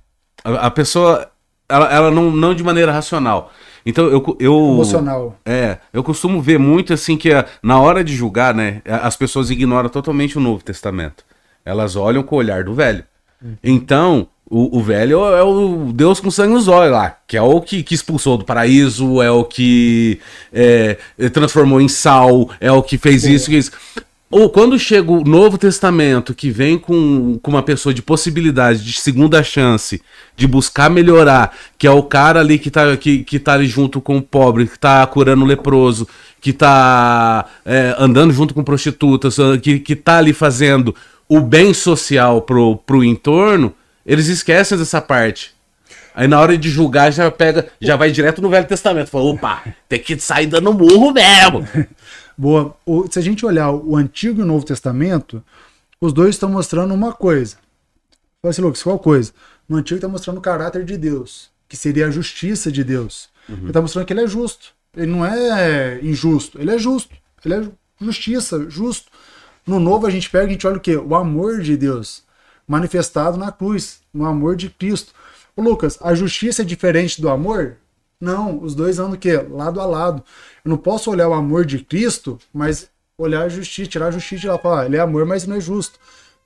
A, 0.43 0.68
a 0.68 0.72
pessoa. 0.72 1.30
Ela, 1.68 1.91
ela 1.91 2.11
não, 2.11 2.30
não 2.32 2.53
de 2.53 2.63
maneira 2.63 2.91
racional. 2.91 3.51
Então 3.86 4.05
eu, 4.05 4.38
eu. 4.39 4.55
Emocional. 4.74 5.39
É, 5.45 5.78
eu 5.93 6.03
costumo 6.03 6.41
ver 6.41 6.59
muito 6.59 6.93
assim 6.93 7.18
que 7.18 7.32
a- 7.34 7.45
na 7.61 7.80
hora 7.80 8.03
de 8.03 8.16
julgar, 8.16 8.53
né, 8.53 8.82
as 8.86 9.16
pessoas 9.16 9.49
ignoram 9.49 9.89
totalmente 9.89 10.38
o 10.38 10.41
Novo 10.41 10.63
Testamento. 10.63 11.24
Elas 11.63 11.95
olham 11.95 12.22
com 12.24 12.36
o 12.36 12.39
olhar 12.39 12.63
do 12.63 12.74
velho. 12.74 13.03
Então, 13.63 14.28
o, 14.49 14.78
o 14.80 14.82
velho 14.82 15.24
é 15.36 15.43
o 15.43 15.91
Deus 15.93 16.20
com 16.20 16.32
sangue 16.32 16.53
nos 16.53 16.68
olhos 16.68 16.91
lá, 16.93 17.18
que 17.28 17.36
é 17.38 17.41
o 17.41 17.59
que, 17.61 17.84
que 17.84 17.93
expulsou 17.93 18.38
do 18.38 18.45
paraíso, 18.45 19.22
é 19.22 19.30
o 19.30 19.43
que 19.43 20.20
é, 20.53 20.97
transformou 21.32 21.80
em 21.82 21.88
sal, 21.88 22.49
é 22.59 22.72
o 22.72 22.82
que 22.82 22.97
fez 22.97 23.24
isso, 23.24 23.49
que 23.49 23.57
isso. 23.57 23.72
Ou 24.30 24.49
quando 24.49 24.78
chega 24.80 25.11
o 25.11 25.23
Novo 25.23 25.57
Testamento, 25.57 26.34
que 26.34 26.49
vem 26.49 26.80
com, 26.80 27.38
com 27.41 27.51
uma 27.51 27.61
pessoa 27.61 27.93
de 27.93 28.01
possibilidade, 28.01 28.84
de 28.84 28.99
segunda 28.99 29.43
chance, 29.43 30.01
de 30.36 30.47
buscar 30.47 30.89
melhorar, 30.89 31.55
que 31.78 31.86
é 31.86 31.91
o 31.91 32.01
cara 32.01 32.39
ali 32.39 32.57
que 32.57 32.71
tá, 32.71 32.97
que, 32.97 33.23
que 33.23 33.39
tá 33.39 33.53
ali 33.53 33.67
junto 33.67 34.01
com 34.01 34.17
o 34.17 34.21
pobre, 34.21 34.65
que 34.67 34.80
tá 34.80 35.05
curando 35.05 35.45
o 35.45 35.47
leproso, 35.47 36.07
que 36.41 36.51
tá 36.51 37.45
é, 37.63 37.95
andando 37.99 38.34
junto 38.34 38.53
com 38.53 38.63
prostitutas, 38.63 39.38
que, 39.61 39.80
que 39.80 39.95
tá 39.95 40.17
ali 40.17 40.34
fazendo 40.34 40.95
o 41.30 41.39
bem 41.39 41.73
social 41.73 42.41
pro, 42.41 42.78
pro 42.78 43.03
entorno, 43.03 43.73
eles 44.05 44.28
esquecem 44.28 44.78
dessa 44.78 45.01
parte. 45.01 45.53
Aí 46.15 46.28
na 46.30 46.39
hora 46.39 46.57
de 46.57 46.69
julgar 46.69 47.11
já 47.11 47.30
pega, 47.30 47.67
já 47.80 47.97
vai 47.97 48.09
direto 48.09 48.41
no 48.41 48.49
Velho 48.49 48.65
Testamento. 48.65 49.09
Fala, 49.09 49.26
opa, 49.26 49.63
tem 49.89 49.99
que 49.99 50.17
sair 50.17 50.47
dando 50.47 50.73
murro 50.73 51.11
mesmo. 51.11 51.67
Boa. 52.38 52.75
O- 52.86 53.07
se 53.09 53.17
a 53.19 53.21
gente 53.21 53.45
olhar 53.45 53.71
o 53.71 53.95
Antigo 53.95 54.39
e 54.39 54.43
o 54.43 54.47
Novo 54.47 54.65
Testamento, 54.65 55.43
os 56.01 56.11
dois 56.13 56.36
estão 56.36 56.49
mostrando 56.49 56.93
uma 56.93 57.13
coisa. 57.13 57.57
Fala 58.41 58.51
assim, 58.51 58.61
Lucas, 58.61 58.83
qual 58.83 58.99
coisa? 58.99 59.31
No 59.67 59.77
Antigo 59.77 59.95
está 59.97 60.07
mostrando 60.07 60.38
o 60.38 60.41
caráter 60.41 60.83
de 60.86 60.97
Deus, 60.97 61.49
que 61.67 61.75
seria 61.77 62.07
a 62.07 62.11
justiça 62.11 62.71
de 62.71 62.83
Deus. 62.83 63.29
Ele 63.49 63.67
está 63.67 63.81
mostrando 63.81 64.05
que 64.05 64.13
ele 64.13 64.21
é 64.23 64.27
justo. 64.27 64.73
Ele 64.95 65.07
não 65.11 65.25
é 65.25 65.99
injusto, 66.01 66.59
ele 66.61 66.71
é 66.71 66.77
justo. 66.77 67.13
Ele 67.43 67.53
é 67.55 67.63
ju- 67.63 67.73
justiça, 68.01 68.69
justo. 68.69 69.11
No 69.65 69.79
Novo 69.79 70.05
a 70.05 70.09
gente 70.11 70.29
pega 70.29 70.45
e 70.45 70.47
a 70.49 70.51
gente 70.53 70.67
olha 70.67 70.77
o 70.77 70.79
quê? 70.79 70.95
O 70.95 71.15
amor 71.15 71.61
de 71.61 71.75
Deus 71.75 72.23
manifestado 72.67 73.38
na 73.38 73.51
cruz, 73.51 73.99
no 74.13 74.25
amor 74.25 74.55
de 74.55 74.69
Cristo. 74.69 75.13
Ô, 75.55 75.61
Lucas, 75.61 75.97
a 76.01 76.13
justiça 76.15 76.61
é 76.63 76.65
diferente 76.65 77.21
do 77.21 77.29
amor? 77.29 77.77
Não, 78.26 78.59
os 78.63 78.73
dois 78.73 78.97
andam 78.97 79.13
o 79.13 79.17
quê? 79.17 79.38
Lado 79.38 79.80
a 79.80 79.86
lado. 79.86 80.23
Eu 80.63 80.69
não 80.69 80.78
posso 80.78 81.11
olhar 81.11 81.30
o 81.30 81.34
amor 81.34 81.63
de 81.63 81.78
Cristo, 81.78 82.39
mas 82.51 82.89
olhar 83.15 83.43
a 83.43 83.49
justiça, 83.49 83.88
tirar 83.88 84.07
a 84.07 84.11
justiça 84.11 84.41
de 84.41 84.47
lá, 84.47 84.57
falar, 84.57 84.82
ah, 84.82 84.86
ele 84.88 84.97
é 84.97 84.99
amor, 84.99 85.28
mas 85.28 85.45
não 85.45 85.55
é 85.55 85.59
justo. 85.59 85.99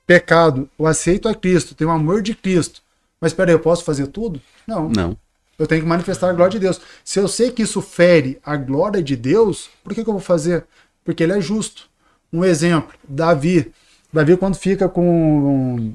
Pecado, 0.06 0.68
eu 0.78 0.86
aceito 0.86 1.26
a 1.26 1.34
Cristo, 1.34 1.74
tenho 1.74 1.88
o 1.88 1.92
amor 1.92 2.20
de 2.20 2.34
Cristo. 2.34 2.82
Mas 3.18 3.32
peraí, 3.32 3.54
eu 3.54 3.60
posso 3.60 3.82
fazer 3.82 4.08
tudo? 4.08 4.42
Não. 4.66 4.90
Não. 4.90 5.16
Eu 5.58 5.66
tenho 5.66 5.80
que 5.80 5.88
manifestar 5.88 6.28
a 6.28 6.32
glória 6.34 6.52
de 6.52 6.58
Deus. 6.58 6.80
Se 7.02 7.18
eu 7.18 7.26
sei 7.26 7.50
que 7.50 7.62
isso 7.62 7.80
fere 7.80 8.38
a 8.44 8.56
glória 8.56 9.02
de 9.02 9.16
Deus, 9.16 9.70
por 9.82 9.94
que, 9.94 10.04
que 10.04 10.08
eu 10.08 10.14
vou 10.14 10.22
fazer? 10.22 10.66
Porque 11.02 11.22
ele 11.22 11.32
é 11.32 11.40
justo. 11.40 11.88
Um 12.30 12.44
exemplo, 12.44 12.94
Davi. 13.08 13.72
Davi, 14.12 14.36
quando 14.36 14.54
fica 14.54 14.86
com 14.86 15.94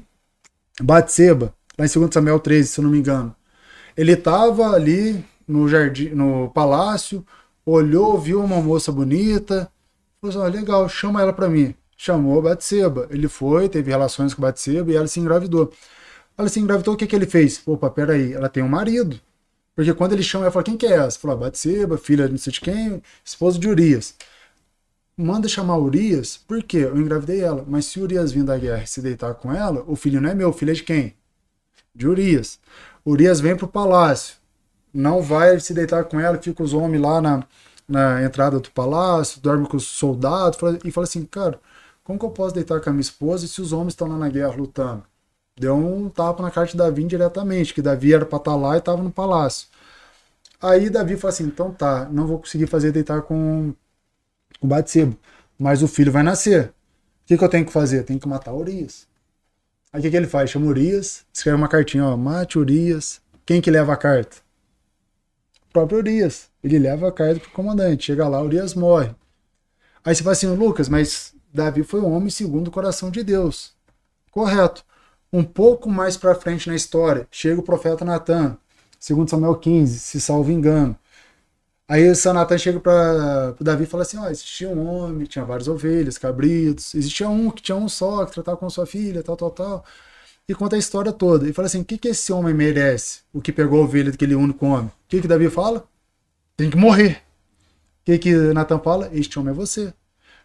Batseba, 0.80 1.54
lá 1.78 1.86
em 1.86 1.88
2 1.88 2.12
Samuel 2.12 2.40
13, 2.40 2.68
se 2.68 2.80
eu 2.80 2.84
não 2.84 2.90
me 2.90 2.98
engano, 2.98 3.34
ele 3.96 4.12
estava 4.12 4.70
ali 4.72 5.24
no 5.46 5.68
jardim, 5.68 6.10
no 6.10 6.50
palácio, 6.50 7.24
olhou, 7.64 8.18
viu 8.18 8.42
uma 8.42 8.60
moça 8.60 8.92
bonita, 8.92 9.70
falou 10.20 10.30
assim, 10.30 10.38
ó, 10.38 10.58
legal, 10.58 10.88
chama 10.88 11.22
ela 11.22 11.32
para 11.32 11.48
mim. 11.48 11.74
Chamou 11.96 12.42
Batseba. 12.42 13.06
Ele 13.10 13.28
foi, 13.28 13.68
teve 13.68 13.90
relações 13.90 14.34
com 14.34 14.42
Batseba 14.42 14.92
e 14.92 14.96
ela 14.96 15.06
se 15.06 15.18
engravidou. 15.18 15.72
Ela 16.36 16.48
se 16.48 16.60
engravidou, 16.60 16.94
o 16.94 16.96
que, 16.96 17.06
que 17.06 17.16
ele 17.16 17.26
fez? 17.26 17.62
Opa, 17.66 17.88
peraí, 17.90 18.34
ela 18.34 18.48
tem 18.48 18.62
um 18.62 18.68
marido. 18.68 19.18
Porque 19.74 19.92
quando 19.94 20.12
ele 20.12 20.22
chama, 20.22 20.44
ela 20.44 20.52
fala, 20.52 20.64
quem 20.64 20.76
que 20.76 20.86
é 20.86 20.92
essa? 20.92 21.18
Falou, 21.18 21.38
Batseba, 21.38 21.98
filha 21.98 22.26
de 22.26 22.32
não 22.32 22.38
sei 22.38 22.52
de 22.52 22.60
quem, 22.60 23.02
esposa 23.24 23.58
de 23.58 23.68
Urias. 23.68 24.14
Manda 25.16 25.48
chamar 25.48 25.78
Urias, 25.78 26.36
por 26.36 26.62
quê? 26.62 26.78
Eu 26.78 26.98
engravidei 26.98 27.40
ela. 27.40 27.64
Mas 27.66 27.86
se 27.86 28.00
Urias 28.00 28.32
vir 28.32 28.44
da 28.44 28.58
guerra 28.58 28.82
e 28.84 28.86
se 28.86 29.00
deitar 29.00 29.34
com 29.34 29.52
ela, 29.52 29.82
o 29.86 29.96
filho 29.96 30.20
não 30.20 30.28
é 30.28 30.34
meu, 30.34 30.50
o 30.50 30.52
filho 30.52 30.72
é 30.72 30.74
de 30.74 30.82
quem? 30.82 31.14
De 31.94 32.06
Urias. 32.06 32.58
Urias 33.04 33.40
vem 33.40 33.56
pro 33.56 33.66
palácio. 33.66 34.36
Não 34.96 35.20
vai 35.22 35.60
se 35.60 35.74
deitar 35.74 36.04
com 36.04 36.18
ela, 36.18 36.38
fica 36.40 36.62
os 36.62 36.72
homens 36.72 37.02
lá 37.02 37.20
na, 37.20 37.44
na 37.86 38.22
entrada 38.24 38.58
do 38.58 38.70
palácio, 38.70 39.40
dorme 39.42 39.68
com 39.68 39.76
os 39.76 39.84
soldados 39.84 40.58
e 40.84 40.90
fala 40.90 41.04
assim, 41.04 41.24
cara, 41.24 41.60
como 42.02 42.18
que 42.18 42.24
eu 42.24 42.30
posso 42.30 42.54
deitar 42.54 42.80
com 42.80 42.88
a 42.90 42.92
minha 42.92 43.02
esposa 43.02 43.46
se 43.46 43.60
os 43.60 43.72
homens 43.72 43.92
estão 43.92 44.08
lá 44.08 44.16
na 44.16 44.28
guerra 44.30 44.54
lutando? 44.56 45.04
Deu 45.58 45.76
um 45.76 46.08
tapa 46.08 46.42
na 46.42 46.50
cara 46.50 46.66
de 46.66 46.76
Davi 46.76 47.04
diretamente, 47.04 47.74
que 47.74 47.82
Davi 47.82 48.14
era 48.14 48.24
pra 48.24 48.38
estar 48.38 48.56
lá 48.56 48.74
e 48.74 48.78
estava 48.78 49.02
no 49.02 49.10
palácio. 49.10 49.68
Aí 50.60 50.88
Davi 50.88 51.16
fala 51.16 51.32
assim, 51.32 51.44
então 51.44 51.72
tá, 51.72 52.08
não 52.10 52.26
vou 52.26 52.38
conseguir 52.38 52.66
fazer 52.66 52.92
deitar 52.92 53.22
com 53.22 53.74
o 54.60 54.66
Batseba, 54.66 55.16
mas 55.58 55.82
o 55.82 55.88
filho 55.88 56.12
vai 56.12 56.22
nascer. 56.22 56.68
O 56.68 56.72
que, 57.26 57.36
que 57.36 57.44
eu 57.44 57.48
tenho 57.48 57.66
que 57.66 57.72
fazer? 57.72 58.02
Tenho 58.04 58.20
que 58.20 58.28
matar 58.28 58.54
Urias. 58.54 59.06
Aí 59.92 60.00
o 60.00 60.02
que, 60.02 60.10
que 60.10 60.16
ele 60.16 60.26
faz? 60.26 60.50
Chama 60.50 60.66
Urias, 60.66 61.26
escreve 61.32 61.56
uma 61.58 61.68
cartinha, 61.68 62.04
ó, 62.06 62.16
mate 62.16 62.58
Urias. 62.58 63.20
Quem 63.44 63.60
que 63.60 63.70
leva 63.70 63.92
a 63.92 63.96
carta? 63.96 64.45
Próprio 65.76 65.98
Urias. 65.98 66.48
Ele 66.64 66.78
leva 66.78 67.08
a 67.08 67.12
carta 67.12 67.38
pro 67.38 67.50
comandante. 67.50 68.06
Chega 68.06 68.26
lá, 68.26 68.40
Urias 68.40 68.72
morre. 68.72 69.14
Aí 70.02 70.14
você 70.14 70.22
fala 70.22 70.32
assim, 70.32 70.46
Lucas, 70.46 70.88
mas 70.88 71.34
Davi 71.52 71.82
foi 71.82 72.00
um 72.00 72.10
homem 72.10 72.30
segundo 72.30 72.68
o 72.68 72.70
coração 72.70 73.10
de 73.10 73.22
Deus. 73.22 73.74
Correto. 74.30 74.82
Um 75.30 75.44
pouco 75.44 75.90
mais 75.90 76.16
pra 76.16 76.34
frente 76.34 76.66
na 76.66 76.74
história, 76.74 77.28
chega 77.30 77.60
o 77.60 77.62
profeta 77.62 78.06
Natan, 78.06 78.56
segundo 78.98 79.28
Samuel 79.28 79.56
15, 79.56 79.98
se 79.98 80.18
salvo 80.18 80.50
engano. 80.50 80.96
Aí 81.86 82.10
o 82.10 82.32
Natan 82.32 82.56
chega 82.56 82.80
para 82.80 83.54
Davi 83.60 83.84
e 83.84 83.86
fala 83.86 84.02
assim: 84.02 84.16
ó, 84.16 84.30
existia 84.30 84.70
um 84.70 84.86
homem, 84.86 85.26
tinha 85.26 85.44
várias 85.44 85.68
ovelhas, 85.68 86.16
cabritos, 86.16 86.94
existia 86.94 87.28
um 87.28 87.50
que 87.50 87.62
tinha 87.62 87.76
um 87.76 87.88
só, 87.88 88.24
que 88.24 88.32
tratava 88.32 88.56
com 88.56 88.70
sua 88.70 88.86
filha, 88.86 89.22
tal, 89.22 89.36
tal, 89.36 89.50
tal. 89.50 89.84
E 90.48 90.54
conta 90.54 90.76
a 90.76 90.78
história 90.78 91.12
toda. 91.12 91.48
E 91.48 91.52
fala 91.52 91.66
assim: 91.66 91.80
o 91.80 91.84
que, 91.84 91.98
que 91.98 92.08
esse 92.08 92.32
homem 92.32 92.54
merece? 92.54 93.20
O 93.32 93.40
que 93.40 93.52
pegou 93.52 93.80
a 93.80 93.84
ovelha 93.84 94.12
daquele 94.12 94.34
único 94.34 94.64
homem? 94.66 94.86
O 94.86 94.92
que, 95.08 95.20
que 95.20 95.28
Davi 95.28 95.50
fala? 95.50 95.88
Tem 96.56 96.70
que 96.70 96.76
morrer. 96.76 97.22
O 98.02 98.04
que, 98.04 98.18
que 98.18 98.34
Natan 98.52 98.78
fala? 98.78 99.10
Este 99.12 99.38
homem 99.38 99.52
é 99.52 99.56
você. 99.56 99.92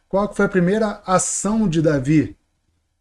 Qual 0.09 0.27
que 0.27 0.35
foi 0.35 0.45
a 0.45 0.49
primeira 0.49 1.01
ação 1.05 1.69
de 1.69 1.81
Davi? 1.81 2.35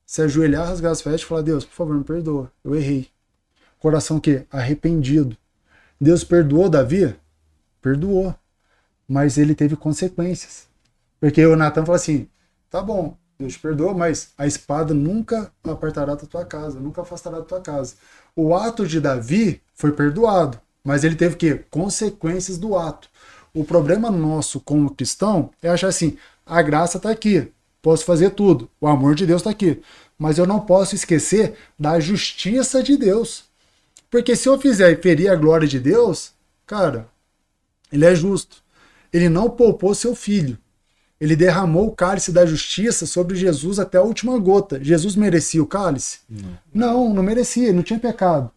Se 0.04 0.22
ajoelhar, 0.22 0.66
rasgar 0.66 0.92
as 0.92 1.00
vestes 1.00 1.22
e 1.22 1.26
falar: 1.26 1.42
Deus, 1.42 1.64
por 1.64 1.74
favor, 1.74 1.96
me 1.96 2.04
perdoa, 2.04 2.52
eu 2.62 2.74
errei. 2.74 3.08
Coração 3.78 4.18
o 4.18 4.20
quê? 4.20 4.46
Arrependido. 4.50 5.36
Deus 5.98 6.22
perdoou 6.22 6.68
Davi? 6.68 7.16
Perdoou. 7.80 8.34
Mas 9.08 9.38
ele 9.38 9.54
teve 9.54 9.74
consequências. 9.74 10.68
Porque 11.18 11.44
o 11.46 11.56
Natan 11.56 11.82
falou 11.84 11.96
assim: 11.96 12.28
tá 12.68 12.82
bom, 12.82 13.16
Deus 13.40 13.54
te 13.54 13.58
perdoa, 13.58 13.94
mas 13.94 14.28
a 14.36 14.46
espada 14.46 14.92
nunca 14.92 15.50
apartará 15.64 16.14
da 16.14 16.26
tua 16.26 16.44
casa, 16.44 16.78
nunca 16.78 17.00
afastará 17.00 17.38
da 17.38 17.44
tua 17.44 17.60
casa. 17.60 17.94
O 18.36 18.54
ato 18.54 18.86
de 18.86 19.00
Davi 19.00 19.62
foi 19.74 19.92
perdoado, 19.92 20.60
mas 20.84 21.04
ele 21.04 21.16
teve 21.16 21.36
que 21.36 21.54
consequências 21.70 22.58
do 22.58 22.76
ato. 22.76 23.08
O 23.54 23.64
problema 23.64 24.10
nosso 24.10 24.60
como 24.60 24.94
cristão 24.94 25.50
é 25.62 25.70
achar 25.70 25.88
assim: 25.88 26.18
a 26.44 26.60
graça 26.60 26.98
está 26.98 27.10
aqui, 27.10 27.50
posso 27.80 28.04
fazer 28.04 28.30
tudo, 28.30 28.70
o 28.78 28.86
amor 28.86 29.14
de 29.14 29.26
Deus 29.26 29.40
está 29.40 29.50
aqui. 29.50 29.80
Mas 30.18 30.36
eu 30.36 30.46
não 30.46 30.60
posso 30.60 30.94
esquecer 30.94 31.54
da 31.78 31.98
justiça 31.98 32.82
de 32.82 32.94
Deus. 32.94 33.44
Porque 34.10 34.36
se 34.36 34.50
eu 34.50 34.60
fizer 34.60 34.92
e 34.92 35.00
ferir 35.00 35.30
a 35.30 35.34
glória 35.34 35.66
de 35.66 35.80
Deus, 35.80 36.32
cara, 36.66 37.08
ele 37.90 38.04
é 38.04 38.14
justo. 38.14 38.62
Ele 39.10 39.30
não 39.30 39.48
poupou 39.48 39.94
seu 39.94 40.14
filho. 40.14 40.58
Ele 41.20 41.36
derramou 41.36 41.88
o 41.88 41.92
cálice 41.94 42.32
da 42.32 42.46
justiça 42.46 43.04
sobre 43.04 43.36
Jesus 43.36 43.78
até 43.78 43.98
a 43.98 44.02
última 44.02 44.38
gota. 44.38 44.82
Jesus 44.82 45.14
merecia 45.14 45.62
o 45.62 45.66
cálice? 45.66 46.20
Não, 46.28 46.58
não, 46.72 47.14
não 47.14 47.22
merecia, 47.22 47.64
ele 47.64 47.76
não 47.76 47.82
tinha 47.82 47.98
pecado. 47.98 48.50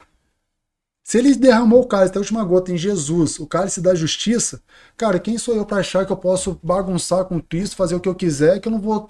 Se 1.04 1.18
ele 1.18 1.36
derramou 1.36 1.82
o 1.82 1.86
cálice 1.86 2.12
até 2.12 2.20
a 2.20 2.22
última 2.22 2.44
gota 2.46 2.72
em 2.72 2.78
Jesus, 2.78 3.38
o 3.38 3.46
cálice 3.46 3.82
da 3.82 3.94
justiça, 3.94 4.62
cara, 4.96 5.20
quem 5.20 5.38
sou 5.38 5.54
eu 5.54 5.66
para 5.66 5.78
achar 5.78 6.06
que 6.06 6.14
eu 6.14 6.18
posso 6.18 6.58
bagunçar 6.64 7.26
com 7.26 7.42
Cristo, 7.42 7.76
fazer 7.76 7.96
o 7.96 8.00
que 8.00 8.08
eu 8.08 8.16
quiser, 8.16 8.62
que 8.62 8.70
eu 8.70 8.72
não 8.72 8.80
vou 8.80 9.08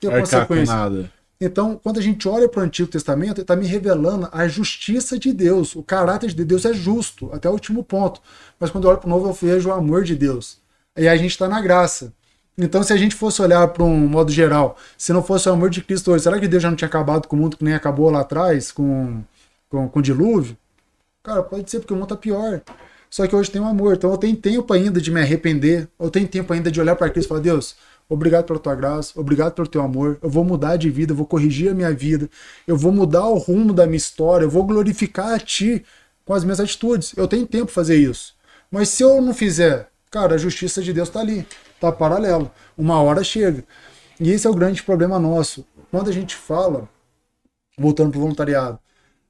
ter 0.00 0.06
Arcar 0.06 0.20
consequência? 0.22 0.74
nada. 0.74 1.12
Então, 1.40 1.78
quando 1.80 1.98
a 1.98 2.02
gente 2.02 2.26
olha 2.26 2.48
para 2.48 2.60
o 2.60 2.64
Antigo 2.64 2.90
Testamento, 2.90 3.36
ele 3.36 3.42
está 3.42 3.54
me 3.54 3.66
revelando 3.66 4.28
a 4.32 4.48
justiça 4.48 5.18
de 5.18 5.32
Deus. 5.32 5.76
O 5.76 5.82
caráter 5.82 6.30
de 6.30 6.44
Deus 6.44 6.64
é 6.64 6.72
justo, 6.72 7.30
até 7.32 7.48
o 7.48 7.52
último 7.52 7.84
ponto. 7.84 8.20
Mas 8.58 8.70
quando 8.70 8.84
eu 8.84 8.90
olho 8.90 8.98
para 8.98 9.06
o 9.06 9.10
Novo, 9.10 9.28
eu 9.28 9.32
vejo 9.32 9.68
o 9.68 9.72
amor 9.72 10.02
de 10.02 10.16
Deus. 10.16 10.58
E 10.96 11.02
aí 11.02 11.08
a 11.08 11.16
gente 11.16 11.30
está 11.30 11.46
na 11.46 11.60
graça. 11.60 12.12
Então, 12.58 12.82
se 12.82 12.92
a 12.92 12.96
gente 12.96 13.14
fosse 13.14 13.40
olhar 13.40 13.68
para 13.68 13.84
um 13.84 14.08
modo 14.08 14.32
geral, 14.32 14.76
se 14.96 15.12
não 15.12 15.22
fosse 15.22 15.48
o 15.48 15.52
amor 15.52 15.70
de 15.70 15.80
Cristo 15.80 16.10
hoje, 16.10 16.24
será 16.24 16.40
que 16.40 16.48
Deus 16.48 16.60
já 16.60 16.68
não 16.68 16.76
tinha 16.76 16.88
acabado 16.88 17.28
com 17.28 17.36
o 17.36 17.38
mundo 17.38 17.56
que 17.56 17.62
nem 17.64 17.72
acabou 17.72 18.10
lá 18.10 18.20
atrás, 18.20 18.72
com, 18.72 19.22
com, 19.70 19.88
com 19.88 19.98
o 20.00 20.02
dilúvio? 20.02 20.56
Cara, 21.22 21.42
pode 21.42 21.70
ser, 21.70 21.78
porque 21.78 21.92
o 21.92 21.96
mundo 21.96 22.08
tá 22.08 22.16
pior. 22.16 22.60
Só 23.08 23.26
que 23.26 23.36
hoje 23.36 23.50
tem 23.50 23.60
um 23.60 23.66
amor. 23.66 23.94
Então 23.94 24.10
eu 24.10 24.18
tenho 24.18 24.36
tempo 24.36 24.72
ainda 24.72 25.00
de 25.00 25.10
me 25.10 25.20
arrepender. 25.20 25.88
Eu 25.98 26.10
tenho 26.10 26.26
tempo 26.26 26.52
ainda 26.52 26.70
de 26.70 26.80
olhar 26.80 26.96
para 26.96 27.08
Cristo 27.10 27.26
e 27.26 27.28
falar: 27.28 27.40
Deus, 27.40 27.76
obrigado 28.08 28.44
pela 28.44 28.58
tua 28.58 28.74
graça, 28.74 29.18
obrigado 29.18 29.52
pelo 29.54 29.68
teu 29.68 29.80
amor. 29.80 30.18
Eu 30.20 30.28
vou 30.28 30.44
mudar 30.44 30.76
de 30.76 30.90
vida, 30.90 31.12
eu 31.12 31.16
vou 31.16 31.26
corrigir 31.26 31.70
a 31.70 31.74
minha 31.74 31.92
vida. 31.92 32.28
Eu 32.66 32.76
vou 32.76 32.92
mudar 32.92 33.26
o 33.26 33.38
rumo 33.38 33.72
da 33.72 33.86
minha 33.86 33.96
história. 33.96 34.44
Eu 34.44 34.50
vou 34.50 34.64
glorificar 34.64 35.32
a 35.32 35.38
ti 35.38 35.84
com 36.24 36.34
as 36.34 36.42
minhas 36.44 36.60
atitudes. 36.60 37.12
Eu 37.16 37.28
tenho 37.28 37.46
tempo 37.46 37.66
para 37.66 37.74
fazer 37.74 37.96
isso. 37.96 38.34
Mas 38.70 38.88
se 38.88 39.02
eu 39.02 39.22
não 39.22 39.32
fizer, 39.32 39.88
cara, 40.10 40.34
a 40.34 40.38
justiça 40.38 40.82
de 40.82 40.92
Deus 40.92 41.08
tá 41.08 41.20
ali. 41.20 41.46
Tá 41.80 41.92
paralelo. 41.92 42.50
Uma 42.76 43.00
hora 43.00 43.22
chega. 43.22 43.64
E 44.20 44.30
esse 44.30 44.46
é 44.46 44.50
o 44.50 44.54
grande 44.54 44.82
problema 44.82 45.18
nosso. 45.18 45.66
Quando 45.90 46.08
a 46.10 46.12
gente 46.12 46.34
fala, 46.34 46.88
voltando 47.78 48.10
para 48.10 48.18
o 48.18 48.22
voluntariado, 48.22 48.78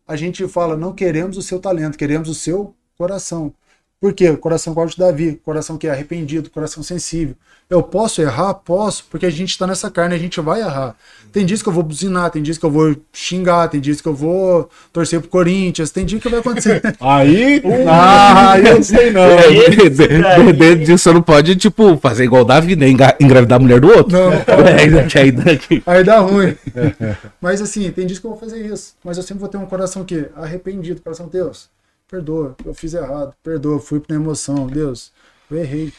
a 0.07 0.17
gente 0.17 0.47
fala, 0.49 0.77
não 0.77 0.95
queremos 0.95 1.37
o 1.37 1.43
seu 1.43 1.61
talento, 1.61 1.99
queremos 1.99 2.29
o 2.29 2.35
seu 2.35 2.75
coração. 2.97 3.53
Por 4.01 4.13
quê? 4.13 4.37
Coração 4.37 4.73
igual 4.73 4.87
de 4.87 4.97
Davi, 4.97 5.41
coração 5.45 5.77
que 5.77 5.87
é 5.89 5.91
arrependido, 5.91 6.51
coração 6.51 6.83
sensível. 6.85 7.35
Eu 7.69 7.83
posso 7.83 8.23
errar? 8.23 8.55
Posso, 8.55 9.05
porque 9.11 9.27
a 9.27 9.31
gente 9.31 9.51
está 9.51 9.67
nessa 9.67 9.91
carne, 9.91 10.15
a 10.15 10.19
gente 10.19 10.41
vai 10.41 10.61
errar. 10.61 10.95
Tem 11.33 11.45
dias 11.45 11.63
que 11.63 11.69
eu 11.69 11.73
vou 11.73 11.83
buzinar, 11.83 12.31
tem 12.31 12.43
dias 12.43 12.57
que 12.57 12.65
eu 12.65 12.71
vou 12.71 12.97
xingar, 13.13 13.69
tem 13.69 13.81
dias 13.81 14.01
que 14.01 14.09
eu 14.09 14.15
vou 14.15 14.71
torcer 14.93 15.21
pro 15.21 15.29
Corinthians, 15.29 15.91
tem 15.91 16.07
dia 16.07 16.19
que 16.19 16.29
vai 16.29 16.39
acontecer. 16.41 16.81
Aí, 17.01 17.61
ah, 17.87 18.53
aí 18.53 18.67
eu 18.67 18.75
não 18.77 18.83
sei 18.83 19.11
não. 19.11 19.21
É, 19.21 19.49
de- 19.69 19.91
de- 19.91 20.53
Dentro 20.53 20.85
disso, 20.85 20.99
você 21.05 21.13
não 21.13 21.21
pode, 21.21 21.57
tipo, 21.57 21.97
fazer 21.99 22.25
igual 22.25 22.43
o 22.43 22.45
Davi, 22.47 22.75
né? 22.77 22.87
Engravidar 23.21 23.57
a 23.59 23.63
mulher 23.63 23.81
do 23.81 23.89
outro. 23.89 24.17
Não. 24.17 24.31
É, 24.69 25.53
aqui. 25.53 25.83
Aí 25.87 26.05
dá 26.05 26.21
ruim. 26.21 26.57
Mas 27.41 27.61
assim, 27.61 27.91
tem 27.91 28.07
dias 28.07 28.19
que 28.19 28.27
eu 28.27 28.31
vou 28.31 28.39
fazer 28.39 28.65
isso. 28.65 28.95
Mas 29.05 29.17
eu 29.17 29.23
sempre 29.23 29.41
vou 29.41 29.49
ter 29.49 29.57
um 29.59 29.67
coração 29.67 30.05
que 30.05 30.27
arrependido, 30.37 31.01
coração 31.03 31.29
Deus, 31.29 31.69
perdoa, 32.09 32.57
eu 32.65 32.75
fiz 32.75 32.95
errado, 32.95 33.35
perdoa, 33.43 33.79
fui 33.79 34.03
na 34.09 34.17
emoção, 34.17 34.67
Deus, 34.67 35.13
eu 35.51 35.59
errei. 35.59 35.93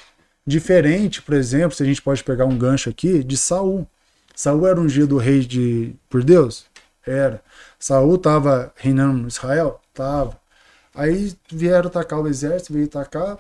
Diferente, 0.46 1.22
por 1.22 1.36
exemplo, 1.36 1.76
se 1.76 1.84
a 1.84 1.86
gente 1.86 2.02
pode 2.02 2.24
pegar 2.24 2.46
um 2.46 2.58
gancho 2.58 2.90
aqui, 2.90 3.24
de 3.24 3.38
Saul. 3.38 3.88
Saul 4.36 4.66
era 4.68 4.82
ungido 4.82 5.18
rei 5.18 5.42
de 5.42 5.96
por 6.10 6.24
Deus? 6.24 6.66
Era. 7.06 7.42
Saul 7.78 8.16
estava 8.16 8.74
reinando 8.76 9.20
no 9.20 9.28
Israel? 9.28 9.80
Tava. 9.94 10.40
Aí 10.96 11.34
vieram 11.52 11.88
atacar 11.88 12.20
o 12.20 12.28
exército, 12.28 12.74
veio 12.74 12.86
atacar 12.86 13.38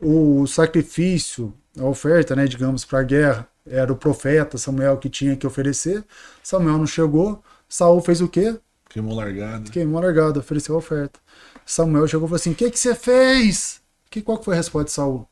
o 0.00 0.46
sacrifício, 0.46 1.52
a 1.78 1.84
oferta, 1.84 2.36
né, 2.36 2.46
digamos, 2.46 2.84
para 2.84 3.00
a 3.00 3.02
guerra, 3.02 3.48
era 3.66 3.92
o 3.92 3.96
profeta 3.96 4.56
Samuel 4.56 4.96
que 4.98 5.08
tinha 5.08 5.36
que 5.36 5.46
oferecer. 5.46 6.04
Samuel 6.42 6.78
não 6.78 6.86
chegou. 6.86 7.42
Saul 7.68 8.00
fez 8.00 8.20
o 8.20 8.28
quê? 8.28 8.56
Queimou 8.88 9.14
largada. 9.14 9.70
Queimou 9.70 10.00
largada, 10.00 10.38
ofereceu 10.38 10.76
a 10.76 10.78
oferta. 10.78 11.18
Samuel 11.66 12.08
chegou 12.08 12.26
e 12.26 12.30
falou 12.30 12.36
assim: 12.36 12.52
O 12.52 12.56
que, 12.56 12.70
que 12.70 12.78
você 12.78 12.94
fez? 12.94 13.82
Que, 14.10 14.22
qual 14.22 14.38
que 14.38 14.46
foi 14.46 14.54
a 14.54 14.58
resposta 14.58 14.86
de 14.86 14.92
Saul? 14.92 15.28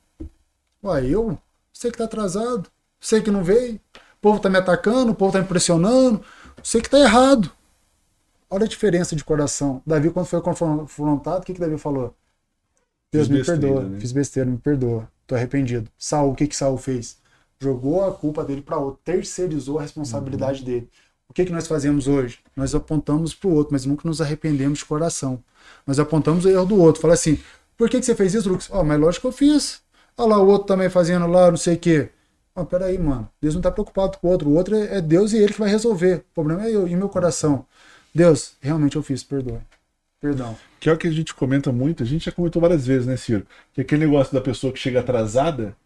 Uai, 0.82 1.06
eu? 1.14 1.38
Você 1.72 1.90
que 1.90 1.98
tá 1.98 2.04
atrasado. 2.04 2.70
Você 3.00 3.20
que 3.22 3.30
não 3.30 3.44
veio. 3.44 3.76
O 3.96 4.20
povo 4.20 4.40
tá 4.40 4.48
me 4.50 4.58
atacando, 4.58 5.12
o 5.12 5.14
povo 5.14 5.32
tá 5.32 5.40
me 5.40 5.46
pressionando. 5.48 6.24
Você 6.62 6.80
que 6.80 6.90
tá 6.90 6.98
errado. 6.98 7.50
Olha 8.50 8.64
a 8.64 8.68
diferença 8.68 9.14
de 9.16 9.24
coração. 9.24 9.82
Davi, 9.86 10.10
quando 10.10 10.26
foi 10.26 10.40
confrontado, 10.40 11.40
o 11.42 11.44
que, 11.44 11.54
que 11.54 11.60
Davi 11.60 11.78
falou? 11.78 12.14
Deus 13.12 13.28
Fiz 13.28 13.28
me 13.28 13.38
besteira, 13.38 13.40
perdoa, 13.40 13.88
né? 13.88 13.98
fiz 14.00 14.12
besteira, 14.12 14.50
me 14.50 14.58
perdoa. 14.58 15.10
Tô 15.26 15.34
arrependido. 15.34 15.90
Saul, 15.98 16.32
o 16.32 16.34
que 16.34 16.46
que 16.46 16.56
Saul 16.56 16.76
fez? 16.78 17.18
Jogou 17.60 18.04
a 18.04 18.12
culpa 18.14 18.44
dele 18.44 18.62
para 18.62 18.78
outro, 18.78 19.00
terceirizou 19.04 19.78
a 19.78 19.82
responsabilidade 19.82 20.60
Uhum. 20.60 20.64
dele. 20.64 20.90
O 21.28 21.34
que 21.34 21.44
que 21.44 21.52
nós 21.52 21.66
fazemos 21.66 22.06
hoje? 22.06 22.38
Nós 22.54 22.74
apontamos 22.74 23.34
pro 23.34 23.50
outro, 23.50 23.72
mas 23.72 23.84
nunca 23.84 24.06
nos 24.06 24.20
arrependemos 24.20 24.80
de 24.80 24.84
coração. 24.84 25.42
Nós 25.86 25.98
apontamos 25.98 26.44
o 26.44 26.48
erro 26.48 26.66
do 26.66 26.78
outro. 26.80 27.00
Fala 27.00 27.14
assim: 27.14 27.38
"Por 27.76 27.88
que 27.88 27.98
que 27.98 28.06
você 28.06 28.14
fez 28.14 28.34
isso, 28.34 28.48
Lucas?" 28.48 28.68
"Ó, 28.70 28.84
mas 28.84 29.00
lógico 29.00 29.22
que 29.22 29.26
eu 29.28 29.32
fiz." 29.32 29.82
Olha 30.16 30.28
lá 30.28 30.38
o 30.38 30.46
outro 30.46 30.68
também 30.68 30.88
fazendo 30.88 31.26
lá, 31.26 31.50
não 31.50 31.56
sei 31.56 31.74
o 31.74 31.78
quê. 31.78 32.10
Ah, 32.54 32.64
peraí, 32.64 32.98
mano. 32.98 33.28
Deus 33.40 33.54
não 33.54 33.62
tá 33.62 33.70
preocupado 33.70 34.18
com 34.18 34.28
o 34.28 34.30
outro. 34.30 34.48
O 34.48 34.54
outro 34.54 34.76
é 34.76 34.98
é 34.98 35.00
Deus 35.00 35.32
e 35.32 35.38
ele 35.38 35.52
que 35.52 35.58
vai 35.58 35.68
resolver. 35.70 36.24
O 36.30 36.34
problema 36.34 36.64
é 36.66 36.70
eu 36.74 36.86
e 36.86 36.94
meu 36.94 37.08
coração. 37.08 37.66
Deus, 38.14 38.52
realmente 38.60 38.94
eu 38.96 39.02
fiz, 39.02 39.24
perdoa. 39.24 39.60
Perdão. 40.20 40.56
Que 40.78 40.88
é 40.88 40.92
o 40.92 40.96
que 40.96 41.08
a 41.08 41.10
gente 41.10 41.34
comenta 41.34 41.72
muito, 41.72 42.02
a 42.02 42.06
gente 42.06 42.26
já 42.26 42.32
comentou 42.32 42.62
várias 42.62 42.86
vezes, 42.86 43.06
né, 43.06 43.16
Ciro? 43.16 43.46
Que 43.72 43.80
é 43.80 43.84
aquele 43.84 44.06
negócio 44.06 44.32
da 44.32 44.40
pessoa 44.40 44.72
que 44.72 44.78
chega 44.78 45.00
atrasada, 45.00 45.76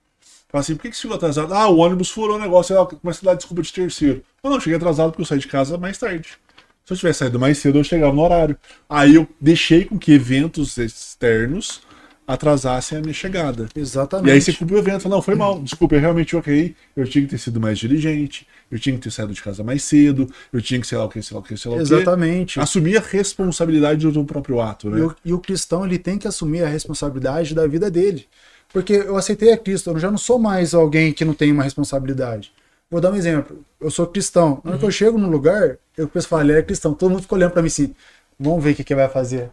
fala 0.48 0.60
assim, 0.60 0.74
por 0.74 0.82
que, 0.82 0.90
que 0.90 0.96
chegou 0.96 1.16
atrasado? 1.16 1.52
Ah, 1.52 1.68
o 1.68 1.78
ônibus 1.78 2.10
furou 2.10 2.36
o 2.36 2.40
negócio, 2.40 2.74
ela 2.74 2.86
começa 2.86 3.20
a 3.22 3.30
dar 3.30 3.34
desculpa 3.34 3.62
de 3.62 3.72
terceiro. 3.72 4.22
Não, 4.42 4.50
não, 4.50 4.60
cheguei 4.60 4.76
atrasado 4.76 5.10
porque 5.10 5.22
eu 5.22 5.26
saí 5.26 5.38
de 5.38 5.48
casa 5.48 5.76
mais 5.76 5.98
tarde. 5.98 6.38
Se 6.84 6.94
eu 6.94 6.96
tivesse 6.96 7.18
saído 7.18 7.38
mais 7.38 7.58
cedo, 7.58 7.78
eu 7.78 7.84
chegava 7.84 8.14
no 8.14 8.22
horário. 8.22 8.56
Aí 8.88 9.14
eu 9.14 9.28
deixei 9.38 9.84
com 9.84 9.98
que 9.98 10.12
eventos 10.12 10.78
externos 10.78 11.82
atrasassem 12.26 12.98
a 12.98 13.00
minha 13.00 13.14
chegada. 13.14 13.68
Exatamente. 13.74 14.28
E 14.28 14.32
aí 14.32 14.40
você 14.40 14.52
culpa 14.52 14.74
o 14.74 14.78
evento, 14.78 15.00
fala, 15.00 15.14
não, 15.14 15.22
foi 15.22 15.34
mal, 15.34 15.62
desculpa, 15.62 15.94
eu 15.94 16.00
realmente 16.00 16.36
ok, 16.36 16.74
eu 16.94 17.06
tinha 17.06 17.24
que 17.24 17.30
ter 17.30 17.38
sido 17.38 17.58
mais 17.58 17.78
diligente, 17.78 18.46
eu 18.70 18.78
tinha 18.78 18.94
que 18.94 19.00
ter 19.00 19.10
saído 19.10 19.32
de 19.32 19.42
casa 19.42 19.64
mais 19.64 19.82
cedo, 19.82 20.30
eu 20.52 20.60
tinha 20.60 20.78
que 20.78 20.86
sei 20.86 20.98
lá 20.98 21.06
o 21.06 21.08
que, 21.08 21.22
sei 21.22 21.34
lá 21.34 21.40
o 21.40 21.42
que, 21.42 21.56
sei 21.56 21.70
lá 21.70 21.76
o 21.76 21.80
que. 21.80 21.84
Exatamente. 21.84 22.60
Assumir 22.60 22.98
a 22.98 23.00
responsabilidade 23.00 24.10
do 24.10 24.24
próprio 24.24 24.60
ato, 24.60 24.90
né? 24.90 24.98
E 24.98 25.02
o, 25.02 25.16
e 25.24 25.32
o 25.32 25.38
cristão 25.38 25.86
ele 25.86 25.98
tem 25.98 26.18
que 26.18 26.28
assumir 26.28 26.62
a 26.62 26.68
responsabilidade 26.68 27.54
da 27.54 27.66
vida 27.66 27.90
dele. 27.90 28.26
Porque 28.72 28.92
eu 28.92 29.16
aceitei 29.16 29.52
a 29.52 29.56
Cristo, 29.56 29.90
eu 29.90 29.98
já 29.98 30.10
não 30.10 30.18
sou 30.18 30.38
mais 30.38 30.74
alguém 30.74 31.12
que 31.12 31.24
não 31.24 31.34
tem 31.34 31.50
uma 31.52 31.62
responsabilidade. 31.62 32.52
Vou 32.90 33.00
dar 33.00 33.10
um 33.12 33.16
exemplo. 33.16 33.64
Eu 33.80 33.90
sou 33.90 34.06
cristão. 34.06 34.60
Na 34.64 34.70
hora 34.72 34.78
que 34.78 34.84
eu 34.84 34.90
chego 34.90 35.18
num 35.18 35.28
lugar, 35.30 35.76
eu 35.96 36.08
penso 36.08 36.28
falo, 36.28 36.42
ele 36.42 36.52
é 36.58 36.62
cristão. 36.62 36.94
Todo 36.94 37.10
mundo 37.10 37.22
fica 37.22 37.34
olhando 37.34 37.52
pra 37.52 37.62
mim 37.62 37.68
assim, 37.68 37.94
vamos 38.38 38.62
ver 38.62 38.72
o 38.72 38.74
que, 38.74 38.84
que 38.84 38.94
vai 38.94 39.08
fazer. 39.08 39.50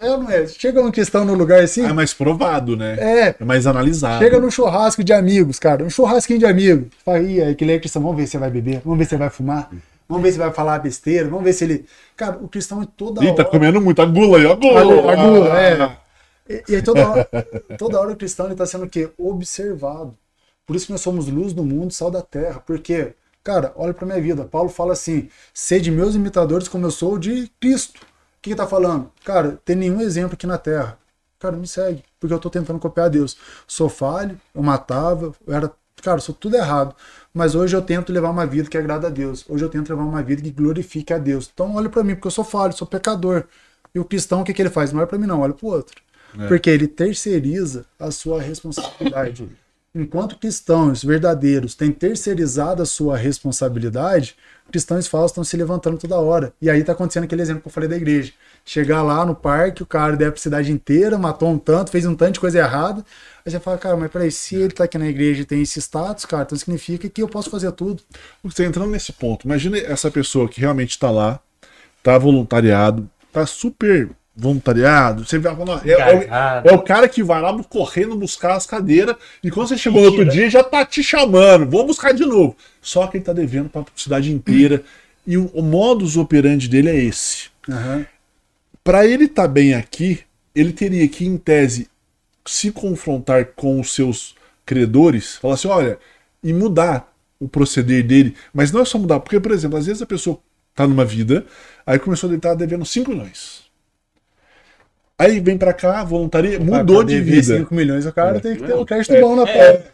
É 0.00 0.08
não 0.08 0.30
é? 0.30 0.46
Chega 0.46 0.80
um 0.80 0.90
cristão 0.90 1.24
no 1.24 1.34
lugar 1.34 1.62
assim, 1.62 1.84
É 1.84 1.92
mais 1.92 2.14
provado, 2.14 2.76
né? 2.76 2.96
é, 2.98 3.34
É 3.38 3.44
mais 3.44 3.66
analisado. 3.66 4.24
chega 4.24 4.40
num 4.40 4.50
churrasco 4.50 5.04
de 5.04 5.12
amigos, 5.12 5.58
cara, 5.58 5.84
um 5.84 5.90
churrasquinho 5.90 6.38
de 6.38 6.46
amigos. 6.46 6.86
Fala, 7.04 7.20
Ih, 7.20 7.42
aí, 7.42 7.54
que 7.54 7.62
ele 7.64 7.72
é 7.72 7.78
cristão, 7.78 8.00
vamos 8.00 8.16
ver 8.16 8.26
se 8.26 8.36
ele 8.36 8.40
vai 8.40 8.50
beber, 8.50 8.80
vamos 8.84 8.98
ver 8.98 9.04
se 9.04 9.14
ele 9.14 9.18
vai 9.20 9.30
fumar, 9.30 9.70
vamos 10.08 10.22
ver 10.24 10.30
se 10.32 10.38
ele 10.38 10.44
vai 10.44 10.52
falar 10.54 10.78
besteira, 10.78 11.28
vamos 11.28 11.44
ver 11.44 11.52
se 11.52 11.64
ele... 11.64 11.84
Cara, 12.16 12.38
o 12.40 12.48
cristão 12.48 12.80
é 12.82 12.86
toda 12.96 13.22
Ih, 13.22 13.34
tá 13.34 13.42
hora... 13.42 13.44
comendo 13.44 13.80
muito. 13.82 14.00
A 14.00 14.06
gula 14.06 14.38
aí, 14.38 14.46
a 14.50 14.54
Gula. 14.54 14.80
A 14.80 14.84
gula, 14.84 15.12
a 15.12 15.16
gula, 15.16 15.60
é. 15.60 15.96
E, 16.52 16.72
e 16.72 16.76
aí 16.76 16.82
toda 16.82 17.08
hora, 17.08 17.28
toda 17.78 18.00
hora 18.00 18.12
o 18.12 18.16
cristão 18.16 18.50
está 18.50 18.66
sendo 18.66 18.84
o 18.84 18.90
quê? 18.90 19.10
Observado. 19.18 20.16
Por 20.66 20.76
isso 20.76 20.86
que 20.86 20.92
nós 20.92 21.00
somos 21.00 21.28
luz 21.28 21.52
do 21.52 21.64
mundo, 21.64 21.92
sal 21.92 22.10
da 22.10 22.22
terra. 22.22 22.60
Porque, 22.60 23.14
cara, 23.42 23.72
olha 23.76 23.94
para 23.94 24.06
minha 24.06 24.20
vida. 24.20 24.44
Paulo 24.44 24.68
fala 24.68 24.92
assim: 24.92 25.28
sede 25.54 25.90
meus 25.90 26.14
imitadores 26.14 26.68
como 26.68 26.86
eu 26.86 26.90
sou 26.90 27.18
de 27.18 27.50
Cristo. 27.60 28.00
O 28.02 28.42
que, 28.42 28.50
que 28.50 28.56
tá 28.56 28.66
falando? 28.66 29.10
Cara, 29.24 29.60
tem 29.64 29.76
nenhum 29.76 30.00
exemplo 30.00 30.34
aqui 30.34 30.46
na 30.46 30.58
terra. 30.58 30.98
Cara, 31.38 31.56
me 31.56 31.66
segue, 31.66 32.04
porque 32.20 32.32
eu 32.32 32.38
tô 32.38 32.48
tentando 32.50 32.78
copiar 32.78 33.10
Deus. 33.10 33.36
Sou 33.66 33.88
falho, 33.88 34.40
eu 34.54 34.62
matava, 34.62 35.32
eu 35.46 35.54
era. 35.54 35.72
Cara, 36.02 36.20
sou 36.20 36.34
tudo 36.34 36.56
errado. 36.56 36.94
Mas 37.32 37.54
hoje 37.54 37.76
eu 37.76 37.82
tento 37.82 38.12
levar 38.12 38.30
uma 38.30 38.46
vida 38.46 38.68
que 38.68 38.76
agrada 38.76 39.06
a 39.06 39.10
Deus. 39.10 39.44
Hoje 39.48 39.64
eu 39.64 39.68
tento 39.68 39.90
levar 39.90 40.02
uma 40.04 40.22
vida 40.22 40.42
que 40.42 40.50
glorifique 40.50 41.12
a 41.12 41.18
Deus. 41.18 41.50
Então 41.52 41.74
olha 41.76 41.88
para 41.88 42.02
mim, 42.02 42.14
porque 42.14 42.26
eu 42.26 42.32
sou 42.32 42.44
falho, 42.44 42.72
sou 42.72 42.86
pecador. 42.86 43.44
E 43.94 43.98
o 44.00 44.04
cristão, 44.04 44.40
o 44.42 44.44
que, 44.44 44.52
que 44.54 44.62
ele 44.62 44.70
faz? 44.70 44.92
Não 44.92 45.00
olha 45.00 45.06
para 45.06 45.18
mim, 45.18 45.26
não, 45.26 45.40
olha 45.40 45.52
pro 45.52 45.68
outro. 45.68 45.94
Porque 46.48 46.70
ele 46.70 46.86
terceiriza 46.86 47.84
a 47.98 48.10
sua 48.10 48.40
responsabilidade. 48.40 49.48
enquanto 49.94 50.38
cristãos 50.38 51.04
verdadeiros 51.04 51.74
têm 51.74 51.92
terceirizado 51.92 52.82
a 52.82 52.86
sua 52.86 53.16
responsabilidade, 53.16 54.34
cristãos 54.70 55.06
falsos 55.06 55.32
estão 55.32 55.44
se 55.44 55.56
levantando 55.56 55.98
toda 55.98 56.18
hora. 56.18 56.52
E 56.62 56.70
aí 56.70 56.82
tá 56.82 56.92
acontecendo 56.92 57.24
aquele 57.24 57.42
exemplo 57.42 57.60
que 57.60 57.68
eu 57.68 57.72
falei 57.72 57.88
da 57.88 57.96
igreja. 57.96 58.32
Chegar 58.64 59.02
lá 59.02 59.24
no 59.26 59.34
parque, 59.34 59.82
o 59.82 59.86
cara 59.86 60.16
deve 60.16 60.34
a 60.34 60.36
cidade 60.36 60.72
inteira, 60.72 61.18
matou 61.18 61.50
um 61.50 61.58
tanto, 61.58 61.90
fez 61.90 62.06
um 62.06 62.14
tanto 62.14 62.34
de 62.34 62.40
coisa 62.40 62.58
errada. 62.58 63.04
Aí 63.44 63.52
você 63.52 63.60
fala, 63.60 63.76
cara, 63.76 63.96
mas 63.96 64.10
peraí, 64.10 64.30
se 64.30 64.56
ele 64.56 64.72
tá 64.72 64.84
aqui 64.84 64.96
na 64.96 65.08
igreja 65.08 65.42
e 65.42 65.44
tem 65.44 65.60
esse 65.60 65.80
status, 65.80 66.24
cara, 66.24 66.44
então 66.44 66.56
significa 66.56 67.08
que 67.08 67.22
eu 67.22 67.28
posso 67.28 67.50
fazer 67.50 67.70
tudo. 67.72 68.02
Você 68.42 68.64
entrando 68.64 68.90
nesse 68.90 69.12
ponto, 69.12 69.46
imagina 69.46 69.76
essa 69.76 70.10
pessoa 70.10 70.48
que 70.48 70.60
realmente 70.60 70.98
tá 70.98 71.10
lá, 71.10 71.38
tá 72.02 72.16
voluntariado, 72.16 73.10
tá 73.30 73.44
super 73.44 74.10
voluntariado, 74.34 75.26
você 75.26 75.38
vai 75.38 75.54
falar, 75.54 75.86
é, 75.86 75.92
é, 75.92 76.62
é 76.64 76.72
o 76.72 76.80
cara 76.80 77.06
que 77.06 77.22
vai 77.22 77.40
lá 77.40 77.52
correndo 77.64 78.16
buscar 78.16 78.56
as 78.56 78.66
cadeiras 78.66 79.16
e 79.42 79.50
quando 79.50 79.68
você 79.68 79.76
chegou 79.76 80.00
no 80.00 80.08
outro 80.08 80.24
dia 80.24 80.48
já 80.48 80.64
tá 80.64 80.86
te 80.86 81.02
chamando, 81.02 81.70
vamos 81.70 81.88
buscar 81.88 82.12
de 82.12 82.24
novo. 82.24 82.56
Só 82.80 83.06
que 83.06 83.18
ele 83.18 83.24
tá 83.24 83.32
devendo 83.32 83.68
pra 83.68 83.84
cidade 83.94 84.32
inteira 84.32 84.82
e 85.26 85.36
o, 85.36 85.46
o 85.52 85.62
modus 85.62 86.16
operandi 86.16 86.68
dele 86.68 86.88
é 86.88 86.96
esse. 86.96 87.50
Aham. 87.68 88.06
Para 88.82 89.06
ele 89.06 89.24
estar 89.24 89.46
bem 89.46 89.74
aqui, 89.74 90.20
ele 90.54 90.72
teria 90.72 91.06
que, 91.06 91.24
em 91.24 91.36
tese, 91.36 91.88
se 92.44 92.72
confrontar 92.72 93.46
com 93.54 93.80
os 93.80 93.94
seus 93.94 94.34
credores, 94.66 95.36
falar 95.36 95.54
assim, 95.54 95.68
olha, 95.68 95.98
e 96.42 96.52
mudar 96.52 97.12
o 97.38 97.48
proceder 97.48 98.04
dele. 98.04 98.34
Mas 98.52 98.72
não 98.72 98.80
é 98.80 98.84
só 98.84 98.98
mudar, 98.98 99.20
porque, 99.20 99.38
por 99.38 99.52
exemplo, 99.52 99.78
às 99.78 99.86
vezes 99.86 100.02
a 100.02 100.06
pessoa 100.06 100.38
tá 100.74 100.86
numa 100.86 101.04
vida, 101.04 101.46
aí 101.86 101.98
começou 101.98 102.30
a 102.30 102.34
estar 102.34 102.54
devendo 102.54 102.84
5 102.84 103.10
milhões. 103.10 103.61
Aí 105.22 105.40
vem 105.40 105.56
pra 105.56 105.72
cá, 105.72 106.02
voluntaria, 106.02 106.58
mudou 106.58 107.04
de 107.04 107.20
vida. 107.20 107.58
5 107.58 107.74
milhões, 107.74 108.04
o 108.06 108.12
cara 108.12 108.38
É. 108.38 108.40
tem 108.40 108.56
que 108.56 108.62
ter 108.64 108.74
um 108.74 108.84
crédito 108.84 109.20
bom 109.20 109.36
na 109.36 109.44
prova. 109.46 109.84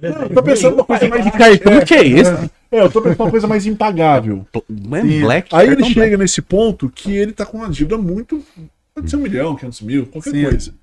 Não, 0.00 0.28
tô 0.28 0.42
pensando 0.42 0.76
numa 0.76 0.84
coisa 0.84 1.08
mais 1.08 1.24
Cartão 1.30 1.80
que 1.84 1.94
é 1.94 2.06
esse? 2.06 2.30
É, 2.70 2.80
eu 2.80 2.90
tô 2.90 3.02
pensando 3.02 3.18
numa 3.18 3.30
coisa 3.30 3.46
mais 3.46 3.66
impagável. 3.66 4.46
Man, 4.68 5.20
Black, 5.20 5.54
Aí 5.54 5.66
ele 5.66 5.76
cartão 5.76 5.88
chega 5.88 6.00
black. 6.06 6.16
nesse 6.18 6.40
ponto 6.40 6.88
que 6.88 7.12
ele 7.12 7.32
tá 7.32 7.44
com 7.44 7.58
uma 7.58 7.68
dívida 7.68 7.98
muito. 7.98 8.42
Pode 8.94 9.10
ser 9.10 9.16
um 9.16 9.20
milhão, 9.20 9.54
500 9.56 9.80
mil, 9.82 10.06
qualquer 10.06 10.30
Sim. 10.30 10.42
coisa. 10.44 10.74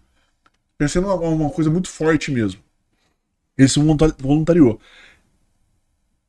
Pensando 0.78 1.08
em 1.08 1.28
uma 1.28 1.50
coisa 1.50 1.70
muito 1.72 1.90
forte 1.90 2.32
mesmo. 2.32 2.60
Ele 3.58 3.68
se 3.68 3.80
volunta- 3.80 4.16
voluntariou. 4.20 4.80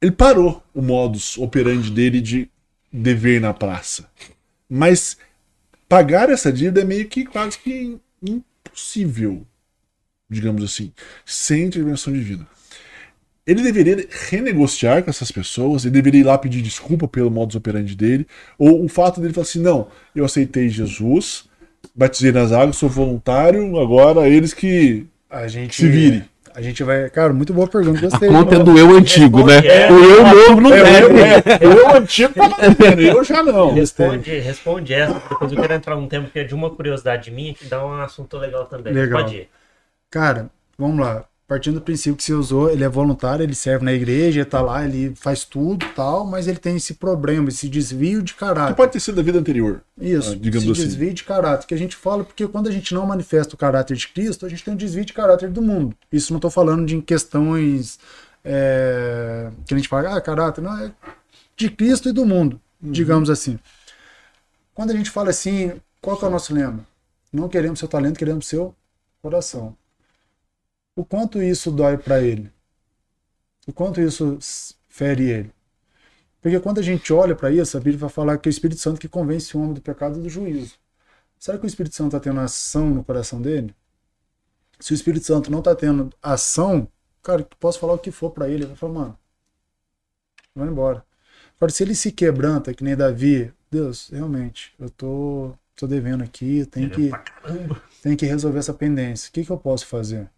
Ele 0.01 0.13
parou 0.13 0.63
o 0.73 0.81
modus 0.81 1.37
operandi 1.37 1.91
dele 1.91 2.21
de 2.21 2.49
dever 2.93 3.41
na 3.41 3.53
praça. 3.53 4.07
Mas 4.71 5.19
pagar 5.89 6.29
essa 6.31 6.53
dívida 6.53 6.83
é 6.83 6.85
meio 6.85 7.09
que 7.09 7.25
quase 7.25 7.59
que 7.59 7.99
impossível, 8.23 9.47
digamos 10.29 10.63
assim, 10.63 10.93
sem 11.25 11.65
intervenção 11.65 12.13
divina. 12.13 12.47
Ele 13.47 13.63
deveria 13.63 14.07
renegociar 14.29 15.03
com 15.03 15.09
essas 15.09 15.31
pessoas, 15.31 15.85
ele 15.85 15.95
deveria 15.95 16.21
ir 16.21 16.25
lá 16.25 16.37
pedir 16.37 16.61
desculpa 16.61 17.09
pelo 17.09 17.31
modus 17.31 17.57
operandi 17.57 17.97
dele, 17.97 18.27
ou 18.59 18.85
o 18.85 18.89
fato 18.89 19.21
dele 19.21 19.33
falar 19.33 19.47
assim: 19.47 19.63
não, 19.63 19.89
eu 20.15 20.25
aceitei 20.25 20.69
Jesus, 20.69 21.49
batizei 21.95 22.31
nas 22.31 22.53
águas, 22.53 22.77
sou 22.77 22.91
voluntário, 22.91 23.79
agora 23.81 24.29
eles 24.29 24.53
que 24.53 25.07
A 25.31 25.49
gente, 25.49 25.77
se 25.77 25.89
vire. 25.89 26.25
A 26.59 26.61
gente 26.61 26.83
vai. 26.83 27.09
Cara, 27.09 27.33
muito 27.33 27.55
boa 27.55 27.69
pergunta. 27.69 28.01
A 28.05 28.11
Gostei. 28.11 28.29
conta 28.29 28.57
é 28.57 28.59
do 28.59 28.77
eu 28.77 28.91
antigo, 28.97 29.47
né? 29.47 29.59
É. 29.65 29.93
O 29.93 29.97
eu 29.97 30.23
novo 30.25 30.61
não 30.61 30.75
É, 30.75 31.03
eu, 31.05 31.09
deve. 31.15 31.51
é, 31.53 31.59
eu 31.63 31.97
antigo 31.97 32.35
tava 32.35 32.57
devendo, 32.69 33.01
eu 33.01 33.23
já 33.23 33.45
não. 33.45 33.73
Responde, 33.75 34.39
responde 34.41 34.93
essa, 34.93 35.15
depois 35.31 35.53
eu 35.53 35.61
quero 35.61 35.73
entrar 35.75 35.95
num 35.95 36.09
tema 36.09 36.27
que 36.29 36.41
é 36.41 36.43
de 36.43 36.57
uma 36.57 36.69
curiosidade 36.69 37.31
minha 37.31 37.55
que 37.55 37.65
dá 37.67 37.87
um 37.87 37.93
assunto 38.01 38.37
legal 38.39 38.65
também. 38.67 38.93
Legal. 38.93 39.23
Pode 39.23 39.37
ir. 39.37 39.49
Cara, 40.11 40.51
vamos 40.77 40.99
lá. 40.99 41.27
Partindo 41.49 41.77
do 41.77 41.81
princípio 41.81 42.15
que 42.15 42.23
você 42.23 42.35
usou, 42.35 42.71
ele 42.71 42.85
é 42.85 42.89
voluntário, 42.91 43.43
ele 43.43 43.55
serve 43.55 43.83
na 43.83 43.93
igreja, 43.95 44.41
ele 44.41 44.45
tá 44.51 44.61
lá, 44.61 44.85
ele 44.85 45.15
faz 45.17 45.45
tudo 45.45 45.87
e 45.87 45.89
tal, 45.95 46.27
mas 46.27 46.47
ele 46.47 46.59
tem 46.59 46.77
esse 46.77 46.93
problema, 46.93 47.49
esse 47.49 47.71
desvio 47.71 48.23
de 48.23 48.35
Que 48.35 48.39
caráter. 48.41 48.75
pode 48.75 48.93
ter 48.93 49.01
sido 49.01 49.15
da 49.15 49.23
vida 49.23 49.39
anterior. 49.39 49.81
Isso, 49.99 50.33
Ah, 50.33 50.37
digamos 50.39 50.65
esse 50.69 50.73
assim. 50.81 50.89
desvio 50.91 51.15
de 51.15 51.25
caráter, 51.25 51.67
que 51.67 51.73
a 51.73 51.79
gente 51.79 51.97
fala 51.97 52.23
porque 52.23 52.47
quando 52.47 52.69
a 52.69 52.71
gente 52.71 52.93
não 52.93 53.07
manifesta 53.07 53.55
o 53.55 53.59
caráter 53.59 53.97
de 53.97 54.07
Cristo, 54.09 54.45
a 54.45 54.49
gente 54.51 54.63
tem 54.63 54.75
um 54.75 54.77
desvio 54.77 55.07
de 55.07 55.15
caráter 55.15 55.49
do 55.49 55.63
mundo. 55.63 55.97
Isso 56.13 56.35
não 56.35 56.37
estou 56.39 56.51
falando 56.51 56.85
de 56.85 57.01
questões 57.01 57.99
é, 58.45 59.51
que 59.67 59.73
a 59.73 59.77
gente 59.79 59.89
fala, 59.89 60.17
ah, 60.17 60.21
caráter, 60.21 60.61
não, 60.61 60.77
é 60.79 60.93
de 61.57 61.71
Cristo 61.71 62.11
e 62.11 62.13
do 62.13 62.27
mundo, 62.27 62.61
Uhum. 62.83 62.93
digamos 62.93 63.31
assim. 63.31 63.59
Quando 64.75 64.91
a 64.91 64.95
gente 64.95 65.11
fala 65.11 65.31
assim, 65.31 65.73
qual 66.03 66.19
que 66.19 66.27
é 66.27 66.29
o 66.29 66.31
nosso 66.31 66.53
lema? 66.53 66.87
Não 67.33 67.49
queremos 67.49 67.79
seu 67.79 67.89
talento, 67.89 68.19
queremos 68.19 68.47
seu 68.47 68.75
coração. 69.23 69.75
O 70.99 71.05
quanto 71.05 71.41
isso 71.41 71.71
dói 71.71 71.97
para 71.97 72.21
ele? 72.21 72.51
O 73.69 73.73
quanto 73.73 74.01
isso 74.01 74.37
fere 74.89 75.31
ele? 75.31 75.53
Porque 76.41 76.59
quando 76.59 76.81
a 76.81 76.83
gente 76.83 77.13
olha 77.13 77.37
para 77.37 77.53
isso, 77.53 77.77
a 77.77 77.81
Bíblia 77.81 78.01
vai 78.01 78.11
falar 78.11 78.37
que 78.37 78.49
é 78.49 78.51
o 78.51 78.57
Espírito 78.57 78.81
Santo 78.81 79.01
que 79.01 79.09
convence 79.09 79.57
o 79.57 79.61
homem 79.61 79.75
do 79.75 79.81
pecado 79.81 80.19
e 80.19 80.23
do 80.23 80.29
juízo. 80.29 80.75
Será 81.39 81.57
que 81.57 81.65
o 81.65 81.69
Espírito 81.69 81.95
Santo 81.95 82.17
está 82.17 82.19
tendo 82.19 82.41
ação 82.41 82.91
no 82.91 83.05
coração 83.05 83.41
dele? 83.41 83.73
Se 84.81 84.93
o 84.93 84.95
Espírito 84.97 85.25
Santo 85.25 85.53
não 85.53 85.61
está 85.61 85.73
tendo 85.73 86.13
ação, 86.21 86.89
cara, 87.23 87.47
posso 87.61 87.79
falar 87.79 87.93
o 87.93 87.99
que 88.01 88.11
for 88.11 88.33
para 88.33 88.49
ele, 88.49 88.65
ele 88.65 88.67
vai 88.67 88.77
falar, 88.77 88.93
mano, 88.93 89.19
vai 90.53 90.67
embora. 90.67 91.05
Agora, 91.59 91.71
se 91.71 91.85
ele 91.85 91.95
se 91.95 92.11
quebranta, 92.11 92.75
que 92.75 92.83
nem 92.83 92.97
Davi, 92.97 93.53
Deus, 93.71 94.09
realmente, 94.11 94.75
eu 94.81 94.91
tô, 94.91 95.53
tô 95.77 95.87
devendo 95.87 96.25
aqui, 96.25 96.67
tem 96.67 96.91
que, 96.91 97.13
tem 98.03 98.17
que 98.17 98.27
resolver 98.27 98.59
essa 98.59 98.75
pendência. 98.75 99.29
O 99.29 99.33
que, 99.33 99.45
que 99.45 99.51
eu 99.53 99.59
posso 99.59 99.87
fazer? 99.87 100.29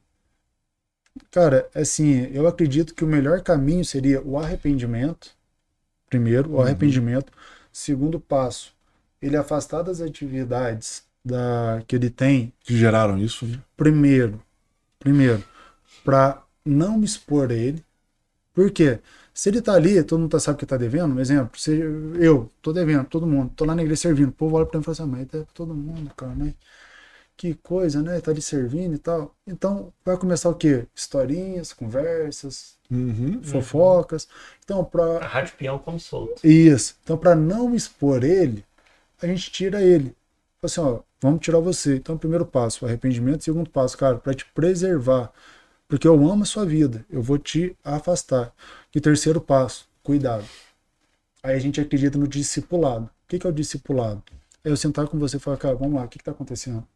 Cara, 1.30 1.68
assim, 1.74 2.28
eu 2.32 2.46
acredito 2.46 2.94
que 2.94 3.04
o 3.04 3.08
melhor 3.08 3.42
caminho 3.42 3.84
seria 3.84 4.22
o 4.22 4.38
arrependimento. 4.38 5.30
Primeiro, 6.08 6.52
o 6.52 6.62
arrependimento. 6.62 7.32
Segundo 7.72 8.20
passo, 8.20 8.74
ele 9.22 9.36
afastar 9.36 9.82
das 9.82 10.00
atividades 10.00 11.04
da, 11.24 11.82
que 11.86 11.96
ele 11.96 12.10
tem. 12.10 12.52
Que 12.62 12.76
geraram 12.76 13.18
isso, 13.18 13.46
né? 13.46 13.60
Primeiro, 13.76 14.42
primeiro, 14.98 15.44
para 16.04 16.42
não 16.64 16.98
me 16.98 17.04
expor 17.06 17.50
ele. 17.50 17.84
Por 18.54 18.70
quê? 18.70 18.98
Se 19.34 19.48
ele 19.48 19.62
tá 19.62 19.74
ali, 19.74 20.02
todo 20.04 20.20
mundo 20.20 20.30
tá, 20.32 20.40
sabe 20.40 20.58
que 20.58 20.66
tá 20.66 20.76
devendo, 20.76 21.14
um 21.14 21.20
exemplo, 21.20 21.58
se 21.58 21.72
eu 22.20 22.50
tô 22.60 22.72
devendo, 22.72 23.06
todo 23.06 23.26
mundo, 23.26 23.52
tô 23.56 23.64
lá 23.64 23.74
na 23.74 23.82
igreja 23.82 24.02
servindo, 24.02 24.30
o 24.30 24.32
povo 24.32 24.56
olha 24.56 24.66
pra 24.66 24.78
mim 24.78 24.82
e 24.82 24.84
fala 24.84 24.92
assim, 24.94 25.02
"Ah, 25.04 25.06
mas 25.06 25.26
deve 25.28 25.46
todo 25.54 25.74
mundo, 25.74 26.12
cara, 26.16 26.34
mas 26.36 26.54
que 27.40 27.54
coisa, 27.54 28.02
né? 28.02 28.20
Tá 28.20 28.30
ali 28.30 28.42
servindo 28.42 28.94
e 28.94 28.98
tal. 28.98 29.34
Então, 29.46 29.92
vai 30.04 30.16
começar 30.18 30.50
o 30.50 30.54
quê? 30.54 30.86
Historinhas, 30.94 31.72
conversas, 31.72 32.78
Uhum. 32.90 33.42
fofocas. 33.42 34.28
Então, 34.64 34.80
A 34.80 34.84
pra, 34.84 35.18
Rádio 35.26 35.54
Peão 35.56 35.78
como 35.78 35.98
solto. 35.98 36.42
isso. 36.44 36.96
Então, 37.02 37.16
para 37.16 37.34
não 37.34 37.74
expor 37.74 38.24
ele, 38.24 38.64
a 39.22 39.26
gente 39.26 39.50
tira 39.50 39.82
ele. 39.82 40.16
Fala 40.60 40.64
Assim, 40.64 40.80
ó, 40.80 41.00
vamos 41.20 41.40
tirar 41.40 41.60
você. 41.60 41.96
Então, 41.96 42.18
primeiro 42.18 42.46
passo, 42.46 42.84
o 42.84 42.88
arrependimento. 42.88 43.44
Segundo 43.44 43.70
passo, 43.70 43.96
cara, 43.98 44.18
para 44.18 44.34
te 44.34 44.44
preservar. 44.46 45.32
Porque 45.88 46.08
eu 46.08 46.14
amo 46.30 46.42
a 46.44 46.46
sua 46.46 46.66
vida. 46.66 47.04
Eu 47.10 47.22
vou 47.22 47.38
te 47.38 47.76
afastar. 47.84 48.52
E 48.94 49.00
terceiro 49.00 49.40
passo, 49.40 49.88
cuidado. 50.02 50.44
Aí 51.42 51.56
a 51.56 51.58
gente 51.58 51.80
acredita 51.80 52.18
no 52.18 52.28
discipulado. 52.28 53.04
O 53.06 53.10
que, 53.28 53.46
é 53.46 53.50
o 53.50 53.52
discipulado? 53.52 54.22
É 54.64 54.70
eu 54.70 54.76
sentar 54.76 55.06
com 55.08 55.18
você 55.18 55.36
e 55.36 55.40
falar, 55.40 55.56
cara, 55.58 55.74
vamos 55.76 55.94
lá, 55.94 56.04
o 56.04 56.08
que, 56.08 56.18
que 56.18 56.24
tá 56.24 56.32
acontecendo? 56.32 56.86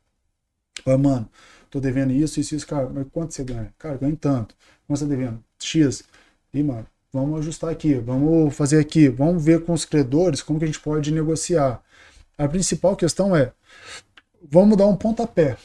Fala, 0.85 0.99
mano, 0.99 1.31
tô 1.71 1.81
devendo 1.81 2.13
isso, 2.13 2.41
isso, 2.41 2.55
isso, 2.55 2.67
cara, 2.67 2.89
mas 2.89 3.07
quanto 3.13 3.35
você 3.35 3.45
ganha? 3.45 3.73
Cara, 3.79 3.97
ganho 3.97 4.17
tanto. 4.17 4.55
Quanto 4.87 4.99
você 4.99 5.05
tá 5.05 5.11
devendo? 5.11 5.43
X. 5.59 6.05
E, 6.53 6.63
mano, 6.63 6.87
vamos 7.13 7.41
ajustar 7.41 7.71
aqui, 7.71 7.95
vamos 7.95 8.55
fazer 8.55 8.79
aqui, 8.81 9.09
vamos 9.09 9.45
ver 9.45 9.65
com 9.65 9.73
os 9.73 9.85
credores 9.85 10.43
como 10.43 10.59
que 10.59 10.65
a 10.65 10.69
gente 10.69 10.81
pode 10.81 11.11
negociar. 11.13 11.83
A 12.39 12.49
principal 12.49 12.97
questão 12.97 13.35
é, 13.37 13.53
vamos 14.51 14.77
dar 14.79 14.87
um 14.87 14.97
pontapé. 14.97 15.57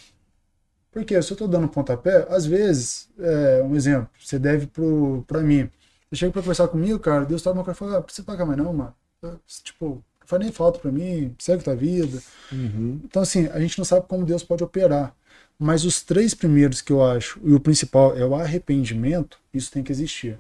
Porque 0.92 1.22
se 1.22 1.32
eu 1.32 1.36
estou 1.36 1.48
dando 1.48 1.66
um 1.66 1.68
pontapé, 1.70 2.26
às 2.30 2.46
vezes, 2.46 3.10
é, 3.20 3.62
um 3.64 3.76
exemplo, 3.76 4.10
você 4.20 4.40
deve 4.40 4.68
pro, 4.68 5.24
pra 5.28 5.42
mim. 5.42 5.70
Você 6.10 6.16
chega 6.18 6.32
pra 6.32 6.42
conversar 6.42 6.68
comigo, 6.68 7.00
cara, 7.00 7.26
Deus 7.26 7.42
toma 7.44 7.58
uma 7.58 7.64
coisa 7.64 7.78
e 7.78 7.80
fala, 7.80 7.98
ah, 8.00 8.02
precisa 8.02 8.26
pagar 8.26 8.46
mais 8.46 8.58
não, 8.58 8.74
mano. 8.74 8.96
Eu, 9.22 9.40
Tipo, 9.64 10.04
faz 10.30 10.44
nem 10.44 10.52
falta 10.52 10.78
pra 10.78 10.92
mim, 10.92 11.34
segue 11.40 11.64
tua 11.64 11.76
vida. 11.76 12.22
Uhum. 12.52 13.02
Então, 13.04 13.24
assim, 13.24 13.48
a 13.48 13.60
gente 13.60 13.80
não 13.80 13.84
sabe 13.84 14.06
como 14.08 14.24
Deus 14.24 14.44
pode 14.44 14.64
operar. 14.64 15.16
Mas 15.58 15.84
os 15.84 16.04
três 16.04 16.36
primeiros 16.36 16.82
que 16.82 16.94
eu 16.94 17.04
acho, 17.04 17.40
e 17.44 17.52
o 17.52 17.60
principal 17.60 18.16
é 18.16 18.24
o 18.24 18.36
arrependimento, 18.36 19.40
isso 19.52 19.72
tem 19.72 19.84
que 19.84 19.92
existir. 19.92 20.40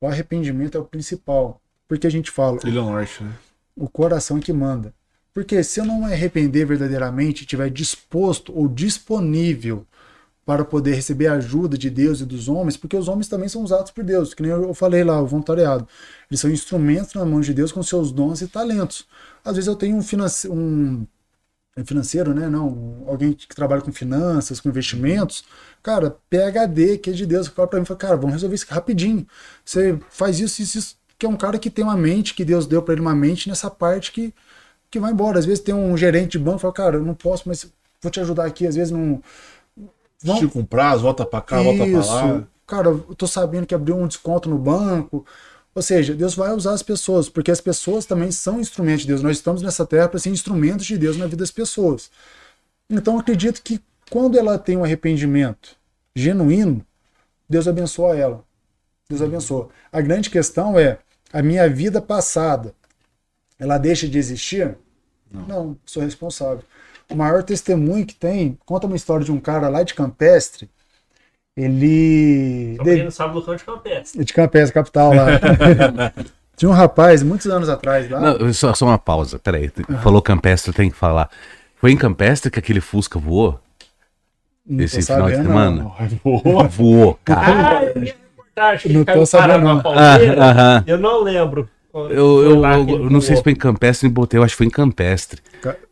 O 0.00 0.06
arrependimento 0.06 0.78
é 0.78 0.80
o 0.80 0.84
principal. 0.84 1.60
Porque 1.86 2.06
a 2.06 2.10
gente 2.10 2.30
fala, 2.30 2.58
Trilha 2.58 2.80
Norte, 2.80 3.22
né? 3.22 3.34
o 3.76 3.88
coração 3.88 4.38
é 4.38 4.40
que 4.40 4.52
manda. 4.54 4.94
Porque 5.34 5.62
se 5.62 5.78
eu 5.78 5.84
não 5.84 6.00
me 6.00 6.12
arrepender 6.12 6.64
verdadeiramente, 6.64 7.42
estiver 7.42 7.68
disposto 7.68 8.56
ou 8.56 8.66
disponível 8.66 9.86
para 10.56 10.64
poder 10.64 10.94
receber 10.94 11.28
a 11.28 11.34
ajuda 11.34 11.78
de 11.78 11.88
Deus 11.88 12.20
e 12.20 12.24
dos 12.24 12.48
homens, 12.48 12.76
porque 12.76 12.96
os 12.96 13.06
homens 13.06 13.28
também 13.28 13.48
são 13.48 13.62
usados 13.62 13.92
por 13.92 14.02
Deus, 14.02 14.34
que 14.34 14.42
nem 14.42 14.50
eu 14.50 14.74
falei 14.74 15.04
lá, 15.04 15.22
o 15.22 15.26
voluntariado. 15.26 15.86
Eles 16.28 16.40
são 16.40 16.50
instrumentos 16.50 17.14
na 17.14 17.24
mão 17.24 17.40
de 17.40 17.54
Deus 17.54 17.70
com 17.70 17.80
seus 17.84 18.10
dons 18.10 18.40
e 18.40 18.48
talentos. 18.48 19.06
Às 19.44 19.54
vezes 19.54 19.68
eu 19.68 19.76
tenho 19.76 19.96
um, 19.96 20.02
finance... 20.02 20.48
um 20.48 21.06
financeiro, 21.84 22.34
né? 22.34 22.48
Não, 22.48 23.04
alguém 23.06 23.32
que 23.32 23.46
trabalha 23.54 23.80
com 23.80 23.92
finanças, 23.92 24.60
com 24.60 24.68
investimentos, 24.68 25.44
cara, 25.84 26.16
PHD, 26.28 26.98
que 26.98 27.10
é 27.10 27.12
de 27.12 27.26
Deus, 27.26 27.46
fala 27.46 27.68
para 27.68 27.78
mim, 27.78 27.84
fala, 27.84 27.98
cara, 27.98 28.16
vamos 28.16 28.32
resolver 28.32 28.56
isso 28.56 28.66
rapidinho. 28.68 29.24
Você 29.64 30.00
faz 30.10 30.40
isso, 30.40 30.60
isso, 30.60 30.78
isso, 30.78 30.96
que 31.16 31.26
é 31.26 31.28
um 31.28 31.36
cara 31.36 31.60
que 31.60 31.70
tem 31.70 31.84
uma 31.84 31.96
mente, 31.96 32.34
que 32.34 32.44
Deus 32.44 32.66
deu 32.66 32.82
para 32.82 32.94
ele 32.94 33.00
uma 33.00 33.14
mente 33.14 33.48
nessa 33.48 33.70
parte 33.70 34.10
que, 34.10 34.34
que 34.90 34.98
vai 34.98 35.12
embora. 35.12 35.38
Às 35.38 35.46
vezes 35.46 35.62
tem 35.62 35.74
um 35.74 35.96
gerente 35.96 36.32
de 36.32 36.40
banco, 36.40 36.58
fala, 36.58 36.74
cara, 36.74 36.96
eu 36.96 37.04
não 37.04 37.14
posso, 37.14 37.44
mas 37.48 37.66
vou 38.02 38.10
te 38.10 38.18
ajudar 38.20 38.46
aqui. 38.46 38.66
Às 38.66 38.74
vezes 38.74 38.90
não. 38.90 39.22
Vão... 40.22 40.34
Estica 40.36 40.58
um 40.58 40.64
prazo, 40.64 41.02
volta 41.02 41.24
para 41.24 41.40
cá, 41.40 41.62
volta 41.62 41.84
para 41.84 42.06
lá. 42.06 42.46
Cara, 42.66 42.88
eu 42.88 43.14
tô 43.16 43.26
sabendo 43.26 43.66
que 43.66 43.74
abriu 43.74 43.96
um 43.96 44.06
desconto 44.06 44.48
no 44.48 44.58
banco. 44.58 45.24
Ou 45.74 45.82
seja, 45.82 46.14
Deus 46.14 46.34
vai 46.34 46.52
usar 46.52 46.72
as 46.72 46.82
pessoas, 46.82 47.28
porque 47.28 47.50
as 47.50 47.60
pessoas 47.60 48.04
também 48.04 48.30
são 48.32 48.60
instrumentos 48.60 49.02
de 49.02 49.08
Deus. 49.08 49.22
Nós 49.22 49.36
estamos 49.36 49.62
nessa 49.62 49.86
terra 49.86 50.08
para 50.08 50.18
ser 50.18 50.30
instrumentos 50.30 50.84
de 50.84 50.98
Deus 50.98 51.16
na 51.16 51.26
vida 51.26 51.38
das 51.38 51.50
pessoas. 51.50 52.10
Então 52.88 53.18
acredito 53.18 53.62
que 53.62 53.80
quando 54.10 54.36
ela 54.36 54.58
tem 54.58 54.76
um 54.76 54.84
arrependimento 54.84 55.76
genuíno, 56.14 56.84
Deus 57.48 57.68
abençoa 57.68 58.16
ela. 58.16 58.44
Deus 59.08 59.22
abençoa. 59.22 59.68
A 59.92 60.00
grande 60.00 60.28
questão 60.28 60.78
é 60.78 60.98
a 61.32 61.42
minha 61.42 61.68
vida 61.68 62.02
passada, 62.02 62.74
ela 63.58 63.78
deixa 63.78 64.08
de 64.08 64.18
existir? 64.18 64.76
Não, 65.30 65.46
não 65.46 65.78
sou 65.86 66.02
responsável. 66.02 66.64
O 67.10 67.16
maior 67.16 67.42
testemunho 67.42 68.06
que 68.06 68.14
tem, 68.14 68.56
conta 68.64 68.86
uma 68.86 68.96
história 68.96 69.24
de 69.24 69.32
um 69.32 69.40
cara 69.40 69.68
lá 69.68 69.82
de 69.82 69.94
Campestre, 69.94 70.70
ele. 71.56 72.76
Pra 72.76 73.04
não 73.04 73.10
sabe 73.10 73.34
do 73.34 73.42
Cão 73.42 73.56
de 73.56 73.64
Campestre. 73.64 74.24
De 74.24 74.32
Campestre, 74.32 74.72
capital 74.72 75.12
lá. 75.12 75.26
Tinha 76.56 76.68
um 76.68 76.74
rapaz, 76.74 77.22
muitos 77.22 77.46
anos 77.46 77.68
atrás 77.68 78.08
lá. 78.10 78.20
Não, 78.20 78.52
só, 78.52 78.74
só 78.74 78.86
uma 78.86 78.98
pausa, 78.98 79.38
peraí. 79.38 79.70
Uhum. 79.88 79.98
Falou 79.98 80.22
Campestre, 80.22 80.72
tem 80.72 80.90
que 80.90 80.96
falar. 80.96 81.30
Foi 81.76 81.90
em 81.90 81.96
Campestre 81.96 82.50
que 82.50 82.58
aquele 82.58 82.80
Fusca 82.80 83.18
voou? 83.18 83.58
Não 84.66 84.84
Esse 84.84 85.02
final 85.02 85.22
sabendo, 85.22 85.40
de 85.40 85.46
semana? 85.46 85.82
Não. 85.82 85.94
Voou. 86.22 86.68
Voou, 86.68 87.18
cara. 87.24 87.80
Ah, 88.56 88.74
é 88.74 88.88
não 88.88 89.04
tô 89.04 89.24
sabendo, 89.24 89.64
não. 89.64 89.78
Ah, 89.86 90.18
uh 90.18 90.82
-huh. 90.82 90.84
Eu 90.86 90.98
não 90.98 91.22
lembro. 91.22 91.68
Eu, 91.92 92.42
eu, 92.44 92.64
eu 92.88 93.10
não 93.10 93.20
sei 93.20 93.36
se 93.36 93.42
foi 93.42 93.52
em 93.52 93.56
Campestre 93.56 94.08
em 94.08 94.10
Botei, 94.10 94.38
eu 94.38 94.44
acho 94.44 94.52
que 94.52 94.58
foi 94.58 94.66
em 94.66 94.70
Campestre. 94.70 95.40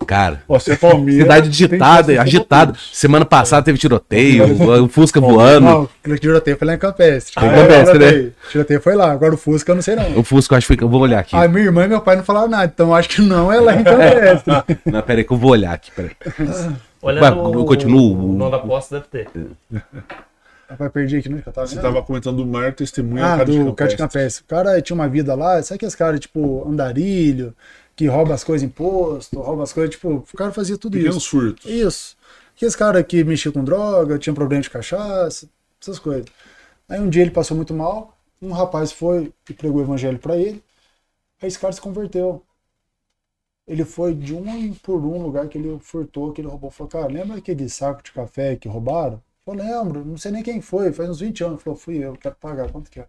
Cara, 0.06 0.42
Você 0.46 0.72
é 0.72 0.76
Palmeiras, 0.76 1.22
cidade 1.22 1.48
agitada, 1.48 2.22
agitada. 2.22 2.72
Semana 2.92 3.24
passada 3.24 3.64
teve 3.64 3.78
tiroteio, 3.78 4.44
o 4.84 4.88
Fusca 4.88 5.20
voando. 5.20 5.64
Não, 5.64 5.88
o 6.06 6.18
tiroteio 6.18 6.56
foi 6.56 6.66
lá 6.66 6.74
em 6.74 6.78
Campestre. 6.78 7.34
Foi 7.34 7.48
em 7.48 7.52
Campestre, 7.52 7.98
né? 7.98 8.30
O 8.46 8.50
tiroteio 8.50 8.80
foi 8.80 8.94
lá, 8.94 9.10
agora 9.10 9.34
o 9.34 9.36
Fusca 9.36 9.72
eu 9.72 9.74
não 9.74 9.82
sei 9.82 9.96
não. 9.96 10.18
O 10.18 10.22
Fusca 10.22 10.54
eu 10.54 10.58
acho 10.58 10.68
que 10.68 10.76
foi, 10.76 10.84
eu 10.84 10.88
vou 10.88 11.00
olhar 11.00 11.18
aqui. 11.18 11.34
A 11.34 11.48
minha 11.48 11.64
irmã 11.64 11.84
e 11.84 11.88
meu 11.88 12.00
pai 12.00 12.14
não 12.16 12.24
falaram 12.24 12.48
nada, 12.48 12.70
então 12.72 12.88
eu 12.88 12.94
acho 12.94 13.08
que 13.08 13.20
não 13.20 13.52
é 13.52 13.58
lá 13.58 13.74
em 13.74 13.82
Campestre. 13.82 14.78
não, 14.86 15.02
peraí 15.02 15.24
que 15.24 15.32
eu 15.32 15.36
vou 15.36 15.50
olhar 15.50 15.72
aqui, 15.72 15.90
peraí. 15.90 16.12
Olha 17.02 17.22
Ué, 17.22 17.30
no, 17.30 17.54
eu 17.54 17.64
continuo. 17.64 18.30
O 18.30 18.32
nome 18.32 18.52
da 18.52 18.58
posse 18.58 18.92
deve 18.92 19.06
ter. 19.06 19.28
Rapaz, 20.68 20.92
perdi 20.92 21.16
aqui, 21.16 21.28
né? 21.30 21.42
Você 21.42 21.76
estava 21.76 22.02
comentando 22.02 22.36
do 22.36 22.46
maior 22.46 22.74
testemunho 22.74 23.24
ah, 23.24 23.42
do 23.42 23.72
cara 23.72 23.90
de 23.90 23.96
Campestre. 23.96 24.44
O 24.44 24.46
cara 24.46 24.82
tinha 24.82 24.94
uma 24.94 25.08
vida 25.08 25.34
lá, 25.34 25.62
sabe 25.62 25.76
aqueles 25.76 25.94
caras, 25.94 26.20
tipo, 26.20 26.68
andarilho, 26.68 27.56
que 27.96 28.06
rouba 28.06 28.34
as 28.34 28.44
coisas 28.44 28.66
em 28.66 28.68
posto, 28.70 29.40
rouba 29.40 29.62
as 29.62 29.72
coisas, 29.72 29.94
tipo, 29.94 30.08
o 30.16 30.36
cara 30.36 30.52
fazia 30.52 30.76
tudo 30.76 30.98
Pequenos 30.98 31.16
isso. 31.16 31.30
furtos. 31.30 31.64
Isso. 31.64 32.16
Aqueles 32.54 32.76
caras 32.76 33.02
que 33.06 33.24
mexiam 33.24 33.52
com 33.52 33.64
droga, 33.64 34.18
tinha 34.18 34.34
problema 34.34 34.62
de 34.62 34.68
cachaça, 34.68 35.48
essas 35.80 35.98
coisas. 35.98 36.26
Aí 36.86 37.00
um 37.00 37.08
dia 37.08 37.22
ele 37.22 37.30
passou 37.30 37.56
muito 37.56 37.72
mal, 37.72 38.16
um 38.42 38.52
rapaz 38.52 38.92
foi 38.92 39.32
e 39.48 39.54
pregou 39.54 39.80
o 39.80 39.84
evangelho 39.84 40.18
para 40.18 40.36
ele, 40.36 40.62
aí 41.40 41.48
esse 41.48 41.58
cara 41.58 41.72
se 41.72 41.80
converteu. 41.80 42.42
Ele 43.66 43.84
foi 43.84 44.14
de 44.14 44.34
um 44.34 44.74
por 44.74 45.04
um 45.04 45.22
lugar 45.22 45.48
que 45.48 45.56
ele 45.58 45.78
furtou, 45.80 46.32
que 46.32 46.40
ele 46.40 46.48
roubou. 46.48 46.70
Falou, 46.70 46.90
cara, 46.90 47.06
lembra 47.06 47.36
aquele 47.36 47.68
saco 47.68 48.02
de 48.02 48.12
café 48.12 48.56
que 48.56 48.68
roubaram? 48.68 49.22
Eu 49.48 49.54
lembro, 49.54 50.04
não 50.04 50.18
sei 50.18 50.30
nem 50.30 50.42
quem 50.42 50.60
foi, 50.60 50.92
faz 50.92 51.08
uns 51.08 51.20
20 51.20 51.42
anos. 51.42 51.62
Falou, 51.62 51.78
fui 51.78 51.96
eu, 51.96 52.14
quero 52.16 52.34
pagar, 52.36 52.70
quanto 52.70 52.90
que 52.90 53.00
é? 53.00 53.06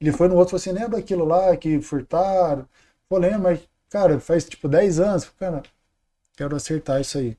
Ele 0.00 0.12
foi 0.12 0.28
no 0.28 0.36
outro 0.36 0.56
e 0.56 0.60
falou 0.60 0.74
assim, 0.76 0.82
lembra 0.84 0.98
aquilo 0.98 1.24
lá 1.24 1.54
que 1.56 1.80
furtaram? 1.80 2.66
Eu 3.10 3.18
lembro, 3.18 3.40
mas, 3.40 3.60
cara, 3.90 4.18
faz 4.18 4.44
tipo 4.44 4.68
10 4.68 5.00
anos. 5.00 5.30
Cara, 5.38 5.62
quero 6.36 6.56
acertar 6.56 7.00
isso 7.00 7.18
aí. 7.18 7.36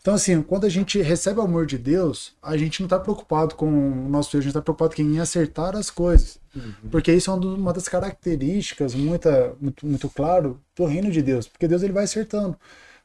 Então, 0.00 0.14
assim, 0.14 0.40
quando 0.40 0.64
a 0.64 0.68
gente 0.68 1.02
recebe 1.02 1.40
o 1.40 1.42
amor 1.42 1.66
de 1.66 1.76
Deus, 1.76 2.34
a 2.40 2.56
gente 2.56 2.80
não 2.80 2.86
está 2.86 2.98
preocupado 2.98 3.56
com 3.56 3.66
o 3.66 4.08
nosso 4.08 4.30
Deus, 4.30 4.42
a 4.42 4.44
gente 4.44 4.50
está 4.50 4.62
preocupado 4.62 4.94
em 5.02 5.18
acertar 5.18 5.74
as 5.76 5.90
coisas. 5.90 6.38
Uhum. 6.54 6.90
Porque 6.90 7.12
isso 7.12 7.30
é 7.30 7.34
uma 7.34 7.72
das 7.72 7.88
características 7.88 8.94
muita, 8.94 9.54
muito, 9.60 9.84
muito 9.84 10.08
claro 10.08 10.60
do 10.76 10.84
reino 10.84 11.10
de 11.10 11.20
Deus. 11.20 11.48
Porque 11.48 11.66
Deus 11.66 11.82
ele 11.82 11.92
vai 11.92 12.04
acertando. 12.04 12.56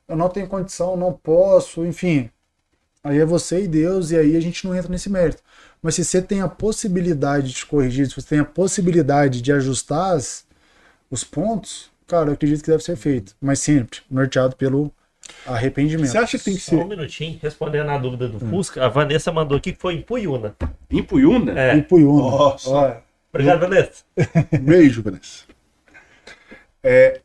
Eu 0.08 0.16
não 0.16 0.30
tenho 0.30 0.48
condição, 0.48 0.96
não 0.96 1.12
posso, 1.12 1.84
enfim. 1.86 2.30
Aí 3.04 3.18
é 3.18 3.26
você 3.26 3.64
e 3.64 3.68
Deus, 3.68 4.12
e 4.12 4.18
aí 4.18 4.36
a 4.36 4.40
gente 4.40 4.66
não 4.66 4.76
entra 4.76 4.92
nesse 4.92 5.10
mérito. 5.10 5.42
Mas 5.82 5.96
se 5.96 6.06
você 6.06 6.22
tem 6.22 6.42
a 6.42 6.48
possibilidade 6.48 7.52
de 7.52 7.66
corrigir, 7.66 8.08
se 8.08 8.16
você 8.16 8.28
tem 8.28 8.40
a 8.40 8.46
possibilidade 8.46 9.42
de 9.42 9.52
ajustar 9.52 10.16
as, 10.16 10.46
os 11.10 11.24
pontos, 11.24 11.90
cara, 12.06 12.30
eu 12.30 12.34
acredito 12.34 12.64
que 12.64 12.70
deve 12.70 12.84
ser 12.84 12.96
feito. 12.96 13.36
Mas 13.42 13.60
sempre 13.60 14.02
norteado 14.10 14.56
pelo 14.56 14.94
arrependimento. 15.48 16.12
Você 16.12 16.18
acha 16.18 16.38
que 16.38 16.44
tem 16.44 16.56
que 16.56 16.62
ser. 16.62 16.76
Só 16.76 16.84
um 16.84 16.88
minutinho, 16.88 17.40
respondendo 17.42 17.90
a 17.90 17.98
dúvida 17.98 18.28
do 18.28 18.38
hum. 18.38 18.50
Fusca, 18.50 18.86
a 18.86 18.90
Vanessa 18.90 19.32
mandou 19.32 19.58
aqui 19.58 19.72
que 19.74 19.80
foi 19.80 19.96
em 19.96 20.02
Puyuna. 20.04 20.56
Em 20.90 21.02
Puyuna? 21.02 21.60
É. 21.60 21.76
Em 21.76 21.82
Puyuna. 21.82 22.22
Nossa. 22.22 22.70
Olha. 22.70 23.04
Obrigado, 23.34 23.62
Vanessa. 23.62 24.04
Beijo, 24.62 25.02
Vanessa. 25.02 25.46
É, 26.84 27.22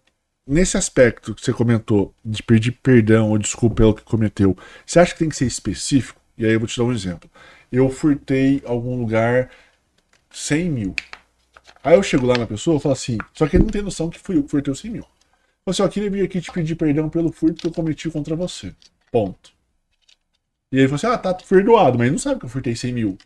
nesse 0.47 0.77
aspecto 0.77 1.35
que 1.35 1.45
você 1.45 1.53
comentou 1.53 2.15
de 2.25 2.43
pedir 2.43 2.73
perdão 2.73 3.31
ou 3.31 3.39
desculpa 3.39 3.77
pelo 3.77 3.95
que 3.95 4.05
cometeu, 4.05 4.57
você 4.85 5.01
acha 5.01 5.13
que 5.13 5.19
tem 5.19 5.29
que 5.29 5.37
ser 5.37 5.47
específico? 5.47 6.21
E 6.39 6.47
aí 6.47 6.53
eu 6.53 6.61
vou 6.61 6.69
te 6.69 6.77
dar 6.77 6.85
um 6.85 6.93
exemplo. 6.93 7.29
Eu 7.73 7.91
furtei 7.91 8.63
algum 8.65 8.97
lugar 8.99 9.51
100 10.31 10.71
mil. 10.71 10.95
Aí 11.83 11.95
eu 11.95 12.03
chego 12.03 12.27
lá 12.27 12.37
na 12.37 12.47
pessoa 12.47 12.77
e 12.77 12.81
falo 12.81 12.93
assim, 12.93 13.19
só 13.33 13.47
que 13.47 13.57
ele 13.57 13.65
não 13.65 13.71
tem 13.71 13.83
noção 13.83 14.09
que 14.11 14.19
fui 14.19 14.37
eu 14.37 14.45
que 14.45 14.51
furtei 14.51 14.73
os 14.73 14.79
100 14.81 14.91
mil. 14.91 15.07
Você 15.65 15.79
só 15.79 15.89
queria 15.89 16.11
vir 16.11 16.25
aqui 16.25 16.41
te 16.41 16.53
pedir 16.53 16.77
perdão 16.77 17.09
pelo 17.09 17.33
furto 17.33 17.63
que 17.63 17.67
eu 17.67 17.73
cometi 17.73 18.09
contra 18.09 18.37
você. 18.37 18.73
Ponto. 19.11 19.51
E 20.71 20.79
ele 20.79 20.89
falou 20.89 20.97
assim, 20.97 21.07
ah, 21.07 21.19
tá 21.19 21.35
perdoado, 21.35 21.99
mas 21.99 22.07
ele 22.07 22.13
não 22.13 22.19
sabe 22.19 22.39
que 22.39 22.47
eu 22.47 22.51
furtei 22.51 22.77
100 22.77 22.93
mil. 22.93 23.19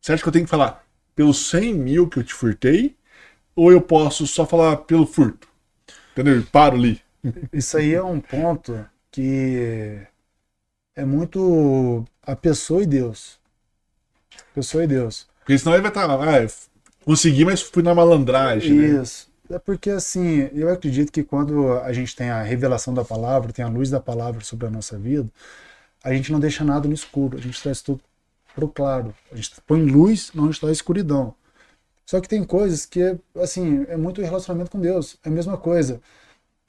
Você 0.00 0.12
acha 0.12 0.22
que 0.22 0.28
eu 0.28 0.32
tenho 0.32 0.44
que 0.44 0.50
falar 0.50 0.84
pelos 1.14 1.38
100 1.50 1.74
mil 1.74 2.08
que 2.08 2.18
eu 2.18 2.24
te 2.24 2.34
furtei? 2.34 2.96
Ou 3.54 3.70
eu 3.70 3.80
posso 3.80 4.26
só 4.26 4.46
falar 4.46 4.78
pelo 4.78 5.06
furto? 5.06 5.51
Entendeu? 6.12 6.44
Paro 6.50 6.76
ali. 6.76 7.00
Isso 7.52 7.76
aí 7.76 7.94
é 7.94 8.02
um 8.02 8.20
ponto 8.20 8.84
que 9.10 10.00
é 10.94 11.04
muito 11.04 12.04
a 12.22 12.36
pessoa 12.36 12.82
e 12.82 12.86
Deus. 12.86 13.38
Pessoa 14.54 14.84
e 14.84 14.86
Deus. 14.86 15.26
Porque 15.40 15.58
senão 15.58 15.72
ele 15.72 15.82
vai 15.82 15.90
estar, 15.90 16.10
ah, 16.10 16.46
consegui, 17.04 17.44
mas 17.44 17.62
fui 17.62 17.82
na 17.82 17.94
malandragem. 17.94 18.72
Né? 18.72 19.02
Isso. 19.02 19.28
Né? 19.48 19.56
É 19.56 19.58
porque 19.58 19.90
assim, 19.90 20.48
eu 20.54 20.70
acredito 20.70 21.12
que 21.12 21.22
quando 21.22 21.72
a 21.78 21.92
gente 21.92 22.16
tem 22.16 22.30
a 22.30 22.42
revelação 22.42 22.94
da 22.94 23.04
palavra, 23.04 23.52
tem 23.52 23.64
a 23.64 23.68
luz 23.68 23.90
da 23.90 24.00
palavra 24.00 24.42
sobre 24.42 24.66
a 24.66 24.70
nossa 24.70 24.98
vida, 24.98 25.28
a 26.02 26.12
gente 26.12 26.32
não 26.32 26.40
deixa 26.40 26.64
nada 26.64 26.88
no 26.88 26.94
escuro, 26.94 27.36
a 27.36 27.40
gente 27.40 27.62
traz 27.62 27.82
tudo 27.82 28.00
pro 28.54 28.68
claro. 28.68 29.14
A 29.30 29.36
gente 29.36 29.52
põe 29.66 29.82
luz 29.82 30.32
onde 30.36 30.52
está 30.54 30.68
a 30.68 30.72
escuridão. 30.72 31.34
Só 32.12 32.20
que 32.20 32.28
tem 32.28 32.44
coisas 32.44 32.84
que, 32.84 33.16
assim, 33.36 33.86
é 33.88 33.96
muito 33.96 34.20
relacionamento 34.20 34.70
com 34.70 34.78
Deus. 34.78 35.16
É 35.24 35.30
a 35.30 35.32
mesma 35.32 35.56
coisa. 35.56 35.98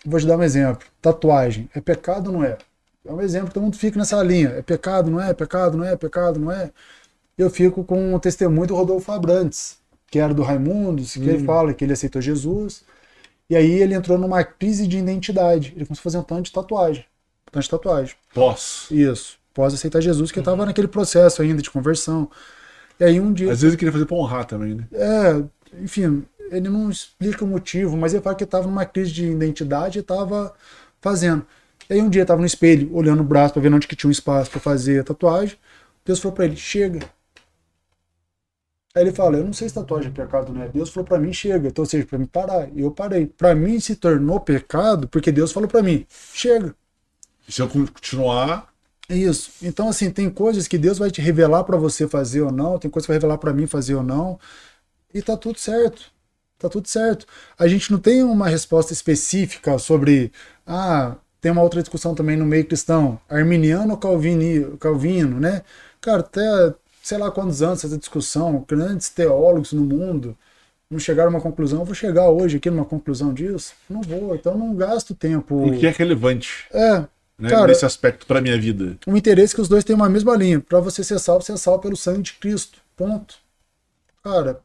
Vou 0.05 0.17
te 0.17 0.25
dar 0.25 0.37
um 0.37 0.41
exemplo. 0.41 0.87
Tatuagem. 1.01 1.69
É 1.75 1.81
pecado 1.81 2.27
ou 2.27 2.33
não 2.37 2.45
é? 2.45 2.57
É 3.05 3.11
um 3.11 3.19
exemplo 3.19 3.49
que 3.49 3.55
todo 3.55 3.63
mundo 3.63 3.75
fica 3.75 3.99
nessa 3.99 4.23
linha. 4.23 4.47
É 4.51 4.61
pecado, 4.61 5.11
não 5.11 5.21
é? 5.21 5.31
é 5.31 5.33
pecado, 5.33 5.77
não 5.77 5.83
é? 5.83 5.91
é 5.91 5.95
pecado, 5.97 6.39
não 6.39 6.49
é? 6.49 6.71
Eu 7.37 7.49
fico 7.49 7.83
com 7.83 8.15
o 8.15 8.19
testemunho 8.21 8.67
do 8.67 8.75
Rodolfo 8.75 9.11
Abrantes, 9.11 9.79
que 10.09 10.17
era 10.17 10.33
do 10.33 10.43
Raimundos, 10.43 11.11
que 11.11 11.19
hum. 11.19 11.29
ele 11.31 11.43
fala 11.43 11.73
que 11.73 11.83
ele 11.83 11.91
aceitou 11.91 12.21
Jesus. 12.21 12.85
E 13.49 13.57
aí 13.57 13.81
ele 13.81 13.95
entrou 13.95 14.17
numa 14.17 14.45
crise 14.45 14.87
de 14.87 14.97
identidade. 14.97 15.73
Ele 15.75 15.85
começou 15.85 16.03
a 16.03 16.03
fazer 16.03 16.17
um 16.19 16.23
tanto 16.23 16.43
de 16.43 16.53
tatuagem. 16.53 17.03
Um 17.49 17.51
tanto 17.51 17.63
de 17.63 17.69
tatuagem. 17.69 18.15
Pós. 18.33 18.87
Isso. 18.89 19.37
Pós 19.53 19.73
aceitar 19.73 19.99
Jesus, 19.99 20.31
que 20.31 20.39
estava 20.39 20.65
naquele 20.65 20.87
processo 20.87 21.41
ainda 21.41 21.61
de 21.61 21.69
conversão. 21.69 22.31
E 22.99 23.03
aí 23.03 23.19
um 23.19 23.33
dia. 23.33 23.51
Às 23.51 23.61
vezes 23.61 23.73
ele 23.73 23.77
queria 23.77 23.91
fazer 23.91 24.05
pra 24.05 24.15
honrar 24.17 24.45
também, 24.45 24.75
né? 24.75 24.87
É, 24.93 25.43
enfim, 25.81 26.25
ele 26.51 26.69
não 26.69 26.89
explica 26.89 27.43
o 27.43 27.47
motivo, 27.47 27.97
mas 27.97 28.13
ele 28.13 28.21
fala 28.21 28.35
que 28.35 28.43
estava 28.43 28.67
numa 28.67 28.85
crise 28.85 29.11
de 29.11 29.25
identidade 29.25 29.99
e 29.99 30.01
estava 30.01 30.53
fazendo. 31.01 31.45
E 31.89 31.93
aí 31.93 32.01
um 32.01 32.09
dia 32.09 32.21
estava 32.21 32.39
no 32.39 32.45
espelho, 32.45 32.93
olhando 32.95 33.21
o 33.21 33.25
braço 33.25 33.53
para 33.53 33.61
ver 33.61 33.73
onde 33.73 33.87
que 33.87 33.95
tinha 33.95 34.07
um 34.07 34.11
espaço 34.11 34.49
para 34.51 34.59
fazer 34.59 35.01
a 35.01 35.03
tatuagem. 35.03 35.57
Deus 36.05 36.19
falou 36.19 36.35
para 36.35 36.45
ele: 36.45 36.55
chega. 36.55 36.99
Aí 38.95 39.03
ele 39.03 39.11
fala: 39.11 39.37
eu 39.37 39.43
não 39.43 39.53
sei 39.53 39.67
se 39.67 39.75
tatuagem 39.75 40.11
é 40.11 40.13
pecado, 40.13 40.53
não 40.53 40.63
é? 40.63 40.69
Deus 40.69 40.89
falou 40.89 41.07
para 41.07 41.19
mim: 41.19 41.33
chega. 41.33 41.67
Então, 41.67 41.83
ou 41.83 41.89
seja, 41.89 42.05
para 42.05 42.17
mim 42.17 42.25
parar. 42.25 42.69
E 42.75 42.81
eu 42.81 42.91
parei. 42.91 43.25
Para 43.25 43.55
mim 43.55 43.79
se 43.79 43.95
tornou 43.95 44.39
pecado 44.39 45.07
porque 45.07 45.31
Deus 45.31 45.51
falou 45.51 45.67
para 45.67 45.81
mim: 45.83 46.05
chega. 46.33 46.75
E 47.47 47.51
se 47.51 47.61
eu 47.61 47.67
continuar, 47.67 48.72
isso. 49.13 49.51
Então, 49.61 49.89
assim, 49.89 50.09
tem 50.09 50.29
coisas 50.29 50.67
que 50.67 50.77
Deus 50.77 50.97
vai 50.97 51.11
te 51.11 51.21
revelar 51.21 51.63
para 51.63 51.77
você 51.77 52.07
fazer 52.07 52.41
ou 52.41 52.51
não, 52.51 52.77
tem 52.79 52.89
coisas 52.89 53.05
que 53.05 53.11
vai 53.11 53.17
revelar 53.17 53.37
para 53.37 53.53
mim 53.53 53.67
fazer 53.67 53.95
ou 53.95 54.03
não, 54.03 54.39
e 55.13 55.21
tá 55.21 55.37
tudo 55.37 55.59
certo. 55.59 56.11
Tá 56.59 56.69
tudo 56.69 56.87
certo. 56.87 57.25
A 57.57 57.67
gente 57.67 57.91
não 57.91 57.99
tem 57.99 58.23
uma 58.23 58.47
resposta 58.47 58.93
específica 58.93 59.77
sobre, 59.77 60.31
ah, 60.65 61.15
tem 61.41 61.51
uma 61.51 61.61
outra 61.61 61.81
discussão 61.81 62.15
também 62.15 62.37
no 62.37 62.45
meio 62.45 62.65
cristão, 62.65 63.19
arminiano 63.29 63.91
ou 63.91 63.97
calvini, 63.97 64.77
calvino, 64.79 65.39
né? 65.39 65.63
Cara, 65.99 66.21
até 66.21 66.73
sei 67.01 67.17
lá 67.17 67.29
quantos 67.29 67.61
anos 67.61 67.83
essa 67.83 67.97
discussão, 67.97 68.65
grandes 68.67 69.09
teólogos 69.09 69.73
no 69.73 69.83
mundo 69.83 70.37
não 70.89 70.99
chegaram 70.99 71.29
a 71.29 71.33
uma 71.33 71.41
conclusão. 71.41 71.79
Eu 71.79 71.85
vou 71.85 71.95
chegar 71.95 72.29
hoje 72.29 72.57
aqui 72.57 72.69
numa 72.69 72.85
conclusão 72.85 73.33
disso? 73.33 73.73
Não 73.89 74.01
vou, 74.01 74.33
então 74.35 74.57
não 74.57 74.73
gasto 74.75 75.13
tempo. 75.13 75.67
O 75.67 75.77
que 75.77 75.85
é 75.85 75.89
relevante 75.89 76.65
É, 76.71 77.05
né, 77.37 77.49
Cara, 77.49 77.67
nesse 77.67 77.85
aspecto 77.85 78.25
pra 78.25 78.41
minha 78.41 78.59
vida? 78.59 78.97
um 79.07 79.17
interesse 79.17 79.55
que 79.55 79.61
os 79.61 79.67
dois 79.67 79.83
têm 79.83 79.95
uma 79.95 80.09
mesma 80.09 80.35
linha. 80.35 80.59
Para 80.59 80.79
você 80.79 81.03
ser 81.03 81.19
salvo, 81.19 81.43
você 81.43 81.53
é 81.53 81.57
salvo 81.57 81.81
pelo 81.81 81.95
sangue 81.97 82.21
de 82.21 82.33
Cristo. 82.33 82.79
Ponto. 82.95 83.35
Cara, 84.23 84.61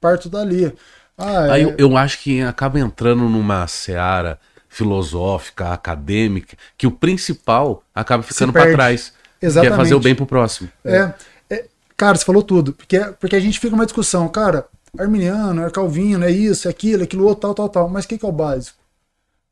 parto 0.00 0.28
dali. 0.28 0.72
Ah, 1.16 1.52
Aí 1.52 1.62
é- 1.62 1.64
eu, 1.64 1.74
eu 1.78 1.96
acho 1.96 2.18
que 2.20 2.40
acaba 2.40 2.78
entrando 2.80 3.28
numa 3.28 3.66
seara 3.66 4.38
filosófica, 4.68 5.72
acadêmica, 5.72 6.56
que 6.78 6.86
o 6.86 6.90
principal 6.90 7.84
acaba 7.94 8.22
ficando 8.22 8.52
para 8.52 8.72
trás. 8.72 9.12
Que 9.38 9.46
é 9.46 9.48
Exatamente. 9.48 9.76
fazer 9.76 9.94
o 9.94 10.00
bem 10.00 10.14
pro 10.14 10.24
próximo. 10.26 10.70
É, 10.84 11.12
é, 11.50 11.64
cara, 11.96 12.16
você 12.16 12.24
falou 12.24 12.42
tudo. 12.42 12.72
Porque, 12.72 12.98
porque 13.20 13.36
a 13.36 13.40
gente 13.40 13.60
fica 13.60 13.72
numa 13.76 13.84
discussão, 13.84 14.28
cara, 14.28 14.66
arminiano, 14.98 15.62
é 15.64 15.70
calvino, 15.70 16.24
é 16.24 16.30
isso, 16.30 16.68
é 16.68 16.70
aquilo, 16.70 17.02
é 17.02 17.04
aquilo 17.04 17.24
outro, 17.26 17.42
tal, 17.42 17.54
tal, 17.54 17.68
tal. 17.68 17.88
Mas 17.88 18.04
o 18.04 18.08
que, 18.08 18.18
que 18.18 18.24
é 18.24 18.28
o 18.28 18.32
básico? 18.32 18.78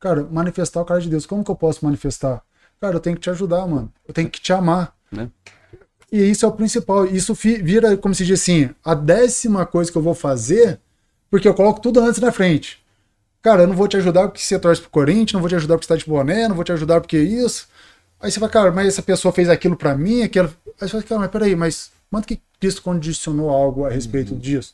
Cara, 0.01 0.27
manifestar 0.29 0.81
o 0.81 0.85
cara 0.85 0.99
de 0.99 1.07
Deus. 1.07 1.27
Como 1.27 1.43
que 1.43 1.51
eu 1.51 1.55
posso 1.55 1.85
manifestar? 1.85 2.41
Cara, 2.81 2.95
eu 2.95 2.99
tenho 2.99 3.15
que 3.15 3.21
te 3.21 3.29
ajudar, 3.29 3.67
mano. 3.67 3.93
Eu 4.07 4.13
tenho 4.13 4.27
que 4.29 4.41
te 4.41 4.51
amar. 4.51 4.93
Né? 5.11 5.29
E 6.11 6.19
isso 6.29 6.43
é 6.43 6.49
o 6.49 6.51
principal. 6.51 7.05
Isso 7.05 7.35
vira, 7.35 7.95
como 7.95 8.15
se 8.15 8.25
diz 8.25 8.41
assim, 8.41 8.71
a 8.83 8.95
décima 8.95 9.63
coisa 9.65 9.91
que 9.91 9.97
eu 9.97 10.01
vou 10.01 10.15
fazer, 10.15 10.79
porque 11.29 11.47
eu 11.47 11.53
coloco 11.53 11.79
tudo 11.79 11.99
antes 11.99 12.19
na 12.19 12.31
frente. 12.31 12.83
Cara, 13.43 13.63
eu 13.63 13.67
não 13.67 13.75
vou 13.75 13.87
te 13.87 13.95
ajudar 13.95 14.27
porque 14.27 14.41
você 14.41 14.57
torce 14.57 14.81
pro 14.81 14.89
Corinthians, 14.89 15.33
não 15.33 15.39
vou 15.39 15.49
te 15.49 15.55
ajudar 15.55 15.75
porque 15.75 15.85
você 15.85 15.93
tá 15.93 15.97
de 15.97 16.09
boné, 16.09 16.47
não 16.47 16.55
vou 16.55 16.63
te 16.63 16.71
ajudar 16.71 16.99
porque 16.99 17.19
isso. 17.19 17.67
Aí 18.19 18.31
você 18.31 18.39
fala, 18.39 18.51
cara, 18.51 18.71
mas 18.71 18.87
essa 18.87 19.01
pessoa 19.03 19.31
fez 19.31 19.49
aquilo 19.49 19.75
pra 19.75 19.95
mim, 19.95 20.23
aquilo. 20.23 20.47
Aí 20.79 20.87
você 20.87 20.89
fala, 20.89 21.03
cara, 21.03 21.21
mas 21.21 21.31
peraí, 21.31 21.55
mas 21.55 21.91
quanto 22.09 22.27
que 22.27 22.41
Cristo 22.59 22.81
condicionou 22.81 23.51
algo 23.51 23.85
a 23.85 23.89
respeito 23.89 24.35
disso? 24.35 24.73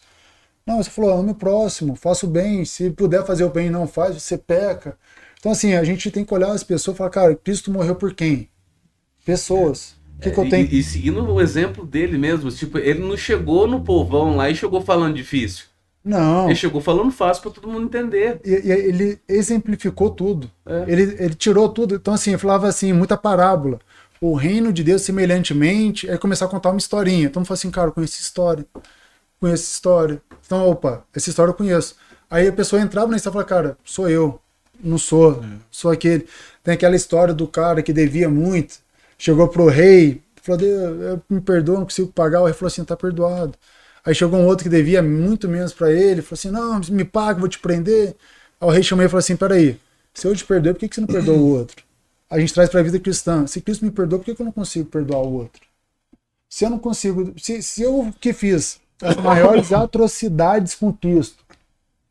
Não, 0.66 0.84
você 0.84 0.90
falou, 0.90 1.18
ame 1.18 1.32
o 1.32 1.36
próximo, 1.36 1.96
faça 1.96 2.26
o 2.26 2.30
bem, 2.30 2.66
se 2.66 2.90
puder 2.90 3.26
fazer 3.26 3.46
o 3.46 3.50
bem 3.50 3.68
e 3.68 3.70
não 3.70 3.88
faz, 3.88 4.22
você 4.22 4.38
peca. 4.38 4.98
Então, 5.40 5.52
assim, 5.52 5.74
a 5.76 5.84
gente 5.84 6.10
tem 6.12 6.26
que 6.26 6.34
olhar 6.34 6.52
as 6.52 6.64
pessoas 6.64 6.96
e 6.96 6.98
falar, 6.98 7.10
cara, 7.10 7.36
Cristo 7.36 7.72
morreu 7.72 7.96
por 7.96 8.14
quem? 8.14 8.50
Pessoas. 9.26 9.96
O 10.18 10.22
que, 10.22 10.32
que 10.32 10.40
eu 10.40 10.44
É, 10.44 10.48
E- 10.48 10.50
tenho? 10.50 10.68
E, 10.72 10.84
seguindo 10.84 11.24
o 11.24 11.42
exemplo 11.42 11.86
dele 11.86 12.18
mesmo, 12.18 12.50
tipo, 12.52 12.78
ele 12.78 13.00
não 13.00 13.16
chegou 13.16 13.68
no 13.68 13.82
povão 13.82 14.36
lá 14.36 14.50
e 14.50 14.56
chegou 14.56 14.82
falando 14.82 15.16
difícil. 15.16 15.66
Não. 16.04 16.46
Ele 16.46 16.56
chegou 16.56 16.80
falando 16.82 17.12
fácil 17.12 17.44
pra 17.44 17.52
todo 17.52 17.68
mundo 17.68 17.86
entender. 17.86 18.40
E, 18.44 18.50
e 18.50 18.72
ele 18.72 19.20
exemplificou 19.28 20.10
tudo. 20.10 20.50
É. 20.66 20.86
Ele, 20.88 21.02
ele 21.20 21.36
tirou 21.36 21.68
tudo. 21.70 21.96
Então, 21.96 22.14
assim, 22.14 22.32
ele 22.32 22.38
falava 22.40 22.68
assim, 22.68 22.94
muita 22.94 23.18
parábola. 23.18 23.80
O 24.22 24.34
reino 24.34 24.72
de 24.74 24.84
Deus 24.84 25.02
semelhantemente 25.04 26.10
é 26.10 26.18
começar 26.18 26.46
a 26.46 26.48
contar 26.48 26.70
uma 26.70 26.78
historinha. 26.78 27.26
Então, 27.28 27.42
eu 27.42 27.46
falo 27.46 27.56
assim, 27.56 27.70
cara, 27.70 27.90
eu 27.90 27.92
conheço 27.94 28.14
essa 28.16 28.24
história. 28.24 28.66
Conheço 29.40 29.64
história. 29.72 30.22
Então, 30.46 30.68
opa, 30.70 31.04
essa 31.14 31.30
história 31.30 31.52
eu 31.52 31.56
conheço. 31.56 31.96
Aí 32.30 32.48
a 32.48 32.54
pessoa 32.54 32.82
entrava 32.82 33.08
na 33.10 33.18
história 33.18 33.34
e 33.34 33.46
falava, 33.46 33.50
cara, 33.50 33.78
sou 33.84 34.10
eu. 34.10 34.40
Não 34.84 34.98
sou. 34.98 35.44
Sou 35.72 35.92
aquele. 35.92 36.28
Tem 36.64 36.74
aquela 36.74 36.96
história 36.96 37.34
do 37.34 37.48
cara 37.48 37.82
que 37.82 37.94
devia 37.94 38.30
muito. 38.30 38.80
Chegou 39.18 39.48
pro 39.48 39.68
rei, 39.68 40.22
falou, 40.42 40.60
"Deus, 40.60 41.02
eu- 41.02 41.22
me 41.30 41.42
perdoa, 41.42 41.78
não 41.80 41.86
consigo 41.86 42.12
pagar. 42.12 42.42
O 42.42 42.46
rei 42.46 42.54
falou 42.54 42.68
assim, 42.68 42.84
tá 42.84 42.96
perdoado. 42.96 43.54
Aí 44.06 44.14
chegou 44.16 44.40
um 44.40 44.46
outro 44.46 44.64
que 44.64 44.70
devia 44.70 45.02
muito 45.04 45.50
menos 45.50 45.74
pra 45.74 45.92
ele, 45.92 46.22
falou 46.22 46.36
assim: 46.36 46.52
não, 46.52 46.80
me 46.90 47.04
paga, 47.06 47.40
vou 47.40 47.50
te 47.50 47.60
prender. 47.60 48.16
Aí 48.62 48.68
o 48.68 48.72
rei 48.72 48.84
chamou 48.84 49.06
e 49.06 49.10
falou 49.10 49.20
assim: 49.20 49.36
peraí, 49.36 49.80
se 50.14 50.28
eu 50.28 50.36
te 50.36 50.46
perdoei, 50.46 50.74
por 50.74 50.80
que, 50.80 50.88
que 50.90 50.96
você 50.96 51.02
não 51.02 51.08
perdoa 51.08 51.36
o 51.38 51.50
outro? 51.58 51.84
A 52.30 52.40
gente 52.40 52.54
traz 52.54 52.70
pra 52.70 52.82
vida 52.84 53.00
cristã. 53.00 53.48
Se 53.48 53.62
Cristo 53.62 53.86
me 53.86 53.92
perdoa, 53.92 54.20
por 54.20 54.26
que, 54.26 54.36
que 54.36 54.42
eu 54.42 54.46
não 54.46 54.52
consigo 54.52 54.86
perdoar 54.90 55.22
o 55.22 55.34
outro? 55.34 55.62
Se 56.50 56.66
eu 56.66 56.70
não 56.70 56.80
consigo, 56.80 57.34
se, 57.38 57.62
se 57.62 57.82
eu 57.82 58.14
que 58.20 58.34
fiz 58.34 58.80
as 59.02 59.16
maiores 59.18 59.72
atrocidades 59.74 60.76
com 60.76 60.92
Cristo 60.94 61.44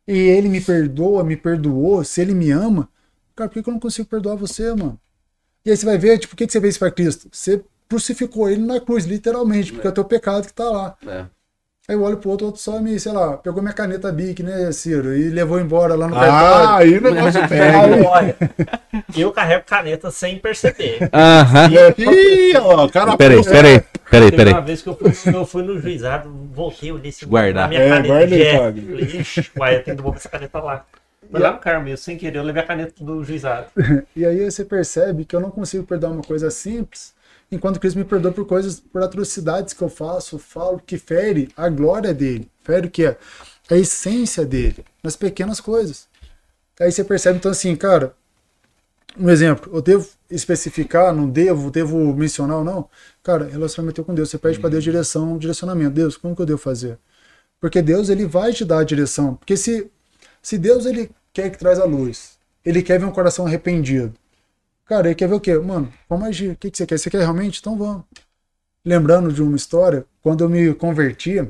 e 0.06 0.16
ele 0.16 0.48
me 0.48 0.60
perdoa, 0.60 1.24
me 1.24 1.36
perdoou, 1.36 2.04
se 2.04 2.20
ele 2.20 2.34
me 2.34 2.50
ama, 2.50 2.88
cara, 3.34 3.50
por 3.50 3.62
que, 3.62 3.68
eu 3.68 3.72
não 3.72 3.80
consigo 3.80 4.08
perdoar 4.08 4.36
você, 4.36 4.70
mano? 4.70 5.00
E 5.64 5.70
aí 5.70 5.76
você 5.76 5.84
vai 5.84 5.98
ver, 5.98 6.18
tipo, 6.18 6.30
por 6.30 6.36
que, 6.36 6.46
que 6.46 6.52
você 6.52 6.60
fez 6.60 6.78
pra 6.78 6.90
Cristo? 6.90 7.28
Você 7.32 7.64
crucificou 7.88 8.48
ele 8.48 8.62
na 8.64 8.80
cruz, 8.80 9.04
literalmente, 9.04 9.72
porque 9.72 9.86
é 9.86 9.90
o 9.90 9.94
teu 9.94 10.04
pecado 10.04 10.46
que 10.46 10.54
tá 10.54 10.70
lá. 10.70 10.96
É. 11.06 11.26
Aí 11.88 11.94
eu 11.94 12.02
olho 12.02 12.16
pro 12.16 12.30
outro, 12.30 12.46
o 12.46 12.48
outro 12.48 12.60
só 12.60 12.80
me, 12.80 12.98
sei 12.98 13.12
lá, 13.12 13.36
pegou 13.36 13.62
minha 13.62 13.72
caneta 13.72 14.10
Bic, 14.10 14.42
né, 14.42 14.72
Ciro? 14.72 15.16
E 15.16 15.28
levou 15.30 15.60
embora 15.60 15.94
lá 15.94 16.08
no 16.08 16.16
Ah, 16.16 16.20
cartório. 16.20 16.68
aí 16.74 16.98
o 16.98 17.00
negócio 17.00 17.40
pega. 17.48 18.08
Olha, 18.08 18.36
eu 19.16 19.30
carrego 19.32 19.64
caneta 19.64 20.10
sem 20.10 20.36
perceber. 20.36 21.08
Aham. 21.12 21.70
Ih, 21.96 22.56
ó, 22.56 22.88
cara. 22.88 23.16
Peraí, 23.16 23.40
peraí, 23.44 23.80
peraí, 24.10 24.32
peraí. 24.32 24.52
uma 24.52 24.60
vez 24.62 24.82
que 24.82 24.88
eu 24.88 24.96
fui, 24.96 25.12
eu 25.32 25.46
fui 25.46 25.62
no 25.62 25.78
juizado, 25.80 26.28
voltei, 26.52 26.90
olhei 26.90 27.10
assim, 27.10 27.24
Guardar. 27.24 27.62
na 27.62 27.68
minha 27.68 27.80
É, 27.82 27.88
caneta 27.88 28.08
guarda 28.08 28.34
aí. 28.34 28.56
Fábio. 28.58 28.86
Falei, 28.88 29.04
ixi, 29.20 29.50
uai, 29.56 29.74
eu 29.76 29.84
tenho 29.84 29.96
que 29.96 30.02
devolver 30.02 30.18
essa 30.18 30.28
caneta 30.28 30.58
lá. 30.58 30.84
Foi 31.30 31.40
lá 31.40 31.52
no 31.52 31.58
carro 31.58 31.84
mesmo, 31.84 31.98
sem 31.98 32.16
querer, 32.16 32.38
eu 32.38 32.42
levei 32.42 32.62
a 32.62 32.66
caneta 32.66 32.94
do 33.04 33.22
juizado. 33.22 33.66
E 34.16 34.24
aí 34.26 34.50
você 34.50 34.64
percebe 34.64 35.24
que 35.24 35.36
eu 35.36 35.40
não 35.40 35.50
consigo 35.52 35.84
perdoar 35.84 36.10
uma 36.10 36.22
coisa 36.22 36.50
simples, 36.50 37.14
enquanto 37.50 37.80
Cristo 37.80 37.98
me 37.98 38.04
perdoa 38.04 38.32
por 38.32 38.46
coisas, 38.46 38.80
por 38.80 39.02
atrocidades 39.02 39.72
que 39.72 39.82
eu 39.82 39.88
faço, 39.88 40.38
falo, 40.38 40.80
que 40.84 40.98
fere 40.98 41.48
a 41.56 41.68
glória 41.68 42.12
dele, 42.12 42.50
fere 42.62 42.88
o 42.88 42.90
que 42.90 43.04
é 43.04 43.16
a 43.70 43.76
essência 43.76 44.44
dele, 44.44 44.84
nas 45.02 45.16
pequenas 45.16 45.60
coisas. 45.60 46.08
Aí 46.80 46.92
você 46.92 47.02
percebe, 47.02 47.38
então 47.38 47.50
assim, 47.50 47.74
cara, 47.74 48.14
um 49.18 49.30
exemplo, 49.30 49.74
eu 49.74 49.80
devo 49.80 50.06
especificar, 50.30 51.14
não 51.14 51.28
devo, 51.28 51.70
devo 51.70 52.14
mencionar 52.14 52.58
ou 52.58 52.64
não? 52.64 52.88
Cara, 53.22 53.46
relacionamento 53.46 54.04
com 54.04 54.14
Deus, 54.14 54.28
você 54.28 54.38
pede 54.38 54.58
para 54.58 54.70
Deus 54.70 54.84
direção, 54.84 55.38
direcionamento. 55.38 55.94
Deus, 55.94 56.16
como 56.16 56.36
que 56.36 56.42
eu 56.42 56.46
devo 56.46 56.58
fazer? 56.58 56.98
Porque 57.58 57.80
Deus, 57.80 58.08
ele 58.08 58.26
vai 58.26 58.52
te 58.52 58.64
dar 58.64 58.80
a 58.80 58.84
direção. 58.84 59.34
Porque 59.36 59.56
se, 59.56 59.90
se 60.42 60.58
Deus, 60.58 60.84
ele 60.84 61.10
quer 61.32 61.50
que 61.50 61.58
traz 61.58 61.78
a 61.78 61.84
luz, 61.84 62.38
ele 62.64 62.82
quer 62.82 62.98
ver 62.98 63.06
um 63.06 63.12
coração 63.12 63.46
arrependido, 63.46 64.12
Cara, 64.86 65.08
ele 65.08 65.14
quer 65.16 65.28
ver 65.28 65.34
o 65.34 65.40
quê? 65.40 65.58
Mano, 65.58 65.92
vamos 66.08 66.28
agir. 66.28 66.52
O 66.52 66.56
que, 66.56 66.70
que 66.70 66.76
você 66.78 66.86
quer? 66.86 66.98
Você 66.98 67.10
quer 67.10 67.18
realmente? 67.18 67.58
Então 67.60 67.76
vamos. 67.76 68.04
Lembrando 68.84 69.32
de 69.32 69.42
uma 69.42 69.56
história, 69.56 70.04
quando 70.22 70.44
eu 70.44 70.48
me 70.48 70.72
converti, 70.74 71.44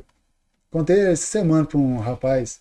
contei 0.71 0.99
essa 1.11 1.25
semana 1.27 1.65
para 1.65 1.77
um 1.77 1.99
rapaz. 1.99 2.59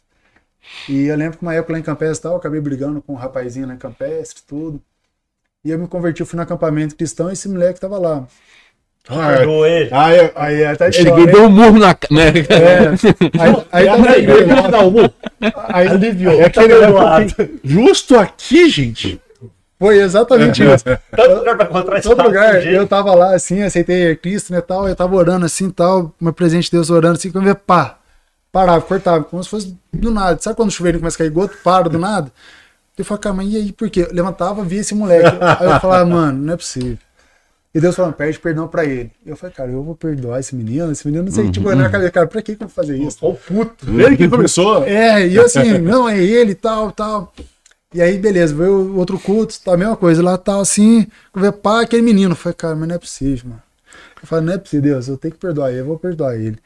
E 0.88 1.06
eu 1.06 1.16
lembro 1.16 1.38
que 1.38 1.42
uma 1.42 1.54
época 1.54 1.72
lá 1.72 1.78
em 1.78 1.82
Campestre 1.82 2.22
tal, 2.24 2.32
eu 2.32 2.38
acabei 2.38 2.60
brigando 2.60 3.00
com 3.00 3.14
um 3.14 3.16
rapazinho 3.16 3.66
lá 3.66 3.74
em 3.74 3.78
Campestre, 3.78 4.42
tudo. 4.46 4.82
E 5.64 5.70
eu 5.70 5.78
me 5.78 5.88
converti, 5.88 6.20
eu 6.20 6.26
fui 6.26 6.36
no 6.36 6.42
acampamento 6.42 6.94
cristão 6.94 7.30
e 7.30 7.32
esse 7.32 7.48
moleque 7.48 7.80
tava 7.80 7.98
lá. 7.98 8.26
Ah, 9.08 9.32
é. 9.32 9.36
Perdoou 9.38 9.66
ele. 9.66 9.88
Ah, 9.92 10.12
é. 10.12 10.32
Aí 10.34 10.64
até 10.64 10.88
Ele 10.88 11.26
deu 11.26 11.44
um 11.44 11.50
murro 11.50 11.78
na. 11.78 11.96
Né? 12.10 12.28
É, 12.50 13.40
aí, 13.40 13.66
aí, 13.72 13.86
tava 13.86 14.10
Aí, 14.10 14.26
aí, 14.26 14.52
aí, 14.52 14.70
dá 14.70 14.84
um- 14.84 15.10
aí 15.68 15.88
aliviou. 15.88 16.34
É 16.40 16.46
aquele 16.46 16.68
perdoado. 16.68 17.34
Justo 17.64 18.18
aqui, 18.18 18.68
gente. 18.68 19.20
Foi 19.78 19.98
exatamente 19.98 20.62
isso. 20.62 20.84
Tanto 21.14 21.34
lugar 21.34 21.56
pra 21.56 21.66
encontrar 21.66 22.02
todo 22.02 22.22
lugar, 22.22 22.66
eu 22.66 22.86
tava 22.86 23.14
lá 23.14 23.34
assim, 23.34 23.62
aceitei 23.62 24.16
Cristo, 24.16 24.52
né, 24.52 24.60
tal, 24.60 24.88
eu 24.88 24.96
tava 24.96 25.14
orando 25.14 25.44
assim, 25.44 25.70
tal, 25.70 26.14
uma 26.20 26.32
presente 26.32 26.64
de 26.64 26.72
Deus 26.72 26.90
orando 26.90 27.16
assim, 27.16 27.30
quando 27.30 27.44
eu 27.44 27.54
via, 27.54 27.54
pá, 27.54 27.98
parava, 28.50 28.80
cortava, 28.80 29.22
como 29.24 29.44
se 29.44 29.50
fosse 29.50 29.76
do 29.92 30.10
nada. 30.10 30.40
Sabe 30.40 30.56
quando 30.56 30.70
o 30.70 30.72
chuveiro 30.72 30.98
começa 30.98 31.16
a 31.16 31.18
cair 31.18 31.30
gota, 31.30 31.54
para 31.62 31.90
do 31.90 31.98
nada? 31.98 32.32
Eu 32.96 33.04
falava, 33.04 33.22
cara, 33.22 33.34
mas 33.34 33.52
e 33.52 33.56
aí, 33.56 33.72
por 33.72 33.90
quê? 33.90 34.06
Eu 34.08 34.14
levantava, 34.14 34.64
via 34.64 34.80
esse 34.80 34.94
moleque. 34.94 35.26
Aí 35.26 35.66
eu 35.66 35.80
falava, 35.80 36.06
mano, 36.06 36.38
não 36.38 36.54
é 36.54 36.56
possível. 36.56 36.96
E 37.74 37.80
Deus 37.80 37.94
falando, 37.94 38.14
pede 38.14 38.38
perdão 38.38 38.66
pra 38.66 38.86
ele. 38.86 39.12
Eu 39.26 39.36
falei, 39.36 39.54
cara, 39.54 39.70
eu 39.70 39.82
vou 39.82 39.94
perdoar 39.94 40.40
esse 40.40 40.56
menino, 40.56 40.90
esse 40.90 41.06
menino, 41.06 41.24
não 41.24 41.30
sei, 41.30 41.50
tipo, 41.50 41.70
na 41.74 41.90
cabeça, 41.90 42.10
cara, 42.10 42.26
pra 42.26 42.40
que 42.40 42.56
que 42.56 42.62
eu 42.62 42.68
vou 42.68 42.74
fazer 42.74 42.96
isso? 42.96 43.18
Ô, 43.20 43.34
puto. 43.34 43.86
Ele 44.00 44.16
que 44.16 44.26
começou. 44.26 44.82
É, 44.84 45.26
e 45.26 45.36
eu 45.36 45.44
assim, 45.44 45.76
não, 45.76 46.08
é 46.08 46.18
ele, 46.18 46.54
tal, 46.54 46.90
tal. 46.90 47.34
E 47.96 48.02
aí, 48.02 48.18
beleza, 48.18 48.54
veio 48.54 48.94
outro 48.94 49.18
culto, 49.18 49.58
tá 49.58 49.72
a 49.72 49.76
mesma 49.78 49.96
coisa, 49.96 50.22
lá 50.22 50.36
tal, 50.36 50.60
assim, 50.60 51.06
eu 51.34 51.40
falei, 51.40 51.50
pá, 51.50 51.80
aquele 51.80 52.02
menino. 52.02 52.32
Eu 52.32 52.36
falei, 52.36 52.54
cara, 52.54 52.76
mas 52.76 52.88
não 52.88 52.94
é 52.94 52.98
possível, 52.98 53.48
mano. 53.48 53.62
Eu 54.20 54.28
falei, 54.28 54.44
não 54.44 54.52
é 54.52 54.58
possível, 54.58 54.82
Deus, 54.82 55.08
eu 55.08 55.16
tenho 55.16 55.32
que 55.32 55.40
perdoar 55.40 55.70
ele, 55.70 55.80
eu 55.80 55.86
vou 55.86 55.98
perdoar 55.98 56.36
ele. 56.36 56.58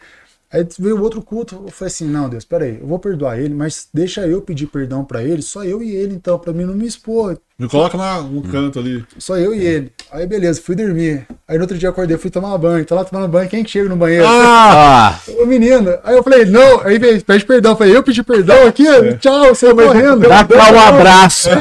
Aí 0.50 0.66
veio 0.76 1.00
outro 1.00 1.22
culto, 1.22 1.54
eu 1.66 1.70
falei 1.70 1.92
assim, 1.92 2.08
não, 2.08 2.28
Deus, 2.28 2.44
peraí, 2.44 2.80
eu 2.80 2.86
vou 2.88 2.98
perdoar 2.98 3.38
ele, 3.38 3.54
mas 3.54 3.86
deixa 3.94 4.26
eu 4.26 4.42
pedir 4.42 4.66
perdão 4.66 5.04
pra 5.04 5.22
ele, 5.22 5.40
só 5.40 5.62
eu 5.62 5.80
e 5.80 5.94
ele, 5.94 6.16
então, 6.16 6.36
pra 6.36 6.52
mim 6.52 6.64
não 6.64 6.74
me 6.74 6.84
expor, 6.84 7.38
Me 7.60 7.68
coloca 7.68 7.96
lá 7.96 8.22
no 8.22 8.42
canto 8.42 8.78
ali. 8.78 9.04
só 9.18 9.36
eu 9.36 9.54
e 9.54 9.62
ele. 9.64 9.92
Aí, 10.10 10.26
beleza, 10.26 10.60
fui 10.64 10.74
dormir. 10.74 11.26
Aí 11.46 11.56
no 11.56 11.62
outro 11.64 11.76
dia 11.76 11.88
eu 11.88 11.92
acordei, 11.92 12.16
fui 12.16 12.30
tomar 12.30 12.56
banho, 12.56 12.84
tô 12.86 12.94
lá 12.94 13.04
tomando 13.04 13.28
banho, 13.28 13.48
quem 13.50 13.62
que 13.62 13.70
chega 13.70 13.88
no 13.88 13.96
banheiro? 13.96 14.24
Ah! 14.26 15.18
O 15.40 15.46
menino. 15.46 15.96
Aí 16.04 16.16
eu 16.16 16.22
falei, 16.22 16.44
não, 16.44 16.80
aí 16.82 16.98
veio, 16.98 17.24
pede 17.24 17.44
perdão. 17.44 17.72
Eu 17.72 17.76
falei, 17.76 17.96
eu 17.96 18.02
pedi 18.02 18.22
perdão 18.22 18.66
aqui, 18.66 18.84
tchau, 19.18 19.54
você 19.54 19.72
correndo. 19.74 20.20
Dá 20.28 20.44
cá 20.44 20.72
um 20.72 20.80
abraço. 20.80 21.48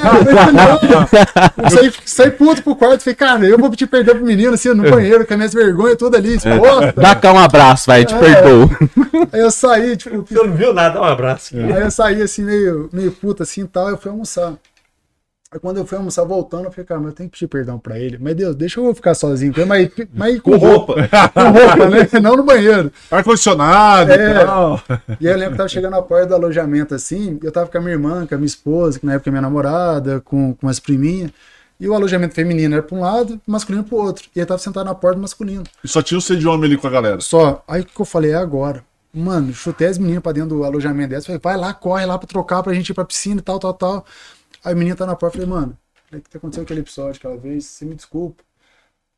Eu 1.57 1.69
saí, 1.69 1.93
saí 2.05 2.31
puto 2.31 2.63
pro 2.63 2.75
quarto, 2.75 3.01
falei, 3.03 3.15
cara, 3.15 3.45
eu 3.45 3.57
vou 3.57 3.69
pedir 3.69 3.87
perdão 3.87 4.15
pro 4.15 4.25
menino, 4.25 4.53
assim, 4.53 4.69
no 4.73 4.89
banheiro, 4.89 5.25
com 5.25 5.33
as 5.33 5.37
minhas 5.37 5.53
vergonhas 5.53 5.97
tudo 5.97 6.15
ali, 6.15 6.35
exposta. 6.35 6.93
Dá 6.95 7.15
cá 7.15 7.33
um 7.33 7.39
abraço, 7.39 7.85
vai, 7.87 8.05
te 8.05 8.15
perdoo. 8.15 8.69
Aí 9.31 9.39
eu 9.41 9.51
saí, 9.51 9.97
tipo, 9.97 10.25
Você 10.27 10.33
não 10.35 10.53
viu 10.53 10.73
nada, 10.73 10.99
um 10.99 11.03
abraço. 11.03 11.55
aí 11.55 11.81
eu 11.81 11.91
saí 11.91 12.21
assim, 12.21 12.43
meio, 12.43 12.89
meio 12.91 13.11
puto 13.11 13.43
assim 13.43 13.61
e 13.61 13.67
tal, 13.67 13.89
eu 13.89 13.97
fui 13.97 14.09
almoçar. 14.11 14.53
Aí 15.51 15.59
quando 15.59 15.77
eu 15.77 15.85
fui 15.85 15.97
almoçar 15.97 16.23
voltando, 16.25 16.65
eu 16.65 16.71
falei, 16.71 16.85
cara, 16.85 16.99
mas 17.01 17.09
eu 17.09 17.15
tenho 17.15 17.27
que 17.29 17.39
pedir 17.39 17.47
perdão 17.47 17.79
pra 17.79 17.97
ele. 17.97 18.19
Mas 18.21 18.35
Deus, 18.35 18.55
deixa 18.55 18.79
eu 18.79 18.93
ficar 18.93 19.15
sozinho 19.15 19.51
com 19.51 19.59
ele, 19.61 19.67
mas, 19.67 19.89
mas 20.13 20.39
com 20.41 20.55
roupa. 20.55 20.93
com 21.33 21.41
roupa, 21.49 21.89
né? 21.89 22.07
Não 22.21 22.35
no 22.37 22.43
banheiro. 22.43 22.91
Ar-condicionado 23.09 24.11
É. 24.11 24.41
e 24.41 24.45
tal. 24.45 24.79
E 25.19 25.27
aí 25.27 25.33
eu 25.33 25.37
lembro 25.39 25.53
que 25.53 25.57
tava 25.57 25.69
chegando 25.69 25.93
na 25.93 26.03
porta 26.03 26.27
do 26.27 26.35
alojamento 26.35 26.93
assim, 26.93 27.39
eu 27.41 27.51
tava 27.51 27.67
com 27.67 27.77
a 27.79 27.81
minha 27.81 27.93
irmã, 27.93 28.27
com 28.27 28.35
a 28.35 28.37
minha 28.37 28.45
esposa, 28.45 28.99
que 28.99 29.05
na 29.07 29.13
época 29.13 29.27
é 29.27 29.31
minha 29.31 29.41
namorada, 29.41 30.21
com, 30.21 30.53
com 30.53 30.67
umas 30.67 30.79
priminhas. 30.79 31.31
E 31.79 31.87
o 31.89 31.95
alojamento 31.95 32.35
feminino 32.35 32.75
era 32.75 32.83
pra 32.83 32.95
um 32.95 33.01
lado, 33.01 33.41
masculino 33.47 33.83
pro 33.83 33.97
outro. 33.97 34.25
E 34.35 34.39
ele 34.39 34.45
tava 34.45 34.59
sentado 34.59 34.85
na 34.85 34.93
porta 34.93 35.15
do 35.15 35.21
masculino. 35.23 35.63
E 35.83 35.87
só 35.87 36.03
tinha 36.03 36.17
o 36.19 36.21
C 36.21 36.35
de 36.35 36.47
homem 36.47 36.65
ali 36.65 36.77
com 36.77 36.85
a 36.85 36.91
galera. 36.91 37.21
Só. 37.21 37.63
Aí 37.67 37.81
o 37.81 37.85
que 37.85 37.99
eu 37.99 38.05
falei 38.05 38.31
é 38.33 38.35
agora. 38.35 38.83
Mano, 39.11 39.51
chutei 39.51 39.87
as 39.87 39.97
meninas 39.97 40.21
pra 40.21 40.31
dentro 40.31 40.49
do 40.49 40.63
alojamento 40.63 41.09
dessa. 41.09 41.25
Falei, 41.25 41.41
vai 41.43 41.57
lá, 41.57 41.73
corre 41.73 42.05
lá 42.05 42.19
pra 42.19 42.27
trocar 42.27 42.61
pra 42.61 42.73
gente 42.73 42.89
ir 42.89 42.93
pra 42.93 43.03
piscina 43.03 43.39
e 43.39 43.41
tal, 43.43 43.57
tal, 43.57 43.73
tal. 43.73 44.05
Aí 44.63 44.73
a 44.73 44.75
menina 44.75 44.95
tá 44.95 45.05
na 45.05 45.15
porta. 45.15 45.37
Falei, 45.37 45.49
mano, 45.49 45.77
o 46.11 46.21
que 46.21 46.37
aconteceu 46.37 46.63
aquele 46.63 46.81
episódio 46.81 47.17
aquela 47.17 47.37
vez? 47.37 47.65
Você 47.65 47.85
me 47.85 47.95
desculpa. 47.95 48.43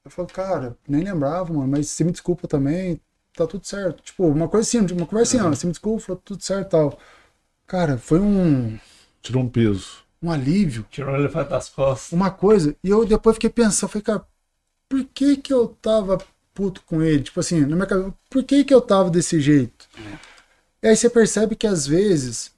Eu 0.03 0.11
falei, 0.11 0.31
cara, 0.31 0.77
nem 0.87 1.03
lembrava, 1.03 1.53
mano, 1.53 1.67
mas 1.67 1.89
você 1.89 2.03
me 2.03 2.11
desculpa 2.11 2.47
também. 2.47 2.99
Tá 3.33 3.47
tudo 3.47 3.65
certo. 3.65 4.01
Tipo, 4.03 4.25
uma 4.27 4.47
coisa 4.49 4.67
assim, 4.67 4.79
uma 4.93 5.05
conversa 5.05 5.37
assim, 5.37 5.45
ó, 5.45 5.49
você 5.49 5.65
me 5.65 5.71
desculpa, 5.71 6.03
falou 6.03 6.21
tudo 6.23 6.43
certo 6.43 6.67
e 6.67 6.69
tal. 6.71 6.99
Cara, 7.67 7.97
foi 7.97 8.19
um, 8.19 8.77
Tirou 9.21 9.43
um 9.43 9.49
peso. 9.49 10.03
um 10.21 10.29
alívio 10.31 10.85
Tirou 10.91 11.13
o 11.13 11.17
elefante 11.17 11.49
das 11.49 11.69
costas. 11.69 12.11
uma 12.11 12.29
coisa, 12.31 12.75
e 12.83 12.89
eu 12.89 13.05
depois 13.05 13.35
fiquei 13.35 13.49
pensando, 13.49 13.89
falei, 13.89 14.03
cara, 14.03 14.27
por 14.89 15.03
que 15.05 15.37
que 15.37 15.53
eu 15.53 15.69
tava 15.81 16.17
puto 16.53 16.81
com 16.85 17.01
ele? 17.01 17.23
Tipo 17.23 17.39
assim, 17.39 17.61
na 17.61 17.75
minha 17.75 17.85
cabeça, 17.87 18.13
por 18.29 18.43
que 18.43 18.63
que 18.65 18.73
eu 18.73 18.81
tava 18.81 19.09
desse 19.09 19.39
jeito? 19.39 19.87
E 20.83 20.87
aí 20.87 20.95
você 20.95 21.09
percebe 21.09 21.55
que 21.55 21.67
às 21.67 21.87
vezes 21.87 22.51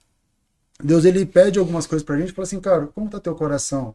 Deus 0.82 1.04
ele 1.04 1.24
pede 1.24 1.58
algumas 1.58 1.86
coisas 1.86 2.04
pra 2.04 2.18
gente, 2.18 2.32
fala 2.32 2.44
assim, 2.44 2.60
cara, 2.60 2.86
como 2.88 3.08
tá 3.08 3.20
teu 3.20 3.34
coração? 3.34 3.94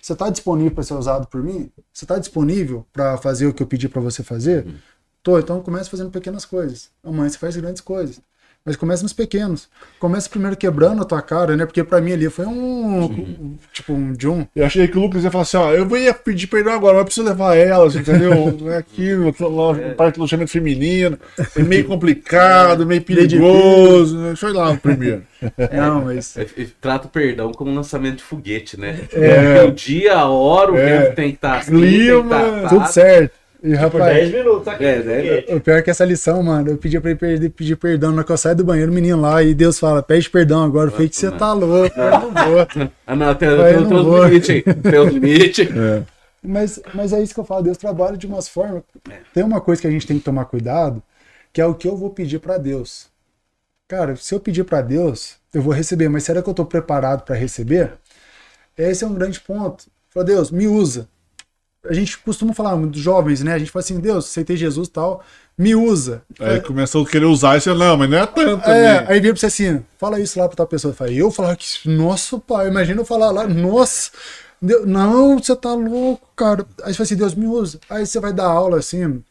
Você 0.00 0.14
tá 0.14 0.30
disponível 0.30 0.72
para 0.72 0.84
ser 0.84 0.94
usado 0.94 1.26
por 1.26 1.42
mim? 1.42 1.70
Você 1.92 2.06
tá 2.06 2.18
disponível 2.18 2.86
para 2.92 3.16
fazer 3.18 3.46
o 3.46 3.54
que 3.54 3.62
eu 3.62 3.66
pedi 3.66 3.88
para 3.88 4.00
você 4.00 4.22
fazer? 4.22 4.66
Tô, 5.22 5.38
então 5.38 5.60
começa 5.62 5.90
fazendo 5.90 6.10
pequenas 6.10 6.44
coisas. 6.44 6.90
Amanhã 7.02 7.28
você 7.28 7.38
faz 7.38 7.56
grandes 7.56 7.80
coisas. 7.82 8.20
Mas 8.68 8.76
começa 8.76 9.02
nos 9.02 9.14
pequenos. 9.14 9.66
Começa 9.98 10.28
primeiro 10.28 10.54
quebrando 10.54 11.00
a 11.00 11.04
tua 11.06 11.22
cara, 11.22 11.56
né? 11.56 11.64
Porque 11.64 11.82
pra 11.82 12.02
mim 12.02 12.12
ali 12.12 12.28
foi 12.28 12.44
um. 12.44 13.56
Tipo, 13.72 13.94
um 13.94 14.12
de 14.12 14.28
um. 14.28 14.46
Eu 14.54 14.66
achei 14.66 14.86
que 14.86 14.98
o 14.98 15.00
Lucas 15.00 15.24
ia 15.24 15.30
falar 15.30 15.42
assim, 15.42 15.56
ó, 15.56 15.72
eu 15.72 15.88
vou 15.88 15.96
ia 15.96 16.12
pedir 16.12 16.48
perdão 16.48 16.74
agora, 16.74 16.92
mas 16.92 17.00
eu 17.00 17.04
preciso 17.06 17.26
levar 17.26 17.56
elas, 17.56 17.96
entendeu? 17.96 18.52
Não 18.60 18.70
é 18.70 18.76
aquilo, 18.76 19.34
no 19.40 19.94
parque 19.94 20.14
de 20.16 20.20
alojamento 20.20 20.50
feminino, 20.50 21.18
é 21.56 21.62
meio 21.62 21.86
complicado, 21.86 22.84
meio 22.84 23.00
perigoso, 23.00 24.18
né? 24.18 24.26
Deixa 24.28 24.46
eu 24.46 24.50
ir 24.50 24.52
lá 24.56 24.76
primeiro. 24.76 25.22
Não, 25.72 26.04
mas. 26.04 26.36
É, 26.36 26.42
é, 26.42 26.66
Trata 26.78 27.06
o 27.06 27.10
perdão 27.10 27.52
como 27.52 27.70
um 27.70 27.74
lançamento 27.74 28.16
de 28.16 28.22
foguete, 28.22 28.78
né? 28.78 29.00
É. 29.12 29.54
Porque 29.54 29.68
o 29.68 29.72
dia, 29.72 30.14
a 30.16 30.28
hora, 30.28 30.72
o 30.72 30.76
É. 30.76 31.00
tempo 31.04 31.16
tem 31.16 31.30
que 31.30 31.36
estar 31.36 31.58
assim, 31.58 31.70
Clima, 31.70 32.36
tem 32.36 32.54
que 32.54 32.60
tá, 32.62 32.68
Tudo 32.68 32.86
certo. 32.88 33.37
E 33.62 33.70
Por 33.70 33.78
rapaz, 33.78 34.30
10 34.30 34.34
minutos 34.34 34.68
aqui. 34.68 34.84
É, 34.84 35.54
o 35.54 35.60
pior 35.60 35.78
é 35.78 35.82
que 35.82 35.90
essa 35.90 36.04
lição, 36.04 36.42
mano, 36.42 36.70
eu 36.70 36.76
pedi 36.76 36.98
pra 37.00 37.10
ele 37.28 37.48
pedir 37.48 37.76
perdão. 37.76 38.10
Na 38.10 38.18
hora 38.18 38.24
que 38.24 38.32
eu 38.32 38.36
saio 38.36 38.54
do 38.54 38.64
banheiro, 38.64 38.90
o 38.90 38.94
menino 38.94 39.20
lá, 39.20 39.42
e 39.42 39.52
Deus 39.52 39.78
fala, 39.78 40.02
pede 40.02 40.30
perdão 40.30 40.62
agora. 40.62 40.88
Eu 40.88 40.92
falei 40.92 41.08
que 41.08 41.16
você 41.16 41.30
tá 41.30 41.52
louco, 41.52 41.98
eu 41.98 42.10
não 42.10 42.20
vou. 42.20 42.90
Ah, 43.06 43.16
não, 43.16 43.34
tem, 43.34 43.48
tem, 43.48 43.76
os 43.76 43.90
limites 43.90 44.50
aí. 44.50 44.62
Tem 44.62 44.98
os 45.00 45.12
limites. 45.12 45.68
Mas, 46.40 46.80
mas 46.94 47.12
é 47.12 47.20
isso 47.20 47.34
que 47.34 47.40
eu 47.40 47.44
falo, 47.44 47.64
Deus 47.64 47.76
trabalha 47.76 48.16
de 48.16 48.24
umas 48.24 48.48
formas. 48.48 48.84
Tem 49.34 49.42
uma 49.42 49.60
coisa 49.60 49.82
que 49.82 49.88
a 49.88 49.90
gente 49.90 50.06
tem 50.06 50.18
que 50.18 50.24
tomar 50.24 50.44
cuidado, 50.44 51.02
que 51.52 51.60
é 51.60 51.66
o 51.66 51.74
que 51.74 51.88
eu 51.88 51.96
vou 51.96 52.10
pedir 52.10 52.38
pra 52.38 52.56
Deus. 52.58 53.08
Cara, 53.88 54.14
se 54.14 54.34
eu 54.34 54.38
pedir 54.38 54.62
pra 54.62 54.80
Deus, 54.80 55.36
eu 55.52 55.60
vou 55.60 55.72
receber, 55.72 56.08
mas 56.08 56.22
será 56.22 56.40
que 56.40 56.48
eu 56.48 56.54
tô 56.54 56.64
preparado 56.64 57.24
pra 57.24 57.34
receber? 57.34 57.94
Esse 58.76 59.02
é 59.02 59.06
um 59.06 59.14
grande 59.14 59.40
ponto. 59.40 59.86
Fala, 60.10 60.24
Deus, 60.24 60.50
me 60.52 60.68
usa. 60.68 61.08
A 61.84 61.92
gente 61.92 62.18
costuma 62.18 62.52
falar, 62.52 62.76
dos 62.76 63.00
jovens, 63.00 63.42
né? 63.42 63.54
A 63.54 63.58
gente 63.58 63.70
fala 63.70 63.82
assim, 63.82 64.00
Deus, 64.00 64.26
aceitei 64.26 64.56
Jesus 64.56 64.88
e 64.88 64.90
tal, 64.90 65.22
me 65.56 65.74
usa. 65.74 66.22
Aí 66.40 66.60
começou 66.60 67.04
a 67.04 67.08
querer 67.08 67.26
usar 67.26 67.56
e 67.56 67.60
você, 67.60 67.72
não, 67.72 67.96
mas 67.96 68.10
não 68.10 68.18
é 68.18 68.26
tanto 68.26 68.68
É, 68.68 69.06
aí 69.08 69.20
vira 69.20 69.32
pra 69.32 69.40
você 69.40 69.46
assim, 69.46 69.84
fala 69.96 70.20
isso 70.20 70.38
lá 70.38 70.48
pra 70.48 70.56
tal 70.56 70.66
pessoa. 70.66 70.92
Fala, 70.92 71.12
eu 71.12 71.30
falar 71.30 71.56
que, 71.56 71.88
nossa, 71.88 72.38
pai, 72.38 72.68
imagina 72.68 73.00
eu 73.00 73.04
falar 73.04 73.30
lá, 73.30 73.46
nossa, 73.46 74.10
Deus, 74.60 74.86
não, 74.86 75.38
você 75.38 75.54
tá 75.54 75.72
louco, 75.72 76.28
cara. 76.34 76.66
Aí 76.82 76.92
você 76.92 76.94
fala 76.94 77.04
assim, 77.04 77.16
Deus 77.16 77.34
me 77.34 77.46
usa. 77.46 77.78
Aí 77.88 78.04
você 78.04 78.18
vai 78.18 78.32
dar 78.32 78.46
aula 78.46 78.78
assim, 78.78 79.22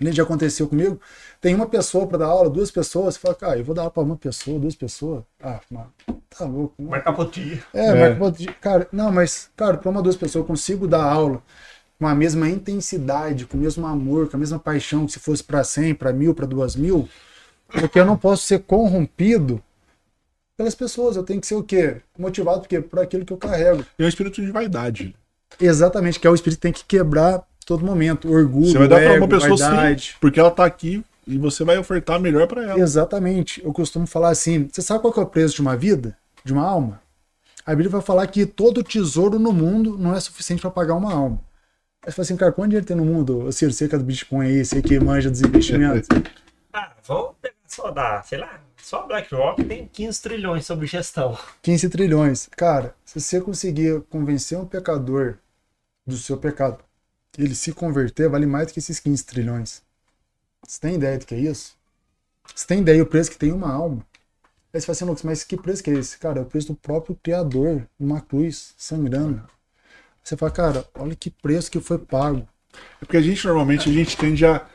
nem 0.00 0.12
já 0.12 0.22
aconteceu 0.22 0.66
comigo. 0.66 1.00
Tem 1.40 1.54
uma 1.54 1.66
pessoa 1.66 2.06
pra 2.06 2.18
dar 2.18 2.26
aula, 2.26 2.48
duas 2.50 2.70
pessoas, 2.70 3.14
você 3.14 3.20
fala, 3.20 3.34
cara, 3.34 3.58
eu 3.58 3.64
vou 3.64 3.74
dar 3.74 3.82
aula 3.82 3.90
pra 3.90 4.02
uma 4.02 4.16
pessoa, 4.16 4.58
duas 4.58 4.74
pessoas. 4.74 5.22
Ah, 5.42 5.60
mano, 5.70 5.92
tá 6.30 6.44
louco. 6.44 6.74
Não. 6.78 6.90
Marcar 6.90 7.12
potinho. 7.12 7.62
É, 7.72 8.14
mas, 8.14 8.18
pô, 8.18 8.52
cara, 8.60 8.88
não, 8.90 9.12
mas, 9.12 9.50
cara, 9.56 9.76
pra 9.76 9.90
uma, 9.90 10.02
duas 10.02 10.16
pessoas 10.16 10.42
eu 10.42 10.46
consigo 10.46 10.88
dar 10.88 11.04
aula 11.04 11.42
com 11.98 12.06
a 12.06 12.14
mesma 12.14 12.48
intensidade, 12.48 13.46
com 13.46 13.56
o 13.56 13.60
mesmo 13.60 13.86
amor, 13.86 14.28
com 14.28 14.36
a 14.36 14.40
mesma 14.40 14.58
paixão 14.58 15.06
que 15.06 15.12
se 15.12 15.18
fosse 15.18 15.42
pra 15.42 15.62
100, 15.62 15.94
pra 15.94 16.12
mil, 16.12 16.34
pra 16.34 16.46
duas 16.46 16.74
mil, 16.76 17.08
porque 17.68 17.98
eu 18.00 18.04
não 18.06 18.16
posso 18.16 18.44
ser 18.44 18.60
corrompido 18.60 19.62
pelas 20.56 20.74
pessoas. 20.74 21.16
Eu 21.16 21.22
tenho 21.22 21.40
que 21.40 21.46
ser 21.46 21.54
o 21.54 21.62
quê? 21.62 21.96
Motivado 22.18 22.60
porque 22.60 22.80
por 22.80 22.98
aquilo 23.00 23.24
que 23.24 23.32
eu 23.32 23.36
carrego. 23.36 23.84
É 23.98 24.04
um 24.04 24.08
espírito 24.08 24.40
de 24.42 24.50
vaidade. 24.50 25.14
Exatamente, 25.60 26.18
que 26.18 26.26
é 26.26 26.30
o 26.30 26.34
espírito 26.34 26.58
que 26.58 26.62
tem 26.62 26.72
que 26.72 26.84
quebrar 26.84 27.42
todo 27.64 27.84
momento. 27.84 28.30
Orgulho, 28.30 28.66
Você 28.72 28.78
vai 28.78 28.88
dar 28.88 29.00
pra 29.00 29.18
uma 29.18 29.28
pessoa 29.28 29.56
vaidade. 29.56 30.02
sim, 30.12 30.14
porque 30.20 30.38
ela 30.40 30.50
tá 30.50 30.64
aqui 30.64 31.04
e 31.26 31.36
você 31.38 31.64
vai 31.64 31.76
ofertar 31.76 32.20
melhor 32.20 32.46
pra 32.46 32.62
ela. 32.62 32.78
Exatamente. 32.78 33.62
Eu 33.64 33.72
costumo 33.72 34.06
falar 34.06 34.30
assim: 34.30 34.68
você 34.70 34.80
sabe 34.80 35.00
qual 35.00 35.12
que 35.12 35.18
é 35.18 35.22
o 35.22 35.26
preço 35.26 35.56
de 35.56 35.60
uma 35.62 35.76
vida? 35.76 36.16
De 36.44 36.52
uma 36.52 36.62
alma? 36.62 37.02
A 37.64 37.70
Bíblia 37.70 37.90
vai 37.90 38.00
falar 38.00 38.26
que 38.28 38.46
todo 38.46 38.84
tesouro 38.84 39.38
no 39.38 39.52
mundo 39.52 39.98
não 39.98 40.14
é 40.14 40.20
suficiente 40.20 40.62
para 40.62 40.70
pagar 40.70 40.94
uma 40.94 41.12
alma. 41.12 41.40
Aí 42.00 42.12
você 42.12 42.16
fala 42.16 42.24
assim, 42.24 42.36
cara, 42.36 42.52
quanto 42.52 42.68
dinheiro 42.68 42.86
tem 42.86 42.96
no 42.96 43.04
mundo? 43.04 43.40
Você 43.40 43.88
que 43.88 43.94
é 43.94 43.98
do 43.98 44.04
Bitcoin 44.04 44.46
aí, 44.46 44.64
você 44.64 44.80
que 44.80 45.00
manja 45.00 45.30
dos 45.30 45.42
investimentos. 45.42 46.08
Ah, 46.78 46.92
vamos 47.06 47.36
pegar 47.40 47.54
só 47.66 47.90
da, 47.90 48.22
sei 48.22 48.36
lá, 48.36 48.60
só 48.76 49.00
a 49.00 49.06
BlackRock 49.06 49.64
tem 49.64 49.88
15 49.88 50.20
trilhões 50.20 50.66
sobre 50.66 50.86
gestão. 50.86 51.34
15 51.62 51.88
trilhões. 51.88 52.50
Cara, 52.54 52.94
se 53.02 53.18
você 53.18 53.40
conseguir 53.40 54.02
convencer 54.10 54.58
um 54.58 54.66
pecador 54.66 55.38
do 56.06 56.18
seu 56.18 56.36
pecado, 56.36 56.84
ele 57.38 57.54
se 57.54 57.72
converter, 57.72 58.28
vale 58.28 58.44
mais 58.44 58.66
do 58.66 58.74
que 58.74 58.78
esses 58.78 59.00
15 59.00 59.24
trilhões. 59.24 59.85
Você 60.66 60.80
tem 60.80 60.94
ideia 60.96 61.18
do 61.18 61.26
que 61.26 61.34
é 61.34 61.38
isso? 61.38 61.76
Você 62.54 62.66
tem 62.66 62.80
ideia 62.80 63.02
do 63.02 63.08
preço 63.08 63.30
que 63.30 63.38
tem 63.38 63.52
uma 63.52 63.72
alma? 63.72 64.04
Aí 64.72 64.80
você 64.80 64.86
fala 64.86 64.96
assim, 64.96 65.04
Lucas, 65.04 65.22
mas 65.22 65.44
que 65.44 65.56
preço 65.56 65.82
que 65.82 65.90
é 65.90 65.94
esse? 65.94 66.18
Cara, 66.18 66.40
é 66.40 66.42
o 66.42 66.46
preço 66.46 66.68
do 66.68 66.74
próprio 66.74 67.18
Criador, 67.22 67.86
numa 67.98 68.20
cruz, 68.20 68.74
sangrando. 68.76 69.42
Você 70.22 70.36
fala, 70.36 70.50
cara, 70.50 70.84
olha 70.94 71.14
que 71.14 71.30
preço 71.30 71.70
que 71.70 71.80
foi 71.80 71.98
pago. 71.98 72.46
É 73.00 73.04
porque 73.04 73.16
a 73.16 73.22
gente 73.22 73.46
normalmente 73.46 73.88
a 73.88 73.92
gente 73.92 74.16
tende 74.16 74.44
a 74.44 74.66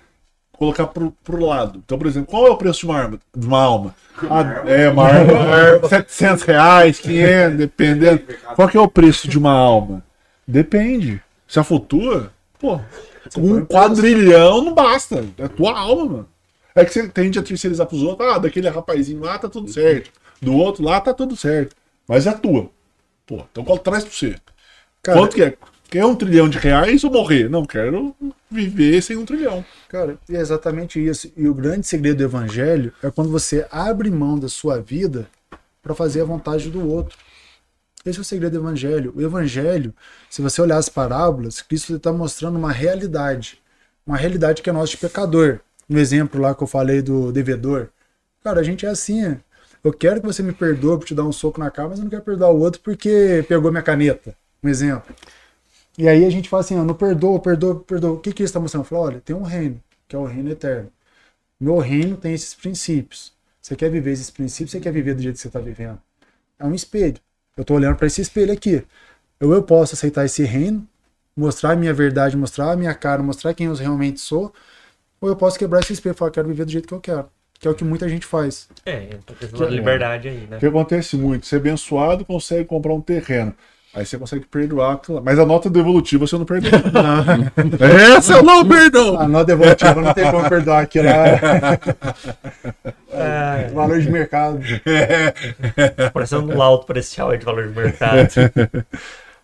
colocar 0.53 0.87
pro, 0.87 1.11
pro 1.23 1.45
lado. 1.45 1.81
Então, 1.83 1.97
por 1.97 2.07
exemplo, 2.07 2.29
qual 2.29 2.47
é 2.47 2.49
o 2.49 2.57
preço 2.57 2.79
de 2.79 2.85
uma 2.85 2.97
arma? 2.97 3.19
De 3.35 3.47
uma 3.47 3.61
alma? 3.61 3.95
Ah, 4.29 4.63
é, 4.65 4.89
uma 4.89 5.07
arma, 5.07 5.89
700 5.89 6.43
reais, 6.43 6.99
500, 6.99 7.57
dependendo. 7.57 8.23
Qual 8.55 8.67
que 8.67 8.77
é 8.77 8.79
o 8.79 8.87
preço 8.87 9.27
de 9.27 9.37
uma 9.37 9.51
alma? 9.51 10.03
Depende. 10.47 11.21
Se 11.47 11.59
a 11.59 11.63
flutua, 11.63 12.31
pô, 12.61 12.79
um 13.37 13.65
quadrilhão 13.65 14.63
não 14.63 14.73
basta. 14.75 15.25
É 15.37 15.47
tua 15.47 15.77
alma, 15.77 16.05
mano. 16.05 16.29
É 16.75 16.85
que 16.85 16.93
você 16.93 17.09
tende 17.09 17.39
a 17.39 17.43
terceirizar 17.43 17.87
pros 17.87 18.03
outros. 18.03 18.29
Ah, 18.29 18.37
daquele 18.37 18.69
rapazinho 18.69 19.19
lá 19.21 19.37
tá 19.37 19.49
tudo 19.49 19.69
certo. 19.69 20.11
Do 20.39 20.53
outro 20.53 20.83
lá 20.83 21.01
tá 21.01 21.13
tudo 21.13 21.35
certo. 21.35 21.75
Mas 22.07 22.27
é 22.27 22.29
a 22.29 22.33
tua. 22.33 22.69
Pô, 23.25 23.43
então 23.51 23.65
qual 23.65 23.77
traz 23.77 24.03
pra 24.03 24.13
você? 24.13 24.35
Cara, 25.01 25.19
Quanto 25.19 25.35
que 25.35 25.43
é? 25.43 25.57
Quer 25.89 26.05
um 26.05 26.15
trilhão 26.15 26.47
de 26.47 26.57
reais 26.57 27.03
ou 27.03 27.11
morrer? 27.11 27.49
Não, 27.49 27.65
quero 27.65 28.15
viver 28.49 29.01
sem 29.01 29.17
um 29.17 29.25
trilhão. 29.25 29.65
Cara, 29.89 30.17
é 30.29 30.37
exatamente 30.37 31.05
isso. 31.05 31.29
E 31.35 31.49
o 31.49 31.53
grande 31.53 31.85
segredo 31.85 32.17
do 32.19 32.23
evangelho 32.23 32.93
é 33.03 33.11
quando 33.11 33.29
você 33.29 33.67
abre 33.69 34.09
mão 34.09 34.39
da 34.39 34.47
sua 34.47 34.79
vida 34.79 35.27
para 35.83 35.93
fazer 35.93 36.21
a 36.21 36.25
vontade 36.25 36.69
do 36.69 36.87
outro. 36.87 37.17
Esse 38.05 38.17
é 38.17 38.21
o 38.21 38.25
segredo 38.25 38.53
do 38.53 38.65
evangelho. 38.65 39.13
O 39.15 39.21
evangelho, 39.21 39.93
se 40.29 40.41
você 40.41 40.61
olhar 40.61 40.77
as 40.77 40.89
parábolas, 40.89 41.61
Cristo 41.61 41.95
está 41.95 42.11
mostrando 42.11 42.57
uma 42.57 42.71
realidade. 42.71 43.61
Uma 44.05 44.17
realidade 44.17 44.61
que 44.61 44.69
é 44.69 44.73
nossa 44.73 44.91
de 44.91 44.97
pecador. 44.97 45.59
No 45.87 45.99
exemplo 45.99 46.41
lá 46.41 46.55
que 46.55 46.63
eu 46.63 46.67
falei 46.67 47.01
do 47.01 47.31
devedor. 47.31 47.89
Cara, 48.43 48.59
a 48.59 48.63
gente 48.63 48.85
é 48.85 48.89
assim. 48.89 49.37
Eu 49.83 49.93
quero 49.93 50.19
que 50.21 50.27
você 50.27 50.41
me 50.41 50.53
perdoe 50.53 50.97
por 50.97 51.05
te 51.05 51.15
dar 51.15 51.23
um 51.23 51.31
soco 51.31 51.59
na 51.59 51.69
cara, 51.69 51.89
mas 51.89 51.99
eu 51.99 52.03
não 52.03 52.09
quero 52.09 52.23
perdoar 52.23 52.51
o 52.51 52.59
outro 52.59 52.81
porque 52.81 53.45
pegou 53.47 53.71
minha 53.71 53.83
caneta. 53.83 54.35
Um 54.63 54.69
exemplo. 54.69 55.15
E 55.97 56.07
aí 56.07 56.25
a 56.25 56.29
gente 56.29 56.49
fala 56.49 56.61
assim, 56.61 56.77
ó, 56.79 56.83
não 56.83 56.93
perdoa, 56.95 57.39
perdoa, 57.39 57.79
perdoa. 57.81 58.13
O 58.13 58.19
que 58.19 58.33
que 58.33 58.43
está 58.43 58.59
mostrando? 58.59 58.85
Fala, 58.85 59.01
olha, 59.03 59.21
tem 59.21 59.35
um 59.35 59.43
reino, 59.43 59.81
que 60.07 60.15
é 60.15 60.19
o 60.19 60.25
reino 60.25 60.49
eterno. 60.51 60.91
Meu 61.59 61.77
reino 61.79 62.17
tem 62.17 62.33
esses 62.33 62.55
princípios. 62.55 63.33
Você 63.61 63.75
quer 63.75 63.89
viver 63.91 64.11
esses 64.11 64.31
princípios, 64.31 64.71
você 64.71 64.79
quer 64.79 64.91
viver 64.91 65.13
do 65.15 65.21
jeito 65.21 65.35
que 65.35 65.41
você 65.41 65.47
está 65.47 65.59
vivendo. 65.59 66.01
É 66.57 66.65
um 66.65 66.73
espelho. 66.73 67.19
Eu 67.57 67.61
estou 67.61 67.77
olhando 67.77 67.95
para 67.95 68.07
esse 68.07 68.21
espelho 68.21 68.53
aqui. 68.53 68.83
Ou 69.41 69.53
eu 69.53 69.63
posso 69.63 69.95
aceitar 69.95 70.25
esse 70.25 70.43
reino, 70.43 70.87
mostrar 71.35 71.71
a 71.71 71.75
minha 71.75 71.93
verdade, 71.93 72.37
mostrar 72.37 72.71
a 72.71 72.75
minha 72.75 72.93
cara, 72.93 73.21
mostrar 73.23 73.53
quem 73.53 73.67
eu 73.67 73.73
realmente 73.73 74.19
sou, 74.19 74.53
ou 75.19 75.29
eu 75.29 75.35
posso 75.35 75.57
quebrar 75.57 75.81
esse 75.81 75.93
espelho 75.93 76.13
e 76.13 76.17
falar, 76.17 76.31
quero 76.31 76.47
viver 76.47 76.65
do 76.65 76.71
jeito 76.71 76.87
que 76.87 76.93
eu 76.93 76.99
quero. 76.99 77.29
Que 77.59 77.67
é 77.67 77.71
o 77.71 77.75
que 77.75 77.83
muita 77.83 78.09
gente 78.09 78.25
faz. 78.25 78.67
É, 78.85 79.19
questão 79.37 79.59
da 79.59 79.69
liberdade 79.69 80.27
aí, 80.27 80.47
né? 80.47 80.57
O 80.57 80.59
que 80.59 80.65
acontece 80.65 81.15
muito? 81.15 81.45
Ser 81.45 81.57
abençoado 81.57 82.25
consegue 82.25 82.65
comprar 82.65 82.93
um 82.93 83.01
terreno. 83.01 83.55
Aí 83.93 84.05
você 84.05 84.17
consegue 84.17 84.45
perdoar. 84.45 84.93
aquela- 84.93 85.19
Mas 85.21 85.37
a 85.37 85.45
nota 85.45 85.69
devolutiva 85.69 86.25
você 86.25 86.37
não 86.37 86.45
perdoa. 86.45 86.71
Essa 88.17 88.33
eu 88.33 88.43
não 88.43 88.63
perdoo! 88.67 89.17
A 89.19 89.27
nota 89.27 89.45
devolutiva 89.45 89.95
não 90.01 90.13
tem 90.13 90.31
como 90.31 90.47
perdoar 90.47 90.83
aquilo 90.83 91.07
lá. 91.07 91.77
É, 93.11 93.67
Valor 93.73 93.99
de 93.99 94.09
mercado. 94.09 94.59
parecendo 96.13 96.51
um 96.53 96.57
laudo 96.57 96.85
parcial 96.85 97.35
de 97.37 97.43
valor 97.43 97.67
de 97.67 97.75
mercado. 97.77 98.29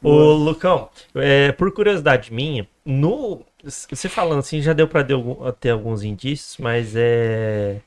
Ô, 0.01 0.33
Lucão, 0.33 0.89
é, 1.15 1.51
por 1.51 1.71
curiosidade 1.73 2.31
minha, 2.31 2.67
no, 2.85 3.41
você 3.63 4.07
falando 4.07 4.39
assim, 4.39 4.61
já 4.61 4.71
deu 4.71 4.87
para 4.87 5.05
ter 5.59 5.71
alguns 5.71 6.03
indícios, 6.03 6.55
mas 6.59 6.93
é, 6.95 7.77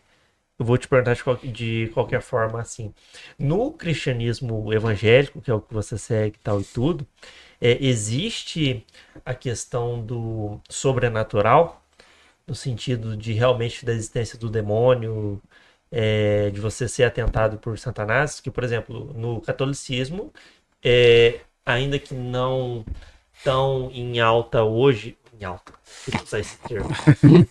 eu 0.61 0.67
vou 0.67 0.79
te 0.79 0.89
perguntar 0.89 1.15
de, 1.15 1.25
qual- 1.25 1.37
de 1.39 1.91
qualquer 1.95 2.23
forma 2.23 2.61
assim. 2.61 2.95
No 3.39 3.73
cristianismo 3.73 4.73
evangélico, 4.73 5.41
que 5.41 5.51
é 5.51 5.55
o 5.55 5.61
que 5.61 5.75
você 5.75 5.99
segue 5.99 6.39
tal 6.43 6.61
e 6.61 6.65
tudo, 6.65 7.07
é, 7.61 7.79
existe 7.85 8.85
a 9.25 9.35
questão 9.35 10.01
do 10.05 10.61
sobrenatural, 10.69 11.83
no 12.47 12.55
sentido 12.55 13.17
de 13.17 13.33
realmente 13.33 13.85
da 13.85 13.93
existência 13.93 14.39
do 14.39 14.49
demônio, 14.51 15.41
é, 15.91 16.51
de 16.51 16.61
você 16.61 16.89
ser 16.89 17.05
atentado 17.05 17.59
por 17.59 17.79
Satanás, 17.79 18.41
que, 18.41 18.51
por 18.51 18.65
exemplo, 18.65 19.13
no 19.15 19.41
catolicismo, 19.41 20.33
é, 20.83 21.41
ainda 21.65 21.99
que 21.99 22.15
não 22.15 22.85
tão 23.45 23.91
em 23.93 24.21
alta 24.21 24.63
hoje, 24.65 25.17
em 25.41 25.45
alta, 25.45 25.73
deixa 26.07 26.21
eu 26.21 26.27
usar 26.27 26.39
esse 26.39 26.59
termo, 26.59 26.91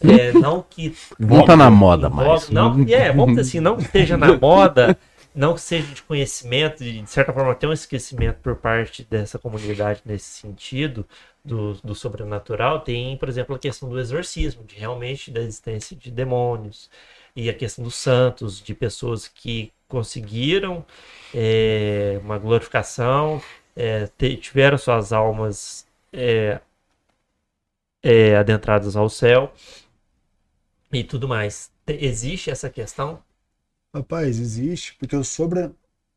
é, 0.01 0.31
não 0.33 0.63
que 0.67 0.95
Não 1.17 1.43
tá 1.43 1.55
na 1.55 1.69
moda 1.69 2.09
mais. 2.09 2.49
Não, 2.49 2.85
é, 2.87 3.11
vamos 3.11 3.35
dizer 3.35 3.41
assim, 3.41 3.59
não 3.59 3.77
que 3.77 3.83
esteja 3.83 4.15
na 4.15 4.37
moda, 4.39 4.97
não 5.33 5.53
que 5.53 5.61
seja 5.61 5.87
de 5.93 6.03
conhecimento, 6.03 6.83
e 6.83 7.01
de 7.01 7.09
certa 7.09 7.33
forma 7.33 7.55
tem 7.55 7.69
um 7.69 7.73
esquecimento 7.73 8.37
por 8.41 8.55
parte 8.55 9.07
dessa 9.09 9.39
comunidade 9.39 10.01
nesse 10.05 10.39
sentido 10.39 11.05
do, 11.43 11.73
do 11.83 11.95
sobrenatural, 11.95 12.81
tem, 12.81 13.17
por 13.17 13.27
exemplo, 13.27 13.55
a 13.55 13.59
questão 13.59 13.89
do 13.89 13.99
exorcismo, 13.99 14.63
de 14.63 14.75
realmente 14.75 15.31
da 15.31 15.41
existência 15.41 15.95
de 15.95 16.11
demônios, 16.11 16.89
e 17.35 17.49
a 17.49 17.53
questão 17.53 17.83
dos 17.83 17.95
santos, 17.95 18.61
de 18.61 18.73
pessoas 18.73 19.27
que 19.27 19.71
conseguiram 19.87 20.85
é, 21.33 22.19
uma 22.23 22.37
glorificação, 22.37 23.41
é, 23.75 24.09
tiveram 24.41 24.77
suas 24.77 25.13
almas 25.13 25.87
é, 26.11 26.59
é, 28.03 28.35
adentradas 28.37 28.95
ao 28.95 29.09
céu 29.09 29.53
e 30.91 31.03
tudo 31.03 31.27
mais. 31.27 31.71
Te- 31.85 31.97
Existe 32.05 32.49
essa 32.49 32.69
questão? 32.69 33.19
Rapaz, 33.95 34.39
existe, 34.39 34.95
porque 34.99 35.15
o 35.15 35.23
sobre, 35.23 35.71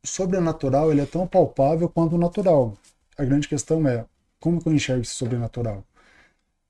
sobrenatural 0.05 0.91
ele 0.93 1.01
é 1.03 1.07
tão 1.07 1.27
palpável 1.27 1.89
quanto 1.89 2.17
o 2.17 2.19
natural. 2.19 2.77
A 3.17 3.25
grande 3.25 3.49
questão 3.49 3.87
é 3.89 4.05
como 4.41 4.61
que 4.63 4.69
eu 4.69 4.75
enxergo 4.75 5.03
esse 5.03 5.15
sobrenatural? 5.15 5.85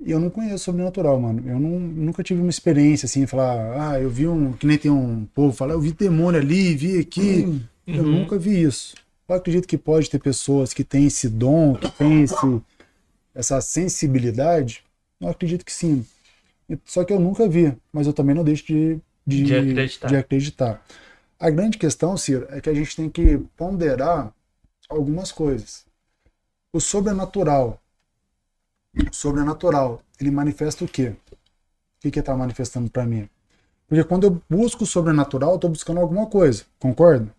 E 0.00 0.10
eu 0.10 0.20
não 0.20 0.30
conheço 0.30 0.64
sobrenatural, 0.64 1.20
mano. 1.20 1.42
Eu 1.48 1.60
não, 1.60 1.78
nunca 1.80 2.22
tive 2.22 2.40
uma 2.40 2.50
experiência 2.50 3.06
assim, 3.06 3.26
falar, 3.26 3.92
ah, 3.92 4.00
eu 4.00 4.10
vi 4.10 4.28
um. 4.28 4.52
Que 4.52 4.66
nem 4.66 4.78
tem 4.78 4.90
um 4.90 5.26
povo 5.26 5.54
falar, 5.56 5.74
eu 5.74 5.80
vi 5.80 5.92
demônio 5.92 6.40
ali, 6.40 6.74
vi 6.76 6.98
aqui. 7.00 7.48
Eu 7.86 8.04
Uhum. 8.04 8.20
nunca 8.20 8.38
vi 8.38 8.62
isso. 8.62 8.94
Eu 9.28 9.36
acredito 9.36 9.68
que 9.68 9.78
pode 9.78 10.10
ter 10.10 10.18
pessoas 10.20 10.74
que 10.74 10.84
têm 10.84 11.06
esse 11.06 11.28
dom, 11.28 11.74
que 11.76 11.90
têm 11.92 12.22
esse, 12.24 12.62
essa 13.34 13.60
sensibilidade. 13.60 14.84
Eu 15.22 15.28
acredito 15.30 15.64
que 15.64 15.72
sim. 15.72 16.06
Só 16.84 17.04
que 17.04 17.12
eu 17.12 17.20
nunca 17.20 17.48
vi, 17.48 17.76
mas 17.92 18.06
eu 18.06 18.12
também 18.12 18.34
não 18.34 18.44
deixo 18.44 18.66
de, 18.66 19.00
de, 19.26 19.44
De 19.44 19.56
acreditar. 19.56 20.08
de 20.08 20.16
acreditar. 20.16 20.86
A 21.40 21.50
grande 21.50 21.78
questão, 21.78 22.16
Ciro, 22.16 22.46
é 22.50 22.60
que 22.60 22.70
a 22.70 22.74
gente 22.74 22.96
tem 22.96 23.10
que 23.10 23.38
ponderar 23.56 24.34
algumas 24.88 25.32
coisas. 25.32 25.86
O 26.72 26.80
sobrenatural. 26.80 27.80
O 28.96 29.14
sobrenatural, 29.14 30.02
ele 30.20 30.30
manifesta 30.30 30.84
o 30.84 30.88
quê? 30.88 31.10
O 31.10 31.16
que 32.00 32.10
que 32.10 32.20
está 32.20 32.36
manifestando 32.36 32.90
para 32.90 33.06
mim? 33.06 33.28
Porque 33.88 34.04
quando 34.04 34.24
eu 34.24 34.42
busco 34.50 34.84
o 34.84 34.86
sobrenatural, 34.86 35.50
eu 35.52 35.56
estou 35.56 35.70
buscando 35.70 36.00
alguma 36.00 36.26
coisa, 36.28 36.64
concorda? 36.80 37.34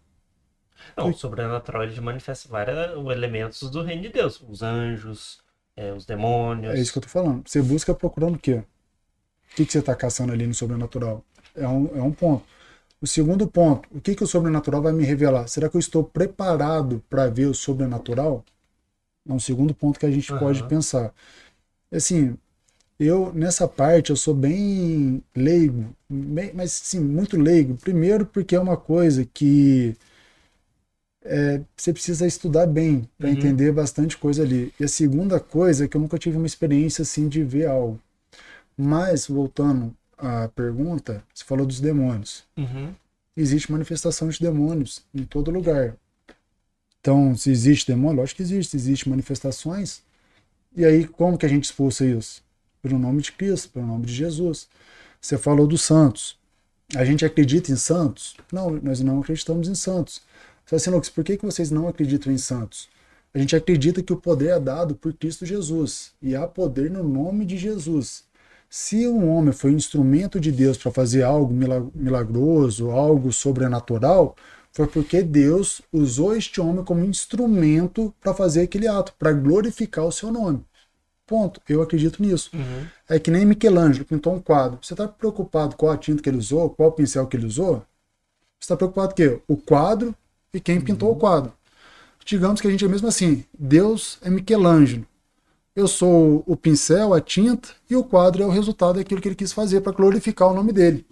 Não, 0.98 1.10
o 1.10 1.14
sobrenatural 1.14 1.84
ele 1.84 2.00
manifesta 2.02 2.48
vários 2.50 2.76
elementos 3.12 3.70
do 3.70 3.82
reino 3.84 4.02
de 4.04 4.10
Deus. 4.10 4.42
Os 4.42 4.62
anjos, 4.64 5.43
é, 5.76 5.92
os 5.94 6.06
demônios. 6.06 6.80
É 6.80 6.80
isso 6.80 6.92
que 6.92 6.98
eu 7.00 7.04
tô 7.04 7.10
falando. 7.10 7.48
Você 7.48 7.62
busca 7.62 7.94
procurando 7.94 8.36
o 8.36 8.40
quê? 8.40 8.56
O 8.56 8.66
que, 9.56 9.66
que 9.66 9.72
você 9.74 9.80
está 9.80 9.96
caçando 9.96 10.34
ali 10.34 10.48
no 10.48 10.54
sobrenatural? 10.54 11.24
É 11.56 11.68
um, 11.68 11.88
é 11.98 12.02
um 12.04 12.12
ponto. 12.14 12.46
O 13.02 13.08
segundo 13.08 13.48
ponto, 13.48 13.90
o 13.92 14.02
que, 14.02 14.16
que 14.16 14.24
o 14.24 14.28
sobrenatural 14.28 14.82
vai 14.82 14.94
me 14.94 15.06
revelar? 15.06 15.48
Será 15.48 15.70
que 15.70 15.78
eu 15.78 15.80
estou 15.80 16.04
preparado 16.04 17.04
para 17.10 17.28
ver 17.30 17.48
o 17.48 17.54
sobrenatural? 17.56 18.46
É 19.28 19.34
um 19.34 19.40
segundo 19.40 19.76
ponto 19.76 20.00
que 20.00 20.06
a 20.08 20.12
gente 20.12 20.34
Aham. 20.34 20.34
pode 20.34 20.64
pensar. 20.64 21.14
Assim, 21.92 22.38
eu 23.00 23.34
nessa 23.34 23.68
parte 23.68 24.12
eu 24.12 24.16
sou 24.18 24.34
bem 24.36 25.24
leigo, 25.36 25.96
bem- 26.10 26.54
mas 26.54 26.72
sim, 26.74 27.00
muito 27.02 27.38
leigo. 27.38 27.76
Primeiro 27.78 28.26
porque 28.26 28.56
é 28.56 28.60
uma 28.60 28.78
coisa 28.78 29.26
que 29.26 29.96
é, 31.26 31.62
você 31.76 31.94
precisa 31.94 32.28
estudar 32.28 32.68
bem 32.68 33.08
para 33.18 33.28
Uhum. 33.28 33.34
entender 33.34 33.72
bastante 33.72 34.18
coisa 34.18 34.44
ali. 34.44 34.74
E 34.80 34.84
a 34.84 34.88
segunda 34.88 35.40
coisa 35.40 35.86
é 35.86 35.88
que 35.88 35.96
eu 35.98 36.02
nunca 36.02 36.18
tive 36.18 36.38
uma 36.38 36.48
experiência 36.48 37.02
assim 37.04 37.28
de 37.30 37.44
ver 37.44 37.68
algo. 37.68 38.00
Mas 38.78 39.28
voltando 39.28 39.96
à 40.18 40.48
pergunta, 40.50 41.24
você 41.34 41.44
falou 41.44 41.66
dos 41.66 41.80
demônios. 41.80 42.44
Uhum. 42.58 42.94
Existe 43.36 43.72
manifestação 43.72 44.30
de 44.30 44.40
demônios 44.40 45.04
em 45.14 45.24
todo 45.24 45.50
lugar. 45.52 45.96
Então, 47.00 47.36
se 47.36 47.52
existe 47.52 47.88
demônio, 47.92 48.18
lógico 48.22 48.38
que 48.38 48.44
existe, 48.44 48.76
existe 48.78 49.10
manifestações. 49.10 50.02
E 50.76 50.86
aí, 50.86 51.06
como 51.06 51.38
que 51.38 51.46
a 51.46 51.50
gente 51.50 51.66
expulsa 51.66 52.06
isso? 52.06 52.42
Pelo 52.82 52.98
nome 52.98 53.22
de 53.22 53.32
Cristo, 53.32 53.70
pelo 53.70 53.86
nome 53.86 54.06
de 54.06 54.14
Jesus. 54.14 54.68
Você 55.20 55.38
falou 55.38 55.68
dos 55.68 55.82
santos. 55.82 56.38
A 56.96 57.04
gente 57.04 57.26
acredita 57.26 57.72
em 57.72 57.76
santos? 57.76 58.36
Não, 58.52 58.70
nós 58.72 59.00
não 59.02 59.20
acreditamos 59.20 59.68
em 59.68 59.76
santos. 59.76 60.22
Você 60.66 60.76
assim, 60.76 60.90
Lucas, 60.90 61.10
por 61.10 61.24
que, 61.24 61.38
que 61.38 61.46
vocês 61.46 61.70
não 61.72 61.88
acreditam 61.88 62.32
em 62.32 62.38
santos? 62.38 62.90
A 63.34 63.40
gente 63.40 63.56
acredita 63.56 64.04
que 64.04 64.14
o 64.14 64.18
poder 64.18 64.50
é 64.50 64.60
dado 64.60 64.96
por 64.96 65.14
Cristo 65.14 65.46
Jesus. 65.46 66.12
E 66.22 66.36
há 66.36 66.48
poder 66.48 66.90
no 66.92 67.04
nome 67.04 67.46
de 67.46 67.58
Jesus. 67.58 68.26
Se 68.70 69.08
um 69.08 69.30
homem 69.30 69.54
foi 69.54 69.72
um 69.72 69.78
instrumento 69.78 70.40
de 70.40 70.52
Deus 70.52 70.78
para 70.78 70.92
fazer 70.92 71.24
algo 71.24 71.54
mila- 71.54 71.88
milagroso, 71.94 72.92
algo 72.92 73.32
sobrenatural, 73.32 74.36
foi 74.72 74.88
porque 74.88 75.22
Deus 75.22 75.82
usou 75.92 76.36
este 76.36 76.60
homem 76.60 76.84
como 76.84 77.06
instrumento 77.06 78.14
para 78.20 78.34
fazer 78.34 78.62
aquele 78.62 78.88
ato, 78.88 79.14
para 79.18 79.32
glorificar 79.32 80.06
o 80.06 80.12
seu 80.12 80.32
nome. 80.32 80.66
Ponto. 81.26 81.62
Eu 81.70 81.82
acredito 81.82 82.22
nisso. 82.22 82.50
Uhum. 82.54 82.88
É 83.08 83.20
que 83.20 83.32
nem 83.32 83.46
Michelangelo 83.46 84.06
pintou 84.06 84.34
um 84.34 84.40
quadro. 84.40 84.80
Você 84.82 84.94
está 84.94 85.08
preocupado 85.08 85.76
qual 85.76 85.92
a 85.92 85.98
tinta 85.98 86.22
que 86.22 86.30
ele 86.30 86.38
usou, 86.38 86.70
qual 86.70 86.90
o 86.90 86.94
pincel 86.94 87.28
que 87.28 87.38
ele 87.38 87.46
usou? 87.46 87.78
Você 88.60 88.66
está 88.66 88.76
preocupado 88.76 89.10
com 89.10 89.14
o 89.14 89.16
quê? 89.16 89.42
O 89.48 89.58
quadro 89.58 90.16
e 90.54 90.60
quem 90.60 90.80
pintou 90.82 91.12
o 91.12 91.16
quadro. 91.16 91.54
Digamos 92.26 92.62
que 92.62 92.68
a 92.68 92.72
gente 92.72 92.86
é 92.86 92.88
mesmo 92.88 93.08
assim. 93.08 93.46
Deus 93.58 94.20
é 94.22 94.30
Michelangelo. 94.30 95.06
Eu 95.76 95.88
sou 95.88 96.44
o 96.48 96.58
pincel, 96.58 97.14
a 97.14 97.22
tinta, 97.22 97.70
e 97.90 97.96
o 97.96 98.04
quadro 98.04 98.44
é 98.44 98.46
o 98.46 98.50
resultado 98.52 98.98
daquilo 98.98 99.22
que 99.22 99.28
ele 99.30 99.36
quis 99.36 99.54
fazer 99.54 99.82
para 99.82 99.94
glorificar 99.94 100.50
o 100.50 100.54
nome 100.56 100.74
dele. 100.74 101.06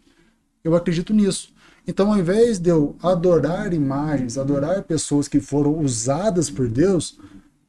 Eu 0.64 0.76
acredito 0.76 1.14
nisso. 1.14 1.54
Então, 1.88 2.12
ao 2.12 2.20
invés 2.20 2.60
de 2.60 2.70
eu 2.70 2.96
adorar 3.02 3.74
imagens, 3.74 4.38
adorar 4.38 4.84
pessoas 4.84 5.28
que 5.28 5.40
foram 5.40 5.80
usadas 5.80 6.50
por 6.50 6.68
Deus, 6.70 7.20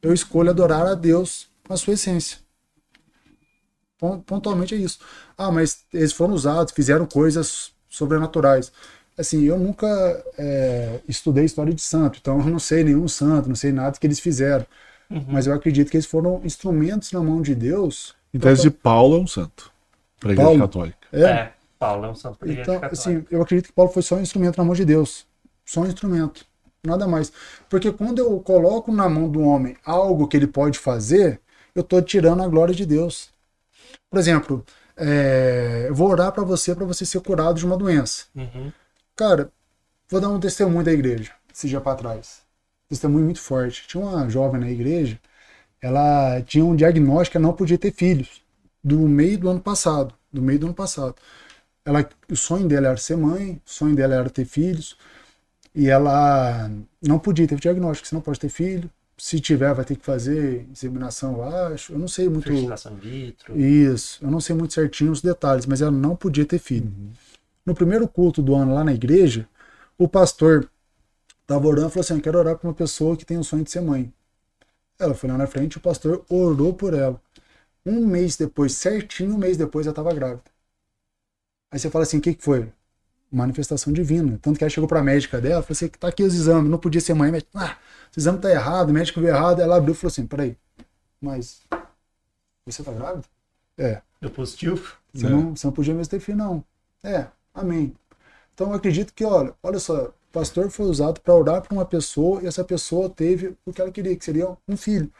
eu 0.01 0.13
escolho 0.13 0.51
adorar 0.51 0.87
a 0.87 0.95
Deus 0.95 1.47
na 1.69 1.77
sua 1.77 1.93
essência. 1.95 2.37
Pon- 3.97 4.19
Pontualmente 4.21 4.75
é 4.75 4.77
isso. 4.77 4.99
Ah, 5.37 5.51
mas 5.51 5.85
eles 5.93 6.13
foram 6.13 6.33
usados, 6.33 6.73
fizeram 6.73 7.05
coisas 7.05 7.71
sobrenaturais. 7.89 8.71
Assim, 9.17 9.43
eu 9.43 9.57
nunca 9.59 9.87
é, 10.37 10.99
estudei 11.07 11.45
história 11.45 11.73
de 11.73 11.81
santo, 11.81 12.17
então 12.19 12.39
eu 12.39 12.45
não 12.47 12.59
sei 12.59 12.83
nenhum 12.83 13.07
santo, 13.07 13.47
não 13.47 13.55
sei 13.55 13.71
nada 13.71 13.97
que 13.99 14.07
eles 14.07 14.19
fizeram. 14.19 14.65
Mas 15.27 15.45
eu 15.45 15.53
acredito 15.53 15.91
que 15.91 15.97
eles 15.97 16.07
foram 16.07 16.41
instrumentos 16.43 17.11
na 17.11 17.21
mão 17.21 17.41
de 17.41 17.53
Deus. 17.53 18.15
Em 18.33 18.39
tese 18.39 18.63
de 18.63 18.71
Paulo 18.71 19.17
é 19.17 19.19
um 19.19 19.27
santo. 19.27 19.71
Para 20.19 20.31
a 20.31 20.33
igreja 20.33 20.49
Paulo? 20.49 20.61
católica. 20.61 21.07
É, 21.11 21.21
É, 21.23 21.53
Paulo 21.77 22.05
é 22.05 22.09
um 22.09 22.15
santo 22.15 22.39
da 22.39 22.45
igreja 22.47 22.61
Então, 22.61 22.79
católica. 22.79 23.09
assim, 23.09 23.25
eu 23.29 23.41
acredito 23.41 23.67
que 23.67 23.73
Paulo 23.73 23.91
foi 23.91 24.01
só 24.01 24.15
um 24.15 24.21
instrumento 24.21 24.57
na 24.57 24.63
mão 24.63 24.73
de 24.73 24.85
Deus. 24.85 25.27
Só 25.65 25.81
um 25.81 25.85
instrumento. 25.85 26.45
Nada 26.83 27.07
mais. 27.07 27.31
Porque 27.69 27.91
quando 27.91 28.19
eu 28.19 28.39
coloco 28.39 28.91
na 28.91 29.07
mão 29.07 29.29
do 29.29 29.41
homem 29.41 29.77
algo 29.85 30.27
que 30.27 30.35
ele 30.35 30.47
pode 30.47 30.79
fazer, 30.79 31.39
eu 31.75 31.81
estou 31.81 32.01
tirando 32.01 32.41
a 32.41 32.47
glória 32.47 32.73
de 32.73 32.85
Deus. 32.85 33.29
Por 34.09 34.19
exemplo, 34.19 34.65
é, 34.97 35.85
eu 35.87 35.95
vou 35.95 36.09
orar 36.09 36.31
para 36.31 36.43
você 36.43 36.75
para 36.75 36.85
você 36.85 37.05
ser 37.05 37.21
curado 37.21 37.59
de 37.59 37.65
uma 37.65 37.77
doença. 37.77 38.25
Uhum. 38.35 38.71
Cara, 39.15 39.51
vou 40.09 40.19
dar 40.19 40.29
um 40.29 40.39
testemunho 40.39 40.83
da 40.83 40.91
igreja, 40.91 41.31
esse 41.53 41.67
dia 41.67 41.79
para 41.79 41.97
trás. 41.97 42.41
Testemunho 42.89 43.25
muito 43.25 43.39
forte. 43.41 43.87
Tinha 43.87 44.03
uma 44.03 44.29
jovem 44.29 44.59
na 44.59 44.69
igreja, 44.69 45.19
ela 45.81 46.41
tinha 46.41 46.65
um 46.65 46.75
diagnóstico 46.75 47.37
ela 47.37 47.47
não 47.47 47.53
podia 47.53 47.77
ter 47.77 47.91
filhos. 47.91 48.41
Do 48.83 48.99
meio 48.99 49.37
do 49.37 49.49
ano 49.49 49.59
passado. 49.59 50.13
Do 50.31 50.41
meio 50.41 50.59
do 50.59 50.65
ano 50.67 50.75
passado. 50.75 51.15
Ela, 51.85 52.07
o 52.29 52.35
sonho 52.35 52.67
dela 52.67 52.87
era 52.87 52.97
ser 52.97 53.17
mãe, 53.17 53.61
o 53.65 53.69
sonho 53.69 53.95
dela 53.95 54.15
era 54.15 54.29
ter 54.29 54.45
filhos. 54.45 54.97
E 55.75 55.89
ela 55.89 56.69
não 57.01 57.19
podia 57.19 57.47
ter 57.47 57.59
diagnóstico, 57.59 58.07
você 58.07 58.15
não 58.15 58.21
pode 58.21 58.39
ter 58.39 58.49
filho. 58.49 58.89
Se 59.17 59.39
tiver, 59.39 59.73
vai 59.73 59.85
ter 59.85 59.95
que 59.95 60.05
fazer 60.05 60.65
inseminação, 60.71 61.33
eu 61.33 61.43
acho. 61.43 61.93
Eu 61.93 61.99
não 61.99 62.07
sei 62.07 62.27
muito. 62.29 62.45
Fertilização 62.45 62.95
vitro. 62.95 63.59
Isso, 63.59 64.19
eu 64.23 64.31
não 64.31 64.39
sei 64.39 64.55
muito 64.55 64.73
certinho 64.73 65.11
os 65.11 65.21
detalhes, 65.21 65.65
mas 65.65 65.81
ela 65.81 65.91
não 65.91 66.15
podia 66.15 66.45
ter 66.45 66.59
filho. 66.59 66.91
No 67.65 67.73
primeiro 67.73 68.07
culto 68.07 68.41
do 68.41 68.55
ano 68.55 68.73
lá 68.73 68.83
na 68.83 68.93
igreja, 68.93 69.47
o 69.97 70.07
pastor 70.07 70.69
estava 71.41 71.67
orando 71.67 71.87
e 71.87 71.91
falou 71.91 72.01
assim: 72.01 72.15
Eu 72.15 72.21
quero 72.21 72.37
orar 72.37 72.57
para 72.57 72.67
uma 72.67 72.73
pessoa 72.73 73.15
que 73.15 73.25
tem 73.25 73.37
o 73.37 73.43
sonho 73.43 73.63
de 73.63 73.71
ser 73.71 73.81
mãe. 73.81 74.13
Ela 74.99 75.13
foi 75.13 75.29
lá 75.29 75.37
na 75.37 75.47
frente, 75.47 75.77
o 75.77 75.81
pastor 75.81 76.25
orou 76.29 76.73
por 76.73 76.93
ela. 76.93 77.21
Um 77.85 78.05
mês 78.05 78.37
depois, 78.37 78.73
certinho 78.73 79.35
um 79.35 79.37
mês 79.37 79.57
depois, 79.57 79.85
ela 79.85 79.91
estava 79.91 80.13
grávida. 80.13 80.43
Aí 81.71 81.79
você 81.79 81.89
fala 81.89 82.03
assim: 82.03 82.17
O 82.17 82.21
que, 82.21 82.33
que 82.33 82.43
foi? 82.43 82.71
Manifestação 83.31 83.91
divina. 83.91 84.37
Tanto 84.41 84.57
que 84.57 84.63
ela 84.63 84.69
chegou 84.69 84.87
para 84.87 84.99
a 84.99 85.03
médica 85.03 85.41
dela 85.41 85.61
falou 85.61 85.71
assim: 85.71 85.87
Tá 85.87 86.09
aqui 86.09 86.23
os 86.23 86.35
exames, 86.35 86.69
não 86.69 86.77
podia 86.77 87.01
ser 87.01 87.13
mãe. 87.13 87.31
Mas, 87.31 87.45
ah, 87.55 87.77
esse 88.11 88.19
exame 88.19 88.39
tá 88.39 88.49
errado, 88.49 88.89
o 88.89 88.93
médico 88.93 89.19
viu 89.19 89.29
errado. 89.29 89.61
Ela 89.61 89.77
abriu 89.77 89.93
e 89.93 89.97
falou 89.97 90.11
assim: 90.11 90.27
Peraí, 90.27 90.57
mas 91.21 91.61
você 92.65 92.83
tá 92.83 92.91
grávida? 92.91 93.25
É. 93.77 94.01
Deu 94.21 94.29
positivo? 94.29 94.95
Você, 95.13 95.27
não, 95.27 95.55
você 95.55 95.67
não 95.67 95.73
podia 95.73 95.93
mesmo 95.93 96.11
ter 96.11 96.19
filho, 96.19 96.37
não. 96.37 96.63
É, 97.03 97.27
amém. 97.53 97.93
Então 98.53 98.73
acredito 98.73 99.13
que, 99.13 99.25
olha, 99.25 99.53
olha 99.63 99.79
só, 99.79 100.05
o 100.07 100.13
pastor 100.31 100.69
foi 100.71 100.85
usado 100.87 101.21
para 101.21 101.35
orar 101.35 101.61
para 101.61 101.73
uma 101.73 101.85
pessoa 101.85 102.41
e 102.43 102.47
essa 102.47 102.63
pessoa 102.63 103.09
teve 103.09 103.57
o 103.65 103.73
que 103.73 103.81
ela 103.81 103.91
queria, 103.91 104.15
que 104.15 104.25
seria 104.25 104.57
um 104.67 104.77
filho. 104.77 105.11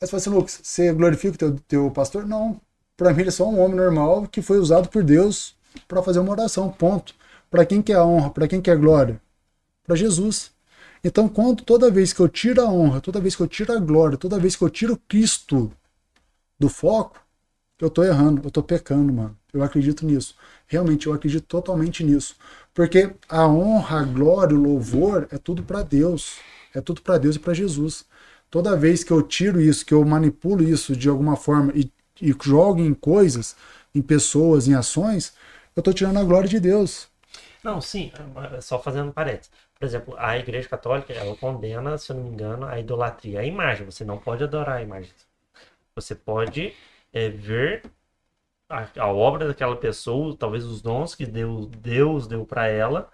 Aí 0.00 0.06
você 0.06 0.08
fala 0.08 0.20
assim, 0.20 0.30
Lucas, 0.30 0.60
você 0.62 0.92
glorifica 0.92 1.34
o 1.34 1.38
teu, 1.38 1.60
teu 1.68 1.90
pastor? 1.90 2.26
Não. 2.26 2.60
Para 2.96 3.12
mim 3.14 3.20
ele 3.22 3.30
é 3.30 3.32
só 3.32 3.48
um 3.48 3.60
homem 3.60 3.76
normal 3.76 4.28
que 4.28 4.42
foi 4.42 4.58
usado 4.58 4.88
por 4.88 5.04
Deus 5.04 5.56
para 5.88 6.02
fazer 6.02 6.20
uma 6.20 6.32
oração, 6.32 6.70
ponto. 6.72 7.14
Para 7.50 7.66
quem 7.66 7.82
quer 7.82 8.00
honra, 8.00 8.30
para 8.30 8.48
quem 8.48 8.60
quer 8.62 8.78
glória? 8.78 9.20
Para 9.86 9.96
Jesus. 9.96 10.52
Então, 11.04 11.28
quando 11.28 11.64
toda 11.64 11.90
vez 11.90 12.12
que 12.12 12.20
eu 12.20 12.28
tiro 12.28 12.62
a 12.62 12.70
honra, 12.70 13.00
toda 13.00 13.20
vez 13.20 13.36
que 13.36 13.42
eu 13.42 13.48
tiro 13.48 13.72
a 13.72 13.80
glória, 13.80 14.18
toda 14.18 14.38
vez 14.38 14.56
que 14.56 14.64
eu 14.64 14.70
tiro 14.70 14.96
Cristo 15.08 15.72
do 16.58 16.68
foco, 16.68 17.20
eu 17.80 17.90
tô 17.90 18.04
errando, 18.04 18.42
eu 18.44 18.50
tô 18.50 18.62
pecando, 18.62 19.12
mano. 19.12 19.37
Eu 19.52 19.62
acredito 19.62 20.04
nisso. 20.04 20.34
Realmente, 20.66 21.06
eu 21.06 21.12
acredito 21.12 21.44
totalmente 21.46 22.04
nisso. 22.04 22.36
Porque 22.74 23.14
a 23.28 23.46
honra, 23.46 24.00
a 24.00 24.04
glória, 24.04 24.56
o 24.56 24.62
louvor 24.62 25.26
é 25.30 25.38
tudo 25.38 25.62
para 25.62 25.82
Deus. 25.82 26.38
É 26.74 26.80
tudo 26.80 27.00
para 27.02 27.18
Deus 27.18 27.36
e 27.36 27.38
para 27.38 27.54
Jesus. 27.54 28.04
Toda 28.50 28.76
vez 28.76 29.02
que 29.02 29.10
eu 29.10 29.22
tiro 29.22 29.60
isso, 29.60 29.84
que 29.84 29.94
eu 29.94 30.04
manipulo 30.04 30.62
isso 30.62 30.96
de 30.96 31.08
alguma 31.08 31.36
forma 31.36 31.72
e, 31.74 31.90
e 32.20 32.34
jogo 32.42 32.80
em 32.80 32.94
coisas, 32.94 33.56
em 33.94 34.02
pessoas, 34.02 34.68
em 34.68 34.74
ações, 34.74 35.34
eu 35.74 35.82
tô 35.82 35.92
tirando 35.92 36.18
a 36.18 36.24
glória 36.24 36.48
de 36.48 36.60
Deus. 36.60 37.08
Não, 37.62 37.80
sim, 37.80 38.12
só 38.60 38.80
fazendo 38.80 39.12
parênteses. 39.12 39.50
Por 39.78 39.84
exemplo, 39.84 40.14
a 40.18 40.36
Igreja 40.38 40.68
Católica, 40.68 41.12
ela 41.12 41.36
condena, 41.36 41.96
se 41.98 42.10
eu 42.10 42.16
não 42.16 42.24
me 42.24 42.30
engano, 42.30 42.66
a 42.66 42.80
idolatria, 42.80 43.40
a 43.40 43.44
imagem. 43.44 43.86
Você 43.86 44.04
não 44.04 44.18
pode 44.18 44.42
adorar 44.42 44.76
a 44.78 44.82
imagem. 44.82 45.10
Você 45.94 46.14
pode 46.14 46.74
é, 47.12 47.28
ver 47.28 47.82
a, 48.68 48.86
a, 48.98 49.12
obra 49.12 49.48
daquela 49.48 49.76
pessoa, 49.76 50.36
talvez 50.36 50.64
os 50.64 50.82
dons 50.82 51.14
que 51.14 51.24
Deus, 51.24 51.66
Deus 51.66 52.26
deu 52.26 52.44
para 52.44 52.68
ela, 52.68 53.08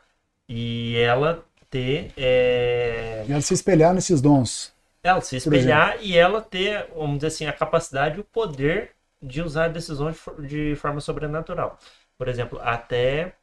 e 0.48 0.96
ela 0.96 1.44
ter. 1.70 2.12
É... 2.16 3.24
E 3.28 3.32
ela 3.32 3.40
se 3.40 3.54
espelhar 3.54 3.94
nesses 3.94 4.20
dons. 4.20 4.72
Ela 5.02 5.20
se 5.20 5.36
espelhar 5.36 5.98
e 6.00 6.16
ela 6.16 6.40
ter, 6.40 6.88
vamos 6.94 7.16
dizer 7.16 7.26
assim, 7.26 7.46
a 7.46 7.52
capacidade 7.52 8.16
e 8.16 8.20
o 8.20 8.24
poder 8.24 8.92
de 9.22 9.42
usar 9.42 9.68
decisões 9.68 10.16
de 10.38 10.74
forma 10.76 11.00
sobrenatural. 11.00 11.78
Por 12.16 12.28
exemplo, 12.28 12.58
até 12.62 13.34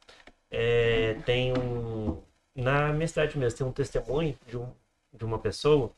é, 0.50 1.14
tem 1.24 1.52
um. 1.56 2.20
Na 2.54 2.92
minha 2.92 3.08
cidade 3.08 3.38
mesmo, 3.38 3.58
tem 3.58 3.66
um 3.66 3.72
testemunho 3.72 4.36
de, 4.46 4.58
um, 4.58 4.68
de 5.12 5.24
uma 5.24 5.38
pessoa. 5.38 5.92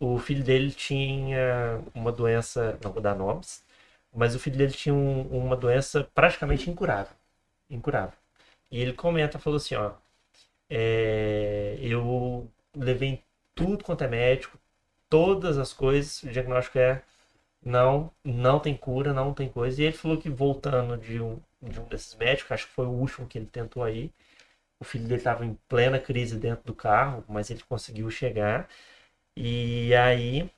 O 0.00 0.18
filho 0.18 0.44
dele 0.44 0.70
tinha 0.70 1.82
uma 1.94 2.12
doença, 2.12 2.78
não 2.82 2.92
vou 2.92 3.02
dar 3.02 3.14
nomes, 3.14 3.62
mas 4.14 4.34
o 4.34 4.38
filho 4.40 4.56
dele 4.56 4.72
tinha 4.72 4.94
um, 4.94 5.22
uma 5.28 5.56
doença 5.56 6.04
praticamente 6.14 6.70
incurável. 6.70 7.14
Incurável. 7.70 8.18
E 8.70 8.80
ele 8.80 8.92
comenta, 8.94 9.38
falou 9.38 9.58
assim, 9.58 9.74
ó, 9.76 9.94
é, 10.70 11.78
eu 11.80 12.50
levei 12.76 13.22
tudo 13.54 13.84
quanto 13.84 14.04
é 14.04 14.08
médico, 14.08 14.58
todas 15.08 15.58
as 15.58 15.72
coisas, 15.72 16.22
o 16.22 16.28
diagnóstico 16.30 16.78
é 16.78 17.02
não, 17.64 18.12
não 18.24 18.60
tem 18.60 18.76
cura, 18.76 19.12
não 19.12 19.34
tem 19.34 19.48
coisa. 19.48 19.82
E 19.82 19.86
ele 19.86 19.96
falou 19.96 20.18
que 20.18 20.30
voltando 20.30 20.96
de 20.98 21.20
um, 21.20 21.40
de 21.62 21.80
um 21.80 21.84
desses 21.86 22.14
médicos, 22.16 22.52
acho 22.52 22.66
que 22.68 22.72
foi 22.72 22.86
o 22.86 22.90
último 22.90 23.26
que 23.28 23.38
ele 23.38 23.46
tentou 23.46 23.82
aí, 23.84 24.12
o 24.80 24.84
filho 24.84 25.04
dele 25.04 25.16
estava 25.20 25.44
em 25.46 25.54
plena 25.68 25.98
crise 26.00 26.38
dentro 26.38 26.64
do 26.64 26.74
carro, 26.74 27.24
mas 27.28 27.50
ele 27.50 27.62
conseguiu 27.68 28.10
chegar. 28.10 28.68
E 29.36 29.94
aí 29.94 30.50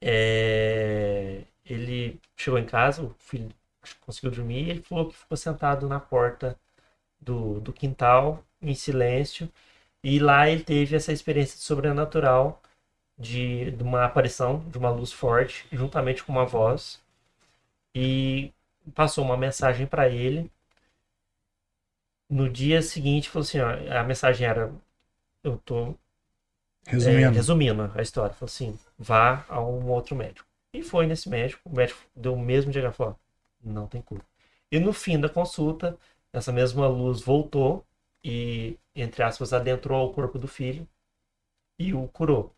é, 0.00 1.42
ele 1.68 2.20
chegou 2.36 2.58
em 2.58 2.66
casa, 2.66 3.02
o 3.02 3.14
filho 3.18 3.50
conseguiu 4.00 4.30
dormir, 4.30 4.66
e 4.66 4.70
ele 4.70 4.82
falou 4.82 5.08
que 5.08 5.16
ficou 5.16 5.36
sentado 5.36 5.88
na 5.88 6.00
porta 6.00 6.58
do, 7.20 7.60
do 7.60 7.72
quintal, 7.72 8.44
em 8.62 8.74
silêncio, 8.74 9.50
e 10.02 10.18
lá 10.18 10.48
ele 10.48 10.64
teve 10.64 10.96
essa 10.96 11.12
experiência 11.12 11.58
sobrenatural 11.58 12.62
de, 13.18 13.72
de 13.72 13.82
uma 13.82 14.04
aparição 14.04 14.60
de 14.70 14.78
uma 14.78 14.90
luz 14.90 15.12
forte, 15.12 15.66
juntamente 15.72 16.24
com 16.24 16.32
uma 16.32 16.46
voz, 16.46 17.02
e 17.94 18.52
passou 18.94 19.24
uma 19.24 19.36
mensagem 19.36 19.86
para 19.86 20.08
ele. 20.08 20.50
No 22.30 22.48
dia 22.48 22.82
seguinte, 22.82 23.28
falou 23.28 23.44
assim: 23.44 23.60
ó, 23.60 23.98
a 23.98 24.04
mensagem 24.04 24.46
era: 24.46 24.72
Eu 25.42 25.58
tô 25.58 25.94
resumindo. 26.86 27.26
É, 27.26 27.30
resumindo 27.30 27.92
a 27.94 28.02
história. 28.02 28.34
Falou 28.34 28.46
assim: 28.46 28.78
vá 28.98 29.44
a 29.48 29.60
um 29.60 29.88
outro 29.90 30.16
médico. 30.16 30.47
E 30.72 30.82
foi 30.82 31.06
nesse 31.06 31.28
médico, 31.28 31.62
o 31.68 31.74
médico 31.74 32.00
deu 32.14 32.34
o 32.34 32.40
mesmo 32.40 32.70
diagnóstico, 32.70 33.04
falou: 33.04 33.18
não 33.62 33.86
tem 33.86 34.02
cura. 34.02 34.24
E 34.70 34.78
no 34.78 34.92
fim 34.92 35.18
da 35.20 35.28
consulta, 35.28 35.98
essa 36.32 36.52
mesma 36.52 36.86
luz 36.88 37.20
voltou 37.22 37.84
e, 38.22 38.78
entre 38.94 39.22
aspas, 39.22 39.52
adentrou 39.52 39.98
ao 39.98 40.12
corpo 40.12 40.38
do 40.38 40.48
filho 40.48 40.86
e 41.78 41.94
o 41.94 42.08
curou. 42.08 42.54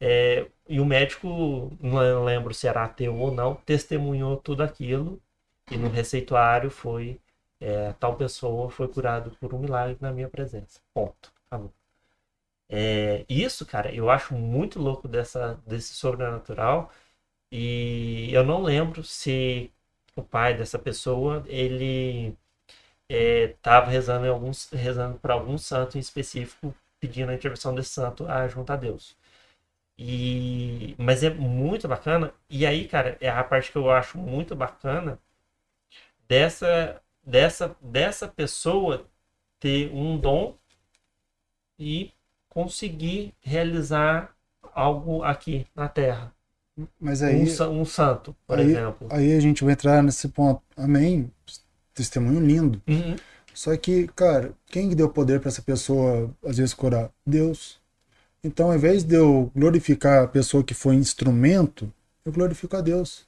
É, 0.00 0.46
e 0.68 0.80
o 0.80 0.86
médico, 0.86 1.70
não 1.80 2.24
lembro 2.24 2.54
se 2.54 2.66
era 2.66 2.84
ateu 2.84 3.16
ou 3.16 3.30
não, 3.30 3.54
testemunhou 3.56 4.36
tudo 4.38 4.62
aquilo 4.62 5.20
e 5.70 5.76
no 5.76 5.88
receituário 5.88 6.70
foi 6.70 7.20
é, 7.60 7.92
tal 7.94 8.16
pessoa 8.16 8.70
foi 8.70 8.88
curado 8.88 9.30
por 9.38 9.54
um 9.54 9.58
milagre 9.58 9.98
na 10.00 10.12
minha 10.12 10.28
presença. 10.28 10.80
Ponto. 10.94 11.32
Acabou. 11.50 11.72
É, 12.68 13.24
isso, 13.28 13.66
cara, 13.66 13.92
eu 13.94 14.08
acho 14.10 14.34
muito 14.34 14.80
louco 14.80 15.08
dessa, 15.08 15.60
desse 15.66 15.94
sobrenatural 15.94 16.90
e 17.50 18.30
eu 18.32 18.44
não 18.44 18.62
lembro 18.62 19.02
se 19.04 19.70
o 20.16 20.22
pai 20.22 20.54
dessa 20.56 20.78
pessoa 20.78 21.44
ele 21.48 22.36
estava 23.08 23.90
é, 23.90 23.92
rezando, 23.92 24.26
em 24.26 24.28
alguns, 24.30 24.70
rezando 24.70 25.18
para 25.18 25.34
algum 25.34 25.58
santo 25.58 25.96
em 25.98 26.00
específico, 26.00 26.74
pedindo 27.00 27.30
a 27.30 27.34
intervenção 27.34 27.74
desse 27.74 27.90
santo 27.90 28.26
a 28.28 28.46
junto 28.48 28.72
a 28.72 28.76
Deus. 28.76 29.16
E, 29.98 30.94
mas 30.98 31.22
é 31.24 31.30
muito 31.30 31.86
bacana. 31.88 32.32
E 32.48 32.66
aí, 32.66 32.88
cara, 32.88 33.16
é 33.20 33.28
a 33.30 33.44
parte 33.44 33.70
que 33.72 33.78
eu 33.78 33.90
acho 33.90 34.18
muito 34.18 34.54
bacana 34.56 35.18
dessa 36.28 37.02
dessa 37.24 37.76
dessa 37.80 38.26
pessoa 38.28 39.06
ter 39.60 39.90
um 39.92 40.16
dom 40.18 40.56
e 41.78 42.12
conseguir 42.48 43.34
realizar 43.40 44.34
algo 44.72 45.22
aqui 45.24 45.66
na 45.74 45.88
Terra. 45.88 46.32
Mas 47.00 47.22
aí 47.22 47.36
um, 47.36 47.80
um 47.80 47.84
santo, 47.84 48.34
por 48.46 48.58
aí, 48.58 48.70
exemplo. 48.70 49.08
Aí 49.10 49.32
a 49.34 49.40
gente 49.40 49.64
vai 49.64 49.72
entrar 49.72 50.02
nesse 50.02 50.28
ponto. 50.28 50.62
Amém. 50.76 51.30
Testemunho 51.94 52.40
lindo. 52.40 52.80
Uhum. 52.88 53.16
Só 53.52 53.76
que, 53.76 54.08
cara, 54.14 54.52
quem 54.66 54.88
deu 54.90 55.08
poder 55.08 55.40
para 55.40 55.48
essa 55.48 55.62
pessoa 55.62 56.30
às 56.44 56.56
vezes 56.56 56.74
curar? 56.74 57.10
Deus. 57.26 57.78
Então, 58.42 58.68
ao 58.68 58.74
invés 58.74 59.04
de 59.04 59.16
eu 59.16 59.50
glorificar 59.54 60.24
a 60.24 60.28
pessoa 60.28 60.64
que 60.64 60.72
foi 60.72 60.94
instrumento, 60.94 61.92
eu 62.24 62.32
glorifico 62.32 62.76
a 62.76 62.80
Deus. 62.80 63.26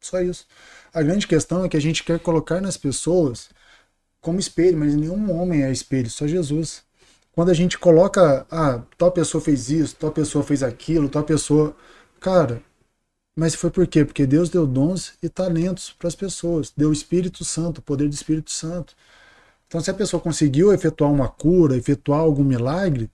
Só 0.00 0.20
isso. 0.20 0.46
A 0.92 1.02
grande 1.02 1.26
questão 1.26 1.64
é 1.64 1.68
que 1.68 1.76
a 1.76 1.80
gente 1.80 2.02
quer 2.04 2.18
colocar 2.18 2.60
nas 2.60 2.76
pessoas 2.76 3.50
como 4.20 4.38
espelho, 4.38 4.78
mas 4.78 4.94
nenhum 4.94 5.30
homem 5.32 5.62
é 5.62 5.70
espelho, 5.70 6.08
só 6.08 6.26
Jesus. 6.26 6.82
Quando 7.32 7.50
a 7.50 7.54
gente 7.54 7.78
coloca, 7.78 8.46
ah, 8.50 8.80
tal 8.96 9.10
pessoa 9.12 9.42
fez 9.42 9.68
isso, 9.68 9.96
tal 9.96 10.10
pessoa 10.10 10.42
fez 10.44 10.62
aquilo, 10.62 11.08
tal 11.08 11.24
pessoa. 11.24 11.76
Cara, 12.20 12.62
mas 13.36 13.54
foi 13.54 13.70
por 13.70 13.86
quê? 13.86 14.04
Porque 14.04 14.26
Deus 14.26 14.48
deu 14.48 14.66
dons 14.66 15.14
e 15.22 15.28
talentos 15.28 15.90
para 15.98 16.08
as 16.08 16.14
pessoas, 16.14 16.72
deu 16.76 16.90
o 16.90 16.92
Espírito 16.92 17.44
Santo, 17.44 17.78
o 17.78 17.82
poder 17.82 18.08
do 18.08 18.14
Espírito 18.14 18.50
Santo. 18.50 18.94
Então, 19.66 19.80
se 19.80 19.90
a 19.90 19.94
pessoa 19.94 20.20
conseguiu 20.20 20.72
efetuar 20.72 21.10
uma 21.10 21.28
cura, 21.28 21.76
efetuar 21.76 22.20
algum 22.20 22.44
milagre, 22.44 23.10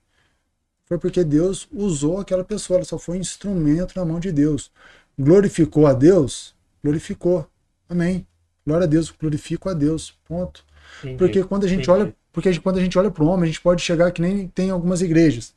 foi 0.85 0.97
porque 0.99 1.23
Deus 1.23 1.67
usou 1.71 2.19
aquela 2.19 2.43
pessoa, 2.43 2.77
ela 2.77 2.85
só 2.85 2.99
foi 2.99 3.17
um 3.17 3.21
instrumento 3.21 3.95
na 3.95 4.05
mão 4.05 4.19
de 4.19 4.31
Deus. 4.31 4.71
Glorificou 5.17 5.87
a 5.87 5.93
Deus? 5.93 6.53
Glorificou. 6.83 7.47
Amém. 7.89 8.27
Glória 8.65 8.83
a 8.83 8.87
Deus, 8.87 9.09
glorifico 9.09 9.69
a 9.69 9.73
Deus. 9.73 10.13
Ponto. 10.27 10.63
Entendi, 10.99 11.17
porque 11.17 11.43
quando 11.43 11.63
a 11.63 11.67
gente 11.67 11.83
entendi. 11.83 11.91
olha, 12.03 12.15
porque 12.31 12.59
quando 12.59 12.77
a 12.77 12.81
gente 12.81 12.97
olha 12.99 13.09
para 13.09 13.23
o 13.23 13.27
homem, 13.27 13.45
a 13.45 13.47
gente 13.47 13.61
pode 13.61 13.81
chegar 13.81 14.11
que 14.11 14.21
nem 14.21 14.47
tem 14.47 14.69
algumas 14.69 15.01
igrejas. 15.01 15.53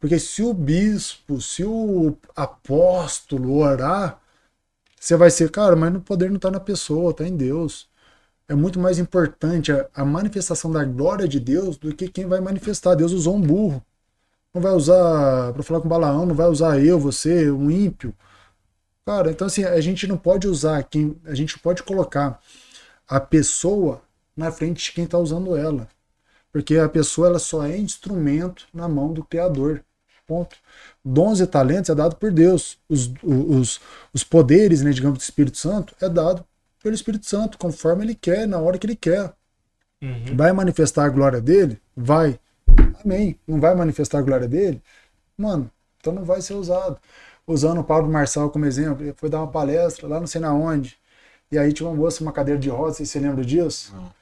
Porque 0.00 0.18
se 0.18 0.42
o 0.42 0.54
bispo, 0.54 1.40
se 1.40 1.64
o 1.64 2.16
apóstolo 2.36 3.58
orar, 3.58 4.20
você 5.00 5.16
vai 5.16 5.30
ser, 5.30 5.50
cara, 5.50 5.76
mas 5.76 5.94
o 5.94 6.00
poder 6.00 6.28
não 6.28 6.36
está 6.36 6.50
na 6.50 6.60
pessoa, 6.60 7.10
está 7.10 7.24
em 7.26 7.36
Deus. 7.36 7.88
É 8.48 8.54
muito 8.54 8.78
mais 8.80 8.98
importante 8.98 9.72
a, 9.72 9.88
a, 9.94 10.04
manifestação 10.04 10.70
da 10.72 10.84
glória 10.84 11.28
de 11.28 11.40
Deus 11.40 11.76
do 11.76 11.94
que 11.94 12.08
quem 12.08 12.26
vai 12.26 12.40
manifestar. 12.40 12.94
Deus 12.94 13.12
usou 13.12 13.36
um 13.36 13.40
burro. 13.40 13.84
Não 14.54 14.62
vai 14.62 14.72
usar, 14.72 15.52
para 15.52 15.62
falar 15.62 15.80
com 15.80 15.88
Balaão, 15.88 16.26
não 16.26 16.34
vai 16.34 16.48
usar 16.48 16.78
eu, 16.80 16.98
você, 16.98 17.50
um 17.50 17.70
ímpio. 17.70 18.14
Cara, 19.06 19.30
então 19.30 19.46
assim, 19.46 19.64
a 19.64 19.80
gente 19.80 20.06
não 20.06 20.16
pode 20.18 20.46
usar 20.48 20.82
quem. 20.84 21.16
A 21.24 21.34
gente 21.34 21.58
pode 21.58 21.82
colocar 21.82 22.40
a 23.08 23.20
pessoa 23.20 24.02
na 24.36 24.52
frente 24.52 24.84
de 24.84 24.92
quem 24.92 25.04
está 25.04 25.18
usando 25.18 25.56
ela. 25.56 25.88
Porque 26.52 26.76
a 26.78 26.88
pessoa 26.88 27.28
ela 27.28 27.38
só 27.38 27.64
é 27.64 27.76
instrumento 27.78 28.66
na 28.72 28.88
mão 28.88 29.12
do 29.12 29.24
Criador. 29.24 29.84
Ponto. 30.28 30.56
Dons 31.02 31.40
e 31.40 31.46
talentos 31.46 31.88
é 31.88 31.94
dado 31.94 32.16
por 32.16 32.30
Deus. 32.30 32.78
Os, 32.86 33.10
os, 33.22 33.80
os 34.12 34.22
poderes, 34.22 34.82
né, 34.82 34.90
digamos, 34.90 35.18
do 35.18 35.22
Espírito 35.22 35.56
Santo 35.56 35.96
é 36.02 36.08
dado 36.08 36.44
pelo 36.82 36.94
Espírito 36.94 37.26
Santo, 37.26 37.56
conforme 37.56 38.04
ele 38.04 38.14
quer, 38.14 38.46
na 38.46 38.58
hora 38.58 38.78
que 38.78 38.86
ele 38.86 38.94
quer. 38.94 39.32
Uhum. 40.02 40.36
Vai 40.36 40.52
manifestar 40.52 41.06
a 41.06 41.08
glória 41.08 41.40
dele? 41.40 41.80
Vai. 41.96 42.38
Amém. 43.02 43.38
Não 43.48 43.58
vai 43.58 43.74
manifestar 43.74 44.18
a 44.18 44.22
glória 44.22 44.46
dele? 44.46 44.82
Mano, 45.36 45.70
então 45.98 46.12
não 46.12 46.24
vai 46.24 46.42
ser 46.42 46.54
usado. 46.54 46.98
Usando 47.46 47.80
o 47.80 47.84
Pablo 47.84 48.12
Marçal 48.12 48.50
como 48.50 48.66
exemplo, 48.66 49.02
ele 49.02 49.14
foi 49.16 49.30
dar 49.30 49.38
uma 49.38 49.50
palestra 49.50 50.06
lá 50.06 50.20
não 50.20 50.26
sei 50.26 50.42
na 50.42 50.52
onde. 50.52 50.98
E 51.50 51.58
aí 51.58 51.72
tinha 51.72 51.88
uma 51.88 51.96
moça, 51.96 52.22
uma 52.22 52.32
cadeira 52.32 52.60
de 52.60 52.68
rodas, 52.68 52.98
você 52.98 53.18
lembra 53.18 53.42
disso? 53.42 53.94
Não. 53.96 54.12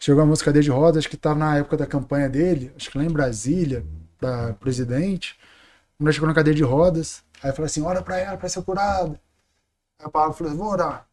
Chegou 0.00 0.22
uma 0.22 0.30
moça 0.30 0.42
cadeira 0.42 0.64
de 0.64 0.70
rodas, 0.70 1.00
acho 1.00 1.08
que 1.10 1.16
estava 1.16 1.38
na 1.38 1.58
época 1.58 1.76
da 1.76 1.86
campanha 1.86 2.30
dele, 2.30 2.72
acho 2.74 2.90
que 2.90 2.96
lá 2.96 3.04
em 3.04 3.10
Brasília, 3.10 3.84
da 4.18 4.54
presidente. 4.54 5.38
Mulher 6.00 6.14
chegou 6.14 6.28
na 6.28 6.34
cadeira 6.34 6.56
de 6.56 6.62
rodas, 6.62 7.22
aí 7.42 7.52
falou 7.52 7.66
assim: 7.66 7.82
ora 7.82 8.02
para 8.02 8.18
ela 8.18 8.38
para 8.38 8.48
ser 8.48 8.62
curada. 8.62 9.20
Aí 9.98 10.06
o 10.06 10.10
Pablo 10.10 10.32
falou: 10.32 10.54
vou 10.54 10.68
orar. 10.68 11.06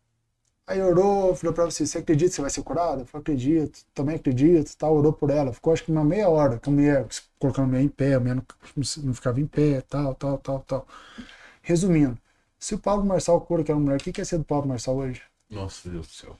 Aí 0.66 0.82
orou, 0.82 1.36
falou 1.36 1.54
pra 1.54 1.66
você, 1.66 1.86
você 1.86 1.98
acredita 1.98 2.30
que 2.30 2.36
você 2.36 2.42
vai 2.42 2.50
ser 2.50 2.62
curada? 2.64 3.02
Eu 3.02 3.06
falei, 3.06 3.22
acredito, 3.22 3.80
também 3.94 4.16
acredito, 4.16 4.76
tal, 4.78 4.96
orou 4.96 5.14
por 5.14 5.30
ela. 5.30 5.54
Ficou 5.54 5.72
acho 5.72 5.84
que 5.84 5.92
uma 5.92 6.04
meia 6.04 6.30
hora 6.30 6.60
com 6.60 6.70
a 6.70 6.74
mulher, 6.74 7.06
colocando 7.40 7.66
a 7.66 7.68
mulher 7.68 7.82
em 7.84 7.88
pé, 7.88 8.14
a 8.16 8.20
mulher 8.20 8.36
não, 8.36 8.44
não 9.04 9.14
ficava 9.14 9.40
em 9.40 9.46
pé, 9.46 9.82
tal, 9.82 10.16
tal, 10.16 10.38
tal, 10.38 10.60
tal. 10.68 10.88
Resumindo, 11.62 12.18
se 12.60 12.76
o 12.76 12.80
Pablo 12.80 13.06
Marçal 13.06 13.40
cura 13.42 13.62
aquela 13.62 13.80
mulher, 13.80 13.98
o 13.98 14.04
que 14.04 14.12
quer 14.12 14.26
ser 14.26 14.38
do 14.38 14.44
Pablo 14.44 14.68
Marçal 14.70 14.96
hoje? 14.96 15.22
Nossa, 15.50 15.90
Deus 15.90 16.08
do 16.08 16.14
céu. 16.14 16.36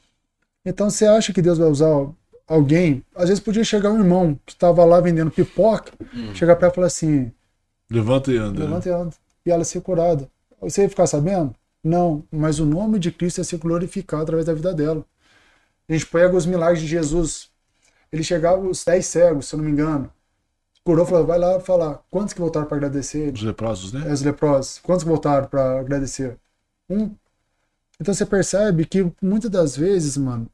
Então 0.66 0.90
você 0.90 1.06
acha 1.06 1.32
que 1.34 1.42
Deus 1.42 1.58
vai 1.58 1.70
usar 1.70 2.10
alguém? 2.46 3.04
Às 3.16 3.30
vezes 3.30 3.44
podia 3.44 3.64
chegar 3.64 3.92
um 3.92 4.00
irmão 4.00 4.38
que 4.46 4.54
estava 4.54 4.84
lá 4.84 5.00
vendendo 5.00 5.32
pipoca, 5.32 5.94
hum. 6.14 6.34
chegar 6.36 6.58
pra 6.58 6.68
ela 6.68 6.74
e 6.74 6.76
falar 6.76 6.88
assim: 6.88 7.32
Levanta 7.90 8.32
e 8.32 8.38
anda. 8.38 8.60
Levanta 8.60 8.90
e 8.90 8.92
anda. 8.92 9.16
E 9.46 9.52
ela 9.52 9.64
ser 9.64 9.82
curada. 9.82 10.30
Você 10.62 10.84
ia 10.84 10.90
ficar 10.90 11.08
sabendo? 11.08 11.56
Não, 11.84 12.24
mas 12.32 12.60
o 12.60 12.66
nome 12.66 13.00
de 13.00 13.12
Cristo 13.12 13.42
é 13.42 13.44
ser 13.44 13.58
glorificado 13.58 14.24
através 14.24 14.46
da 14.46 14.54
vida 14.54 14.74
dela. 14.74 15.06
A 15.88 15.94
gente 15.94 16.06
pega 16.08 16.36
os 16.36 16.46
milagres 16.46 16.82
de 16.82 16.88
Jesus. 16.88 17.50
Ele 18.12 18.24
chegava 18.24 18.60
os 18.62 18.84
dez 18.84 19.06
cegos, 19.06 19.48
se 19.48 19.56
eu 19.56 19.58
não 19.58 19.66
me 19.66 19.72
engano. 19.72 20.12
Curou, 20.84 21.06
falou, 21.06 21.26
vai 21.26 21.38
lá 21.38 21.60
falar. 21.60 22.02
Quantos 22.10 22.34
que 22.34 22.40
voltaram 22.40 22.66
para 22.66 22.78
agradecer? 22.78 23.34
Os 23.34 23.44
leprosos, 23.44 23.94
né? 23.94 24.10
É, 24.10 24.14
os 24.14 24.22
leprosos. 24.22 24.80
Quantos 24.80 25.04
que 25.04 25.10
voltaram 25.10 25.48
para 25.48 25.80
agradecer? 25.80 26.38
Um. 26.90 27.12
Então 28.00 28.14
você 28.14 28.26
percebe 28.26 28.86
que 28.86 29.12
muitas 29.22 29.50
das 29.50 29.76
vezes, 29.76 30.18
mano, 30.18 30.48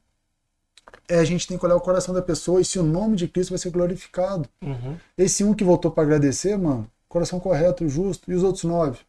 é, 1.07 1.19
a 1.19 1.23
gente 1.23 1.47
tem 1.47 1.57
que 1.57 1.65
olhar 1.65 1.75
o 1.75 1.81
coração 1.81 2.13
da 2.13 2.21
pessoa 2.21 2.61
e 2.61 2.65
se 2.65 2.79
o 2.79 2.83
nome 2.83 3.15
de 3.15 3.27
Cristo 3.27 3.51
vai 3.51 3.59
ser 3.59 3.69
glorificado. 3.69 4.47
Uhum. 4.61 4.97
Esse 5.17 5.43
um 5.43 5.53
que 5.53 5.63
voltou 5.63 5.91
para 5.91 6.03
agradecer, 6.03 6.57
mano, 6.57 6.89
coração 7.13 7.39
correto, 7.39 7.87
justo, 7.87 8.31
e 8.31 8.33
os 8.35 8.43
outros 8.43 8.63
nove 8.63 8.99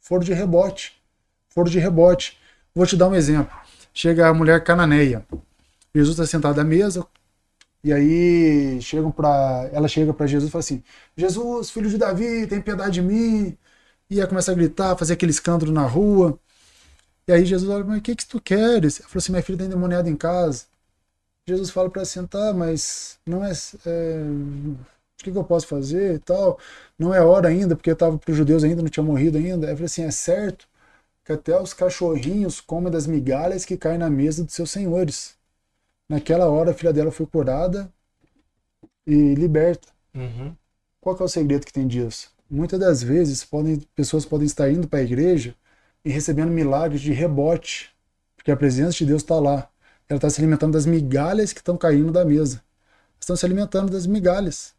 foram 0.00 0.22
de 0.22 0.32
rebote 0.32 1.02
foram 1.54 1.70
de 1.70 1.78
rebote. 1.78 2.38
Vou 2.74 2.84
te 2.84 2.96
dar 2.96 3.08
um 3.08 3.14
exemplo. 3.14 3.56
Chega 3.94 4.28
a 4.28 4.34
mulher 4.34 4.62
cananeia. 4.64 5.24
Jesus 5.94 6.18
está 6.18 6.26
sentado 6.26 6.60
à 6.60 6.64
mesa, 6.64 7.06
e 7.82 7.92
aí 7.92 8.82
chegam 8.82 9.12
para, 9.12 9.70
ela 9.72 9.86
chega 9.86 10.12
para 10.12 10.26
Jesus 10.26 10.48
e 10.48 10.52
fala 10.52 10.60
assim: 10.60 10.82
Jesus, 11.16 11.70
filho 11.70 11.88
de 11.88 11.96
Davi, 11.96 12.46
tem 12.48 12.60
piedade 12.60 12.94
de 12.94 13.02
mim. 13.02 13.56
E 14.10 14.20
aí 14.20 14.26
começa 14.26 14.50
a 14.52 14.54
gritar, 14.54 14.96
fazer 14.96 15.14
aquele 15.14 15.30
escândalo 15.30 15.72
na 15.72 15.86
rua. 15.86 16.38
E 17.28 17.32
aí 17.32 17.44
Jesus 17.46 17.70
olha, 17.70 17.84
mas 17.84 17.98
o 17.98 18.02
que 18.02 18.16
que 18.16 18.26
tu 18.26 18.40
queres? 18.40 19.00
Ela 19.00 19.08
falou 19.08 19.20
assim: 19.20 19.32
minha 19.32 19.42
filha 19.42 19.56
está 19.56 19.66
endemoniada 19.66 20.10
em 20.10 20.16
casa. 20.16 20.64
Jesus 21.46 21.70
fala 21.70 21.90
para 21.90 22.04
sentar, 22.04 22.54
mas 22.54 23.18
não 23.26 23.44
é, 23.44 23.52
é 23.86 24.24
o 25.20 25.24
que, 25.24 25.32
que, 25.32 25.38
eu 25.38 25.44
posso 25.44 25.66
fazer 25.66 26.16
e 26.16 26.18
tal? 26.18 26.58
Não 26.98 27.14
é 27.14 27.20
hora 27.20 27.48
ainda, 27.48 27.76
porque 27.76 27.90
eu 27.90 27.94
estava 27.94 28.18
para 28.18 28.30
os 28.30 28.36
judeus 28.36 28.64
ainda, 28.64 28.82
não 28.82 28.88
tinha 28.88 29.04
morrido 29.04 29.38
ainda. 29.38 29.66
Aí 29.68 29.74
falou 29.74 29.86
assim: 29.86 30.02
é 30.04 30.10
certo 30.10 30.68
que 31.24 31.32
até 31.32 31.58
os 31.60 31.72
cachorrinhos 31.72 32.60
comem 32.60 32.92
das 32.92 33.06
migalhas 33.06 33.64
que 33.64 33.76
caem 33.76 33.98
na 33.98 34.10
mesa 34.10 34.44
dos 34.44 34.54
seus 34.54 34.70
senhores. 34.70 35.36
Naquela 36.08 36.48
hora 36.48 36.72
a 36.72 36.74
filha 36.74 36.92
dela 36.92 37.10
foi 37.10 37.26
curada 37.26 37.90
e 39.06 39.34
liberta. 39.34 39.88
Uhum. 40.14 40.54
Qual 41.00 41.16
é 41.18 41.22
o 41.22 41.28
segredo 41.28 41.66
que 41.66 41.72
tem 41.72 41.86
disso? 41.86 42.30
Muitas 42.50 42.78
das 42.78 43.02
vezes 43.02 43.44
podem, 43.44 43.80
pessoas 43.94 44.26
podem 44.26 44.46
estar 44.46 44.70
indo 44.70 44.86
para 44.86 44.98
a 44.98 45.02
igreja 45.02 45.54
e 46.04 46.10
recebendo 46.10 46.50
milagres 46.50 47.00
de 47.00 47.12
rebote, 47.12 47.90
porque 48.36 48.50
a 48.50 48.56
presença 48.56 48.92
de 48.92 49.06
Deus 49.06 49.22
está 49.22 49.40
lá. 49.40 49.68
Ela 50.08 50.18
está 50.18 50.28
se 50.28 50.40
alimentando 50.40 50.72
das 50.74 50.84
migalhas 50.84 51.52
que 51.52 51.60
estão 51.60 51.78
caindo 51.78 52.12
da 52.12 52.24
mesa. 52.24 52.62
Estão 53.18 53.34
se 53.34 53.44
alimentando 53.46 53.90
das 53.90 54.06
migalhas. 54.06 54.73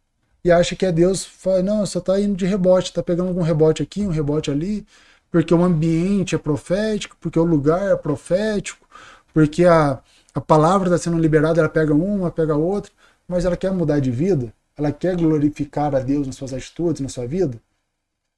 E 0.46 0.52
acha 0.52 0.76
que 0.76 0.86
é 0.86 0.92
Deus, 0.92 1.26
fala, 1.26 1.64
não, 1.64 1.84
só 1.88 1.98
está 1.98 2.22
indo 2.22 2.36
de 2.36 2.46
rebote, 2.46 2.92
está 2.92 3.02
pegando 3.02 3.30
algum 3.30 3.42
rebote 3.42 3.82
aqui, 3.82 4.06
um 4.06 4.12
rebote 4.12 4.52
ali, 4.52 4.86
porque 5.32 5.52
o 5.52 5.64
ambiente 5.64 6.36
é 6.36 6.38
profético, 6.38 7.18
porque 7.20 7.40
o 7.40 7.44
lugar 7.44 7.92
é 7.92 7.96
profético, 7.96 8.88
porque 9.34 9.66
a, 9.66 10.00
a 10.36 10.40
palavra 10.40 10.88
está 10.88 11.00
sendo 11.00 11.18
liberada, 11.18 11.60
ela 11.60 11.68
pega 11.68 11.96
uma, 11.96 12.30
pega 12.30 12.56
outra, 12.56 12.92
mas 13.28 13.44
ela 13.44 13.58
quer 13.58 13.72
mudar 13.72 14.00
de 14.00 14.12
vida, 14.12 14.54
ela 14.78 14.92
quer 14.92 15.16
glorificar 15.18 15.96
a 15.96 16.00
Deus 16.00 16.28
nas 16.28 16.36
suas 16.36 16.54
atitudes, 16.54 17.02
na 17.02 17.10
sua 17.10 17.26
vida. 17.26 17.60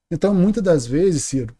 Então, 0.09 0.33
muitas 0.33 0.63
das 0.63 0.87
vezes, 0.87 1.25
Ciro, 1.25 1.53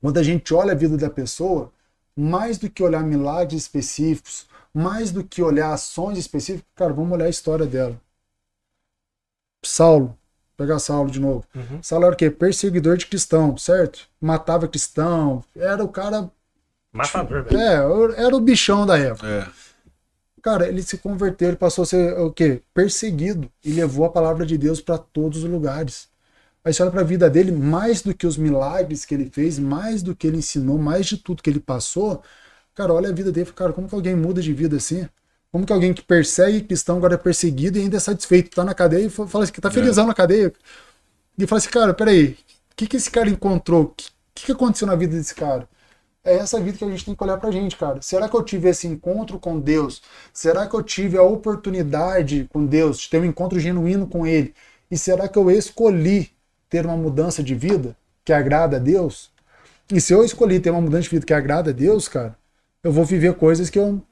quando 0.00 0.18
a 0.18 0.22
gente 0.22 0.54
olha 0.54 0.70
a 0.70 0.76
vida 0.76 0.96
da 0.96 1.10
pessoa, 1.10 1.72
mais 2.16 2.56
do 2.56 2.70
que 2.70 2.84
olhar 2.84 3.02
milagres 3.02 3.62
específicos, 3.62 4.46
mais 4.72 5.10
do 5.10 5.24
que 5.24 5.42
olhar 5.42 5.72
ações 5.72 6.18
específicas, 6.18 6.70
cara, 6.76 6.92
vamos 6.92 7.12
olhar 7.12 7.26
a 7.26 7.30
história 7.30 7.66
dela. 7.66 8.00
Saulo, 9.64 10.16
pegar 10.56 10.78
Saulo 10.78 11.10
de 11.10 11.20
novo. 11.20 11.44
Uhum. 11.54 11.82
Saulo 11.82 12.06
era 12.06 12.14
o 12.14 12.16
quê? 12.16 12.30
Perseguidor 12.30 12.96
de 12.96 13.06
cristão, 13.06 13.56
certo? 13.56 14.08
Matava 14.20 14.68
cristão, 14.68 15.44
era 15.54 15.82
o 15.82 15.88
cara. 15.88 16.30
Matador, 16.92 17.44
velho. 17.44 17.60
É, 17.60 18.24
era 18.24 18.36
o 18.36 18.40
bichão 18.40 18.86
da 18.86 18.98
época. 18.98 19.26
É. 19.26 19.46
Cara, 20.42 20.68
ele 20.68 20.82
se 20.82 20.98
converteu, 20.98 21.48
ele 21.48 21.56
passou 21.56 21.82
a 21.82 21.86
ser 21.86 22.16
o 22.20 22.30
quê? 22.30 22.62
Perseguido 22.72 23.50
e 23.64 23.72
levou 23.72 24.06
a 24.06 24.10
palavra 24.10 24.46
de 24.46 24.56
Deus 24.56 24.80
para 24.80 24.96
todos 24.96 25.42
os 25.42 25.50
lugares. 25.50 26.08
Aí 26.64 26.72
você 26.72 26.82
olha 26.82 26.90
para 26.92 27.00
a 27.00 27.04
vida 27.04 27.28
dele, 27.28 27.52
mais 27.52 28.02
do 28.02 28.14
que 28.14 28.26
os 28.26 28.36
milagres 28.36 29.04
que 29.04 29.14
ele 29.14 29.30
fez, 29.32 29.58
mais 29.58 30.02
do 30.02 30.14
que 30.14 30.26
ele 30.26 30.38
ensinou, 30.38 30.78
mais 30.78 31.06
de 31.06 31.16
tudo 31.16 31.42
que 31.42 31.50
ele 31.50 31.60
passou. 31.60 32.22
Cara, 32.74 32.92
olha 32.92 33.08
a 33.08 33.12
vida 33.12 33.32
dele, 33.32 33.50
cara, 33.52 33.72
como 33.72 33.88
que 33.88 33.94
alguém 33.94 34.14
muda 34.14 34.40
de 34.40 34.52
vida 34.52 34.76
assim? 34.76 35.08
Como 35.56 35.64
que 35.64 35.72
alguém 35.72 35.94
que 35.94 36.02
persegue 36.02 36.60
cristão 36.60 36.98
agora 36.98 37.14
é 37.14 37.16
perseguido 37.16 37.78
e 37.78 37.80
ainda 37.80 37.96
é 37.96 38.00
satisfeito, 38.00 38.54
tá 38.54 38.62
na 38.62 38.74
cadeia 38.74 39.06
e 39.06 39.08
fala 39.08 39.42
assim, 39.42 39.52
que 39.54 39.58
tá 39.58 39.70
felizão 39.70 40.04
é. 40.04 40.08
na 40.08 40.12
cadeia. 40.12 40.52
E 41.38 41.46
fala 41.46 41.58
assim, 41.58 41.70
cara, 41.70 41.94
peraí, 41.94 42.36
o 42.72 42.76
que, 42.76 42.86
que 42.86 42.98
esse 42.98 43.10
cara 43.10 43.30
encontrou? 43.30 43.84
O 43.84 43.94
que, 44.34 44.44
que 44.44 44.52
aconteceu 44.52 44.86
na 44.86 44.94
vida 44.94 45.16
desse 45.16 45.34
cara? 45.34 45.66
É 46.22 46.36
essa 46.36 46.60
vida 46.60 46.76
que 46.76 46.84
a 46.84 46.90
gente 46.90 47.06
tem 47.06 47.14
que 47.14 47.24
olhar 47.24 47.38
pra 47.38 47.50
gente, 47.50 47.74
cara. 47.74 48.02
Será 48.02 48.28
que 48.28 48.36
eu 48.36 48.42
tive 48.42 48.68
esse 48.68 48.86
encontro 48.86 49.38
com 49.38 49.58
Deus? 49.58 50.02
Será 50.30 50.66
que 50.66 50.76
eu 50.76 50.82
tive 50.82 51.16
a 51.16 51.22
oportunidade 51.22 52.46
com 52.52 52.66
Deus 52.66 52.98
de 52.98 53.08
ter 53.08 53.18
um 53.18 53.24
encontro 53.24 53.58
genuíno 53.58 54.06
com 54.06 54.26
Ele? 54.26 54.54
E 54.90 54.98
será 54.98 55.26
que 55.26 55.38
eu 55.38 55.50
escolhi 55.50 56.32
ter 56.68 56.84
uma 56.84 56.98
mudança 56.98 57.42
de 57.42 57.54
vida 57.54 57.96
que 58.22 58.32
agrada 58.34 58.76
a 58.76 58.78
Deus? 58.78 59.30
E 59.90 60.02
se 60.02 60.12
eu 60.12 60.22
escolhi 60.22 60.60
ter 60.60 60.68
uma 60.68 60.82
mudança 60.82 61.04
de 61.04 61.08
vida 61.08 61.24
que 61.24 61.32
agrada 61.32 61.70
a 61.70 61.72
Deus, 61.72 62.08
cara, 62.08 62.36
eu 62.84 62.92
vou 62.92 63.06
viver 63.06 63.32
coisas 63.36 63.70
que 63.70 63.78
eu 63.78 64.02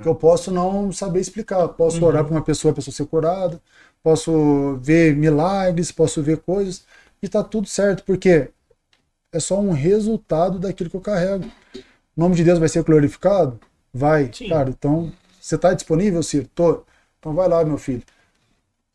que 0.00 0.08
eu 0.08 0.14
posso 0.14 0.50
não 0.50 0.92
saber 0.92 1.20
explicar. 1.20 1.68
Posso 1.68 2.00
uhum. 2.00 2.08
orar 2.08 2.24
para 2.24 2.34
uma 2.34 2.42
pessoa, 2.42 2.72
a 2.72 2.74
pessoa 2.74 2.94
ser 2.94 3.06
curada, 3.06 3.60
posso 4.02 4.76
ver 4.82 5.14
milagres, 5.16 5.92
posso 5.92 6.22
ver 6.22 6.38
coisas, 6.38 6.84
e 7.22 7.28
tá 7.28 7.42
tudo 7.42 7.68
certo, 7.68 8.04
porque 8.04 8.50
é 9.32 9.40
só 9.40 9.58
um 9.58 9.72
resultado 9.72 10.58
daquilo 10.58 10.90
que 10.90 10.96
eu 10.96 11.00
carrego. 11.00 11.44
O 12.16 12.20
nome 12.20 12.36
de 12.36 12.44
Deus 12.44 12.58
vai 12.58 12.68
ser 12.68 12.82
glorificado? 12.82 13.58
Vai, 13.92 14.30
Sim. 14.32 14.48
cara. 14.48 14.70
Então, 14.70 15.12
você 15.40 15.56
está 15.56 15.72
disponível, 15.72 16.22
Ciro? 16.22 16.48
Tô. 16.54 16.84
Então 17.18 17.34
vai 17.34 17.48
lá, 17.48 17.64
meu 17.64 17.78
filho. 17.78 18.02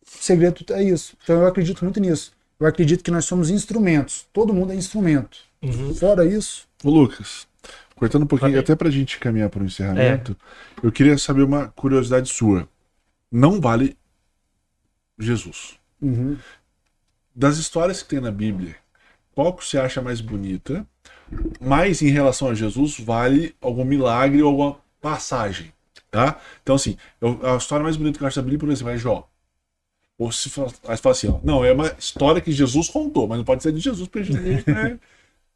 O 0.05 0.23
segredo 0.23 0.65
é 0.73 0.83
isso. 0.83 1.17
Então 1.23 1.41
eu 1.41 1.47
acredito 1.47 1.83
muito 1.83 1.99
nisso. 1.99 2.31
Eu 2.59 2.67
acredito 2.67 3.03
que 3.03 3.11
nós 3.11 3.25
somos 3.25 3.49
instrumentos. 3.49 4.27
Todo 4.31 4.53
mundo 4.53 4.73
é 4.73 4.75
instrumento. 4.75 5.37
Uhum. 5.61 5.93
Fora 5.95 6.25
isso. 6.25 6.67
Ô, 6.83 6.89
Lucas, 6.89 7.47
Cortando 7.99 8.23
um 8.23 8.27
pouquinho, 8.27 8.57
até 8.59 8.75
pra 8.75 8.89
gente 8.89 9.19
caminhar 9.19 9.49
para 9.49 9.61
o 9.61 9.65
encerramento, 9.65 10.35
é. 10.81 10.87
eu 10.87 10.91
queria 10.91 11.17
saber 11.17 11.43
uma 11.43 11.67
curiosidade 11.67 12.29
sua. 12.29 12.67
Não 13.31 13.59
vale 13.59 13.97
Jesus. 15.19 15.77
Uhum. 16.01 16.37
das 17.35 17.57
histórias 17.57 18.01
que 18.01 18.09
tem 18.09 18.21
na 18.21 18.31
Bíblia, 18.31 18.75
qual 19.35 19.53
que 19.53 19.65
você 19.65 19.77
acha 19.77 20.01
mais 20.01 20.21
bonita? 20.21 20.87
Mas 21.59 22.01
em 22.01 22.09
relação 22.09 22.47
a 22.47 22.53
Jesus, 22.53 22.99
vale 22.99 23.53
algum 23.61 23.83
milagre 23.83 24.41
ou 24.41 24.49
alguma 24.49 24.77
passagem, 25.01 25.73
tá? 26.09 26.39
Então, 26.63 26.75
assim, 26.75 26.97
eu- 27.21 27.39
a 27.45 27.57
história 27.57 27.83
mais 27.83 27.97
bonita 27.97 28.17
que 28.17 28.23
eu 28.23 28.27
acho 28.27 28.37
da 28.37 28.41
Bíblia, 28.41 28.59
por 28.59 28.69
exemplo, 28.69 28.93
é 28.93 28.97
Jó. 28.97 29.29
Ou 30.17 30.31
se 30.31 30.49
fala, 30.49 30.71
aí 30.87 30.97
fala 30.97 31.13
assim, 31.13 31.29
ó, 31.29 31.39
não, 31.43 31.63
é 31.63 31.71
uma 31.71 31.93
história 31.97 32.41
que 32.41 32.51
Jesus 32.51 32.89
contou, 32.89 33.27
mas 33.27 33.37
não 33.37 33.45
pode 33.45 33.63
ser 33.63 33.71
de 33.71 33.79
Jesus, 33.79 34.07
porque 34.07 34.25
Jesus 34.25 34.67
é... 34.67 34.97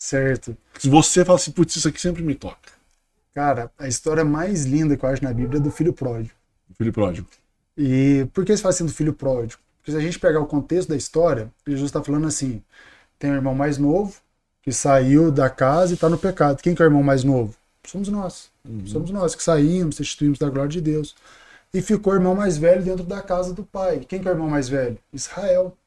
Certo. 0.03 0.57
Se 0.77 0.89
você 0.89 1.23
fala 1.23 1.39
assim, 1.39 1.51
putz, 1.51 1.77
isso 1.77 1.87
aqui 1.87 1.99
sempre 1.99 2.21
me 2.21 2.35
toca. 2.35 2.73
Cara, 3.33 3.71
a 3.79 3.87
história 3.87 4.25
mais 4.25 4.65
linda 4.65 4.97
que 4.97 5.05
eu 5.05 5.09
acho 5.09 5.23
na 5.23 5.31
Bíblia 5.31 5.59
é 5.59 5.63
do 5.63 5.71
filho 5.71 5.93
pródigo. 5.93 6.35
Filho 6.77 6.91
pródigo. 6.91 7.27
E 7.77 8.27
por 8.33 8.43
que 8.43 8.53
se 8.53 8.61
fala 8.61 8.73
assim 8.73 8.85
do 8.85 8.91
filho 8.91 9.13
pródigo? 9.13 9.61
Porque 9.77 9.93
se 9.93 9.97
a 9.97 10.01
gente 10.01 10.19
pegar 10.19 10.41
o 10.41 10.45
contexto 10.45 10.89
da 10.89 10.97
história, 10.97 11.49
Jesus 11.65 11.87
está 11.87 12.03
falando 12.03 12.27
assim: 12.27 12.61
tem 13.17 13.31
um 13.31 13.35
irmão 13.35 13.55
mais 13.55 13.77
novo 13.77 14.13
que 14.61 14.73
saiu 14.73 15.31
da 15.31 15.49
casa 15.49 15.93
e 15.93 15.95
está 15.95 16.09
no 16.09 16.17
pecado. 16.17 16.61
Quem 16.61 16.75
que 16.75 16.81
é 16.81 16.85
o 16.85 16.87
irmão 16.87 17.01
mais 17.01 17.23
novo? 17.23 17.55
Somos 17.85 18.09
nós. 18.09 18.51
Somos 18.85 19.09
nós 19.09 19.35
que 19.35 19.41
saímos, 19.41 19.99
restituímos 19.99 20.37
da 20.37 20.49
glória 20.49 20.69
de 20.69 20.81
Deus. 20.81 21.15
E 21.73 21.81
ficou 21.81 22.11
o 22.11 22.15
irmão 22.17 22.35
mais 22.35 22.57
velho 22.57 22.83
dentro 22.83 23.05
da 23.05 23.21
casa 23.21 23.53
do 23.53 23.63
pai. 23.63 24.01
Quem 24.05 24.21
que 24.21 24.27
é 24.27 24.31
o 24.31 24.33
irmão 24.33 24.49
mais 24.49 24.67
velho? 24.67 24.97
Israel. 25.13 25.77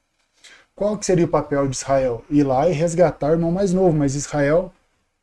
Qual 0.76 0.98
que 0.98 1.06
seria 1.06 1.24
o 1.24 1.28
papel 1.28 1.66
de 1.66 1.74
Israel? 1.74 2.22
Ir 2.28 2.42
lá 2.42 2.68
e 2.68 2.72
resgatar 2.72 3.30
o 3.30 3.32
irmão 3.32 3.50
mais 3.50 3.72
novo, 3.72 3.96
mas 3.96 4.14
Israel 4.14 4.70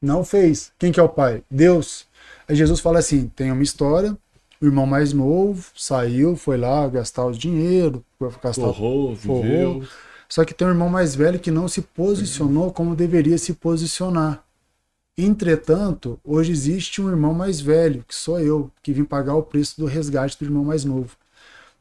não 0.01 0.25
fez. 0.25 0.71
Quem 0.79 0.91
que 0.91 0.99
é 0.99 1.03
o 1.03 1.07
pai? 1.07 1.43
Deus. 1.49 2.07
Aí 2.47 2.55
Jesus 2.55 2.79
fala 2.79 2.97
assim: 2.97 3.31
tem 3.35 3.51
uma 3.51 3.61
história, 3.61 4.17
o 4.59 4.65
irmão 4.65 4.87
mais 4.87 5.13
novo 5.13 5.63
saiu, 5.75 6.35
foi 6.35 6.57
lá 6.57 6.87
gastar 6.87 7.27
os 7.27 7.37
dinheiro, 7.37 8.03
gastar 8.41 8.73
Forrou, 8.73 9.15
forrou. 9.15 9.83
Só 10.27 10.43
que 10.43 10.55
tem 10.55 10.65
um 10.65 10.71
irmão 10.71 10.89
mais 10.89 11.13
velho 11.13 11.39
que 11.39 11.51
não 11.51 11.67
se 11.67 11.83
posicionou 11.83 12.73
como 12.73 12.95
deveria 12.95 13.37
se 13.37 13.53
posicionar. 13.53 14.43
Entretanto, 15.15 16.19
hoje 16.23 16.51
existe 16.51 16.99
um 16.99 17.09
irmão 17.09 17.35
mais 17.35 17.61
velho, 17.61 18.03
que 18.07 18.15
sou 18.15 18.39
eu, 18.39 18.71
que 18.81 18.91
vim 18.91 19.03
pagar 19.03 19.35
o 19.35 19.43
preço 19.43 19.79
do 19.79 19.85
resgate 19.85 20.35
do 20.39 20.45
irmão 20.45 20.63
mais 20.63 20.83
novo. 20.83 21.15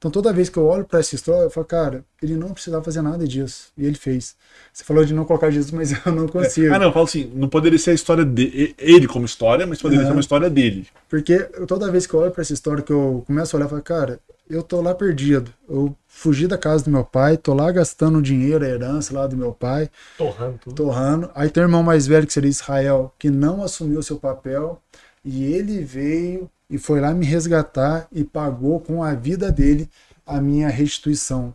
Então, 0.03 0.11
toda 0.11 0.33
vez 0.33 0.49
que 0.49 0.57
eu 0.59 0.67
olho 0.67 0.85
para 0.85 0.99
essa 0.99 1.15
história, 1.15 1.45
eu 1.45 1.51
falo, 1.51 1.65
cara, 1.65 2.05
ele 2.21 2.35
não 2.35 2.49
precisava 2.53 2.83
fazer 2.83 3.01
nada 3.03 3.25
disso. 3.25 3.69
E 3.79 3.87
ele 3.87 3.95
fez. 3.95 4.35
Você 4.73 4.83
falou 4.83 5.05
de 5.05 5.15
não 5.15 5.25
colocar 5.25 5.49
Jesus, 5.49 5.71
mas 5.71 5.93
eu 6.05 6.11
não 6.11 6.27
consigo. 6.27 6.75
Ah, 6.75 6.79
não, 6.81 6.87
eu 6.87 6.93
falo 6.93 7.05
assim, 7.05 7.31
não 7.33 7.49
poderia 7.49 7.79
ser 7.79 7.93
a 7.93 7.95
história 7.95 8.25
dele, 8.25 8.75
ele 8.77 9.07
como 9.07 9.25
história, 9.25 9.65
mas 9.65 9.81
poderia 9.81 10.01
Aham. 10.03 10.09
ser 10.09 10.13
uma 10.17 10.21
história 10.21 10.51
dele. 10.51 10.89
Porque 11.09 11.39
toda 11.69 11.89
vez 11.89 12.05
que 12.05 12.15
eu 12.15 12.19
olho 12.19 12.33
para 12.33 12.43
essa 12.43 12.53
história, 12.53 12.83
que 12.83 12.93
eu 12.93 13.23
começo 13.29 13.55
a 13.55 13.59
olhar, 13.59 13.67
eu 13.67 13.71
falo, 13.71 13.83
cara, 13.83 14.19
eu 14.51 14.61
tô 14.65 14.81
lá 14.81 14.93
perdido. 14.93 15.55
Eu 15.69 15.97
fugi 16.09 16.49
da 16.49 16.59
casa 16.59 16.83
do 16.83 16.91
meu 16.91 17.05
pai, 17.05 17.37
tô 17.37 17.55
lá 17.55 17.71
gastando 17.71 18.19
o 18.19 18.23
dinheiro, 18.23 18.65
a 18.65 18.69
herança 18.69 19.15
lá 19.15 19.29
do 19.29 19.37
meu 19.37 19.53
pai, 19.53 19.89
Torrando 20.19 20.59
tudo. 20.59 20.75
torrando. 20.75 21.31
Aí 21.33 21.49
tem 21.49 21.63
um 21.63 21.67
irmão 21.67 21.83
mais 21.85 22.09
velho, 22.09 22.27
que 22.27 22.33
seria 22.33 22.51
Israel, 22.51 23.15
que 23.21 23.31
não 23.31 23.63
assumiu 23.63 24.03
seu 24.03 24.17
papel, 24.17 24.83
e 25.25 25.45
ele 25.45 25.83
veio 25.85 26.51
e 26.69 26.79
foi 26.79 27.01
lá 27.01 27.13
me 27.13 27.27
resgatar 27.27 28.09
e 28.11 28.25
pagou 28.25 28.81
com 28.81 29.03
a 29.03 29.15
vida 29.15 29.53
dele 29.53 29.89
a 30.27 30.41
minha 30.41 30.69
restituição. 30.69 31.55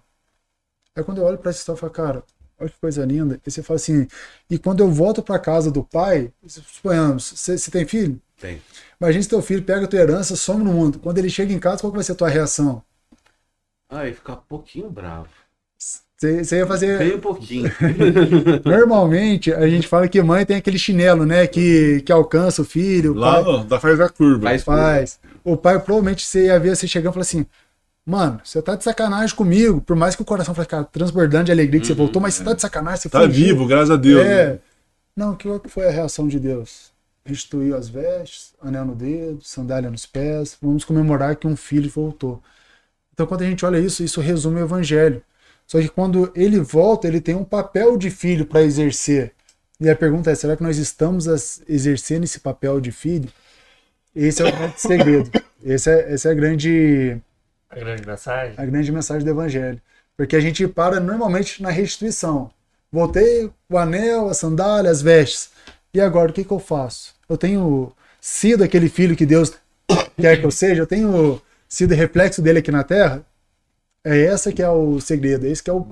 Aí 0.95 1.03
quando 1.03 1.19
eu 1.19 1.26
olho 1.26 1.38
para 1.38 1.49
essa 1.52 1.60
história, 1.60 1.77
eu 1.77 1.81
falo, 1.81 1.94
cara, 1.94 2.23
olha 2.60 2.69
que 2.69 2.80
coisa 2.80 3.06
linda. 3.06 3.39
E 3.45 3.52
você 3.52 3.64
fala 3.64 3.77
assim, 3.77 4.07
e 4.49 4.57
quando 4.57 4.81
eu 4.81 4.89
volto 4.91 5.22
para 5.23 5.39
casa 5.39 5.72
do 5.72 5.84
pai, 5.84 6.31
suponhamos, 6.45 7.31
você 7.35 7.57
você 7.57 7.72
tem 7.72 7.85
filho? 7.85 8.22
Tem. 8.39 8.61
Imagina 8.99 9.23
se 9.23 9.30
teu 9.30 9.41
filho 9.41 9.64
pega 9.64 9.85
a 9.85 9.88
tua 9.88 9.99
herança, 9.99 10.35
some 10.35 10.64
no 10.64 10.73
mundo. 10.73 10.99
Quando 10.99 11.18
ele 11.18 11.30
chega 11.30 11.53
em 11.53 11.60
casa, 11.60 11.81
qual 11.81 11.91
vai 11.91 12.03
ser 12.03 12.14
a 12.14 12.15
tua 12.15 12.30
reação? 12.30 12.84
Ai, 13.89 14.14
ficar 14.14 14.34
um 14.34 14.41
pouquinho 14.41 14.89
bravo. 14.89 15.30
Você 16.18 16.57
ia 16.57 16.65
fazer. 16.65 16.98
Bem 16.98 17.15
um 17.15 17.19
pouquinho. 17.19 17.72
Normalmente, 18.65 19.53
a 19.53 19.68
gente 19.68 19.88
fala 19.88 20.07
que 20.07 20.22
mãe 20.22 20.45
tem 20.45 20.57
aquele 20.57 20.80
chinelo, 20.80 21.26
né? 21.26 21.45
Que, 21.48 22.02
que 22.02 22.11
alcança 22.11 22.61
o 22.61 22.65
filho. 22.65 23.11
O 23.14 23.15
Lá 23.15 23.44
pai 23.44 23.65
da 23.65 23.80
faz 23.80 23.98
da 23.99 24.10
curva. 24.10 24.44
Faz- 24.49 24.64
faz. 24.64 25.19
O 25.44 25.56
pai 25.56 25.80
provavelmente 25.80 26.26
você 26.26 26.45
ia 26.48 26.60
ver 26.60 26.76
você 26.76 26.88
chegando 26.88 27.11
e 27.11 27.14
falar 27.14 27.22
assim: 27.22 27.45
Mano, 28.06 28.41
você 28.44 28.61
tá 28.61 28.76
de 28.76 28.84
sacanagem 28.84 29.35
comigo. 29.35 29.80
Por 29.81 29.95
mais 29.95 30.15
que 30.15 30.22
o 30.22 30.26
coração 30.26 30.56
fale, 30.56 30.68
cara, 30.68 30.84
transbordando 30.85 31.45
de 31.45 31.52
alegria 31.52 31.80
que 31.80 31.88
você 31.88 31.94
voltou, 31.94 32.22
mas 32.22 32.34
você 32.34 32.44
tá 32.44 32.53
de 32.53 32.61
sacanagem, 32.61 33.02
você 33.02 33.10
Tá 33.10 33.22
fugiu. 33.22 33.45
vivo, 33.45 33.68
graças 33.68 33.91
a 33.91 33.95
Deus. 33.95 34.26
É. 34.26 34.53
né? 34.53 34.60
Não, 35.15 35.35
que 35.35 35.48
foi 35.68 35.88
a 35.88 35.91
reação 35.91 36.27
de 36.27 36.39
Deus? 36.39 36.91
Restituiu 37.26 37.76
as 37.76 37.89
vestes, 37.89 38.53
anel 38.61 38.85
no 38.85 38.95
dedo, 38.95 39.39
sandália 39.44 39.89
nos 39.89 40.06
pés. 40.06 40.57
Vamos 40.61 40.85
comemorar 40.85 41.35
que 41.35 41.45
um 41.48 41.56
filho 41.56 41.89
voltou. 41.89 42.41
Então, 43.14 43.26
quando 43.26 43.41
a 43.41 43.45
gente 43.45 43.65
olha 43.65 43.80
isso, 43.80 44.03
isso 44.03 44.22
resume 44.22 44.61
o 44.61 44.64
evangelho. 44.64 45.22
Só 45.68 45.80
que 45.81 45.89
quando 45.89 46.31
ele 46.34 46.60
volta, 46.60 47.07
ele 47.07 47.19
tem 47.19 47.35
um 47.35 47.44
papel 47.44 47.98
de 47.98 48.10
filho 48.10 48.45
para 48.45 48.64
exercer. 48.64 49.34
E 49.80 49.89
a 49.89 49.95
pergunta 49.95 50.31
é: 50.31 50.35
será 50.35 50.56
que 50.56 50.64
nós 50.64 50.77
estamos 50.77 51.27
exercendo 51.68 52.23
esse 52.23 52.39
papel 52.39 52.80
de 52.80 52.91
filho? 52.91 53.30
Esse 54.15 54.41
é 54.41 54.45
o 54.45 54.52
grande 54.52 54.81
segredo. 54.81 55.31
Esse 55.64 55.89
é, 55.89 56.14
essa 56.14 56.30
é 56.30 56.31
a 56.31 56.35
grande 56.35 57.18
A 57.69 57.76
grande 57.76 58.06
mensagem. 58.06 58.53
a 58.56 58.65
grande 58.65 58.91
mensagem 58.91 59.23
do 59.23 59.30
evangelho. 59.31 59.81
Porque 60.15 60.35
a 60.35 60.39
gente 60.39 60.68
para 60.68 60.99
normalmente 60.99 61.61
na 61.64 61.72
restituição. 61.72 62.52
Voltei 62.91 63.49
o 63.68 63.77
anel, 63.77 64.30
a 64.30 64.35
sandália, 64.35 64.89
as 64.89 65.02
vestes. 65.02 65.49
E 65.94 65.99
agora 65.99 66.30
o 66.30 66.34
que, 66.34 66.44
que 66.44 66.52
eu 66.52 66.60
faço? 66.60 67.15
Eu 67.27 67.38
tenho 67.38 67.91
sido 68.22 68.64
aquele 68.64 68.88
filho 68.88 69.15
que 69.15 69.26
Deus 69.26 69.53
quer 70.15 70.39
que 70.39 70.45
eu 70.45 70.52
seja? 70.52 70.84
Eu 70.84 70.88
tenho 70.88 71.41
sido 71.68 71.94
reflexo 71.95 72.41
dele 72.41 72.60
aqui 72.60 72.72
na 72.72 72.84
terra? 72.84 73.26
É 74.07 74.25
essa 74.25 74.53
que 74.53 74.63
é 74.63 74.69
o 74.69 75.01
segredo, 75.01 75.45
é 75.45 75.49
esse 75.49 75.61
que 75.61 75.69
é 75.69 75.73
o, 75.73 75.85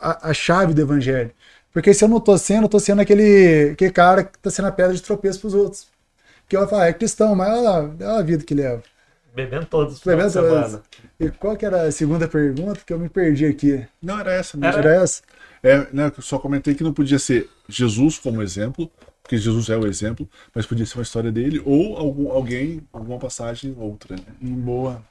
a, 0.00 0.30
a 0.30 0.34
chave 0.34 0.74
do 0.74 0.80
evangelho. 0.80 1.30
Porque 1.72 1.94
se 1.94 2.04
eu 2.04 2.08
não 2.08 2.20
tô 2.20 2.36
sendo, 2.36 2.64
eu 2.64 2.68
tô 2.68 2.80
sendo 2.80 3.00
aquele, 3.00 3.70
aquele 3.72 3.90
cara 3.90 4.24
que 4.24 4.38
tá 4.38 4.50
sendo 4.50 4.68
a 4.68 4.72
pedra 4.72 4.92
de 4.92 5.00
tropeço 5.00 5.40
pros 5.40 5.54
outros. 5.54 5.86
Que 6.48 6.56
eu 6.56 6.68
falo, 6.68 6.82
ah, 6.82 6.86
é 6.86 6.92
cristão, 6.92 7.34
mas 7.34 7.48
olha 7.48 7.60
lá, 7.60 7.78
olha 7.80 8.18
a 8.18 8.22
vida 8.22 8.44
que 8.44 8.54
leva. 8.54 8.82
Bebendo 9.34 9.66
todos 9.66 9.94
os 9.94 10.04
Bebendo 10.04 10.32
todos. 10.32 10.80
E 11.18 11.30
qual 11.30 11.56
que 11.56 11.64
era 11.64 11.82
a 11.82 11.92
segunda 11.92 12.28
pergunta? 12.28 12.80
Que 12.84 12.92
eu 12.92 12.98
me 12.98 13.08
perdi 13.08 13.46
aqui. 13.46 13.86
Não, 14.02 14.20
era 14.20 14.32
essa 14.32 14.58
mesmo. 14.58 14.78
Era 14.78 14.94
essa? 14.96 15.22
É, 15.62 15.86
né, 15.92 16.12
eu 16.14 16.22
só 16.22 16.38
comentei 16.38 16.74
que 16.74 16.82
não 16.82 16.92
podia 16.92 17.18
ser 17.18 17.48
Jesus 17.68 18.18
como 18.18 18.42
exemplo, 18.42 18.90
porque 19.22 19.38
Jesus 19.38 19.70
é 19.70 19.76
o 19.76 19.86
exemplo, 19.86 20.28
mas 20.54 20.66
podia 20.66 20.84
ser 20.84 20.98
uma 20.98 21.04
história 21.04 21.32
dele 21.32 21.62
ou 21.64 21.96
algum, 21.96 22.30
alguém, 22.30 22.82
alguma 22.92 23.18
passagem 23.18 23.74
outra. 23.78 24.16
Né? 24.16 24.22
Boa. 24.40 25.02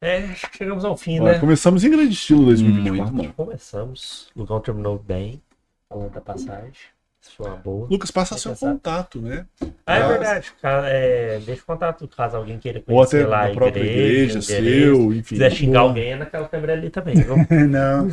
É, 0.00 0.18
acho 0.18 0.50
que 0.50 0.58
chegamos 0.58 0.84
ao 0.84 0.96
fim, 0.96 1.18
Olha, 1.20 1.32
né? 1.34 1.38
Começamos 1.40 1.82
em 1.84 1.90
grande 1.90 2.12
estilo 2.12 2.44
2024. 2.46 3.14
Muito 3.14 3.32
Começamos. 3.34 4.28
O 4.34 4.40
Lucão 4.40 4.60
terminou 4.60 4.96
bem, 4.98 5.42
falando 5.88 6.10
da 6.12 6.20
passagem. 6.20 6.72
Isso 7.20 7.32
foi 7.36 7.46
uma 7.48 7.56
boa. 7.56 7.88
Lucas, 7.90 8.10
passa 8.12 8.38
seu 8.38 8.52
Exato. 8.52 8.72
contato, 8.72 9.20
né? 9.20 9.44
Ah, 9.84 9.96
é 9.96 10.08
verdade. 10.08 10.52
É, 10.62 11.40
deixa 11.44 11.62
o 11.62 11.66
contato 11.66 12.06
caso 12.08 12.36
alguém 12.36 12.58
queira 12.58 12.82
Ou 12.86 13.02
até 13.02 13.10
conhecer 13.10 13.28
lá 13.28 13.46
a 13.46 13.50
própria 13.52 13.80
igreja, 13.80 14.38
endereço. 14.38 14.42
seu, 14.42 14.96
Se 15.12 15.18
enfim. 15.18 15.34
quiser 15.34 15.50
xingar 15.50 15.80
Boa. 15.80 15.90
alguém, 15.90 16.12
é 16.12 16.16
naquela 16.16 16.48
câmera 16.48 16.72
ali 16.74 16.90
também. 16.90 17.16
viu? 17.16 17.34
Não. 17.68 18.08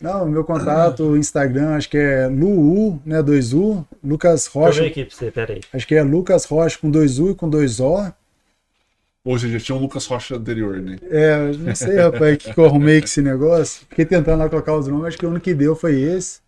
Não, 0.00 0.26
meu 0.26 0.42
contato, 0.42 1.02
o 1.04 1.16
Instagram, 1.18 1.74
acho 1.76 1.90
que 1.90 1.98
é 1.98 2.26
Luu, 2.26 2.98
né? 3.04 3.22
2U, 3.22 3.84
Lucas 4.02 4.44
Deixa 4.44 4.58
eu 4.58 4.62
Rocha. 4.62 4.80
ver 4.80 4.88
aqui 4.88 5.04
pra 5.04 5.14
você, 5.14 5.30
peraí. 5.30 5.60
Acho 5.74 5.86
que 5.86 5.94
é 5.94 6.02
Lucas 6.02 6.46
Rocha 6.46 6.78
com 6.78 6.90
2U 6.90 7.32
e 7.32 7.34
com 7.34 7.50
2O. 7.50 8.10
Ou 9.24 9.38
seja, 9.38 9.58
tinha 9.60 9.76
um 9.76 9.80
Lucas 9.80 10.06
Rocha 10.06 10.36
anterior, 10.36 10.80
né? 10.80 10.96
É, 11.02 11.52
não 11.52 11.74
sei, 11.74 11.96
rapaz, 11.96 12.34
o 12.36 12.38
que, 12.38 12.54
que 12.54 12.58
eu 12.58 12.64
arrumei 12.64 13.00
com 13.00 13.04
esse 13.04 13.20
negócio. 13.20 13.82
Fiquei 13.88 14.06
tentando 14.06 14.38
lá 14.38 14.48
colocar 14.48 14.74
os 14.74 14.86
nomes, 14.88 15.08
acho 15.08 15.18
que 15.18 15.26
o 15.26 15.28
único 15.28 15.44
que 15.44 15.54
deu 15.54 15.76
foi 15.76 16.00
esse. 16.00 16.40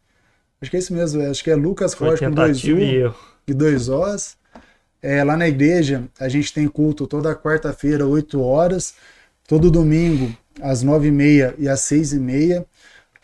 Acho 0.61 0.71
que 0.71 0.77
é 0.77 0.81
isso 0.81 0.95
mesmo, 0.95 1.21
é, 1.21 1.29
acho 1.29 1.45
que 1.45 1.51
é 1.51 1.55
Lucas 1.57 1.93
Foi 1.93 2.11
Rocha 2.11 2.29
com 2.29 2.35
tentativa 2.35 2.79
2U. 2.79 2.83
e 2.83 2.95
erro. 2.97 3.17
e 3.47 3.53
dois 3.55 3.89
Os. 3.89 4.37
É, 5.03 5.23
lá 5.25 5.37
na 5.37 5.49
igreja, 5.49 6.05
a 6.19 6.29
gente 6.29 6.53
tem 6.55 6.69
culto 6.69 7.07
toda 7.07 7.35
quarta-feira, 7.35 8.07
8 8.07 8.41
horas. 8.41 8.95
Todo 9.49 9.71
domingo, 9.71 10.35
às 10.61 10.85
9h30 10.85 11.55
e 11.59 11.69
às 11.69 11.81
6h30. 11.81 12.65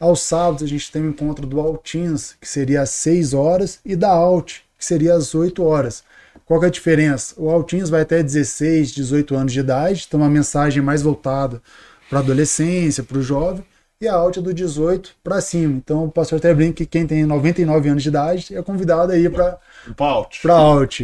Aos 0.01 0.21
sábados, 0.23 0.65
a 0.65 0.67
gente 0.67 0.91
tem 0.93 1.03
o 1.03 1.09
encontro 1.09 1.47
do 1.47 1.61
Altins, 1.61 2.35
que 2.41 2.49
seria 2.49 2.83
às 2.83 2.91
6 2.91 3.33
horas, 3.33 3.79
e 3.85 3.97
da 3.97 4.11
Alt, 4.11 4.59
que 4.77 4.85
seria 4.85 5.15
às 5.15 5.35
8 5.35 5.63
horas. 5.65 6.05
Qual 6.49 6.59
que 6.59 6.65
é 6.65 6.69
a 6.69 6.73
diferença? 6.73 7.35
O 7.37 7.51
Altins 7.51 7.91
vai 7.91 8.01
até 8.01 8.23
16, 8.23 8.93
18 8.93 9.37
anos 9.37 9.53
de 9.53 9.61
idade, 9.61 10.07
então 10.09 10.21
uma 10.21 10.31
mensagem 10.31 10.83
mais 10.83 11.03
voltada 11.03 11.61
para 12.09 12.21
adolescência, 12.21 13.05
para 13.05 13.19
o 13.19 13.23
jovem, 13.23 13.63
e 14.01 14.09
a 14.09 14.15
Alt 14.15 14.39
é 14.39 14.41
do 14.41 14.55
18 14.55 15.15
para 15.23 15.43
cima. 15.43 15.75
Então 15.77 16.07
o 16.07 16.11
pastor 16.11 16.39
até 16.39 16.55
brinca 16.55 16.77
que 16.77 16.87
quem 16.87 17.07
tem 17.07 17.27
99 17.27 17.91
anos 17.91 18.03
de 18.03 18.09
idade 18.09 18.57
é 18.57 18.63
convidado 18.63 19.13
aí 19.13 19.29
para 19.29 19.59
paute. 19.95 20.41
para 20.41 20.55
alt. 20.55 21.03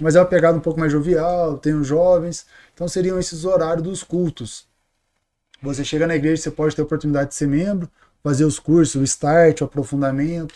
Mas 0.00 0.14
é 0.14 0.20
uma 0.20 0.26
pegada 0.26 0.56
um 0.56 0.60
pouco 0.60 0.78
mais 0.78 0.92
jovial, 0.92 1.58
tem 1.58 1.74
os 1.74 1.88
jovens. 1.88 2.46
Então 2.72 2.86
seriam 2.86 3.18
esses 3.18 3.44
horários 3.44 3.82
dos 3.82 4.04
cultos. 4.04 4.64
Você 5.60 5.84
chega 5.84 6.06
na 6.06 6.14
igreja, 6.14 6.40
você 6.40 6.50
pode 6.52 6.76
ter 6.76 6.82
a 6.82 6.84
oportunidade 6.84 7.30
de 7.30 7.34
ser 7.34 7.48
membro, 7.48 7.90
fazer 8.22 8.44
os 8.44 8.60
cursos, 8.60 8.94
o 8.94 9.02
start, 9.02 9.60
o 9.60 9.64
aprofundamento 9.64 10.54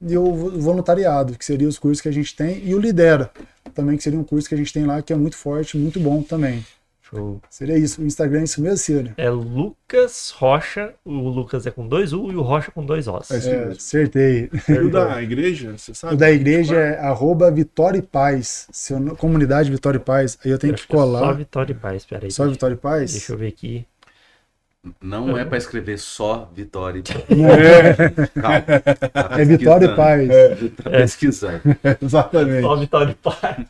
e 0.00 0.16
o 0.16 0.32
voluntariado, 0.58 1.36
que 1.36 1.44
seriam 1.44 1.68
os 1.68 1.78
cursos 1.78 2.00
que 2.00 2.08
a 2.08 2.12
gente 2.12 2.34
tem, 2.34 2.64
e 2.64 2.74
o 2.74 2.78
lidera, 2.78 3.30
também 3.72 3.96
que 3.96 4.02
seria 4.02 4.18
um 4.18 4.24
curso 4.24 4.48
que 4.48 4.54
a 4.54 4.58
gente 4.58 4.72
tem 4.72 4.84
lá 4.84 5.00
que 5.02 5.12
é 5.12 5.16
muito 5.16 5.36
forte, 5.36 5.76
muito 5.76 5.98
bom 6.00 6.22
também. 6.22 6.64
Show. 7.02 7.40
Seria 7.50 7.76
isso. 7.76 8.00
O 8.00 8.06
Instagram 8.06 8.40
é 8.40 8.44
isso 8.44 8.62
mesmo, 8.62 8.78
Silvio? 8.78 9.12
É 9.18 9.28
Lucas 9.28 10.30
Rocha. 10.36 10.94
O 11.04 11.28
Lucas 11.28 11.66
é 11.66 11.70
com 11.70 11.86
dois 11.86 12.14
U 12.14 12.32
e 12.32 12.34
o 12.36 12.40
Rocha 12.40 12.70
com 12.70 12.84
dois 12.84 13.06
Os. 13.06 13.30
É 13.30 13.38
isso 13.38 13.48
É, 13.50 13.56
mesmo. 13.58 13.72
acertei. 13.72 14.50
E 14.68 14.72
o 14.72 14.90
da 14.90 15.22
igreja, 15.22 15.76
você 15.76 15.92
sabe? 15.94 16.14
O 16.14 16.16
da 16.16 16.30
igreja 16.30 16.76
é 16.76 16.98
arroba 17.00 17.50
Vitória 17.50 17.98
e 17.98 18.02
Paz. 18.02 18.66
Seu 18.72 18.98
comunidade 19.16 19.70
Vitória 19.70 19.98
e 19.98 20.00
Paz. 20.00 20.38
Aí 20.42 20.50
eu 20.50 20.58
tenho 20.58 20.70
Eu 20.70 20.74
que 20.76 20.80
acho 20.80 20.88
que 20.88 20.94
é 20.94 20.98
Só 20.98 21.04
colar. 21.04 21.32
Vitória 21.34 21.72
e 21.72 21.76
Paz, 21.76 22.04
peraí. 22.06 22.30
Só 22.30 22.48
Vitória 22.48 22.74
e 22.74 22.78
Paz? 22.78 23.12
Deixa 23.12 23.32
eu 23.34 23.38
ver 23.38 23.48
aqui. 23.48 23.86
Não 25.00 25.36
é 25.38 25.44
pra 25.44 25.56
escrever 25.56 25.98
só 25.98 26.50
Vitória. 26.54 27.02
É, 27.30 27.94
Calma. 28.40 28.60
Tá 29.10 29.40
é 29.40 29.44
Vitória 29.44 29.86
e. 29.86 29.96
Paz. 29.96 30.28
Tá 30.82 30.90
pesquisando. 30.90 31.62
Exatamente. 32.02 32.62
Só 32.62 32.76
Vitória 32.76 33.10
e 33.10 33.14
Paz. 33.14 33.66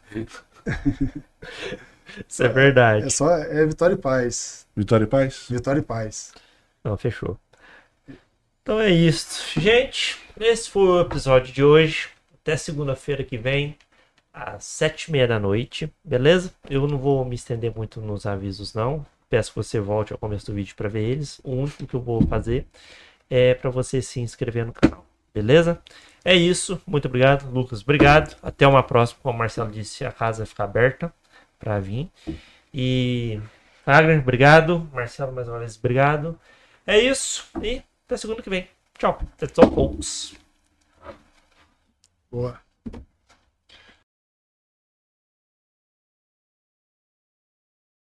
Isso 2.28 2.42
é 2.42 2.48
verdade. 2.48 3.06
É 3.06 3.10
só 3.10 3.30
é 3.30 3.64
Vitória 3.66 3.94
e 3.94 3.98
Paz. 3.98 4.66
Vitória 4.76 5.04
e 5.04 5.06
Paz? 5.06 5.46
Vitória 5.48 5.78
e 5.80 5.82
Paz. 5.82 6.32
Não, 6.82 6.96
fechou. 6.96 7.38
Então 8.62 8.80
é 8.80 8.90
isso. 8.90 9.60
Gente, 9.60 10.18
esse 10.40 10.68
foi 10.70 10.82
o 10.82 11.00
episódio 11.00 11.52
de 11.52 11.62
hoje. 11.62 12.08
Até 12.42 12.56
segunda-feira 12.56 13.22
que 13.22 13.38
vem, 13.38 13.76
às 14.32 14.64
sete 14.64 15.04
e 15.04 15.12
meia 15.12 15.28
da 15.28 15.38
noite, 15.38 15.90
beleza? 16.02 16.52
Eu 16.68 16.86
não 16.86 16.98
vou 16.98 17.24
me 17.24 17.34
estender 17.34 17.74
muito 17.74 18.00
nos 18.00 18.26
avisos, 18.26 18.74
não. 18.74 19.06
Peço 19.34 19.50
que 19.50 19.56
você 19.56 19.80
volte 19.80 20.12
ao 20.12 20.18
começo 20.20 20.46
do 20.46 20.54
vídeo 20.54 20.76
para 20.76 20.88
ver 20.88 21.02
eles. 21.02 21.40
O 21.42 21.50
único 21.50 21.84
que 21.88 21.94
eu 21.94 22.00
vou 22.00 22.24
fazer 22.24 22.68
é 23.28 23.52
para 23.52 23.68
você 23.68 24.00
se 24.00 24.20
inscrever 24.20 24.64
no 24.64 24.72
canal, 24.72 25.04
beleza? 25.34 25.82
É 26.24 26.36
isso. 26.36 26.80
Muito 26.86 27.08
obrigado, 27.08 27.50
Lucas. 27.50 27.82
Obrigado. 27.82 28.36
Até 28.40 28.64
uma 28.64 28.80
próxima. 28.80 29.18
Como 29.24 29.34
o 29.34 29.38
Marcelo 29.40 29.72
disse, 29.72 30.04
a 30.04 30.12
casa 30.12 30.44
vai 30.44 30.46
ficar 30.46 30.62
aberta 30.62 31.12
para 31.58 31.80
vir. 31.80 32.08
E 32.72 33.40
Agner, 33.84 34.20
obrigado. 34.20 34.88
Marcelo, 34.92 35.32
mais 35.32 35.48
uma 35.48 35.58
vez, 35.58 35.76
obrigado. 35.76 36.38
É 36.86 36.96
isso. 37.00 37.44
E 37.60 37.82
até 38.06 38.16
segunda 38.16 38.40
que 38.40 38.48
vem. 38.48 38.68
Tchau. 38.96 39.20
That's 39.36 39.58
all, 39.58 39.68
folks. 39.68 40.36
Boa. 42.30 42.63